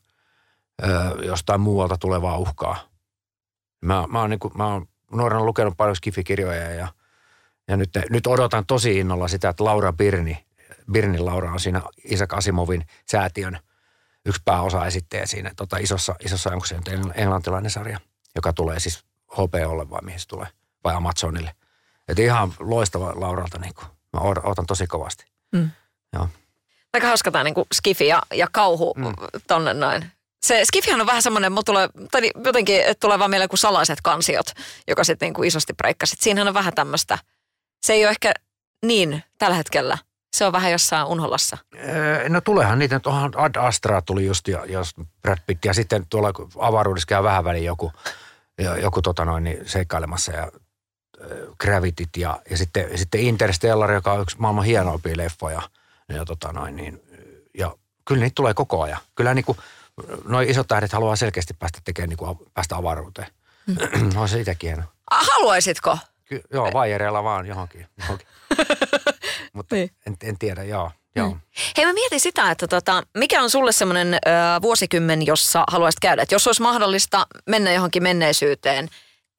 ö, 0.84 0.88
jostain 1.26 1.62
muualta 1.62 1.98
tulevaa 1.98 2.38
uhkaa. 2.38 2.78
Mä, 3.82 4.08
mä 4.08 4.22
oon, 4.22 4.30
niin 4.30 4.40
kuin, 4.40 4.54
mä 4.58 4.68
oon 4.68 4.88
nuorena 5.12 5.46
lukenut 5.46 5.78
paljon 5.78 5.96
Skifikirjoja 5.96 6.72
ja, 6.72 6.88
ja 7.68 7.78
nyt, 7.78 7.90
nyt 8.10 8.28
odotan 8.28 8.66
tosi 8.66 8.98
innolla 8.98 9.28
sitä, 9.28 9.50
että 9.50 9.64
Laura 9.64 9.94
Birni, 9.94 10.46
Birnin 10.92 11.26
Laura 11.26 11.52
on 11.52 11.60
siinä 11.60 11.82
Isaac 12.04 12.34
Asimovin 12.34 12.86
säätiön 13.06 13.60
yksi 14.26 14.42
pääosa 14.46 14.86
esittäjä 14.86 15.26
siinä 15.26 15.52
tota, 15.56 15.78
isossa, 15.78 16.16
isossa, 16.26 16.50
onko 16.50 16.66
se 16.66 16.76
nyt 16.76 17.12
englantilainen 17.16 17.72
sarja, 17.72 18.00
joka 18.36 18.54
tulee 18.54 18.80
siis 18.80 19.04
HBOlle 19.34 19.90
vai 19.90 20.02
mihin 20.02 20.20
se 20.20 20.28
tulee, 20.28 20.48
vai 20.84 20.96
Amazonille. 20.96 21.56
Että 22.08 22.24
ihan 22.24 22.54
loistava 22.60 23.14
Lauralta 23.16 23.60
niin 23.60 23.74
kuin. 23.74 23.88
Mä 24.14 24.20
odotan 24.20 24.66
tosi 24.66 24.88
kovasti. 24.88 25.26
Mm. 25.52 25.70
Joo. 26.14 26.30
Aika 26.94 27.08
hauska 27.08 27.32
tämä 27.32 27.44
niin 27.44 27.56
skifi 27.74 28.08
ja, 28.08 28.22
ja 28.34 28.48
kauhu 28.52 28.94
mm. 28.98 29.06
tonne 29.48 29.74
noin. 29.74 30.12
Se 30.44 30.66
skifihan 30.66 31.02
on 31.02 31.08
vähän 31.08 31.22
semmoinen, 31.22 31.54
tulee, 31.66 31.90
tai 32.12 32.32
jotenkin 32.46 32.82
tulee 33.00 33.20
vaan 33.20 33.30
mieleen 33.30 33.50
kuin 33.50 33.60
salaiset 33.60 34.02
kansiot, 34.02 34.46
joka 34.88 35.04
sitten 35.04 35.34
niin 35.34 35.46
isosti 35.46 35.74
breikkasi. 35.74 36.16
Siinähän 36.20 36.48
on 36.48 36.54
vähän 36.54 36.74
tämmöistä, 36.74 37.18
se 37.82 37.94
ei 37.94 38.06
ole 38.06 38.12
ehkä 38.12 38.34
niin 38.86 39.24
tällä 39.38 39.56
hetkellä. 39.56 39.98
Se 40.36 40.46
on 40.46 40.52
vähän 40.52 40.72
jossain 40.72 41.08
unholassa. 41.08 41.58
No 42.30 42.42
tulehan 42.42 42.80
niitä, 42.80 43.02
onhan 43.06 43.34
Ad 43.36 43.56
Astra 43.56 44.02
tuli 44.02 44.26
just 44.26 44.48
ja, 44.48 44.66
ja 44.66 44.80
Brad 45.22 45.38
Pitt 45.48 45.66
ja 45.66 45.74
sitten 45.74 46.06
tuolla 46.10 46.32
avaruudessa 46.60 47.08
käy 47.08 47.24
vähän 47.24 47.44
väliin 47.44 47.66
joku, 47.66 47.92
joku 48.82 49.02
tota 49.02 49.26
noin, 49.26 49.44
niin 49.44 49.70
seikkailemassa 49.70 50.32
ja 50.32 50.52
Gravitit 51.60 52.10
ja, 52.18 52.40
ja 52.50 52.58
sitten, 52.58 52.92
ja 52.92 52.98
sitten 52.98 53.22
Interstellar, 53.22 53.92
joka 53.92 54.12
on 54.12 54.22
yksi 54.22 54.36
maailman 54.40 54.66
hienoimpia 54.66 55.18
leffoja. 55.18 55.62
Ja, 56.10 56.26
tota 56.26 56.52
noin, 56.52 56.76
niin, 56.76 57.02
ja 57.58 57.76
kyllä 58.06 58.22
niitä 58.22 58.36
tulee 58.36 58.54
koko 58.54 58.82
ajan. 58.82 59.00
Kyllä 59.16 59.34
niin 59.34 59.46
kuin, 59.46 59.58
noi 60.26 60.50
isot 60.50 60.68
tähdet 60.68 60.92
haluaa 60.92 61.16
selkeästi 61.16 61.54
päästä 61.54 61.80
tekemään, 61.84 62.10
niin 62.10 62.18
kuin, 62.18 62.38
päästä 62.54 62.76
avaruuteen. 62.76 63.28
Mm. 63.68 64.18
on 64.22 64.30
se 64.30 64.40
itsekin 64.40 64.68
hieno. 64.68 64.84
Haluaisitko? 65.12 65.98
Ky- 66.26 66.44
joo, 66.54 66.70
vaijereilla 66.74 67.24
vaan 67.24 67.46
johonkin. 67.46 67.88
johonkin. 68.00 68.28
Mutta 69.56 69.76
niin. 69.76 69.90
en, 70.08 70.18
en 70.24 70.38
tiedä, 70.38 70.64
joo. 70.64 70.92
Joo. 71.16 71.30
Mm. 71.30 71.40
Hei 71.78 71.86
mä 71.86 71.94
mietin 71.94 72.20
sitä, 72.20 72.52
että 72.52 72.68
tota, 72.68 73.04
mikä 73.18 73.44
on 73.44 73.50
sulle 73.50 73.72
semmoinen 73.72 74.14
ö, 74.14 74.20
vuosikymmen, 74.62 75.26
jossa 75.26 75.64
haluaisit 75.68 76.00
käydä? 76.00 76.22
Että 76.22 76.36
jos 76.36 76.48
olisi 76.48 76.62
mahdollista 76.62 77.28
mennä 77.50 77.72
johonkin 77.72 78.04
menneisyyteen, 78.04 78.90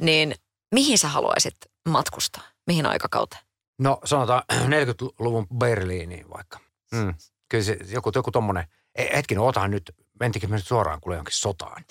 niin 0.03 0.35
mihin 0.75 0.99
sä 0.99 1.09
haluaisit 1.09 1.57
matkustaa? 1.89 2.43
Mihin 2.67 2.87
aikakauteen? 2.87 3.43
No 3.79 4.01
sanotaan 4.05 4.43
40-luvun 4.77 5.47
Berliiniin 5.59 6.31
vaikka. 6.31 6.59
Mm. 6.93 7.15
Kyllä 7.49 7.65
se 7.65 7.79
joku, 7.89 8.11
joku 8.15 8.31
tommonen, 8.31 8.65
e, 8.95 9.17
hetkinen, 9.17 9.43
ootahan 9.43 9.71
nyt, 9.71 9.95
mentikö 10.21 10.47
me 10.47 10.57
nyt 10.57 10.67
suoraan 10.67 11.01
kuule 11.01 11.17
jonkin 11.17 11.35
sotaan. 11.35 11.85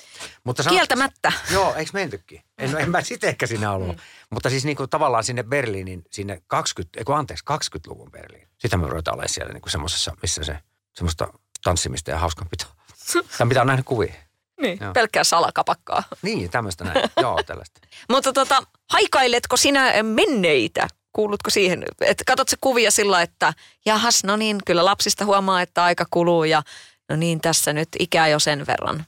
Mutta 0.43 0.63
sanot, 0.63 0.77
Kieltämättä. 0.77 1.31
Joo, 1.51 1.75
eikö 1.75 1.91
mentykin? 1.93 2.41
En, 2.57 2.77
en 2.77 2.91
mä 2.91 3.01
sitten 3.01 3.29
ehkä 3.29 3.47
siinä 3.47 3.71
ollut. 3.71 3.95
Mm. 3.95 4.01
Mutta 4.29 4.49
siis 4.49 4.65
niin 4.65 4.77
kuin 4.77 4.89
tavallaan 4.89 5.23
sinne 5.23 5.43
Berliinin, 5.43 6.03
sinne 6.11 6.41
20, 6.47 6.99
eikö 6.99 7.15
anteeksi, 7.15 7.45
20-luvun 7.51 8.11
Berliin. 8.11 8.47
Sitä 8.57 8.77
me 8.77 8.87
ruvetaan 8.87 9.15
olemaan 9.15 9.29
siellä 9.29 9.53
niin 9.53 9.61
kuin 9.61 9.71
semmoisessa, 9.71 10.15
missä 10.21 10.43
se 10.43 10.59
semmoista 10.95 11.27
tanssimista 11.63 12.11
ja 12.11 12.19
hauskanpitoa. 12.19 12.75
Tämä 13.37 13.47
mitä 13.47 13.61
on 13.61 13.67
nähnyt 13.67 13.85
kuvia. 13.85 14.13
Niin, 14.61 14.77
Joo. 14.81 14.93
pelkkää 14.93 15.23
salakapakkaa. 15.23 16.03
Niin, 16.21 16.49
tämmöistä 16.49 16.83
näin. 16.83 17.09
Joo, 17.21 17.43
tällaista. 17.45 17.79
Mutta 18.09 18.33
tota, 18.33 18.63
haikailetko 18.89 19.57
sinä 19.57 20.03
menneitä? 20.03 20.87
Kuulutko 21.13 21.49
siihen? 21.49 21.85
Et 22.01 22.23
katsot 22.27 22.47
kuvia 22.61 22.91
sillä, 22.91 23.21
että 23.21 23.53
jahas, 23.85 24.23
no 24.23 24.35
niin, 24.35 24.57
kyllä 24.65 24.85
lapsista 24.85 25.25
huomaa, 25.25 25.61
että 25.61 25.83
aika 25.83 26.05
kuluu 26.09 26.43
ja 26.43 26.63
no 27.09 27.15
niin, 27.15 27.41
tässä 27.41 27.73
nyt 27.73 27.89
ikää 27.99 28.27
jo 28.27 28.39
sen 28.39 28.67
verran. 28.67 29.05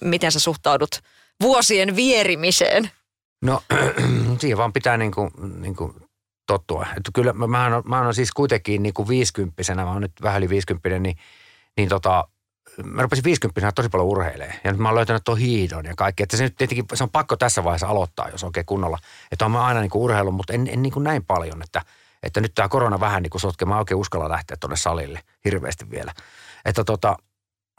Miten 0.00 0.32
sä 0.32 0.40
suhtaudut 0.40 0.90
vuosien 1.42 1.96
vierimiseen? 1.96 2.90
No, 3.42 3.62
siihen 4.40 4.58
vaan 4.58 4.72
pitää 4.72 4.96
niin 4.96 5.12
kuin, 5.12 5.30
niin 5.60 5.76
kuin 5.76 5.94
tottua. 6.46 6.86
Että 6.96 7.10
kyllä 7.14 7.32
mä, 7.32 7.46
mä, 7.46 7.64
oon, 7.64 7.82
mä 7.86 8.02
oon 8.02 8.14
siis 8.14 8.32
kuitenkin 8.32 8.82
niin 8.82 8.94
kuin 8.94 9.08
viisikymppisenä, 9.08 9.84
mä 9.84 9.92
oon 9.92 10.02
nyt 10.02 10.12
vähän 10.22 10.38
yli 10.38 10.48
viisikymppinen, 10.48 11.02
niin, 11.02 11.16
niin 11.76 11.88
tota, 11.88 12.28
mä 12.84 13.02
rupesin 13.02 13.24
50 13.24 13.72
tosi 13.72 13.88
paljon 13.88 14.08
urheilemaan. 14.08 14.58
Ja 14.64 14.72
nyt 14.72 14.80
mä 14.80 14.88
oon 14.88 14.96
löytänyt 14.96 15.24
tuon 15.24 15.38
hiidon 15.38 15.84
ja 15.84 15.94
kaikki. 15.96 16.22
Että 16.22 16.36
se 16.36 16.44
nyt 16.44 16.56
tietenkin, 16.56 16.84
se 16.94 17.04
on 17.04 17.10
pakko 17.10 17.36
tässä 17.36 17.64
vaiheessa 17.64 17.86
aloittaa, 17.86 18.28
jos 18.28 18.44
oikein 18.44 18.66
kunnolla. 18.66 18.98
Että 19.32 19.44
on 19.44 19.50
mä 19.50 19.64
aina 19.64 19.80
niin 19.80 19.90
kuin 19.90 20.02
urheilu, 20.02 20.32
mutta 20.32 20.52
en, 20.52 20.68
en 20.72 20.82
niin 20.82 20.92
kuin 20.92 21.04
näin 21.04 21.24
paljon, 21.24 21.62
että, 21.62 21.82
että 22.22 22.40
nyt 22.40 22.54
tämä 22.54 22.68
korona 22.68 23.00
vähän 23.00 23.22
niin 23.22 23.30
kuin 23.30 23.40
sotke. 23.40 23.64
Mä 23.64 23.78
oikein 23.78 23.98
uskalla 23.98 24.28
lähteä 24.28 24.56
tuonne 24.60 24.76
salille 24.76 25.20
hirveästi 25.44 25.90
vielä. 25.90 26.12
Että 26.64 26.84
tota, 26.84 27.16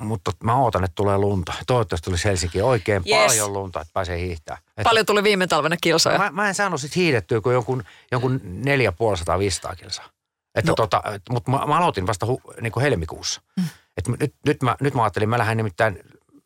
mutta 0.01 0.31
mä 0.43 0.55
ootan, 0.55 0.83
että 0.83 0.95
tulee 0.95 1.17
lunta. 1.17 1.53
Toivottavasti 1.67 2.05
tulisi 2.05 2.25
Helsinki 2.25 2.61
oikein 2.61 3.03
yes. 3.07 3.25
paljon 3.25 3.53
lunta, 3.53 3.81
että 3.81 3.93
pääsee 3.93 4.19
hiihtämään. 4.19 4.63
Että 4.67 4.83
paljon 4.83 5.05
tuli 5.05 5.23
viime 5.23 5.47
talvena 5.47 5.75
kilsoja? 5.81 6.17
Mä, 6.17 6.31
mä 6.31 6.47
en 6.47 6.55
saanut 6.55 6.81
sit 6.81 6.95
hiihdettyä 6.95 7.41
kuin 7.41 7.53
jonkun, 7.53 7.83
jonkun 8.11 8.41
450 8.43 9.75
kilsaa. 9.83 10.09
Että 10.55 10.71
no. 10.71 10.75
tota, 10.75 11.03
mutta 11.29 11.51
mä, 11.51 11.57
mä, 11.57 11.77
aloitin 11.77 12.07
vasta 12.07 12.25
hu, 12.25 12.41
niin 12.61 12.71
kuin 12.71 12.81
helmikuussa. 12.81 13.41
Mm. 13.57 13.63
Et 13.97 14.07
nyt, 14.07 14.35
nyt, 14.45 14.63
mä, 14.63 14.75
nyt 14.81 14.93
mä 14.93 15.03
ajattelin, 15.03 15.29
mä 15.29 15.37
lähden 15.37 15.57
nimittäin 15.57 15.99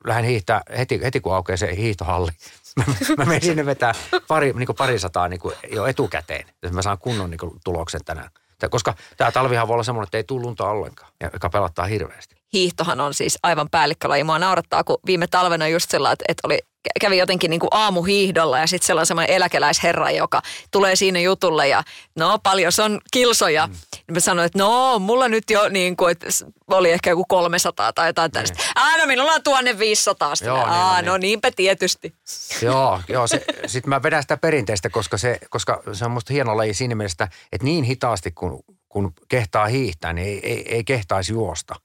lähden 0.08 0.26
hiihtää 0.26 0.62
heti, 0.78 1.00
heti 1.04 1.20
kun 1.20 1.36
aukeaa 1.36 1.58
se 1.58 1.76
hiihtohalli. 1.76 2.32
Mä, 2.78 2.84
mä 3.18 3.26
menen 3.26 3.42
sinne 3.42 3.66
vetää 3.66 3.94
pari, 4.28 4.54
niin 4.54 4.66
kuin 4.66 4.76
pari 4.76 5.00
sataa 5.00 5.28
niin 5.28 5.40
kuin 5.40 5.56
jo 5.72 5.86
etukäteen, 5.86 6.42
että 6.50 6.70
mä 6.72 6.82
saan 6.82 6.98
kunnon 6.98 7.30
niin 7.30 7.38
kuin 7.38 7.60
tuloksen 7.64 8.02
tänään. 8.06 8.30
Koska 8.70 8.94
tämä 9.18 9.32
talvihan 9.32 9.68
voi 9.68 9.74
olla 9.74 9.84
semmoinen, 9.84 10.08
että 10.08 10.18
ei 10.18 10.24
tule 10.24 10.42
lunta 10.42 10.70
ollenkaan, 10.70 11.12
joka 11.34 11.50
pelottaa 11.50 11.86
hirveästi. 11.86 12.36
Hiihtohan 12.54 13.00
on 13.00 13.14
siis 13.14 13.40
aivan 13.44 13.70
päällikkölaji. 13.72 14.24
Mua 14.24 14.40
naurattaa, 14.40 14.84
kun 14.84 14.98
viime 15.06 15.28
talvena 15.28 15.68
just 15.68 15.90
sellainen, 15.90 16.18
että, 16.28 16.48
oli 16.48 16.60
kävi 17.02 17.18
jotenkin 17.18 17.50
niin 17.50 17.60
kuin 17.60 17.70
aamuhiihdolla 17.72 18.60
ja 18.60 18.68
sitten 18.68 18.88
sellainen 18.88 19.06
semmoinen 19.06 19.36
eläkeläisherra, 19.36 20.12
joka 20.12 20.42
tulee 20.72 20.96
siinä 20.96 21.20
jutulle 21.20 21.68
ja 21.68 21.84
no 22.16 22.40
paljon 22.44 22.72
se 22.72 22.82
on 22.82 23.02
kilsoja. 23.12 23.68
Mm. 23.68 23.74
Niin 23.74 24.14
mä 24.14 24.20
sanoin, 24.20 24.46
että 24.46 24.60
no 24.60 25.00
mulla 25.00 25.28
nyt 25.28 25.50
jo 25.50 25.70
niin 25.70 25.98
kuin, 25.98 26.12
että 26.12 26.28
oli 26.68 26.92
ehkä 26.92 27.10
joku 27.10 27.26
300 27.26 27.94
tai 27.94 28.10
jotain 28.10 28.32
tästä. 28.32 28.58
Niin. 28.58 28.72
Ah 28.76 28.98
no 29.00 29.06
minulla 29.06 29.32
on 29.32 29.44
1500. 29.44 30.34
Joo, 30.46 30.58
niin, 30.58 30.70
Aa, 30.70 31.02
niin. 31.02 31.06
no 31.08 31.18
niinpä 31.18 31.52
tietysti. 31.52 32.14
Joo, 32.62 33.02
joo 33.08 33.28
sitten 33.28 33.90
mä 33.90 34.04
vedän 34.04 34.22
sitä 34.22 34.38
perinteistä, 34.38 34.90
koska 34.90 35.18
se, 35.18 35.40
koska 35.50 35.84
se 35.94 36.06
on 36.06 36.12
musta 36.12 36.34
hieno 36.34 36.58
laji 36.58 36.74
siinä 36.74 36.96
mielessä, 36.96 37.28
että 37.52 37.66
niin 37.66 37.84
hitaasti 37.84 38.32
kun, 38.32 38.64
kun 38.90 39.14
kehtaa 39.28 39.66
hiihtää, 39.66 40.14
niin 40.14 40.28
ei, 40.28 40.40
ei, 40.44 40.76
ei 40.76 40.84
kehtaisi 40.84 41.34
juosta. 41.34 41.76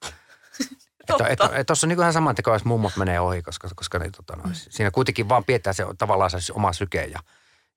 Tuossa 1.08 1.28
et, 1.28 1.60
et, 1.60 1.70
on 1.70 1.88
niin 1.88 2.00
ihan 2.00 2.12
saman 2.12 2.34
tekoa, 2.34 2.54
jos 2.54 2.64
mummot 2.64 2.96
menee 2.96 3.20
ohi, 3.20 3.42
koska, 3.42 3.68
koska 3.76 3.98
niin, 3.98 4.12
tota, 4.12 4.36
no, 4.36 4.42
mm. 4.42 4.50
siinä 4.54 4.90
kuitenkin 4.90 5.28
vaan 5.28 5.44
pidetään 5.44 5.74
se 5.74 5.86
tavallaan 5.98 6.30
se 6.30 6.52
oma 6.52 6.72
syke 6.72 7.04
ja, 7.04 7.20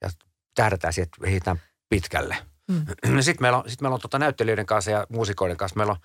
ja 0.02 0.10
tähdätään 0.56 0.94
siihen, 0.94 1.06
että 1.16 1.30
hiitään 1.30 1.62
pitkälle. 1.90 2.38
Mm. 2.68 3.22
Sitten 3.22 3.44
meillä 3.44 3.58
on, 3.58 3.70
sit 3.70 3.82
meillä 3.82 3.96
on 3.96 4.02
tota 4.02 4.20
näyttelijöiden 4.20 4.66
kanssa 4.66 4.92
ja 4.92 5.08
muusikoiden 5.10 5.58
kanssa, 5.58 5.78
meillä 5.78 5.92
on 5.92 6.00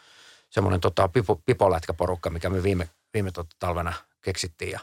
semmoinen 0.50 0.80
tota, 0.80 1.08
pipo, 1.08 1.36
pipolätkäporukka, 1.46 2.30
mikä 2.30 2.50
me 2.50 2.62
viime, 2.62 2.88
viime 3.14 3.30
tota, 3.30 3.56
talvena 3.58 3.92
keksittiin 4.20 4.70
ja 4.70 4.80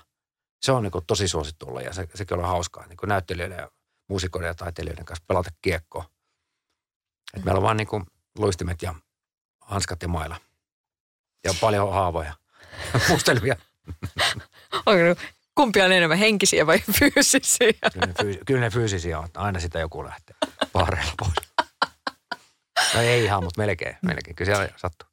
se 0.61 0.71
on 0.71 0.83
niin 0.83 0.91
kuin, 0.91 1.05
tosi 1.05 1.27
suosittu 1.27 1.79
ja 1.79 1.93
se, 1.93 2.07
sekin 2.15 2.37
on 2.37 2.45
hauskaa 2.45 2.87
niin 2.87 2.97
kuin 2.97 3.07
näyttelijöiden 3.07 3.57
ja 3.57 3.71
muusikoiden 4.09 4.47
ja 4.47 4.55
taiteilijoiden 4.55 5.05
kanssa 5.05 5.25
pelata 5.27 5.49
kiekkoa. 5.61 6.05
Et 7.33 7.39
mm. 7.39 7.45
Meillä 7.45 7.57
on 7.57 7.63
vaan 7.63 7.77
niin 7.77 7.87
kuin, 7.87 8.03
luistimet 8.37 8.81
ja 8.81 8.95
hanskat 9.61 10.01
ja 10.01 10.07
mailla– 10.07 10.37
ja 11.43 11.53
paljon 11.61 11.93
haavoja. 11.93 12.33
Mustelmia. 13.09 13.55
Kumpi 15.55 15.81
on 15.81 15.91
enemmän 15.91 16.17
henkisiä 16.17 16.67
vai 16.67 16.79
fyysisiä? 16.99 17.73
Kyllä 17.93 18.05
ne, 18.07 18.13
fyys- 18.23 18.39
kyllä 18.45 18.59
ne 18.61 18.69
fyysisiä 18.69 19.19
on. 19.19 19.27
Aina 19.35 19.59
sitä 19.59 19.79
joku 19.79 20.03
lähtee 20.03 20.35
paareilla 20.73 21.13
pois. 21.19 21.33
No 22.95 23.01
ei 23.01 23.23
ihan, 23.23 23.43
mutta 23.43 23.61
melkein. 23.61 23.97
melkein. 24.01 24.35
Kyllä 24.35 24.55
siellä 24.55 24.73
sattuu. 24.77 25.09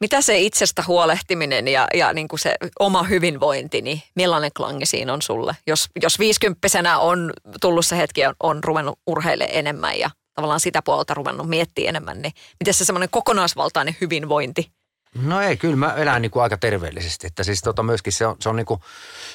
Mitä 0.00 0.22
se 0.22 0.38
itsestä 0.38 0.84
huolehtiminen 0.86 1.68
ja, 1.68 1.86
ja 1.94 2.12
niin 2.12 2.28
kuin 2.28 2.40
se 2.40 2.54
oma 2.78 3.02
hyvinvointi, 3.02 3.82
niin 3.82 4.02
millainen 4.14 4.50
klangi 4.56 4.86
siinä 4.86 5.12
on 5.12 5.22
sulle? 5.22 5.56
Jos, 5.66 5.88
jos 6.02 6.18
viisikymppisenä 6.18 6.98
on 6.98 7.32
tullut 7.60 7.86
se 7.86 7.96
hetki 7.96 8.20
ja 8.20 8.28
on, 8.28 8.34
on 8.40 8.64
ruvennut 8.64 8.98
urheilemaan 9.06 9.56
enemmän 9.56 9.98
ja 9.98 10.10
tavallaan 10.34 10.60
sitä 10.60 10.82
puolta 10.82 11.14
ruvennut 11.14 11.48
miettiä 11.48 11.88
enemmän, 11.88 12.22
niin 12.22 12.32
miten 12.60 12.74
se 12.74 12.84
semmoinen 12.84 13.08
kokonaisvaltainen 13.10 13.96
hyvinvointi 14.00 14.72
No 15.14 15.40
ei, 15.40 15.56
kyllä 15.56 15.76
mä 15.76 15.94
elän 15.94 16.22
niin 16.22 16.30
kuin 16.30 16.42
aika 16.42 16.56
terveellisesti. 16.56 17.26
Että 17.26 17.44
siis 17.44 17.60
tota 17.60 17.82
myöskin 17.82 18.12
se 18.12 18.26
on, 18.26 18.36
se 18.40 18.48
on, 18.48 18.56
niin 18.56 18.66
kuin, 18.66 18.80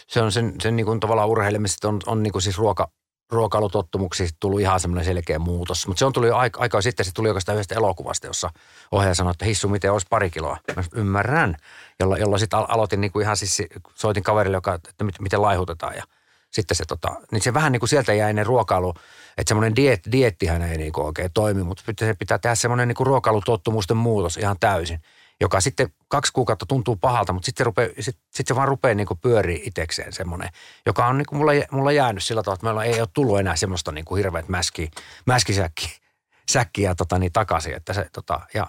se 0.08 0.22
on 0.22 0.32
sen, 0.32 0.54
sen 0.62 0.76
niin 0.76 0.86
kuin 0.86 1.00
tavallaan 1.00 1.30
urheilemista 1.30 1.88
on, 1.88 2.00
on 2.06 2.24
niin 2.24 2.32
kuin 2.32 2.42
siis 2.42 2.58
ruoka, 2.58 2.92
ruokailutottumuksiin 3.32 4.30
tullut 4.40 4.62
ihan 4.62 4.80
semmoinen 4.80 5.06
selkeä 5.06 5.40
muutos. 5.40 5.88
Mutta 5.88 6.00
se 6.00 6.06
on 6.06 6.14
tullut 6.14 6.30
jo 6.30 6.36
aika, 6.36 6.60
aikaa 6.60 6.82
sitten, 6.82 7.06
se 7.06 7.12
tuli 7.12 7.30
oikeastaan 7.30 7.56
yhdestä 7.56 7.76
elokuvasta, 7.76 8.28
jossa 8.28 8.50
ohjaaja 8.92 9.16
sanoi, 9.16 9.32
että 9.32 9.46
hissu, 9.46 9.70
miten 9.70 9.92
olisi 9.92 10.08
pari 10.10 10.30
kiloa. 10.30 10.58
Mä 10.76 10.84
ymmärrän, 10.96 11.56
jolla, 12.00 12.18
jolla 12.18 12.38
sitten 12.38 12.60
aloitin 12.68 13.02
niin 13.02 13.12
kuin 13.12 13.24
ihan 13.24 13.38
siis, 13.38 13.62
soitin 13.96 14.24
kaverille, 14.24 14.58
joka, 14.58 14.74
että 14.74 15.06
miten 15.20 15.42
laihutetaan 15.42 15.96
ja 15.96 16.04
sitten 16.52 16.78
se 16.78 16.86
tota, 16.88 17.16
niin 17.32 17.42
se 17.42 17.54
vähän 17.54 17.72
niin 17.72 17.80
kuin 17.80 17.90
sieltä 17.90 18.14
jäi 18.14 18.34
ne 18.34 18.44
ruokailu, 18.44 18.94
että 19.38 19.50
semmoinen 19.50 19.76
diet, 19.76 20.02
diettihän 20.12 20.62
ei 20.62 20.78
niin 20.78 20.94
kuin 20.94 21.06
oikein 21.06 21.32
toimi, 21.34 21.64
mutta 21.64 21.84
se 22.00 22.14
pitää 22.14 22.38
tehdä 22.38 22.56
semmoinen 22.56 22.88
niin 22.88 22.96
kuin 22.96 23.98
muutos 23.98 24.38
ihan 24.38 24.58
täysin 24.60 25.00
joka 25.42 25.62
sitten 25.62 25.94
kaksi 26.08 26.34
kuukautta 26.34 26.66
tuntuu 26.66 26.96
pahalta, 26.96 27.34
mutta 27.34 27.46
sitten 27.46 27.64
se, 27.64 27.66
rupeaa, 27.66 27.90
sit, 28.00 28.18
sit 28.32 28.48
se 28.48 28.56
vaan 28.56 28.68
rupeaa 28.68 28.96
niin 28.96 29.08
pyörii 29.22 29.64
itsekseen 29.66 30.14
semmoinen, 30.14 30.50
joka 30.86 31.08
on 31.08 31.18
niin 31.18 31.26
kuin 31.26 31.40
mulla, 31.40 31.52
mulla 31.72 31.92
jäänyt 31.92 32.24
sillä 32.24 32.44
tavalla, 32.44 32.56
että 32.56 32.66
meillä 32.66 32.84
ei 32.84 33.02
ole 33.02 33.10
tullut 33.14 33.40
enää 33.40 33.56
semmoista 33.56 33.92
niin 33.92 34.06
kuin 34.06 34.18
hirveät 34.18 34.50
mäski, 34.50 34.92
mäskisäkki 35.26 36.04
säkkiä 36.50 36.96
tota, 36.96 37.20
niin 37.20 37.32
takaisin. 37.32 37.76
Että 37.76 37.94
se, 37.94 38.10
tota, 38.14 38.42
ja 38.54 38.68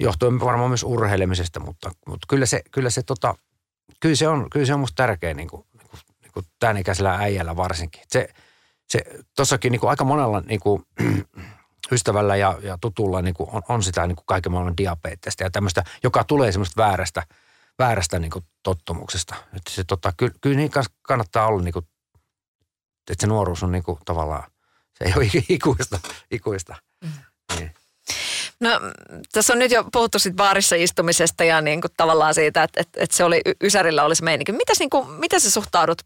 johtuen 0.00 0.40
varmaan 0.40 0.70
myös 0.70 0.82
urheilemisesta, 0.82 1.60
mutta, 1.60 1.90
mutta 2.06 2.26
kyllä 2.28 2.46
se, 2.46 2.62
kyllä 2.70 2.90
se, 2.90 3.02
tota, 3.02 3.34
kyllä 4.00 4.14
se 4.14 4.28
on, 4.28 4.50
kyllä 4.50 4.66
se 4.66 4.74
on 4.74 4.80
musta 4.80 4.96
tärkeä 4.96 5.34
niin 5.34 5.48
kuin, 5.48 5.66
niin 5.78 5.88
kuin, 5.90 6.00
niin 6.22 6.32
kuin 6.32 6.46
tämän 6.58 6.76
ikäisellä 6.76 7.14
äijällä 7.14 7.56
varsinkin. 7.56 8.02
Se, 8.08 8.28
se 8.88 9.04
tossakin 9.36 9.72
niin 9.72 9.80
kuin 9.80 9.90
aika 9.90 10.04
monella 10.04 10.40
niin 10.40 10.60
kuin, 10.60 10.82
ystävällä 11.92 12.36
ja, 12.36 12.58
ja 12.62 12.78
tutulla 12.80 13.22
niin 13.22 13.34
kuin 13.34 13.50
on, 13.52 13.62
on 13.68 13.82
sitä 13.82 14.06
niin 14.06 14.16
kuin 14.16 14.26
kaiken 14.26 14.52
maailman 14.52 14.76
diabeettista 14.76 15.42
ja 15.42 15.50
tämmöistä, 15.50 15.84
joka 16.02 16.24
tulee 16.24 16.52
semmoista 16.52 16.82
väärästä, 16.82 17.22
väärästä 17.78 18.18
niin 18.18 18.30
kuin 18.30 18.44
tottumuksesta. 18.62 19.34
Että 19.34 19.70
se, 19.70 19.84
tota, 19.84 20.12
kyllä, 20.16 20.34
kyllä 20.40 20.56
niin 20.56 20.70
kannattaa 21.02 21.46
olla, 21.46 21.62
niin 21.62 21.72
kuin, 21.72 21.86
että 23.10 23.20
se 23.20 23.26
nuoruus 23.26 23.62
on 23.62 23.72
niin 23.72 23.84
kuin, 23.84 23.98
tavallaan, 24.04 24.50
se 24.98 25.04
ei 25.04 25.12
ole 25.16 25.30
ikuista. 25.48 26.00
ikuista. 26.30 26.76
Mm. 27.04 27.10
Niin. 27.58 27.74
No 28.60 28.70
tässä 29.32 29.52
on 29.52 29.58
nyt 29.58 29.72
jo 29.72 29.84
puhuttu 29.92 30.18
sit 30.18 30.36
baarissa 30.36 30.76
istumisesta 30.76 31.44
ja 31.44 31.60
niin 31.60 31.80
kuin 31.80 31.90
tavallaan 31.96 32.34
siitä, 32.34 32.62
että, 32.62 32.80
että, 32.80 33.00
että 33.02 33.16
se 33.16 33.24
oli 33.24 33.40
Ysärillä 33.64 34.04
olisi 34.04 34.24
meininki. 34.24 34.52
Mitäs, 34.52 34.78
niin 34.78 34.90
kuin, 34.90 35.10
miten 35.10 35.40
sä 35.40 35.50
suhtaudut 35.50 35.98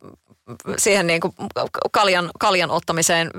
siihen 0.79 1.07
niin 1.07 1.21
kuin 1.21 1.35
kaljan, 1.93 2.31
kaljan 2.41 2.71
ottamiseen, 2.71 3.31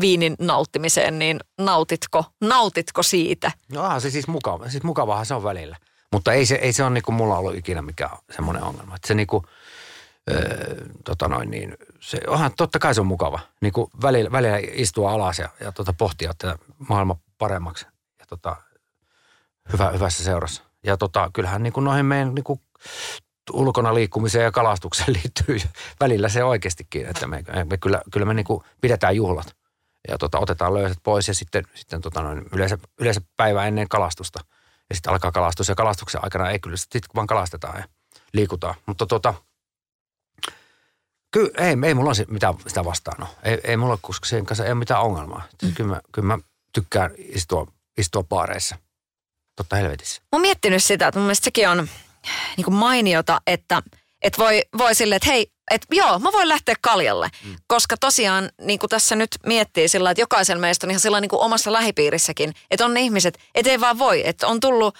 viinin 0.00 0.36
nauttimiseen, 0.38 1.18
niin 1.18 1.40
nautitko, 1.58 2.24
nautitko 2.40 3.02
siitä? 3.02 3.52
No 3.72 4.00
se 4.00 4.10
siis 4.10 4.28
mukava. 4.28 4.68
Siis 4.68 4.82
mukavahan 4.82 5.26
se 5.26 5.34
on 5.34 5.44
välillä. 5.44 5.76
Mutta 6.12 6.32
ei 6.32 6.46
se, 6.46 6.54
ei 6.54 6.72
se 6.72 6.82
ole 6.82 6.90
niin 6.90 7.02
kuin 7.02 7.14
mulla 7.14 7.38
ollut 7.38 7.54
ikinä 7.54 7.82
mikään 7.82 8.16
semmoinen 8.30 8.62
ongelma. 8.62 8.96
Että 8.96 9.08
se 9.08 9.14
niin 9.14 9.26
kuin, 9.26 9.44
öö, 10.30 10.74
tota 11.04 11.28
noin 11.28 11.50
niin, 11.50 11.76
se, 12.00 12.20
onhan, 12.26 12.52
totta 12.56 12.78
kai 12.78 12.94
se 12.94 13.00
on 13.00 13.06
mukava. 13.06 13.40
Niin 13.60 13.72
kuin 13.72 13.90
välillä, 14.02 14.32
välillä 14.32 14.58
istua 14.72 15.12
alas 15.12 15.38
ja, 15.38 15.48
ja 15.60 15.72
tota 15.72 15.92
pohtia 15.92 16.32
tätä 16.38 16.58
maailman 16.88 17.16
paremmaksi. 17.38 17.86
Ja 18.18 18.26
tota, 18.26 18.56
hyvä, 19.72 19.90
hyvässä 19.90 20.24
seurassa. 20.24 20.62
Ja 20.86 20.96
tota, 20.96 21.30
kyllähän 21.32 21.62
niin 21.62 21.72
kuin 21.72 21.84
noihin 21.84 22.06
meidän 22.06 22.34
niin 22.34 22.44
kuin 22.44 22.60
ulkona 23.52 23.94
liikkumiseen 23.94 24.44
ja 24.44 24.50
kalastukseen 24.50 25.12
liittyy 25.22 25.70
välillä 26.00 26.28
se 26.28 26.44
oikeastikin, 26.44 27.06
että 27.06 27.26
me, 27.26 27.44
me 27.70 27.78
kyllä, 27.78 28.02
kyllä 28.12 28.26
me 28.26 28.34
niin 28.34 28.44
kuin 28.44 28.62
pidetään 28.80 29.16
juhlat 29.16 29.56
ja 30.08 30.18
tota, 30.18 30.38
otetaan 30.38 30.74
löyset 30.74 30.98
pois 31.02 31.28
ja 31.28 31.34
sitten, 31.34 31.64
sitten 31.74 32.00
tota 32.00 32.22
noin, 32.22 32.44
yleensä, 32.52 32.78
yleensä 33.00 33.20
päivä 33.36 33.66
ennen 33.66 33.88
kalastusta 33.88 34.40
ja 34.90 34.94
sitten 34.94 35.12
alkaa 35.12 35.32
kalastus 35.32 35.68
ja 35.68 35.74
kalastuksen 35.74 36.24
aikana 36.24 36.50
ei 36.50 36.58
kyllä 36.58 36.76
sitten 36.76 37.00
vaan 37.14 37.26
kalastetaan 37.26 37.78
ja 37.78 37.84
liikutaan, 38.32 38.74
mutta 38.86 39.06
tota, 39.06 39.34
Kyllä, 41.32 41.50
ei, 41.58 41.76
ei 41.86 41.94
mulla 41.94 42.10
ole 42.10 42.26
mitään 42.28 42.54
sitä 42.66 42.84
vastaan. 42.84 43.28
Ei, 43.42 43.60
ei 43.64 43.76
mulla, 43.76 43.98
koska 44.02 44.26
sen 44.26 44.46
kanssa 44.46 44.64
ei 44.64 44.70
ole 44.70 44.78
mitään 44.78 45.02
ongelmaa. 45.02 45.42
Mm. 45.62 45.74
Kyllä, 45.74 45.90
mä, 45.90 46.00
kyllä 46.12 46.26
mä 46.26 46.38
tykkään 46.72 47.10
istua, 47.18 47.66
istua 47.98 48.22
paareissa. 48.22 48.76
Totta 49.56 49.76
helvetissä. 49.76 50.22
Mä 50.22 50.26
oon 50.32 50.40
miettinyt 50.40 50.82
sitä, 50.84 51.06
että 51.06 51.20
mun 51.20 51.26
mielestä 51.26 51.44
sekin 51.44 51.68
on 51.68 51.88
niin 52.56 52.64
kuin 52.64 52.74
mainiota, 52.74 53.40
että, 53.46 53.82
että 54.22 54.42
voi, 54.42 54.62
voi 54.78 54.94
silleen, 54.94 55.16
että 55.16 55.30
hei, 55.30 55.46
että 55.70 55.86
joo, 55.90 56.18
mä 56.18 56.32
voin 56.32 56.48
lähteä 56.48 56.74
kaljalle. 56.80 57.30
Mm. 57.44 57.56
Koska 57.66 57.96
tosiaan, 57.96 58.50
niin 58.60 58.78
kuin 58.78 58.90
tässä 58.90 59.16
nyt 59.16 59.30
miettii 59.46 59.88
sillä 59.88 60.10
että 60.10 60.22
jokaisen 60.22 60.60
meistä 60.60 60.86
on 60.86 60.90
ihan 60.90 61.00
sillä 61.00 61.20
niin 61.20 61.28
kuin 61.28 61.42
omassa 61.42 61.72
lähipiirissäkin, 61.72 62.52
että 62.70 62.84
on 62.84 62.94
ne 62.94 63.00
ihmiset, 63.00 63.38
että 63.54 63.70
ei 63.70 63.80
vaan 63.80 63.98
voi, 63.98 64.28
että 64.28 64.46
on 64.46 64.60
tullut 64.60 64.94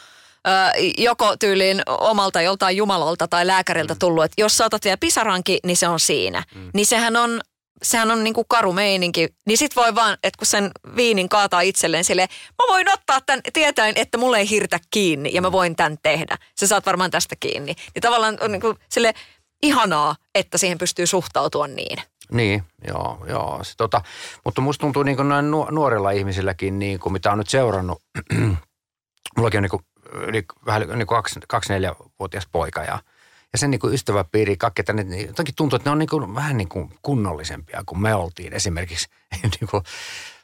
joko 0.99 1.37
tyyliin 1.37 1.83
omalta 1.87 2.43
joltain 2.43 2.77
jumalalta 2.77 3.29
tai 3.29 3.47
lääkäriltä 3.47 3.95
mm. 3.95 3.99
tullut, 3.99 4.25
että 4.25 4.41
jos 4.43 4.57
saatat 4.57 4.85
vielä 4.85 4.97
pisaranki, 4.97 5.59
niin 5.67 5.77
se 5.77 5.89
on 5.89 6.01
siinä. 6.01 6.43
Mm. 6.55 6.71
Niin 6.75 6.87
sehän 6.87 7.17
on 7.17 7.41
sehän 7.83 8.11
on 8.11 8.25
niinku 8.25 8.45
karu 8.45 8.73
meininki. 8.73 9.29
Niin 9.47 9.59
sit 9.59 9.77
voi 9.77 9.95
vaan, 9.95 10.19
että 10.23 10.39
kun 10.39 10.47
sen 10.47 10.71
viinin 10.97 11.29
kaataa 11.29 11.61
itselleen 11.61 12.05
sille, 12.05 12.29
mä 12.51 12.65
voin 12.69 12.93
ottaa 12.93 13.21
tämän 13.21 13.41
tietäen, 13.53 13.93
että 13.97 14.19
mulle 14.19 14.39
ei 14.39 14.51
hirtä 14.51 14.79
kiinni 14.91 15.31
ja 15.33 15.43
mä 15.43 15.49
mm. 15.49 15.53
voin 15.53 15.77
tämän 15.77 15.99
tehdä. 16.03 16.37
Sä 16.61 16.67
saat 16.67 16.87
varmaan 16.87 17.11
tästä 17.11 17.37
kiinni. 17.41 17.75
Niin 17.95 18.03
tavallaan 18.03 18.39
on 18.41 18.53
niinku 18.53 18.75
sille 18.89 19.15
ihanaa, 19.63 20.17
että 20.35 20.59
siihen 20.59 20.79
pystyy 20.79 21.07
suhtautua 21.07 21.67
niin. 21.67 21.99
Niin, 22.33 22.63
joo, 22.89 23.25
joo. 23.29 23.59
Se, 23.63 23.73
tota, 23.77 24.03
mutta 24.45 24.61
musta 24.61 24.81
tuntuu 24.81 25.03
niin 25.03 25.17
kuin 25.17 25.29
noin 25.29 25.51
nuorilla 25.71 26.11
ihmisilläkin, 26.11 26.79
niin 26.79 26.99
kuin 26.99 27.13
mitä 27.13 27.33
on 27.33 27.39
nyt 27.39 27.49
seurannut. 27.49 28.03
Mullakin 29.37 29.59
on 29.59 29.63
niin 29.63 29.71
kuin, 29.71 29.83
yli, 30.13 30.45
vähän 30.67 30.81
niin 30.81 30.89
kuin 30.89 31.07
kaksi, 31.07 31.41
kaksi 31.49 31.73
neljävuotias 31.73 32.49
poika 32.53 32.85
ja– 32.85 32.99
ja 33.53 33.59
sen 33.59 33.71
niin 33.71 33.79
kuin 33.79 33.95
ystäväpiiri, 33.95 34.57
kaikki 34.57 34.83
tänne, 34.83 35.03
niin 35.03 35.27
jotenkin 35.27 35.55
tuntuu, 35.55 35.77
että 35.77 35.91
ne 35.91 35.93
on 35.93 35.99
niin 35.99 36.09
kuin, 36.09 36.35
vähän 36.35 36.57
niin 36.57 36.69
kuin 36.69 36.99
kunnollisempia 37.03 37.83
kuin 37.87 38.01
me 38.01 38.15
oltiin 38.15 38.53
esimerkiksi. 38.53 39.09
niin 39.43 39.69
kuin, 39.71 39.83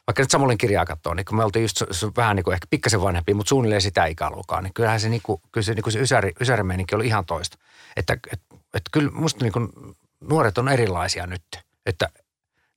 vaikka 0.07 0.23
nyt 0.23 0.31
Samulin 0.31 0.57
kirjaa 0.57 0.85
katsoo, 0.85 1.13
niin 1.13 1.25
kun 1.25 1.37
me 1.37 1.43
oltiin 1.43 1.63
just 1.63 1.83
vähän 2.17 2.35
niin 2.35 2.43
kuin 2.43 2.53
ehkä 2.53 2.67
pikkasen 2.69 3.01
vanhempi, 3.01 3.33
mutta 3.33 3.49
suunnilleen 3.49 3.81
sitä 3.81 4.05
ikäluokkaa, 4.05 4.61
niin 4.61 4.73
kyllähän 4.73 4.99
se, 4.99 5.09
niin 5.09 5.21
kuin, 5.23 5.41
kyllä 5.51 5.65
se, 5.65 5.73
niin 5.73 5.83
kuin 5.83 5.93
se 5.93 5.99
ysäri, 5.99 6.31
ysärimeininki 6.41 6.95
oli 6.95 7.07
ihan 7.07 7.25
toista. 7.25 7.57
Että 7.95 8.17
et, 8.31 8.41
et 8.73 8.83
kyllä 8.91 9.11
musta 9.11 9.45
niin 9.45 9.53
kuin 9.53 9.69
nuoret 10.21 10.57
on 10.57 10.69
erilaisia 10.69 11.27
nyt, 11.27 11.43
että 11.85 12.09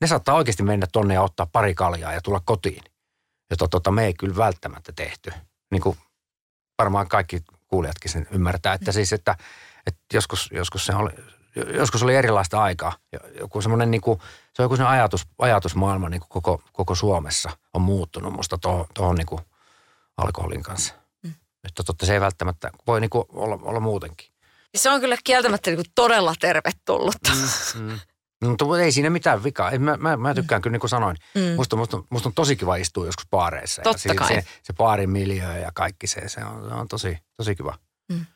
ne 0.01 0.07
saattaa 0.07 0.35
oikeasti 0.35 0.63
mennä 0.63 0.87
tonne 0.93 1.15
ja 1.15 1.23
ottaa 1.23 1.47
pari 1.53 1.75
kaljaa 1.75 2.13
ja 2.13 2.21
tulla 2.21 2.41
kotiin. 2.45 2.83
Jota 3.51 3.69
tota, 3.69 3.91
me 3.91 4.05
ei 4.05 4.15
kyllä 4.15 4.37
välttämättä 4.37 4.93
tehty. 4.93 5.33
Niin 5.71 5.83
kuin 5.83 5.99
varmaan 6.79 7.09
kaikki 7.09 7.43
kuulijatkin 7.69 8.11
sen 8.11 8.27
ymmärtää, 8.31 8.75
että 8.75 8.93
siis, 8.93 9.13
että 9.13 9.37
et 9.87 9.97
joskus, 10.13 10.49
joskus, 10.53 10.87
se 10.87 10.95
oli, 10.95 11.11
joskus 11.57 12.03
oli 12.03 12.15
erilaista 12.15 12.63
aikaa. 12.63 12.93
Joku 13.41 13.63
semmoinen 13.63 13.91
niin 13.91 14.01
kuin, 14.01 14.19
se 14.53 14.63
on 14.63 14.65
joku 14.65 14.85
ajatus, 14.87 15.27
ajatusmaailma 15.39 16.09
niin 16.09 16.21
kuin 16.21 16.29
koko, 16.29 16.63
koko 16.73 16.95
Suomessa 16.95 17.51
on 17.75 17.83
muuttunut 17.83 18.33
musta 18.33 18.59
tuohon 18.59 18.87
toho, 18.95 19.15
niin 19.15 19.27
alkoholin 20.17 20.63
kanssa. 20.63 20.95
Mm. 21.23 21.35
Että 21.65 21.83
totta 21.83 22.07
se 22.07 22.15
ei 22.15 22.21
välttämättä 22.21 22.71
voi 22.87 23.01
niin 23.01 23.11
kuin 23.11 23.25
olla, 23.29 23.59
olla 23.63 23.81
muutenkin. 23.81 24.29
Se 24.75 24.91
on 24.91 25.01
kyllä 25.01 25.17
kieltämättä 25.25 25.71
niin 25.71 25.77
kuin 25.77 25.93
todella 25.95 26.35
tervetullut. 26.41 27.17
Mm, 27.75 27.83
mm. 27.83 27.99
Mutta 28.49 28.81
ei 28.81 28.93
siinä 28.93 29.11
mitään 29.11 29.45
vikaa. 29.45 29.79
Mä, 29.79 29.97
mä, 29.97 30.17
mä 30.17 30.35
tykkään 30.35 30.61
mm. 30.61 30.63
kyllä 30.63 30.73
niin 30.73 30.81
kuin 30.81 30.91
sanoin. 30.91 31.17
Mm. 31.35 31.57
Musta, 31.57 31.77
musta, 31.77 32.03
musta 32.11 32.29
on 32.29 32.35
tosi 32.35 32.57
kiva 32.57 32.77
istua 32.77 33.07
joskus 33.07 33.27
baareissa. 33.31 33.83
Totta 33.83 34.09
ja 34.09 34.15
kai. 34.15 34.29
Se, 34.29 34.45
se 34.63 34.73
baarin 34.73 35.11
miljö 35.11 35.59
ja 35.59 35.71
kaikki 35.75 36.07
se, 36.07 36.29
se 36.29 36.45
on, 36.45 36.69
se 36.69 36.75
on 36.75 36.89
tosi, 36.89 37.19
tosi 37.37 37.57
kiva. 37.57 37.79
Mm 38.09 38.27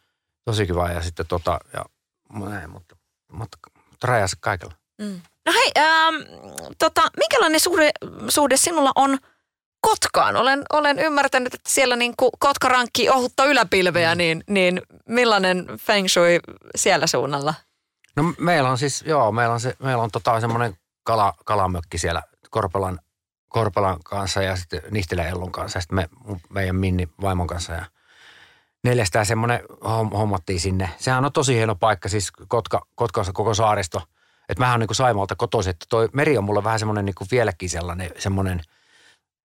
tosi 0.46 0.66
kiva 0.66 0.88
ja 0.88 1.02
sitten 1.02 1.26
tota, 1.26 1.58
ja 1.72 1.84
näin, 2.32 2.70
mutta, 2.70 2.96
mutta, 3.32 3.58
mutta 3.90 4.06
rajassa 4.06 4.36
kaikella. 4.40 4.74
Mm. 4.98 5.20
No 5.46 5.52
hei, 5.52 5.72
ähm, 5.78 6.14
tota, 6.78 7.02
minkälainen 7.16 7.60
suhde, 7.60 7.90
suhde 8.28 8.56
sinulla 8.56 8.92
on 8.94 9.18
Kotkaan? 9.80 10.36
Olen, 10.36 10.64
olen 10.72 10.98
ymmärtänyt, 10.98 11.54
että 11.54 11.70
siellä 11.70 11.96
niin 11.96 12.14
kuin 12.16 12.30
Kotka 12.38 12.68
rankki 12.68 13.10
ohutta 13.10 13.44
yläpilveä, 13.44 14.14
mm. 14.14 14.18
niin, 14.18 14.44
niin 14.48 14.82
millainen 15.08 15.66
feng 15.78 16.08
shui 16.08 16.40
siellä 16.76 17.06
suunnalla? 17.06 17.54
No 18.16 18.34
meillä 18.38 18.70
on 18.70 18.78
siis, 18.78 19.04
joo, 19.06 19.32
meillä 19.32 19.52
on, 19.52 19.60
se, 19.60 19.74
meillä 19.78 20.02
on 20.02 20.10
tota 20.10 20.40
semmoinen 20.40 20.76
kala, 21.02 21.34
kalamökki 21.44 21.98
siellä 21.98 22.22
Korpelan, 22.50 22.98
Korpelan 23.48 24.02
kanssa 24.04 24.42
ja 24.42 24.56
sitten 24.56 24.82
Nihtilän 24.90 25.28
Ellun 25.28 25.52
kanssa 25.52 25.76
ja 25.76 25.80
sitten 25.80 25.96
me, 25.96 26.08
meidän 26.50 26.76
Minni 26.76 27.08
vaimon 27.20 27.46
kanssa 27.46 27.72
ja 27.72 27.84
neljästään 28.86 29.26
semmoinen 29.26 29.60
hommattiin 30.12 30.60
sinne. 30.60 30.90
Sehän 30.98 31.24
on 31.24 31.32
tosi 31.32 31.54
hieno 31.54 31.74
paikka, 31.74 32.08
siis 32.08 32.30
Kotka, 32.48 32.86
Kotkassa 32.94 33.32
koko 33.32 33.54
saaristo. 33.54 34.02
Että 34.48 34.62
mähän 34.62 34.74
on 34.74 34.80
niin 34.80 34.94
Saimalta 34.94 35.36
kotoisin, 35.36 35.70
että 35.70 35.86
toi 35.88 36.08
meri 36.12 36.38
on 36.38 36.44
mulle 36.44 36.64
vähän 36.64 36.78
semmoinen 36.78 37.04
niin 37.04 37.14
kuin 37.14 37.28
vieläkin 37.30 37.70
sellainen 37.70 38.10
semmoinen 38.18 38.60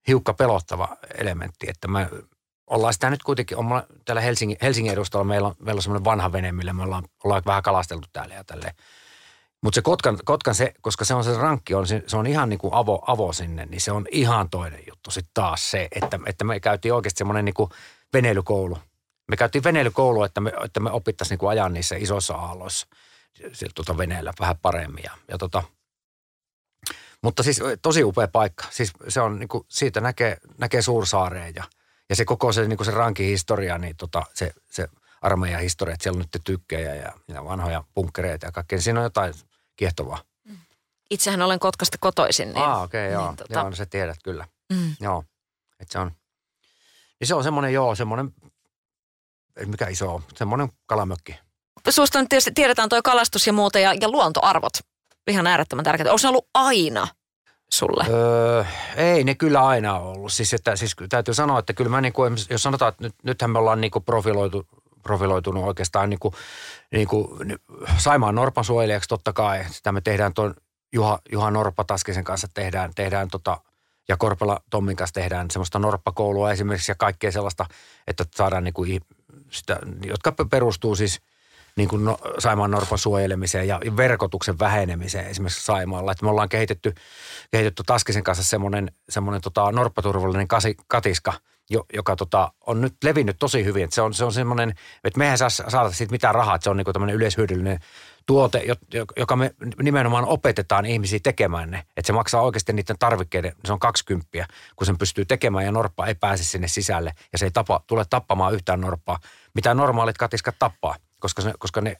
hiukka 0.07 0.33
pelottava 0.33 0.97
elementti, 1.17 1.69
että 1.69 1.87
mä 1.87 2.09
ollaan 2.67 2.93
sitä 2.93 3.09
nyt 3.09 3.23
kuitenkin, 3.23 3.57
on 3.57 3.65
mulla, 3.65 3.85
täällä 4.05 4.21
Helsingin, 4.21 4.57
Helsingin 4.61 4.93
edustalla 4.93 5.23
meillä 5.23 5.47
on, 5.47 5.55
meillä 5.59 5.79
on 5.79 5.83
semmoinen 5.83 6.05
vanha 6.05 6.31
vene, 6.31 6.51
millä 6.51 6.73
me 6.73 6.83
ollaan, 6.83 7.03
ollaan 7.23 7.41
vähän 7.45 7.63
kalasteltu 7.63 8.07
täällä 8.13 8.35
ja 8.35 8.43
tälleen. 8.43 8.73
Mutta 9.63 9.75
se 9.75 9.81
Kotkan, 9.81 10.17
Kotkan 10.25 10.55
se, 10.55 10.73
koska 10.81 11.05
se 11.05 11.13
on 11.13 11.23
se 11.23 11.37
rankki, 11.37 11.73
on, 11.73 11.87
se, 11.87 12.03
se 12.07 12.17
on 12.17 12.27
ihan 12.27 12.49
niin 12.49 12.59
kuin 12.59 12.73
avo, 12.73 13.03
avo 13.07 13.33
sinne, 13.33 13.65
niin 13.65 13.81
se 13.81 13.91
on 13.91 14.05
ihan 14.11 14.49
toinen 14.49 14.83
juttu 14.89 15.11
sitten 15.11 15.31
taas 15.33 15.71
se, 15.71 15.87
että, 15.91 16.19
että 16.25 16.43
me 16.43 16.59
käytiin 16.59 16.93
oikeasti 16.93 17.17
semmoinen 17.17 17.45
niin 17.45 17.53
kuin 17.53 17.69
veneilykoulu– 18.13 18.77
me 19.31 19.37
käytiin 19.37 19.63
veneilykoulua, 19.63 20.25
että 20.25 20.41
me, 20.41 20.53
että 20.65 20.79
me 20.79 20.91
opittaisiin 20.91 21.37
niin 21.41 21.49
ajan 21.49 21.73
niissä 21.73 21.95
isoissa 21.95 22.33
aalloissa 22.33 22.87
tuota 23.75 23.97
veneellä 23.97 24.33
vähän 24.39 24.57
paremmin. 24.61 25.03
Ja, 25.03 25.11
ja 25.27 25.37
tota, 25.37 25.63
Mutta 27.23 27.43
siis 27.43 27.61
tosi 27.81 28.03
upea 28.03 28.27
paikka. 28.27 28.63
Siis 28.69 28.93
se 29.07 29.21
on 29.21 29.39
niin 29.39 29.47
kuin, 29.47 29.65
siitä 29.67 30.01
näkee, 30.01 30.37
näkee 30.57 30.81
Suursaareen 30.81 31.55
ja, 31.55 31.63
ja 32.09 32.15
se 32.15 32.25
koko 32.25 32.51
se, 32.51 32.67
niin 32.67 32.77
kuin 32.77 32.85
se 32.85 32.91
rankihistoria, 32.91 33.77
niin 33.77 33.95
tota, 33.95 34.23
se, 34.33 34.53
se 34.71 34.87
armeijan 35.21 35.61
historia, 35.61 35.93
että 35.93 36.03
siellä 36.03 36.17
on 36.17 36.25
nyt 36.33 36.43
tykkejä 36.43 36.95
ja, 36.95 37.11
ja 37.27 37.45
vanhoja 37.45 37.83
punkkereita 37.93 38.45
ja 38.45 38.51
kaikkea. 38.51 38.77
Niin 38.77 38.83
siinä 38.83 38.99
on 38.99 39.03
jotain 39.03 39.33
kiehtovaa. 39.75 40.19
Itsehän 41.09 41.41
olen 41.41 41.59
Kotkasta 41.59 41.97
kotoisin. 41.99 42.47
Niin, 42.47 42.63
ah, 42.63 42.81
okei, 42.81 43.07
okay, 43.07 43.13
joo. 43.13 43.27
Niin, 43.27 43.37
tota, 43.37 43.53
Joo, 43.53 43.69
no 43.69 43.75
sä 43.75 43.85
tiedät 43.85 44.17
kyllä. 44.23 44.47
mm. 44.73 44.95
Joo. 44.99 45.23
Että 45.79 45.91
se 45.91 45.99
on, 45.99 46.11
niin 47.19 47.27
se 47.27 47.35
on 47.35 47.43
semmoinen, 47.43 47.73
joo, 47.73 47.95
semmoinen, 47.95 48.33
ei 49.57 49.65
mikä 49.65 49.87
iso 49.87 50.15
on, 50.15 50.23
semmoinen 50.35 50.69
kalamökki. 50.85 51.35
Susta 51.89 52.19
nyt 52.19 52.29
tietysti 52.29 52.51
tiedetään 52.55 52.89
toi 52.89 53.01
kalastus 53.03 53.47
ja 53.47 53.53
muuta 53.53 53.79
ja, 53.79 53.93
ja 54.01 54.09
luontoarvot. 54.09 54.73
Ihan 55.27 55.47
äärettömän 55.47 55.85
tärkeää. 55.85 56.09
Onko 56.09 56.17
se 56.17 56.27
ollut 56.27 56.47
aina 56.53 57.07
sulle? 57.71 58.05
Öö, 58.09 58.65
ei 58.95 59.23
ne 59.23 59.35
kyllä 59.35 59.67
aina 59.67 59.99
ollut. 59.99 60.33
Siis, 60.33 60.53
että, 60.53 60.75
siis 60.75 60.95
täytyy 61.09 61.33
sanoa, 61.33 61.59
että 61.59 61.73
kyllä 61.73 61.91
mä 61.91 62.01
niin 62.01 62.13
kuin, 62.13 62.37
jos 62.49 62.63
sanotaan, 62.63 62.89
että 62.89 63.03
nyt, 63.03 63.15
nythän 63.23 63.51
me 63.51 63.59
ollaan 63.59 63.81
niin 63.81 63.91
kuin 63.91 64.05
profiloitu, 64.05 64.67
profiloitunut 65.03 65.63
oikeastaan 65.63 66.09
niin 66.09 66.19
kuin, 66.19 66.33
niin 66.91 67.07
kuin 67.07 67.59
Saimaan 67.97 68.35
Norpan 68.35 68.65
suojelijaksi 68.65 69.09
totta 69.09 69.33
kai. 69.33 69.65
Sitä 69.71 69.91
me 69.91 70.01
tehdään 70.01 70.33
tuon 70.33 70.53
Juha, 70.93 71.19
Juha 71.31 71.51
Norppa 71.51 71.83
Taskisen 71.83 72.23
kanssa 72.23 72.47
tehdään, 72.53 72.91
tehdään 72.95 73.27
tota, 73.27 73.57
ja 74.07 74.17
Korpela 74.17 74.59
Tommin 74.69 74.95
kanssa 74.95 75.13
tehdään 75.13 75.51
semmoista 75.51 75.79
norppakoulua 75.79 76.51
esimerkiksi 76.51 76.91
ja 76.91 76.95
kaikkea 76.95 77.31
sellaista, 77.31 77.65
että 78.07 78.25
saadaan 78.35 78.63
niin 78.63 78.73
kuin 78.73 79.01
sitä, 79.51 79.79
jotka 80.03 80.33
perustuu 80.49 80.95
siis 80.95 81.21
niin 81.75 81.89
kuin 81.89 82.05
no, 82.05 82.17
Saimaan 82.39 82.71
Norpan 82.71 82.97
suojelemiseen 82.97 83.67
ja 83.67 83.79
verkotuksen 83.97 84.59
vähenemiseen 84.59 85.27
esimerkiksi 85.27 85.65
Saimaalla. 85.65 86.11
Että 86.11 86.25
me 86.25 86.31
ollaan 86.31 86.49
kehitetty, 86.49 86.93
kehitetty 87.51 87.83
Taskisen 87.85 88.23
kanssa 88.23 88.43
semmoinen, 88.43 88.91
semmoinen 89.09 89.41
tota, 89.41 89.71
norppaturvallinen 89.71 90.47
katiska, 90.87 91.33
jo, 91.69 91.85
joka 91.93 92.15
tota, 92.15 92.51
on 92.67 92.81
nyt 92.81 92.95
levinnyt 93.03 93.35
tosi 93.39 93.65
hyvin. 93.65 93.83
Että 93.83 93.95
se 93.95 94.01
on, 94.01 94.13
se 94.13 94.25
on 94.25 94.33
semmoinen, 94.33 94.73
että 95.03 95.17
mehän 95.17 95.37
saa 95.37 95.49
saada 95.49 95.91
siitä 95.91 96.11
mitään 96.11 96.35
rahaa, 96.35 96.55
että 96.55 96.63
se 96.63 96.69
on 96.69 96.77
niin 96.77 96.85
kuin 96.85 96.93
tämmöinen 96.93 97.15
yleishyödyllinen 97.15 97.79
tuote, 98.25 98.63
joka 99.17 99.35
me 99.35 99.55
nimenomaan 99.81 100.25
opetetaan 100.25 100.85
ihmisiä 100.85 101.19
tekemään 101.23 101.71
ne. 101.71 101.77
Että 101.97 102.07
se 102.07 102.13
maksaa 102.13 102.41
oikeasti 102.41 102.73
niiden 102.73 102.95
tarvikkeiden, 102.99 103.53
se 103.65 103.73
on 103.73 103.79
20, 103.79 104.27
kun 104.75 104.85
sen 104.85 104.97
pystyy 104.97 105.25
tekemään 105.25 105.65
ja 105.65 105.71
norppa 105.71 106.07
ei 106.07 106.15
pääse 106.15 106.43
sinne 106.43 106.67
sisälle. 106.67 107.13
Ja 107.31 107.37
se 107.37 107.45
ei 107.45 107.51
tapa, 107.51 107.83
tule 107.87 108.05
tappamaan 108.09 108.53
yhtään 108.53 108.81
norppaa, 108.81 109.19
mitä 109.55 109.73
normaalit 109.73 110.17
katiskat 110.17 110.55
tappaa. 110.59 110.95
Koska, 111.19 111.41
se, 111.41 111.53
koska 111.59 111.81
ne, 111.81 111.97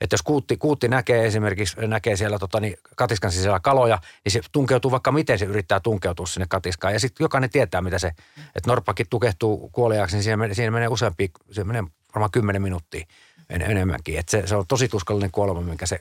että 0.00 0.14
jos 0.14 0.22
kuutti, 0.22 0.56
kuutti 0.56 0.88
näkee 0.88 1.26
esimerkiksi, 1.26 1.76
näkee 1.80 2.16
siellä 2.16 2.38
tota, 2.38 2.60
niin 2.60 2.76
katiskan 2.96 3.32
sisällä 3.32 3.60
kaloja, 3.60 3.98
niin 4.24 4.32
se 4.32 4.40
tunkeutuu 4.52 4.90
vaikka 4.90 5.12
miten 5.12 5.38
se 5.38 5.44
yrittää 5.44 5.80
tunkeutua 5.80 6.26
sinne 6.26 6.46
katiskaan. 6.48 6.92
Ja 6.92 7.00
sitten 7.00 7.24
jokainen 7.24 7.50
tietää, 7.50 7.80
mitä 7.80 7.98
se, 7.98 8.08
että 8.38 8.70
norppakin 8.70 9.06
tukehtuu 9.10 9.68
kuoliaksi, 9.72 10.16
niin 10.16 10.24
siinä 10.24 10.36
menee, 10.36 10.54
siinä 10.54 10.70
menee 10.70 10.88
useampi, 10.88 11.30
se 11.50 11.64
menee 11.64 11.84
varmaan 12.14 12.30
10 12.30 12.62
minuuttia 12.62 13.06
en, 13.50 13.62
enemmänkin. 13.62 14.18
Et 14.18 14.28
se, 14.28 14.46
se 14.46 14.56
on 14.56 14.66
tosi 14.66 14.88
tuskallinen 14.88 15.30
kuolema, 15.30 15.60
minkä 15.60 15.86
se 15.86 16.00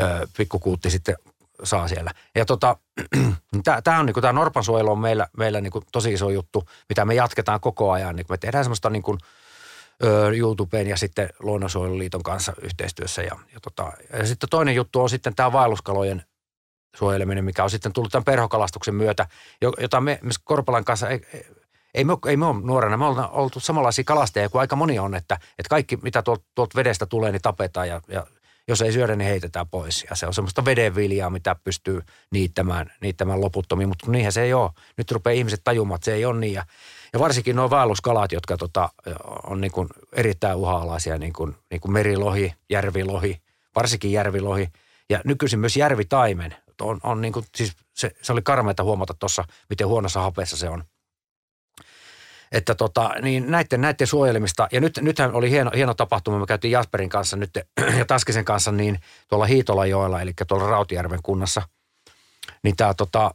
ö, 0.00 0.26
pikkukuutti 0.36 0.90
sitten 0.90 1.16
saa 1.64 1.88
siellä. 1.88 2.10
Ja 2.34 2.44
tota, 2.44 2.76
tämä 3.84 3.98
on 3.98 4.06
niinku, 4.06 4.20
tämä 4.20 4.32
Norpan 4.32 4.64
suojelu 4.64 4.90
on 4.90 4.98
meillä, 4.98 5.26
meillä 5.36 5.60
niinku 5.60 5.82
tosi 5.92 6.12
iso 6.12 6.30
juttu, 6.30 6.68
mitä 6.88 7.04
me 7.04 7.14
jatketaan 7.14 7.60
koko 7.60 7.90
ajan. 7.90 8.16
Niin 8.16 8.26
me 8.28 8.36
tehdään 8.36 8.64
semmoista 8.64 8.90
niinku, 8.90 9.18
YouTubeen 10.36 10.86
ja 10.86 10.96
sitten 10.96 11.28
Luonnonsuojeluliiton 11.38 12.22
kanssa 12.22 12.52
yhteistyössä. 12.62 13.22
Ja, 13.22 13.36
ja, 13.54 13.60
tota, 13.62 13.92
ja 14.12 14.26
sitten 14.26 14.48
toinen 14.48 14.74
juttu 14.74 15.02
on 15.02 15.10
sitten 15.10 15.34
tämä 15.34 15.52
vaelluskalojen 15.52 16.22
suojeleminen, 16.96 17.44
mikä 17.44 17.64
on 17.64 17.70
sitten 17.70 17.92
tullut 17.92 18.12
tämän 18.12 18.24
perhokalastuksen 18.24 18.94
myötä, 18.94 19.26
jota 19.80 20.00
me, 20.00 20.18
me 20.22 20.30
Korpalan 20.44 20.84
kanssa 20.84 21.08
ei, 21.08 21.20
ei 21.96 22.04
me, 22.04 22.12
ei 22.26 22.36
me 22.36 22.46
ole 22.46 22.60
nuorena, 22.60 22.96
me 22.96 23.04
ollaan 23.04 23.30
oltu 23.30 23.60
samanlaisia 23.60 24.04
kalastajia 24.04 24.48
kuin 24.48 24.60
aika 24.60 24.76
moni 24.76 24.98
on, 24.98 25.14
että, 25.14 25.34
että 25.34 25.70
kaikki 25.70 25.96
mitä 25.96 26.22
tuolta, 26.22 26.44
tuolta 26.54 26.76
vedestä 26.76 27.06
tulee, 27.06 27.32
niin 27.32 27.42
tapetaan 27.42 27.88
ja, 27.88 28.00
ja 28.08 28.26
jos 28.68 28.82
ei 28.82 28.92
syödä, 28.92 29.16
niin 29.16 29.28
heitetään 29.28 29.68
pois. 29.68 30.06
Ja 30.10 30.16
se 30.16 30.26
on 30.26 30.34
semmoista 30.34 30.64
vedenviljaa, 30.64 31.30
mitä 31.30 31.56
pystyy 31.64 32.00
niittämään, 32.30 32.92
niittämään 33.00 33.40
loputtomiin, 33.40 33.88
mutta 33.88 34.10
niinhän 34.10 34.32
se 34.32 34.42
ei 34.42 34.54
ole. 34.54 34.70
Nyt 34.96 35.10
rupeaa 35.10 35.34
ihmiset 35.34 35.60
tajumaan, 35.64 35.96
että 35.96 36.04
se 36.04 36.14
ei 36.14 36.24
ole 36.24 36.40
niin. 36.40 36.54
Ja, 36.54 36.66
ja 37.12 37.18
varsinkin 37.18 37.56
nuo 37.56 37.70
vaelluskalat, 37.70 38.32
jotka 38.32 38.56
tota, 38.56 38.88
on 39.46 39.60
niin 39.60 39.72
kuin 39.72 39.88
erittäin 40.12 40.56
uha-alaisia, 40.56 41.18
niin 41.18 41.32
kuin, 41.32 41.56
niin 41.70 41.80
kuin 41.80 41.92
merilohi, 41.92 42.54
järvilohi, 42.70 43.42
varsinkin 43.74 44.12
järvilohi 44.12 44.68
ja 45.10 45.20
nykyisin 45.24 45.58
myös 45.58 45.76
järvitaimen. 45.76 46.56
On, 46.80 47.00
on 47.02 47.20
niin 47.20 47.32
kuin, 47.32 47.46
siis 47.54 47.72
se, 47.94 48.10
se 48.22 48.32
oli 48.32 48.42
karmeita 48.42 48.82
huomata 48.82 49.14
tuossa, 49.14 49.44
miten 49.70 49.88
huonossa 49.88 50.20
hapessa 50.20 50.56
se 50.56 50.68
on– 50.68 50.84
että 52.56 52.74
tota, 52.74 53.14
niin 53.22 53.50
näiden, 53.50 53.80
näiden 53.80 54.06
suojelemista, 54.06 54.68
ja 54.72 54.80
nyt, 54.80 54.98
nythän 55.02 55.34
oli 55.34 55.50
hieno, 55.50 55.70
hieno 55.74 55.94
tapahtuma, 55.94 56.38
me 56.38 56.46
käytiin 56.46 56.72
Jasperin 56.72 57.08
kanssa 57.08 57.36
nyt 57.36 57.50
ja 57.98 58.04
Taskisen 58.04 58.44
kanssa 58.44 58.72
niin 58.72 58.98
tuolla 59.28 59.46
Hiitolajoella, 59.46 60.20
eli 60.20 60.32
tuolla 60.48 60.70
Rautijärven 60.70 61.22
kunnassa, 61.22 61.62
niin 62.62 62.76
tämä 62.76 62.94
tota, 62.94 63.30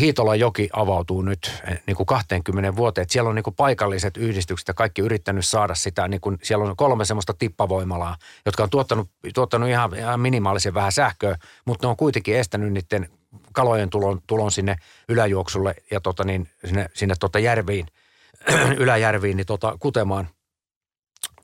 Hiitolan 0.00 0.40
joki 0.40 0.68
avautuu 0.72 1.22
nyt 1.22 1.62
niin 1.86 1.96
kuin 1.96 2.06
20 2.06 2.76
vuoteen. 2.76 3.02
Että 3.02 3.12
siellä 3.12 3.28
on 3.28 3.34
niin 3.34 3.42
kuin 3.42 3.56
paikalliset 3.56 4.16
yhdistykset 4.16 4.68
ja 4.68 4.74
kaikki 4.74 5.02
yrittänyt 5.02 5.44
saada 5.44 5.74
sitä. 5.74 6.08
Niin 6.08 6.20
kuin, 6.20 6.38
siellä 6.42 6.64
on 6.64 6.76
kolme 6.76 7.04
semmoista 7.04 7.34
tippavoimalaa, 7.38 8.16
jotka 8.46 8.62
on 8.62 8.70
tuottanut, 8.70 9.10
tuottanut 9.34 9.68
ihan, 9.68 9.94
ihan 9.94 10.20
minimaalisen 10.20 10.74
vähän 10.74 10.92
sähköä, 10.92 11.36
mutta 11.64 11.86
ne 11.86 11.90
on 11.90 11.96
kuitenkin 11.96 12.36
estänyt 12.36 12.72
niiden 12.72 13.08
kalojen 13.52 13.90
tulon, 13.90 14.20
tulon 14.26 14.50
sinne 14.50 14.76
yläjuoksulle 15.08 15.74
ja 15.90 16.00
tota 16.00 16.24
niin, 16.24 16.48
sinne, 16.64 16.86
sinne 16.94 17.14
tota 17.20 17.38
järviin– 17.38 17.86
yläjärviin 18.82 19.36
niin 19.36 19.46
tota, 19.46 19.76
kutemaan 19.80 20.28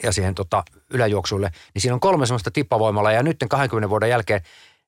ja 0.02 0.12
siihen 0.12 0.34
tota, 0.34 0.64
yläjuoksuille, 0.90 1.50
niin 1.74 1.82
siinä 1.82 1.94
on 1.94 2.00
kolme 2.00 2.26
semmoista 2.26 2.50
tippavoimalla 2.50 3.12
ja 3.12 3.22
nyt 3.22 3.36
20 3.48 3.90
vuoden 3.90 4.10
jälkeen, 4.10 4.40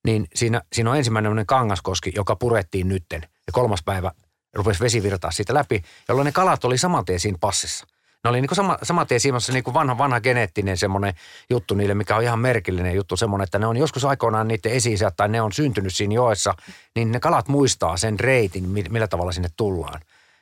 niin 0.04 0.26
siinä, 0.34 0.62
siinä 0.72 0.90
on 0.90 0.96
ensimmäinen 0.96 1.46
kangaskoski, 1.46 2.12
joka 2.14 2.36
purettiin 2.36 2.88
nytten 2.88 3.22
ja 3.22 3.52
kolmas 3.52 3.82
päivä 3.82 4.12
rupesi 4.54 4.80
vesi 4.80 5.02
virtaa 5.02 5.30
siitä 5.30 5.54
läpi, 5.54 5.82
jolloin 6.08 6.26
ne 6.26 6.32
kalat 6.32 6.64
oli 6.64 6.78
saman 6.78 7.04
tien 7.04 7.20
siinä 7.20 7.38
passissa. 7.40 7.86
Ne 8.24 8.30
oli 8.30 8.40
niin 8.40 8.48
kuin 8.48 8.56
sama, 8.56 8.78
saman 8.82 9.06
tien 9.06 9.20
siinä 9.20 9.38
niin 9.52 9.64
kuin 9.64 9.74
vanha, 9.74 9.98
vanha 9.98 10.20
geneettinen 10.20 10.76
semmoinen 10.76 11.14
juttu 11.50 11.74
niille, 11.74 11.94
mikä 11.94 12.16
on 12.16 12.22
ihan 12.22 12.38
merkillinen 12.38 12.94
juttu 12.94 13.16
semmoinen, 13.16 13.44
että 13.44 13.58
ne 13.58 13.66
on 13.66 13.76
joskus 13.76 14.04
aikoinaan 14.04 14.48
niiden 14.48 14.72
esi 14.72 14.96
tai 15.16 15.28
ne 15.28 15.42
on 15.42 15.52
syntynyt 15.52 15.94
siinä 15.94 16.14
joessa, 16.14 16.54
niin 16.96 17.12
ne 17.12 17.20
kalat 17.20 17.48
muistaa 17.48 17.96
sen 17.96 18.20
reitin, 18.20 18.68
millä 18.68 19.08
tavalla 19.08 19.32
sinne 19.32 19.48
tullaan. 19.56 20.00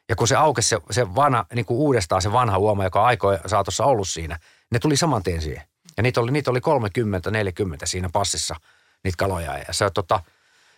Ja 0.08 0.16
kun 0.16 0.28
se 0.28 0.36
aukesi 0.36 0.68
se, 0.68 0.78
se 0.90 1.14
vanha, 1.14 1.46
niin 1.54 1.64
kuin 1.64 1.78
uudestaan 1.78 2.22
se 2.22 2.32
vanha 2.32 2.58
uoma, 2.58 2.84
joka 2.84 3.04
aikoja 3.04 3.40
saatossa 3.46 3.84
ollut 3.84 4.08
siinä, 4.08 4.38
ne 4.70 4.78
tuli 4.78 4.96
saman 4.96 5.22
tien 5.22 5.42
siihen. 5.42 5.62
Ja 5.96 6.02
niitä 6.02 6.20
oli, 6.20 6.30
niitä 6.30 6.50
oli 6.50 6.60
30, 6.60 7.30
40 7.30 7.86
siinä 7.86 8.08
passissa, 8.12 8.56
niitä 9.04 9.16
kaloja. 9.16 9.58
Ja 9.58 9.72
se, 9.72 9.90
tota, 9.90 10.20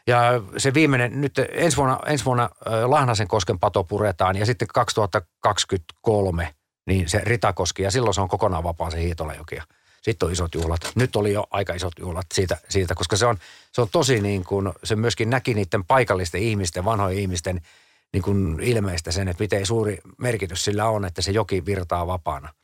ja 0.06 0.20
se 0.56 0.74
viimeinen, 0.74 1.20
nyt 1.20 1.38
ensi 1.38 1.76
vuonna, 1.76 1.98
ensi 2.06 2.24
vuonna 2.24 2.50
Lahnasen 2.86 3.28
kosken 3.28 3.58
pato 3.58 3.84
puretaan 3.84 4.36
ja 4.36 4.46
sitten 4.46 4.68
2023 4.68 6.54
niin 6.86 7.08
se 7.08 7.20
Ritakoski 7.24 7.82
ja 7.82 7.90
silloin 7.90 8.14
se 8.14 8.20
on 8.20 8.28
kokonaan 8.28 8.64
vapaa 8.64 8.90
se 8.90 9.02
Hiitolajoki. 9.02 9.58
Sitten 10.02 10.26
on 10.26 10.32
isot 10.32 10.54
juhlat. 10.54 10.80
Nyt 10.94 11.16
oli 11.16 11.32
jo 11.32 11.46
aika 11.50 11.74
isot 11.74 11.92
juhlat 11.98 12.26
siitä, 12.34 12.56
siitä 12.68 12.94
koska 12.94 13.16
se 13.16 13.26
on, 13.26 13.36
se 13.72 13.80
on 13.80 13.88
tosi 13.92 14.20
niin 14.20 14.44
kuin, 14.44 14.72
se 14.84 14.96
myöskin 14.96 15.30
näki 15.30 15.54
niiden 15.54 15.84
paikallisten 15.84 16.42
ihmisten, 16.42 16.84
vanhojen 16.84 17.18
ihmisten– 17.18 17.60
niin 18.12 18.22
kuin 18.22 18.60
ilmeistä 18.60 19.12
sen, 19.12 19.28
että 19.28 19.44
miten 19.44 19.66
suuri 19.66 19.98
merkitys 20.18 20.64
sillä 20.64 20.88
on, 20.88 21.04
että 21.04 21.22
se 21.22 21.30
joki 21.30 21.66
virtaa 21.66 22.06
vapaana. 22.06 22.54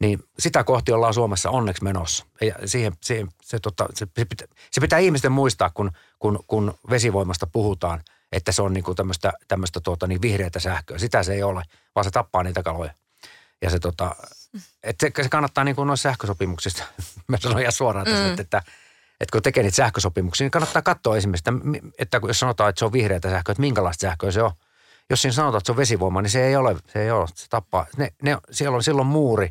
Niin 0.00 0.18
sitä 0.38 0.64
kohti 0.64 0.92
ollaan 0.92 1.14
Suomessa 1.14 1.50
onneksi 1.50 1.84
menossa. 1.84 2.26
Ja 2.40 2.54
siihen, 2.64 2.92
siihen, 3.02 3.28
se, 3.42 3.58
tota, 3.58 3.86
se, 3.94 4.06
se, 4.16 4.24
pitää, 4.24 4.46
se 4.70 4.80
pitää 4.80 4.98
ihmisten 4.98 5.32
muistaa, 5.32 5.70
kun, 5.70 5.90
kun, 6.18 6.44
kun 6.46 6.74
vesivoimasta 6.90 7.46
puhutaan, 7.46 8.02
että 8.32 8.52
se 8.52 8.62
on 8.62 8.72
niin 8.72 8.84
kuin 8.84 8.96
tämmöistä, 8.96 9.32
tämmöistä 9.48 9.80
tuota, 9.80 10.06
niin 10.06 10.22
vihreätä 10.22 10.60
sähköä. 10.60 10.98
Sitä 10.98 11.22
se 11.22 11.34
ei 11.34 11.42
ole, 11.42 11.62
vaan 11.94 12.04
se 12.04 12.10
tappaa 12.10 12.42
niitä 12.42 12.62
kaloja. 12.62 12.94
Ja 13.62 13.70
se, 13.70 13.78
tota, 13.78 14.16
että 14.82 15.10
se, 15.16 15.22
se 15.22 15.28
kannattaa 15.28 15.64
niin 15.64 15.76
kuin 15.76 15.86
noissa 15.86 16.08
sähkösopimuksista, 16.08 16.84
mä 17.28 17.36
sanon 17.36 17.60
ihan 17.60 17.72
suoraan 17.72 18.06
tässä, 18.06 18.24
mm. 18.24 18.40
että– 18.40 18.62
että 19.20 19.32
kun 19.32 19.42
tekee 19.42 19.62
niitä 19.62 19.76
sähkösopimuksia, 19.76 20.44
niin 20.44 20.50
kannattaa 20.50 20.82
katsoa 20.82 21.16
esimerkiksi, 21.16 21.50
että 21.98 22.20
jos 22.26 22.40
sanotaan, 22.40 22.70
että 22.70 22.78
se 22.78 22.84
on 22.84 22.92
vihreätä 22.92 23.30
sähköä, 23.30 23.52
että 23.52 23.60
minkälaista 23.60 24.02
sähköä 24.02 24.30
se 24.30 24.42
on. 24.42 24.50
Jos 25.10 25.22
siinä 25.22 25.32
sanotaan, 25.32 25.58
että 25.58 25.66
se 25.66 25.72
on 25.72 25.76
vesivoima, 25.76 26.22
niin 26.22 26.30
se 26.30 26.46
ei 26.46 26.56
ole, 26.56 26.76
se 26.92 27.02
ei 27.02 27.10
ole, 27.10 27.26
se 27.34 27.48
tappaa. 27.48 27.86
Ne, 27.96 28.08
ne, 28.22 28.38
siellä 28.50 28.76
on 28.76 28.82
silloin 28.82 29.06
muuri, 29.06 29.50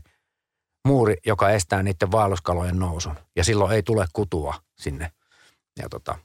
muuri, 0.86 1.16
joka 1.26 1.50
estää 1.50 1.84
niiden 1.84 2.12
vaelluskalojen 2.12 2.80
nousun. 2.80 3.16
Ja 3.36 3.44
silloin 3.44 3.72
ei 3.72 3.84
tule 3.84 4.06
kutua 4.14 4.54
sinne. 4.76 5.12
Ja 5.80 5.90
tota, 5.90 6.16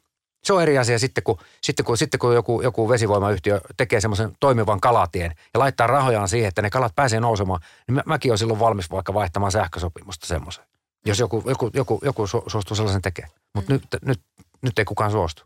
se 0.44 0.52
on 0.52 0.62
eri 0.62 0.78
asia 0.78 0.98
sitten, 0.98 1.24
kun, 1.24 1.38
sitten 1.62 1.84
kun, 1.84 1.98
sitten 1.98 2.20
kun 2.20 2.34
joku, 2.34 2.62
joku 2.62 2.88
vesivoimayhtiö 2.88 3.60
tekee 3.76 4.00
semmoisen 4.00 4.32
toimivan 4.40 4.80
kalatien 4.80 5.34
ja 5.54 5.60
laittaa 5.60 5.86
rahojaan 5.86 6.28
siihen, 6.28 6.48
että 6.48 6.62
ne 6.62 6.70
kalat 6.70 6.94
pääsee 6.94 7.20
nousemaan, 7.20 7.60
niin 7.88 7.94
mä, 7.94 8.02
mäkin 8.06 8.30
olen 8.30 8.38
silloin 8.38 8.60
valmis 8.60 8.90
vaikka 8.90 9.14
vaihtamaan 9.14 9.52
sähkösopimusta 9.52 10.26
semmoisen. 10.26 10.64
Jos 11.06 11.18
joku, 11.18 11.42
joku, 11.46 11.70
joku, 11.74 12.00
joku 12.04 12.26
suostuu 12.26 12.76
sellaisen 12.76 13.02
tekemään. 13.02 13.32
Mutta 13.54 13.72
mm. 13.72 13.80
nyt, 13.80 14.02
nyt, 14.04 14.20
nyt 14.62 14.78
ei 14.78 14.84
kukaan 14.84 15.10
suostu. 15.10 15.42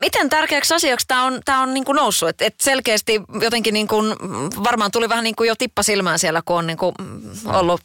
Miten 0.00 0.30
tärkeäksi 0.30 0.74
asiaksi 0.74 1.06
tämä 1.06 1.24
on, 1.24 1.40
tää 1.44 1.60
on 1.60 1.74
niinku 1.74 1.92
noussut? 1.92 2.28
Et, 2.28 2.42
et 2.42 2.54
selkeästi 2.62 3.20
jotenkin 3.40 3.74
niinku, 3.74 3.96
varmaan 4.64 4.90
tuli 4.90 5.08
vähän 5.08 5.24
niinku 5.24 5.44
jo 5.44 5.54
tippa 5.56 5.82
silmään 5.82 6.18
siellä, 6.18 6.42
kun 6.44 6.56
on 6.56 6.66
niinku 6.66 6.94
ollut 7.46 7.80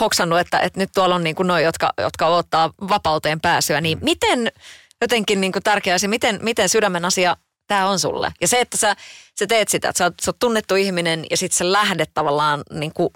hoksannut, 0.00 0.38
että 0.38 0.58
et 0.58 0.76
nyt 0.76 0.90
tuolla 0.94 1.14
on 1.14 1.24
niinku 1.24 1.42
noin, 1.42 1.64
jotka, 1.64 1.92
jotka 1.98 2.26
odottaa 2.26 2.70
vapauteen 2.88 3.40
pääsyä. 3.40 3.80
Niin 3.80 3.98
mm. 3.98 4.04
miten 4.04 4.52
jotenkin 5.00 5.40
niinku 5.40 5.60
tärkeä 5.64 5.94
asia, 5.94 6.08
miten, 6.08 6.38
miten 6.42 6.68
sydämen 6.68 7.04
asia 7.04 7.36
tämä 7.66 7.88
on 7.88 7.98
sulle? 7.98 8.32
Ja 8.40 8.48
se, 8.48 8.60
että 8.60 8.76
sä, 8.76 8.96
sä 9.38 9.46
teet 9.46 9.68
sitä, 9.68 9.88
että 9.88 9.98
sä 9.98 10.04
oot, 10.04 10.14
sä 10.22 10.30
oot 10.30 10.38
tunnettu 10.38 10.74
ihminen 10.74 11.26
ja 11.30 11.36
sitten 11.36 11.56
sä 11.56 11.72
lähdet 11.72 12.10
tavallaan 12.14 12.62
niinku 12.70 13.12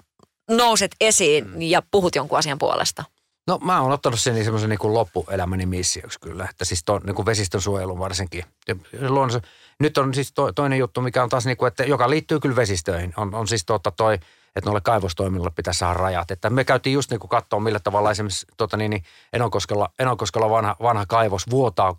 nouset 0.49 0.91
esiin 1.01 1.47
mm. 1.47 1.61
ja 1.61 1.81
puhut 1.91 2.15
jonkun 2.15 2.37
asian 2.37 2.57
puolesta. 2.57 3.03
No 3.47 3.59
mä 3.61 3.81
oon 3.81 3.91
ottanut 3.91 4.19
sen 4.19 4.43
semmoisen 4.43 4.69
niin 4.69 4.93
loppuelämäni 4.93 5.65
missioksi 5.65 6.19
kyllä, 6.19 6.47
että 6.49 6.65
siis 6.65 6.83
to, 6.83 6.99
niin 6.99 7.15
kuin 7.15 7.25
vesistön 7.25 7.61
suojelun 7.61 7.99
varsinkin. 7.99 8.43
Ja 8.67 8.75
luonnossa, 9.09 9.41
nyt 9.79 9.97
on 9.97 10.13
siis 10.13 10.31
to, 10.33 10.51
toinen 10.51 10.79
juttu, 10.79 11.01
mikä 11.01 11.23
on 11.23 11.29
taas 11.29 11.45
niin 11.45 11.57
kuin, 11.57 11.67
että 11.67 11.83
joka 11.83 12.09
liittyy 12.09 12.39
kyllä 12.39 12.55
vesistöihin, 12.55 13.13
on, 13.17 13.35
on 13.35 13.47
siis 13.47 13.65
tuota 13.65 13.91
toi, 13.91 14.13
että 14.55 14.65
noille 14.65 14.81
kaivostoimille 14.81 15.51
pitäisi 15.55 15.77
saada 15.77 15.93
rajat. 15.93 16.31
Että 16.31 16.49
me 16.49 16.63
käytiin 16.63 16.93
just 16.93 17.11
niin 17.11 17.19
kuin 17.19 17.29
katsoa, 17.29 17.59
millä 17.59 17.79
tavalla 17.79 18.11
esimerkiksi 18.11 18.45
tuota 18.57 18.77
niin, 18.77 18.89
niin 18.91 19.03
Enonkoskella, 19.33 19.89
Enonkoskella 19.99 20.49
vanha, 20.49 20.75
vanha 20.81 21.05
kaivos 21.05 21.49
vuotaa 21.49 21.95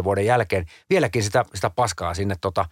20-30 0.00 0.04
vuoden 0.04 0.26
jälkeen 0.26 0.66
vieläkin 0.90 1.22
sitä, 1.22 1.44
sitä 1.54 1.70
paskaa 1.70 2.14
sinne 2.14 2.36
tota, 2.40 2.64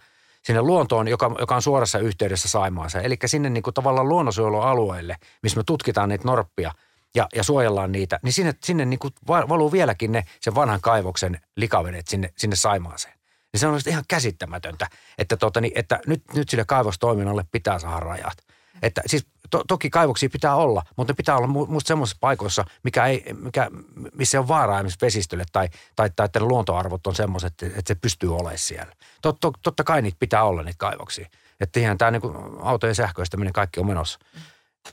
sinne 0.43 0.61
luontoon, 0.61 1.07
joka, 1.07 1.35
joka 1.39 1.55
on 1.55 1.61
suorassa 1.61 1.99
yhteydessä 1.99 2.47
Saimaaseen. 2.47 3.05
Eli 3.05 3.17
sinne 3.25 3.49
niin 3.49 3.63
kuin 3.63 3.73
tavallaan 3.73 4.09
luonnonsuojelualueelle, 4.09 5.15
missä 5.43 5.59
me 5.59 5.63
tutkitaan 5.63 6.09
niitä 6.09 6.25
norppia– 6.25 6.71
ja, 7.15 7.27
ja 7.35 7.43
suojellaan 7.43 7.91
niitä, 7.91 8.19
niin 8.23 8.33
sinne, 8.33 8.53
sinne 8.63 8.85
niin 8.85 8.99
kuin 8.99 9.13
valuu 9.29 9.71
vieläkin 9.71 10.11
ne 10.11 10.25
sen 10.41 10.55
vanhan 10.55 10.81
kaivoksen 10.81 11.39
likavedet 11.55 12.07
sinne, 12.07 12.33
sinne 12.37 12.55
Saimaaseen. 12.55 13.13
Niin 13.53 13.59
se 13.59 13.67
on 13.67 13.79
ihan 13.87 14.03
käsittämätöntä, 14.07 14.87
että, 15.17 15.37
tota, 15.37 15.61
niin, 15.61 15.71
että 15.75 15.99
nyt, 16.07 16.23
nyt 16.33 16.49
sille 16.49 16.65
kaivostoiminnalle 16.65 17.45
pitää 17.51 17.79
saada 17.79 17.99
rajat. 17.99 18.37
Että 18.81 19.01
siis 19.05 19.27
to, 19.53 19.63
toki 19.67 19.89
kaivoksia 19.89 20.29
pitää 20.29 20.55
olla, 20.55 20.83
mutta 20.97 21.13
ne 21.13 21.15
pitää 21.15 21.37
olla 21.37 21.47
musta 21.47 21.87
semmoisissa 21.87 22.17
paikoissa, 22.19 22.65
mikä 22.83 23.05
ei, 23.05 23.33
mikä, 23.33 23.71
missä 24.13 24.39
on 24.39 24.47
vaaraa 24.47 24.77
esimerkiksi 24.77 25.05
vesistölle 25.05 25.43
tai, 25.51 25.69
tai, 25.95 26.09
tai 26.15 26.25
että 26.25 26.39
ne 26.39 26.45
luontoarvot 26.45 27.07
on 27.07 27.15
semmoiset, 27.15 27.53
että, 27.61 27.79
että 27.79 27.87
se 27.87 27.95
pystyy 27.95 28.35
olemaan 28.35 28.57
siellä. 28.57 28.93
Tot, 29.21 29.39
to, 29.39 29.51
totta 29.63 29.83
kai 29.83 30.01
niitä 30.01 30.17
pitää 30.19 30.43
olla 30.43 30.63
niitä 30.63 30.77
kaivoksia. 30.77 31.27
Että 31.59 31.79
ihan 31.79 31.97
tämä 31.97 32.11
niin 32.11 32.21
autojen 32.61 32.95
sähköistäminen 32.95 33.53
kaikki 33.53 33.79
on 33.79 33.87
menossa. 33.87 34.19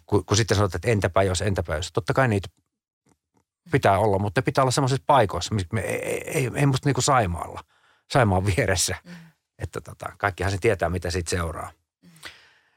Kun, 0.07 0.25
kun 0.25 0.37
sitten 0.37 0.57
sanotaan, 0.57 0.79
että 0.79 0.91
entäpä 0.91 1.23
jos, 1.23 1.43
entäpä 1.43 1.77
jos. 1.77 1.93
Totta 1.93 2.15
kai 2.15 2.29
niitä 2.29 2.49
pitää 3.73 3.99
olla, 3.99 4.19
mutta 4.19 4.41
ne 4.41 4.43
pitää 4.43 4.63
olla 4.65 4.71
semmoisissa 4.71 5.05
paikoissa, 5.07 5.55
missä 5.55 5.69
me, 5.73 5.81
ei, 5.81 6.31
ei, 6.31 6.51
ei 6.55 6.67
musta 6.67 6.89
niin 6.89 6.95
kuin 6.95 7.05
Saimaalla, 7.05 7.61
Saimaan 8.11 8.47
vieressä. 8.47 8.97
Mm. 9.05 9.13
Että 9.59 9.81
tota, 9.81 10.13
kaikkihan 10.19 10.53
se 10.53 10.59
tietää, 10.59 10.89
mitä 10.89 11.11
siitä 11.11 11.31
seuraa. 11.31 11.71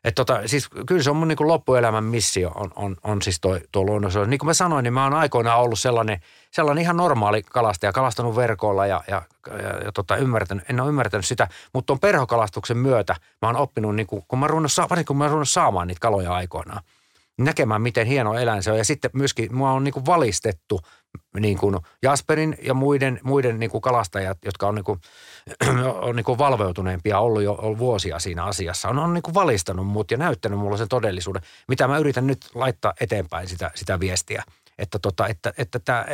Että 0.03 0.25
tota, 0.25 0.47
siis 0.47 0.69
kyllä 0.87 1.03
se 1.03 1.09
on 1.09 1.15
mun 1.15 1.27
niin 1.27 1.47
loppuelämän 1.47 2.03
missio 2.03 2.51
on, 2.55 2.71
on, 2.75 2.95
on 3.03 3.21
siis 3.21 3.39
tuo, 3.39 3.59
tuo 3.71 3.85
luonnonsuojelu. 3.85 4.29
Niin 4.29 4.39
kuin 4.39 4.47
mä 4.47 4.53
sanoin, 4.53 4.83
niin 4.83 4.93
mä 4.93 5.03
oon 5.03 5.13
aikoinaan 5.13 5.59
ollut 5.59 5.79
sellainen, 5.79 6.19
sellainen 6.51 6.81
ihan 6.81 6.97
normaali 6.97 7.43
kalastaja, 7.43 7.91
kalastanut 7.91 8.35
verkolla 8.35 8.87
ja, 8.87 9.03
ja, 9.07 9.21
ja, 9.47 9.83
ja 9.85 9.91
tota, 9.91 10.15
ymmärtänyt, 10.15 10.69
en 10.69 10.79
ole 10.79 10.89
ymmärtänyt 10.89 11.25
sitä, 11.25 11.47
mutta 11.73 11.85
tuon 11.85 11.99
perhokalastuksen 11.99 12.77
myötä 12.77 13.15
mä 13.41 13.47
oon 13.47 13.57
oppinut, 13.57 13.95
niin 13.95 14.07
kuin, 14.07 14.23
kun 14.27 14.39
mä 14.39 14.47
varsinkin 14.47 15.05
kun 15.05 15.17
mä 15.17 15.29
saamaan 15.43 15.87
niitä 15.87 15.99
kaloja 15.99 16.33
aikoinaan– 16.33 16.83
näkemään, 17.37 17.81
miten 17.81 18.07
hieno 18.07 18.33
eläin 18.33 18.63
se 18.63 18.71
on. 18.71 18.77
Ja 18.77 18.85
sitten 18.85 19.11
myöskin 19.13 19.55
mua 19.55 19.71
on 19.71 19.83
niin 19.83 19.93
kuin 19.93 20.05
valistettu 20.05 20.79
niin 21.39 21.57
kuin 21.57 21.77
Jasperin 22.03 22.57
ja 22.61 22.73
muiden, 22.73 23.19
muiden 23.23 23.59
niin 23.59 23.69
kuin 23.69 23.81
kalastajat, 23.81 24.37
jotka 24.45 24.67
on, 24.67 24.75
niin 24.75 24.85
kuin, 24.85 24.99
on 26.07 26.15
niin 26.15 26.23
kuin 26.23 26.37
valveutuneempia 26.37 27.19
ollut 27.19 27.43
jo 27.43 27.57
vuosia 27.77 28.19
siinä 28.19 28.43
asiassa, 28.43 28.89
on, 28.89 28.99
on 28.99 29.13
niin 29.13 29.21
kuin 29.21 29.33
valistanut 29.33 29.87
mut 29.87 30.11
ja 30.11 30.17
näyttänyt 30.17 30.59
mulle 30.59 30.77
sen 30.77 30.87
todellisuuden, 30.87 31.41
mitä 31.67 31.87
mä 31.87 31.97
yritän 31.97 32.27
nyt 32.27 32.49
laittaa 32.55 32.93
eteenpäin 32.99 33.47
sitä, 33.47 33.71
sitä 33.75 33.99
viestiä. 33.99 34.43
Että, 34.77 34.99
tota, 34.99 35.27
että, 35.27 35.53
että 35.57 35.79
tämä, 35.79 36.05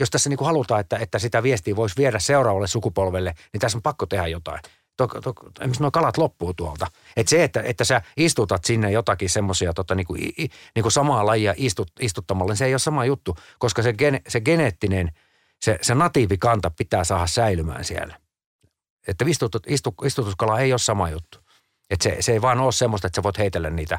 jos 0.00 0.10
tässä 0.10 0.28
niin 0.28 0.38
kuin 0.38 0.46
halutaan, 0.46 0.80
että, 0.80 0.96
että 0.96 1.18
sitä 1.18 1.42
viestiä 1.42 1.76
voisi 1.76 1.96
viedä 1.96 2.18
seuraavalle 2.18 2.66
sukupolvelle, 2.66 3.34
niin 3.52 3.60
tässä 3.60 3.78
on 3.78 3.82
pakko 3.82 4.06
tehdä 4.06 4.26
jotain 4.26 4.60
to, 4.98 5.06
to, 5.06 5.34
esimerkiksi 5.60 5.82
nuo 5.82 5.90
kalat 5.90 6.16
loppuu 6.16 6.54
tuolta. 6.54 6.86
Että 7.16 7.30
se, 7.30 7.44
että, 7.44 7.60
että 7.60 7.84
sä 7.84 8.02
istutat 8.16 8.64
sinne 8.64 8.90
jotakin 8.90 9.30
semmoisia 9.30 9.72
tota, 9.72 9.94
niinku, 9.94 10.16
niinku 10.74 10.90
samaa 10.90 11.26
lajia 11.26 11.54
istut, 11.56 11.92
istuttamalla, 12.00 12.50
niin 12.50 12.56
se 12.56 12.64
ei 12.64 12.72
ole 12.72 12.78
sama 12.78 13.04
juttu, 13.04 13.36
koska 13.58 13.82
se, 13.82 13.92
gene, 13.92 14.22
se 14.28 14.40
geneettinen, 14.40 15.12
se, 15.62 15.78
se 15.82 15.94
natiivikanta 15.94 16.70
pitää 16.70 17.04
saada 17.04 17.26
säilymään 17.26 17.84
siellä. 17.84 18.16
Että 19.08 19.24
istutut, 19.28 19.62
istu, 19.66 19.94
istutuskala 20.04 20.60
ei 20.60 20.72
ole 20.72 20.78
sama 20.78 21.10
juttu. 21.10 21.38
Että 21.90 22.02
se, 22.02 22.16
se 22.20 22.32
ei 22.32 22.42
vaan 22.42 22.60
ole 22.60 22.72
semmoista, 22.72 23.06
että 23.06 23.16
sä 23.16 23.22
voit 23.22 23.38
heitellä 23.38 23.70
niitä 23.70 23.98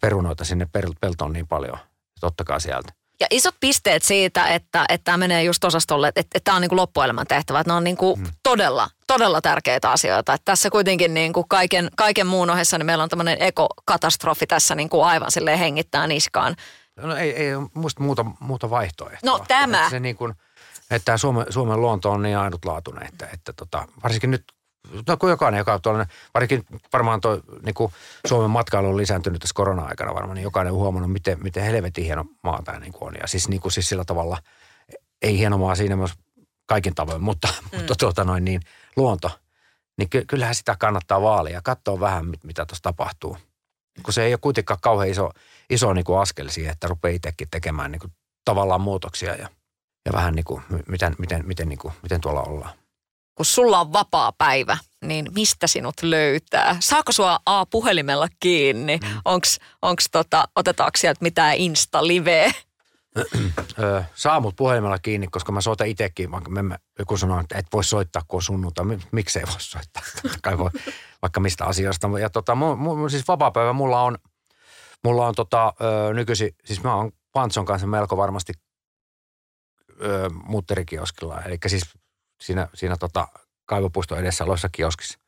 perunoita 0.00 0.44
sinne 0.44 0.68
peltoon 1.00 1.32
niin 1.32 1.46
paljon. 1.46 1.78
Tottakaa 2.20 2.58
sieltä. 2.58 2.92
Ja 3.20 3.26
isot 3.30 3.54
pisteet 3.60 4.02
siitä, 4.02 4.48
että, 4.48 4.84
että 4.88 5.04
tämä 5.04 5.16
menee 5.16 5.44
just 5.44 5.64
osastolle, 5.64 6.08
että, 6.08 6.20
että 6.20 6.40
tämä 6.44 6.54
on 6.54 6.60
niin 6.60 6.68
kuin 6.68 6.76
loppuelämän 6.76 7.26
tehtävä. 7.26 7.60
Että 7.60 7.72
ne 7.72 7.76
on 7.76 7.84
niin 7.84 7.96
kuin 7.96 8.16
hmm. 8.16 8.26
todella, 8.42 8.88
todella 9.06 9.40
tärkeitä 9.40 9.90
asioita. 9.90 10.34
Että 10.34 10.44
tässä 10.44 10.70
kuitenkin 10.70 11.14
niin 11.14 11.32
kuin 11.32 11.48
kaiken, 11.48 11.88
kaiken 11.96 12.26
muun 12.26 12.50
ohessa 12.50 12.78
niin 12.78 12.86
meillä 12.86 13.04
on 13.04 13.08
tämmöinen 13.08 13.36
ekokatastrofi 13.40 14.46
tässä 14.46 14.74
niin 14.74 14.88
kuin 14.88 15.04
aivan 15.04 15.30
silleen 15.30 15.58
hengittää 15.58 16.06
niskaan. 16.06 16.56
No 16.96 17.16
ei, 17.16 17.30
ei 17.30 17.50
muista 17.74 18.02
muuta, 18.02 18.24
muuta 18.40 18.70
vaihtoehtoa. 18.70 19.30
No 19.30 19.44
tämä. 19.48 19.78
Että 19.78 19.90
se 19.90 20.00
niin 20.00 20.16
kuin, 20.16 20.34
että 20.90 21.16
Suomen, 21.16 21.46
Suomen 21.50 21.80
luonto 21.80 22.10
on 22.10 22.22
niin 22.22 22.38
ainutlaatuinen, 22.38 23.08
että, 23.08 23.28
että 23.32 23.52
tota, 23.52 23.86
varsinkin 24.02 24.30
nyt 24.30 24.44
no, 25.08 25.16
kun 25.16 25.30
jokainen, 25.30 25.58
joka 25.58 25.74
on 25.74 25.82
tuollainen, 25.82 26.16
varsinkin 26.34 26.64
varmaan 26.92 27.20
tuo 27.20 27.40
niin 27.62 27.74
kuin 27.74 27.92
Suomen 28.26 28.50
matkailu 28.50 28.88
on 28.88 28.96
lisääntynyt 28.96 29.40
tässä 29.40 29.54
korona-aikana 29.54 30.14
varmaan, 30.14 30.34
niin 30.34 30.42
jokainen 30.42 30.72
on 30.72 30.78
huomannut, 30.78 31.12
miten, 31.12 31.42
miten 31.42 31.62
helvetin 31.62 32.04
hieno 32.04 32.24
maa 32.42 32.62
tämä 32.62 32.78
niin 32.78 32.92
on. 33.00 33.14
Ja 33.20 33.26
siis, 33.26 33.48
niin 33.48 33.60
kuin, 33.60 33.72
siis 33.72 33.88
sillä 33.88 34.04
tavalla, 34.04 34.38
ei 35.22 35.38
hieno 35.38 35.58
maa 35.58 35.74
siinä 35.74 35.96
myös 35.96 36.12
kaikin 36.66 36.94
tavoin, 36.94 37.22
mutta, 37.22 37.48
mm. 37.72 37.78
mutta 37.78 37.94
tuota 37.94 38.24
noin 38.24 38.44
niin, 38.44 38.60
luonto, 38.96 39.30
niin 39.98 40.10
ky, 40.10 40.24
kyllähän 40.24 40.54
sitä 40.54 40.76
kannattaa 40.78 41.22
vaalia 41.22 41.52
ja 41.52 41.62
katsoa 41.62 42.00
vähän, 42.00 42.26
mit, 42.26 42.44
mitä 42.44 42.66
tuossa 42.66 42.82
tapahtuu. 42.82 43.36
Kun 44.02 44.12
se 44.12 44.24
ei 44.24 44.32
ole 44.32 44.38
kuitenkaan 44.42 44.80
kauhean 44.82 45.10
iso, 45.10 45.30
iso 45.70 45.92
niin 45.92 46.04
kuin 46.04 46.18
askel 46.18 46.48
siihen, 46.48 46.72
että 46.72 46.88
rupeaa 46.88 47.14
itsekin 47.14 47.48
tekemään 47.50 47.92
niin 47.92 48.00
kuin 48.00 48.12
tavallaan 48.44 48.80
muutoksia 48.80 49.34
ja, 49.34 49.48
ja 50.04 50.12
vähän 50.12 50.34
niin 50.34 50.44
kuin, 50.44 50.62
miten, 50.88 51.14
miten, 51.18 51.46
miten, 51.46 51.68
niin 51.68 51.78
kuin, 51.78 51.94
miten 52.02 52.20
tuolla 52.20 52.42
ollaan 52.42 52.85
kun 53.36 53.46
sulla 53.46 53.80
on 53.80 53.92
vapaa 53.92 54.32
päivä, 54.32 54.78
niin 55.04 55.26
mistä 55.34 55.66
sinut 55.66 56.02
löytää? 56.02 56.76
Saako 56.80 57.12
sua 57.12 57.38
A 57.46 57.66
puhelimella 57.66 58.28
kiinni? 58.40 58.96
Mm. 58.96 59.20
Onks, 59.24 59.58
onks 59.82 60.08
tota, 60.12 60.44
otetaanko 60.56 60.96
sieltä 60.96 61.18
mitään 61.22 61.56
Insta-liveä? 61.56 62.52
Saa 64.14 64.40
mut 64.40 64.56
puhelimella 64.56 64.98
kiinni, 64.98 65.26
koska 65.26 65.52
mä 65.52 65.60
soitan 65.60 65.86
itsekin. 65.86 66.30
Joku 66.98 67.16
sanoo, 67.16 67.40
että 67.40 67.58
et 67.58 67.66
voi 67.72 67.84
soittaa, 67.84 68.22
kun 68.28 68.38
on 68.38 68.42
sunnuntai. 68.42 68.84
Miksei 69.12 69.42
voi 69.42 69.60
soittaa? 69.60 70.02
Kai 70.42 70.58
voi, 70.58 70.70
vaikka 71.22 71.40
mistä 71.40 71.64
asiasta. 71.64 72.08
Ja 72.20 72.30
tota, 72.30 72.54
mun, 72.54 72.78
mun, 72.78 73.10
siis 73.10 73.28
vapaa-päivä 73.28 73.72
mulla 73.72 74.02
on, 74.02 74.18
mulla 75.04 75.26
on 75.26 75.34
tota, 75.34 75.72
nykyisin, 76.14 76.50
siis 76.64 76.82
mä 76.82 76.94
oon 76.94 77.12
Pantson 77.32 77.64
kanssa 77.64 77.86
melko 77.86 78.16
varmasti 78.16 78.52
ö, 80.02 80.30
mutterikioskilla. 80.44 81.42
Eli 81.42 81.58
siis 81.66 81.82
siinä, 82.40 82.68
siinä 82.74 82.96
tota 82.96 83.28
kaivopuiston 83.64 84.18
edessä 84.18 84.44
oloissa 84.44 84.68
kioskissa. 84.68 85.18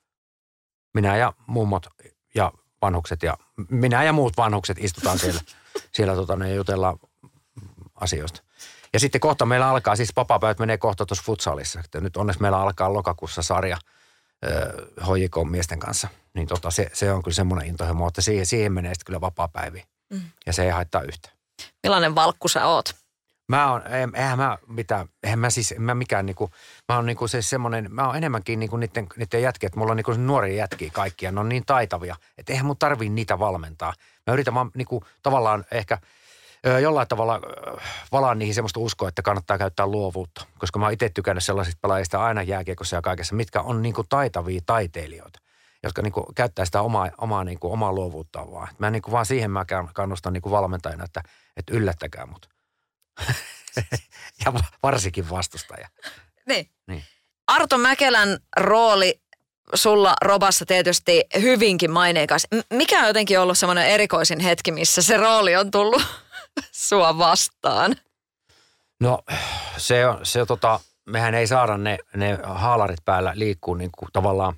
Minä 0.94 1.16
ja 1.16 1.32
mummot 1.46 1.86
ja 2.34 2.52
vanhukset 2.82 3.22
ja 3.22 3.38
minä 3.70 4.04
ja 4.04 4.12
muut 4.12 4.36
vanhukset 4.36 4.78
istutaan 4.80 5.18
siellä, 5.18 5.40
siellä 5.96 6.14
tota, 6.14 6.36
ne 6.36 6.54
jutellaan 6.54 6.98
asioista. 7.94 8.42
Ja 8.92 9.00
sitten 9.00 9.20
kohta 9.20 9.46
meillä 9.46 9.68
alkaa, 9.68 9.96
siis 9.96 10.12
papapäivät 10.14 10.58
menee 10.58 10.78
kohta 10.78 11.06
tuossa 11.06 11.24
futsalissa. 11.24 11.80
Että 11.80 12.00
nyt 12.00 12.16
onneksi 12.16 12.42
meillä 12.42 12.60
alkaa 12.60 12.92
lokakuussa 12.92 13.42
sarja 13.42 13.78
hoijikon 15.06 15.50
miesten 15.50 15.78
kanssa. 15.78 16.08
Niin 16.34 16.48
tota, 16.48 16.70
se, 16.70 16.90
se, 16.92 17.12
on 17.12 17.22
kyllä 17.22 17.34
semmoinen 17.34 17.68
intohimo, 17.68 18.08
että 18.08 18.20
siihen, 18.20 18.46
siihen 18.46 18.72
menee 18.72 18.94
sitten 18.94 19.06
kyllä 19.06 19.20
vapaa-päiviä. 19.20 19.86
Mm. 20.10 20.22
Ja 20.46 20.52
se 20.52 20.64
ei 20.64 20.70
haittaa 20.70 21.02
yhtä. 21.02 21.30
Millainen 21.82 22.14
valkku 22.14 22.48
sä 22.48 22.66
oot? 22.66 22.96
Mä 23.48 23.72
oon, 23.72 23.82
eihän 24.14 24.38
mä 24.38 24.58
mitään, 24.66 25.08
eihän 25.22 25.38
mä 25.38 25.50
siis, 25.50 25.74
mä 25.78 25.94
mikään 25.94 26.26
niinku, 26.26 26.50
mä 26.88 26.96
oon 26.96 27.06
niinku 27.06 27.28
se 27.28 27.42
semmonen, 27.42 27.86
mä 27.90 28.06
oon 28.06 28.16
enemmänkin 28.16 28.58
niinku 28.58 28.76
niiden, 28.76 29.06
niiden 29.16 29.42
jätkiä, 29.42 29.66
että 29.66 29.78
mulla 29.78 29.92
on 29.92 29.96
niinku 29.96 30.12
nuoria 30.12 30.54
jätkiä 30.54 30.90
kaikkia, 30.92 31.32
ne 31.32 31.40
on 31.40 31.48
niin 31.48 31.66
taitavia, 31.66 32.16
että 32.38 32.52
eihän 32.52 32.66
mun 32.66 32.76
tarvii 32.78 33.08
niitä 33.08 33.38
valmentaa. 33.38 33.92
Mä 34.26 34.32
yritän 34.32 34.54
vaan 34.54 34.70
niinku 34.74 35.04
tavallaan 35.22 35.64
ehkä 35.70 35.98
jollain 36.82 37.08
tavalla 37.08 37.40
valaa 38.12 38.34
niihin 38.34 38.54
semmoista 38.54 38.80
uskoa, 38.80 39.08
että 39.08 39.22
kannattaa 39.22 39.58
käyttää 39.58 39.86
luovuutta. 39.86 40.46
Koska 40.58 40.78
mä 40.78 40.84
oon 40.84 40.92
itse 40.92 41.08
tykännyt 41.08 41.44
sellaisista 41.44 41.78
pelaajista 41.82 42.24
aina 42.24 42.42
jääkiekossa 42.42 42.96
ja 42.96 43.02
kaikessa, 43.02 43.34
mitkä 43.34 43.60
on 43.60 43.82
niinku 43.82 44.04
taitavia 44.08 44.60
taiteilijoita 44.66 45.38
jotka 45.82 46.02
niinku 46.02 46.32
käyttää 46.34 46.64
sitä 46.64 46.82
omaa, 46.82 47.10
omaa, 47.18 47.44
niinku, 47.44 47.72
omaa 47.72 47.92
luovuuttaan 47.92 48.52
vaan. 48.52 48.68
Mä 48.78 48.90
niinku 48.90 49.12
vaan 49.12 49.26
siihen 49.26 49.50
mä 49.50 49.64
kannustan 49.94 50.32
niinku 50.32 50.50
valmentajana, 50.50 51.04
että, 51.04 51.22
että 51.56 51.74
yllättäkää 51.74 52.26
mut. 52.26 52.57
ja 54.44 54.52
varsinkin 54.82 55.30
vastustaja. 55.30 55.88
Niin. 56.46 56.70
niin. 56.86 57.04
Arto 57.46 57.78
Mäkelän 57.78 58.38
rooli 58.56 59.20
sulla 59.74 60.14
Robassa 60.22 60.66
tietysti 60.66 61.24
hyvinkin 61.40 61.90
maineikas. 61.90 62.46
M- 62.54 62.76
mikä 62.76 63.00
on 63.00 63.06
jotenkin 63.06 63.40
ollut 63.40 63.58
semmoinen 63.58 63.86
erikoisin 63.86 64.40
hetki, 64.40 64.72
missä 64.72 65.02
se 65.02 65.16
rooli 65.16 65.56
on 65.56 65.70
tullut 65.70 66.02
sua 66.88 67.18
vastaan? 67.18 67.96
No 69.00 69.18
se 69.76 70.06
on, 70.06 70.26
se 70.26 70.40
on 70.40 70.46
tota, 70.46 70.80
mehän 71.06 71.34
ei 71.34 71.46
saada 71.46 71.78
ne, 71.78 71.98
ne 72.16 72.38
haalarit 72.42 73.04
päällä 73.04 73.32
liikkuu 73.34 73.74
niin 73.74 73.90
kuin 73.98 74.08
tavallaan 74.12 74.54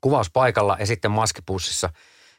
kuvauspaikalla 0.00 0.76
ja 0.80 0.86
sitten 0.86 1.10
maskipussissa. 1.10 1.88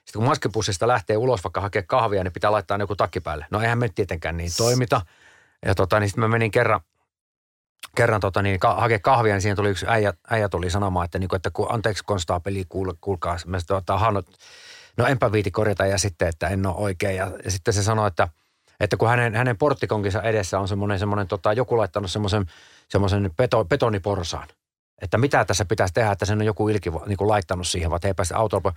Sitten 0.06 0.20
kun 0.20 0.30
maskipussista 0.30 0.88
lähtee 0.88 1.18
ulos 1.18 1.44
vaikka 1.44 1.62
hakea 1.62 1.84
kahvia, 1.84 2.24
niin 2.24 2.34
pitää 2.34 2.52
laittaa 2.52 2.78
joku 2.78 2.96
takki 2.96 3.20
päälle. 3.20 3.46
No 3.52 3.62
eihän 3.62 3.78
me 3.78 3.90
tietenkään 3.90 4.38
niin 4.38 4.52
toimita. 4.58 5.02
Ja 5.66 5.76
tota, 5.76 6.00
niin 6.00 6.10
sitten 6.10 6.24
mä 6.24 6.28
menin 6.28 6.52
kerran, 6.52 6.82
kerran 7.96 8.22
tota 8.22 8.42
niin, 8.42 8.60
ka- 8.60 8.76
hakea 8.76 9.00
kahvia, 9.00 9.34
niin 9.34 9.42
siihen 9.42 9.56
tuli 9.56 9.70
yksi 9.70 9.86
äijä, 9.90 10.14
äijä 10.30 10.50
tuli 10.50 10.70
sanomaan, 10.70 11.06
että, 11.06 11.20
niin 11.20 11.36
että 11.36 11.52
kun, 11.52 11.68
anteeksi 11.70 12.04
konstaapeli, 12.04 12.66
kuul, 12.70 12.94
kuulkaa. 13.02 13.38
Mä 13.46 13.60
sitten, 13.60 13.78
tota, 13.78 13.98
Hanno, 13.98 14.24
no 14.98 15.06
enpä 15.06 15.32
viiti 15.32 15.52
korjata 15.52 15.86
ja 15.86 15.98
sitten, 15.98 16.28
että 16.28 16.48
en 16.48 16.66
ole 16.66 16.76
oikein. 16.76 17.16
Ja, 17.16 17.32
ja 17.44 17.52
sitten 17.52 17.74
se 17.74 17.84
sanoi, 17.84 18.08
että, 18.08 18.28
että 18.80 18.98
kun 18.98 19.10
hänen, 19.10 19.36
hänen 19.36 19.58
porttikonkinsa 19.58 20.22
edessä 20.22 20.60
on 20.60 20.68
semmoinen, 20.68 21.00
semmoinen 21.00 21.28
tota, 21.28 21.54
joku 21.54 21.78
laittanut 21.78 22.12
semmoisen, 22.12 22.46
semmoisen 22.90 23.32
beto, 23.38 23.66
betoniporsaan. 23.66 24.48
Että 25.02 25.18
mitä 25.18 25.46
tässä 25.46 25.66
pitäisi 25.66 25.94
tehdä, 25.94 26.12
että 26.12 26.26
sen 26.26 26.40
on 26.40 26.46
joku 26.46 26.70
ilki 26.70 26.90
niin 27.06 27.18
kuin 27.18 27.28
laittanut 27.28 27.68
siihen, 27.68 27.92
vai 27.92 28.00
ei 28.04 28.14
päästä 28.14 28.38
autolla. 28.38 28.74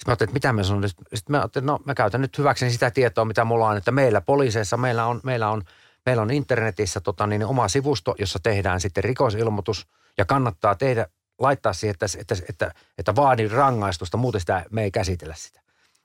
Sitten 0.00 0.06
mä 0.06 0.10
ajattelin, 0.10 0.28
että 0.28 0.34
mitä 0.34 0.52
mä 0.52 0.62
sanon. 0.62 0.88
Sitten 0.88 1.22
mä 1.28 1.38
ajattelin, 1.38 1.66
no 1.66 1.78
mä 1.84 1.94
käytän 1.94 2.20
nyt 2.20 2.38
hyväkseni 2.38 2.72
sitä 2.72 2.90
tietoa, 2.90 3.24
mitä 3.24 3.44
mulla 3.44 3.66
on, 3.66 3.76
että 3.76 3.90
meillä 3.90 4.20
poliiseissa, 4.20 4.76
meillä 4.76 5.06
on, 5.06 5.20
meillä 5.24 5.50
on, 5.50 5.62
meillä 6.06 6.22
on 6.22 6.30
internetissä 6.30 7.00
tota, 7.00 7.26
niin, 7.26 7.44
oma 7.44 7.68
sivusto, 7.68 8.14
jossa 8.18 8.38
tehdään 8.42 8.80
sitten 8.80 9.04
rikosilmoitus 9.04 9.88
ja 10.18 10.24
kannattaa 10.24 10.74
tehdä, 10.74 11.06
laittaa 11.38 11.72
siihen, 11.72 11.94
että, 11.94 12.06
että, 12.18 12.34
että, 12.48 12.72
että 12.98 13.16
vaadin 13.16 13.50
rangaistusta, 13.50 14.16
muuten 14.16 14.40
sitä 14.40 14.64
me 14.70 14.82
ei 14.82 14.90
käsitellä 14.90 15.34
sitä. 15.34 15.60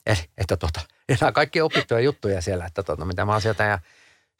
Eli, 0.06 0.30
että 0.38 0.56
tota, 0.56 0.80
nämä 1.20 1.32
kaikki 1.32 1.60
opittuja 1.60 2.00
juttuja 2.00 2.42
siellä, 2.42 2.66
että 2.66 2.82
tota, 2.82 3.04
mitä 3.04 3.24
mä 3.24 3.32
oon 3.32 3.40
sieltä 3.40 3.64
ja 3.64 3.78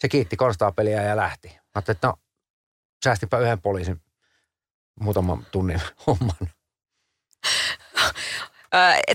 se 0.01 0.09
kiitti 0.09 0.37
konstaapelia 0.37 1.03
ja 1.03 1.17
lähti. 1.17 1.49
Mä 1.49 1.83
että 1.89 2.09
no 2.09 2.15
säästipä 3.05 3.39
yhden 3.39 3.61
poliisin 3.61 4.03
muutaman 5.01 5.47
tunnin 5.53 5.83
homman. 6.07 6.37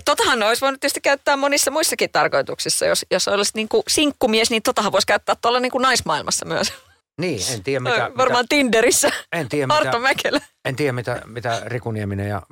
Totahan 0.04 0.42
olisi 0.42 0.60
voinut 0.60 0.80
tietysti 0.80 1.00
käyttää 1.00 1.36
monissa 1.36 1.70
muissakin 1.70 2.10
tarkoituksissa. 2.10 2.86
Jos, 2.86 3.06
jos 3.10 3.28
olisi 3.28 3.52
niin 3.54 3.68
kuin 3.68 3.82
sinkkumies, 3.88 4.50
niin 4.50 4.62
totahan 4.62 4.92
voisi 4.92 5.06
käyttää 5.06 5.36
tuolla 5.42 5.60
niin 5.60 5.72
kuin 5.72 5.82
naismaailmassa 5.82 6.46
myös. 6.46 6.72
Niin, 7.20 7.40
en 7.52 7.62
tiedä 7.62 7.80
mitä... 7.80 8.10
Varmaan 8.16 8.42
mitä, 8.44 8.56
Tinderissä. 8.56 9.10
En 9.32 9.48
tiedä 9.48 9.74
Arto 9.74 9.86
mitä, 9.86 9.98
Mäkelä. 9.98 10.40
en 10.64 10.76
tiedä 10.76 10.92
mitä, 10.92 11.22
mitä 11.26 11.62
Riku 11.64 11.90
Nieminen 11.90 12.28
ja 12.28 12.42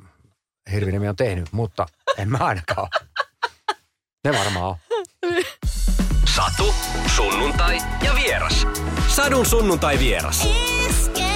Hirviniemi 0.71 1.07
on 1.09 1.15
tehnyt, 1.15 1.47
mutta 1.51 1.85
en 2.17 2.29
mä 2.29 2.37
ainakaan 2.37 2.87
Ne 4.25 4.33
varmaan 4.39 4.65
on. 4.65 4.75
Satu, 6.35 6.73
sunnuntai 7.15 7.77
ja 8.03 8.15
vieras. 8.15 8.67
Sadun 9.07 9.45
sunnuntai 9.45 9.99
vieras. 9.99 10.47
Iskelmä. 10.89 11.30